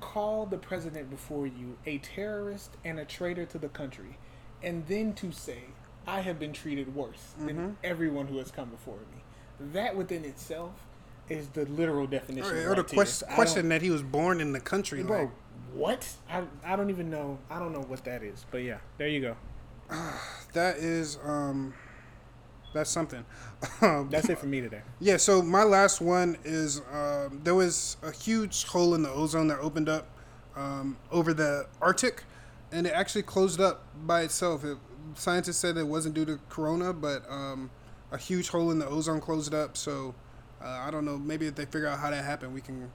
call 0.00 0.46
the 0.46 0.56
president 0.58 1.10
before 1.10 1.46
you 1.46 1.76
a 1.86 1.98
terrorist 1.98 2.70
and 2.84 2.98
a 2.98 3.04
traitor 3.04 3.44
to 3.46 3.58
the 3.58 3.68
country, 3.68 4.16
and 4.62 4.86
then 4.86 5.12
to 5.14 5.32
say, 5.32 5.64
"I 6.06 6.20
have 6.20 6.38
been 6.38 6.52
treated 6.52 6.94
worse 6.94 7.34
than 7.38 7.56
Mhm. 7.56 7.74
everyone 7.84 8.28
who 8.28 8.38
has 8.38 8.50
come 8.50 8.70
before 8.70 8.96
me." 9.14 9.22
That 9.72 9.96
within 9.96 10.24
itself 10.24 10.86
is 11.30 11.48
the 11.48 11.64
literal 11.66 12.06
definition. 12.06 12.52
Or, 12.52 12.72
of 12.72 12.78
or 12.78 12.82
the 12.82 12.94
quest, 12.94 13.20
tears. 13.20 13.22
I 13.22 13.26
don't- 13.28 13.34
question 13.36 13.68
that 13.70 13.82
he 13.82 13.90
was 13.90 14.02
born 14.02 14.40
in 14.40 14.52
the 14.52 14.60
country. 14.60 15.02
Bro, 15.02 15.18
Like, 15.20 15.30
what? 15.72 16.08
I, 16.28 16.42
I 16.64 16.76
don't 16.76 16.90
even 16.90 17.10
know. 17.10 17.38
I 17.48 17.58
don't 17.58 17.72
know 17.72 17.82
what 17.82 18.04
that 18.04 18.22
is. 18.22 18.44
But 18.50 18.58
yeah, 18.58 18.78
there 18.98 19.08
you 19.08 19.20
go. 19.20 19.36
that 20.52 20.76
is 20.78 21.18
um, 21.24 21.74
that's 22.74 22.90
something. 22.90 23.24
Um, 23.82 24.08
That's 24.10 24.28
it 24.28 24.38
for 24.38 24.46
me 24.46 24.60
today. 24.60 24.80
Yeah, 25.00 25.16
so 25.18 25.42
my 25.42 25.64
last 25.64 26.00
one 26.00 26.36
is 26.44 26.80
um, 26.92 27.40
there 27.44 27.54
was 27.54 27.96
a 28.02 28.10
huge 28.10 28.64
hole 28.64 28.94
in 28.94 29.02
the 29.02 29.10
ozone 29.10 29.48
that 29.48 29.58
opened 29.58 29.88
up 29.88 30.06
um, 30.56 30.96
over 31.10 31.32
the 31.34 31.66
Arctic, 31.80 32.24
and 32.72 32.86
it 32.86 32.90
actually 32.94 33.22
closed 33.22 33.60
up 33.60 33.84
by 34.06 34.22
itself. 34.22 34.64
It, 34.64 34.78
scientists 35.14 35.58
said 35.58 35.76
it 35.76 35.86
wasn't 35.86 36.14
due 36.14 36.24
to 36.26 36.38
corona, 36.48 36.92
but 36.92 37.22
um, 37.30 37.70
a 38.12 38.18
huge 38.18 38.48
hole 38.48 38.70
in 38.70 38.78
the 38.78 38.86
ozone 38.86 39.20
closed 39.20 39.52
up. 39.54 39.76
So 39.76 40.14
uh, 40.62 40.68
I 40.68 40.90
don't 40.90 41.04
know. 41.04 41.18
Maybe 41.18 41.46
if 41.46 41.54
they 41.54 41.64
figure 41.64 41.88
out 41.88 41.98
how 41.98 42.10
that 42.10 42.24
happened, 42.24 42.54
we 42.54 42.60
can 42.60 42.90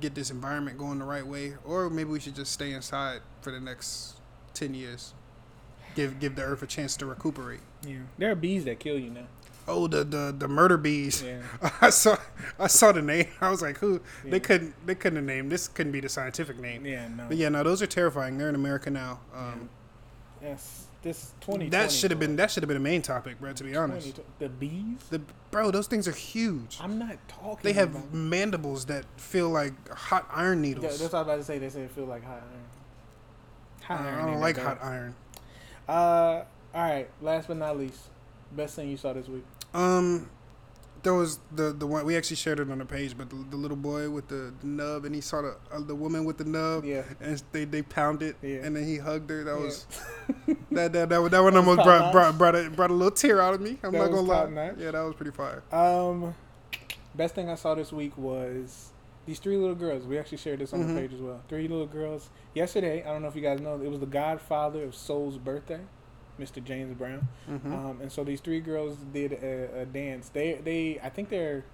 get 0.00 0.14
this 0.14 0.30
environment 0.30 0.78
going 0.78 0.98
the 0.98 1.04
right 1.04 1.26
way, 1.26 1.54
or 1.64 1.90
maybe 1.90 2.10
we 2.10 2.20
should 2.20 2.34
just 2.36 2.52
stay 2.52 2.72
inside 2.72 3.20
for 3.40 3.50
the 3.50 3.60
next 3.60 4.14
ten 4.54 4.74
years. 4.74 5.14
Give 5.94 6.18
give 6.20 6.36
the 6.36 6.42
Earth 6.42 6.62
a 6.62 6.66
chance 6.66 6.96
to 6.98 7.06
recuperate. 7.06 7.60
Yeah, 7.86 7.98
there 8.18 8.30
are 8.30 8.34
bees 8.36 8.64
that 8.64 8.78
kill 8.78 8.98
you 8.98 9.10
now. 9.10 9.26
Oh, 9.66 9.86
the 9.86 10.02
the, 10.02 10.34
the 10.36 10.48
murder 10.48 10.76
bees. 10.78 11.22
Yeah. 11.22 11.42
I 11.80 11.90
saw 11.90 12.16
I 12.58 12.68
saw 12.68 12.92
the 12.92 13.02
name. 13.02 13.26
I 13.40 13.50
was 13.50 13.60
like, 13.62 13.78
who? 13.78 14.00
Yeah. 14.24 14.30
They 14.30 14.40
couldn't 14.40 14.74
they 14.86 14.94
couldn't 14.94 15.16
have 15.16 15.24
named 15.26 15.52
this. 15.52 15.68
Couldn't 15.68 15.92
be 15.92 16.00
the 16.00 16.08
scientific 16.08 16.58
name. 16.58 16.86
Yeah, 16.86 17.08
no. 17.08 17.26
But 17.28 17.36
yeah, 17.36 17.48
no, 17.50 17.62
those 17.62 17.82
are 17.82 17.86
terrifying. 17.86 18.38
They're 18.38 18.48
in 18.48 18.54
America 18.54 18.90
now. 18.90 19.20
Um, 19.34 19.68
Yes, 20.40 20.86
this 21.02 21.32
twenty. 21.40 21.68
that 21.68 21.90
should 21.92 22.10
have 22.10 22.18
been 22.20 22.36
that 22.36 22.50
should 22.50 22.62
have 22.62 22.68
been 22.68 22.76
a 22.76 22.80
main 22.80 23.02
topic, 23.02 23.38
bro. 23.40 23.52
To 23.52 23.64
be 23.64 23.76
honest, 23.76 24.20
the 24.38 24.48
bees. 24.48 24.98
the 25.10 25.20
bro, 25.50 25.70
those 25.70 25.86
things 25.86 26.08
are 26.08 26.12
huge. 26.12 26.78
I'm 26.80 26.98
not 26.98 27.16
talking. 27.28 27.60
They 27.62 27.72
have 27.74 27.94
About, 27.94 28.12
mandibles 28.14 28.86
that 28.86 29.04
feel 29.16 29.48
like 29.50 29.88
hot 29.90 30.28
iron 30.32 30.62
Yeah, 30.64 30.68
needles. 30.70 30.98
that's 30.98 31.12
what 31.12 31.14
I 31.14 31.22
was 31.22 31.26
about 31.28 31.36
to 31.36 31.44
say. 31.44 31.58
They 31.58 31.68
say 31.70 31.82
it 31.82 31.90
feel 31.92 32.06
like 32.06 32.24
hot 32.24 32.42
iron. 32.42 32.64
Hot 33.82 34.00
I 34.00 34.10
iron 34.10 34.26
don't 34.32 34.40
like 34.40 34.56
hot 34.58 34.78
iron. 34.82 35.14
Uh, 35.88 35.92
all 36.74 36.82
right. 36.82 37.08
Last 37.22 37.48
but 37.48 37.56
not 37.56 37.78
least, 37.78 38.00
best 38.52 38.76
thing 38.76 38.90
you 38.90 38.96
saw 38.96 39.12
this 39.12 39.28
week. 39.28 39.44
Um, 39.72 40.28
there 41.02 41.14
was 41.14 41.38
the 41.54 41.72
the 41.72 41.86
one 41.86 42.04
we 42.04 42.16
actually 42.16 42.36
shared 42.36 42.60
it 42.60 42.70
on 42.70 42.78
the 42.78 42.84
page, 42.84 43.16
but 43.16 43.30
the, 43.30 43.36
the 43.50 43.56
little 43.56 43.76
boy 43.76 44.08
with 44.10 44.28
the, 44.28 44.52
the 44.60 44.66
nub, 44.66 45.04
and 45.04 45.14
he 45.14 45.20
saw 45.20 45.42
the 45.42 45.56
uh, 45.72 45.80
the 45.80 45.94
woman 45.94 46.24
with 46.24 46.38
the 46.38 46.44
nub, 46.44 46.84
Yeah. 46.84 47.02
and 47.20 47.42
they 47.52 47.64
they 47.64 47.82
pounded, 47.82 48.36
Yeah. 48.42 48.56
and 48.64 48.74
then 48.76 48.84
he 48.84 48.96
hugged 48.98 49.30
her. 49.30 49.44
That 49.44 49.56
Yeah. 49.58 49.64
was 49.64 49.86
that 50.72 50.92
that 50.92 51.08
that, 51.08 51.30
that 51.30 51.40
one 51.42 51.56
almost 51.56 51.82
brought 51.82 52.12
brought 52.12 52.38
brought 52.38 52.54
a, 52.56 52.70
brought 52.70 52.90
a 52.90 52.94
little 52.94 53.10
tear 53.10 53.40
out 53.40 53.54
of 53.54 53.60
me. 53.60 53.78
I'm 53.82 53.92
That 53.92 53.98
not 53.98 54.10
gonna 54.10 54.20
lie. 54.22 54.48
notch. 54.48 54.74
Yeah, 54.78 54.90
that 54.92 55.00
was 55.02 55.14
pretty 55.14 55.32
fire. 55.32 55.62
Um, 55.72 56.34
best 57.14 57.34
thing 57.34 57.48
I 57.48 57.54
saw 57.54 57.74
this 57.74 57.92
week 57.92 58.16
was 58.18 58.90
these 59.26 59.38
three 59.38 59.56
little 59.56 59.74
girls. 59.74 60.04
We 60.06 60.18
actually 60.18 60.38
shared 60.38 60.58
this 60.60 60.72
on 60.72 60.80
Mhm. 60.84 60.94
the 60.94 61.00
page 61.00 61.12
as 61.14 61.20
well. 61.20 61.40
Three 61.48 61.68
little 61.68 61.86
girls. 61.86 62.30
Yesterday, 62.54 63.04
I 63.04 63.12
don't 63.12 63.22
know 63.22 63.28
if 63.28 63.36
you 63.36 63.42
guys 63.42 63.60
know, 63.60 63.74
it 63.80 63.90
was 63.90 64.00
the 64.00 64.06
godfather 64.06 64.84
of 64.84 64.94
Soul's 64.94 65.36
birthday, 65.36 65.80
Mr. 66.38 66.62
James 66.62 66.96
Brown. 66.96 67.26
Mhm. 67.48 67.66
Um, 67.66 67.98
and 68.00 68.10
so 68.12 68.24
these 68.24 68.40
three 68.40 68.60
girls 68.60 68.96
did 69.12 69.32
a, 69.32 69.80
a 69.82 69.84
dance. 69.86 70.28
They 70.28 70.54
they 70.62 71.00
I 71.02 71.08
think 71.08 71.28
they're 71.28 71.64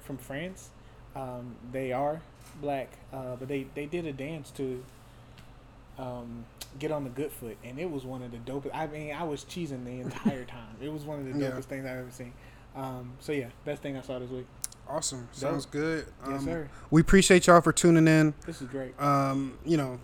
from 0.00 0.16
France. 0.18 0.70
Um, 1.14 1.56
they 1.72 1.92
are 1.92 2.20
black, 2.60 2.88
uh, 3.12 3.36
but 3.36 3.48
they 3.48 3.66
they 3.74 3.86
did 3.86 4.06
a 4.06 4.12
dance 4.12 4.50
to 4.52 4.82
um, 5.98 6.44
get 6.78 6.90
on 6.92 7.04
the 7.04 7.10
good 7.10 7.32
foot, 7.32 7.56
and 7.64 7.78
it 7.78 7.90
was 7.90 8.04
one 8.04 8.22
of 8.22 8.30
the 8.30 8.38
dopest. 8.38 8.70
I 8.74 8.86
mean, 8.86 9.14
I 9.14 9.24
was 9.24 9.44
cheesing 9.44 9.84
the 9.84 10.00
entire 10.00 10.44
time. 10.56 10.76
It 10.80 10.92
was 10.92 11.04
one 11.04 11.20
of 11.20 11.24
the 11.32 11.38
Yeah. 11.38 11.50
dopest 11.50 11.64
things 11.64 11.86
I've 11.86 11.98
ever 11.98 12.10
seen. 12.10 12.32
Um, 12.74 13.12
so 13.20 13.32
yeah, 13.32 13.48
best 13.64 13.80
thing 13.82 13.96
I 13.96 14.02
saw 14.02 14.18
this 14.18 14.30
week. 14.30 14.46
Awesome, 14.88 15.20
Dope. 15.32 15.34
sounds 15.34 15.66
good. 15.66 16.06
Yes, 16.28 16.40
Um, 16.40 16.44
sir. 16.44 16.68
We 16.90 17.00
appreciate 17.00 17.46
y'all 17.46 17.60
for 17.60 17.72
tuning 17.72 18.06
in. 18.06 18.34
This 18.44 18.60
is 18.62 18.68
great. 18.68 18.98
Um, 19.00 19.58
you 19.64 19.76
know, 19.76 19.98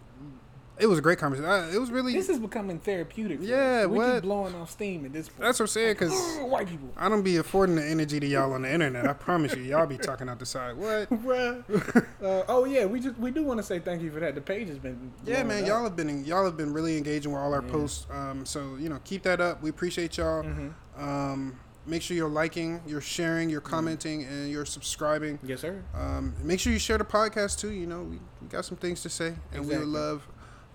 it 0.82 0.86
was 0.86 0.98
a 0.98 1.02
great 1.02 1.18
conversation. 1.18 1.48
Uh, 1.50 1.70
it 1.72 1.78
was 1.78 1.90
really 1.90 2.12
This 2.12 2.28
is 2.28 2.38
becoming 2.38 2.78
therapeutic. 2.78 3.38
Yeah, 3.40 3.82
us. 3.82 3.86
we're 3.86 3.96
what? 3.96 4.06
just 4.12 4.22
blowing 4.22 4.54
off 4.54 4.70
steam 4.70 5.04
at 5.06 5.12
this 5.12 5.28
point. 5.28 5.40
That's 5.40 5.58
what 5.60 5.64
I'm 5.64 5.68
saying, 5.68 5.92
because 5.94 6.12
white 6.40 6.68
people. 6.68 6.88
I 6.96 7.08
don't 7.08 7.22
be 7.22 7.36
affording 7.36 7.76
the 7.76 7.84
energy 7.84 8.18
to 8.20 8.26
y'all 8.26 8.52
on 8.52 8.62
the 8.62 8.72
internet. 8.72 9.06
I 9.06 9.12
promise 9.12 9.54
you, 9.54 9.62
y'all 9.62 9.86
be 9.86 9.96
talking 9.98 10.28
out 10.28 10.38
the 10.38 10.46
side. 10.46 10.76
What? 10.76 11.08
Bruh. 11.22 11.62
uh, 12.22 12.44
oh 12.48 12.64
yeah, 12.64 12.84
we 12.84 13.00
just 13.00 13.16
we 13.18 13.30
do 13.30 13.42
want 13.42 13.58
to 13.58 13.62
say 13.62 13.78
thank 13.78 14.02
you 14.02 14.10
for 14.10 14.20
that. 14.20 14.34
The 14.34 14.40
page 14.40 14.68
has 14.68 14.78
been 14.78 15.12
Yeah, 15.24 15.42
man, 15.44 15.62
up. 15.62 15.68
y'all 15.68 15.84
have 15.84 15.96
been 15.96 16.24
y'all 16.24 16.44
have 16.44 16.56
been 16.56 16.72
really 16.72 16.96
engaging 16.98 17.32
with 17.32 17.40
all 17.40 17.54
our 17.54 17.62
Yeah. 17.64 17.70
posts. 17.72 18.06
Um, 18.10 18.44
so 18.44 18.76
you 18.78 18.88
know, 18.88 18.98
keep 19.04 19.22
that 19.22 19.40
up. 19.40 19.62
We 19.62 19.70
appreciate 19.70 20.16
y'all. 20.18 20.42
Mhm. 20.42 20.72
Um, 20.98 21.58
make 21.86 22.00
sure 22.02 22.16
you're 22.16 22.28
liking, 22.28 22.80
you're 22.86 23.00
sharing, 23.00 23.50
you're 23.50 23.60
commenting, 23.60 24.24
and 24.24 24.50
you're 24.50 24.64
subscribing. 24.64 25.38
Yes, 25.42 25.60
sir. 25.60 25.82
Um, 25.94 26.32
make 26.42 26.60
sure 26.60 26.72
you 26.72 26.78
share 26.78 26.98
the 26.98 27.04
podcast 27.04 27.58
too. 27.58 27.70
You 27.70 27.86
know, 27.86 28.02
we, 28.02 28.18
we 28.40 28.48
got 28.48 28.64
some 28.64 28.76
things 28.76 29.02
to 29.02 29.08
say, 29.08 29.34
and 29.52 29.66
we 29.66 29.76
would 29.76 29.88
love 29.88 30.26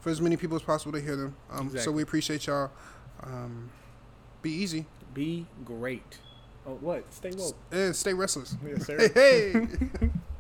for 0.02 0.10
as 0.10 0.22
many 0.22 0.38
people 0.38 0.56
as 0.56 0.61
possible 0.64 0.91
to 0.94 1.02
hear 1.02 1.15
them. 1.15 1.36
Um, 1.52 1.76
So 1.78 1.91
we 1.91 2.02
appreciate 2.03 2.48
y'all. 2.48 2.72
Um, 3.24 3.69
be 4.41 4.52
easy 4.52 4.86
Be 5.14 5.48
great. 5.65 6.19
Oh, 6.65 6.78
what? 6.82 7.11
Stay 7.14 7.32
woke. 7.36 7.56
and 7.72 7.95
stay 7.95 8.14
restless. 8.14 8.56
Yes, 8.65 8.86
sir. 8.86 8.98
Hey, 9.14 9.52
hey. 9.99 10.10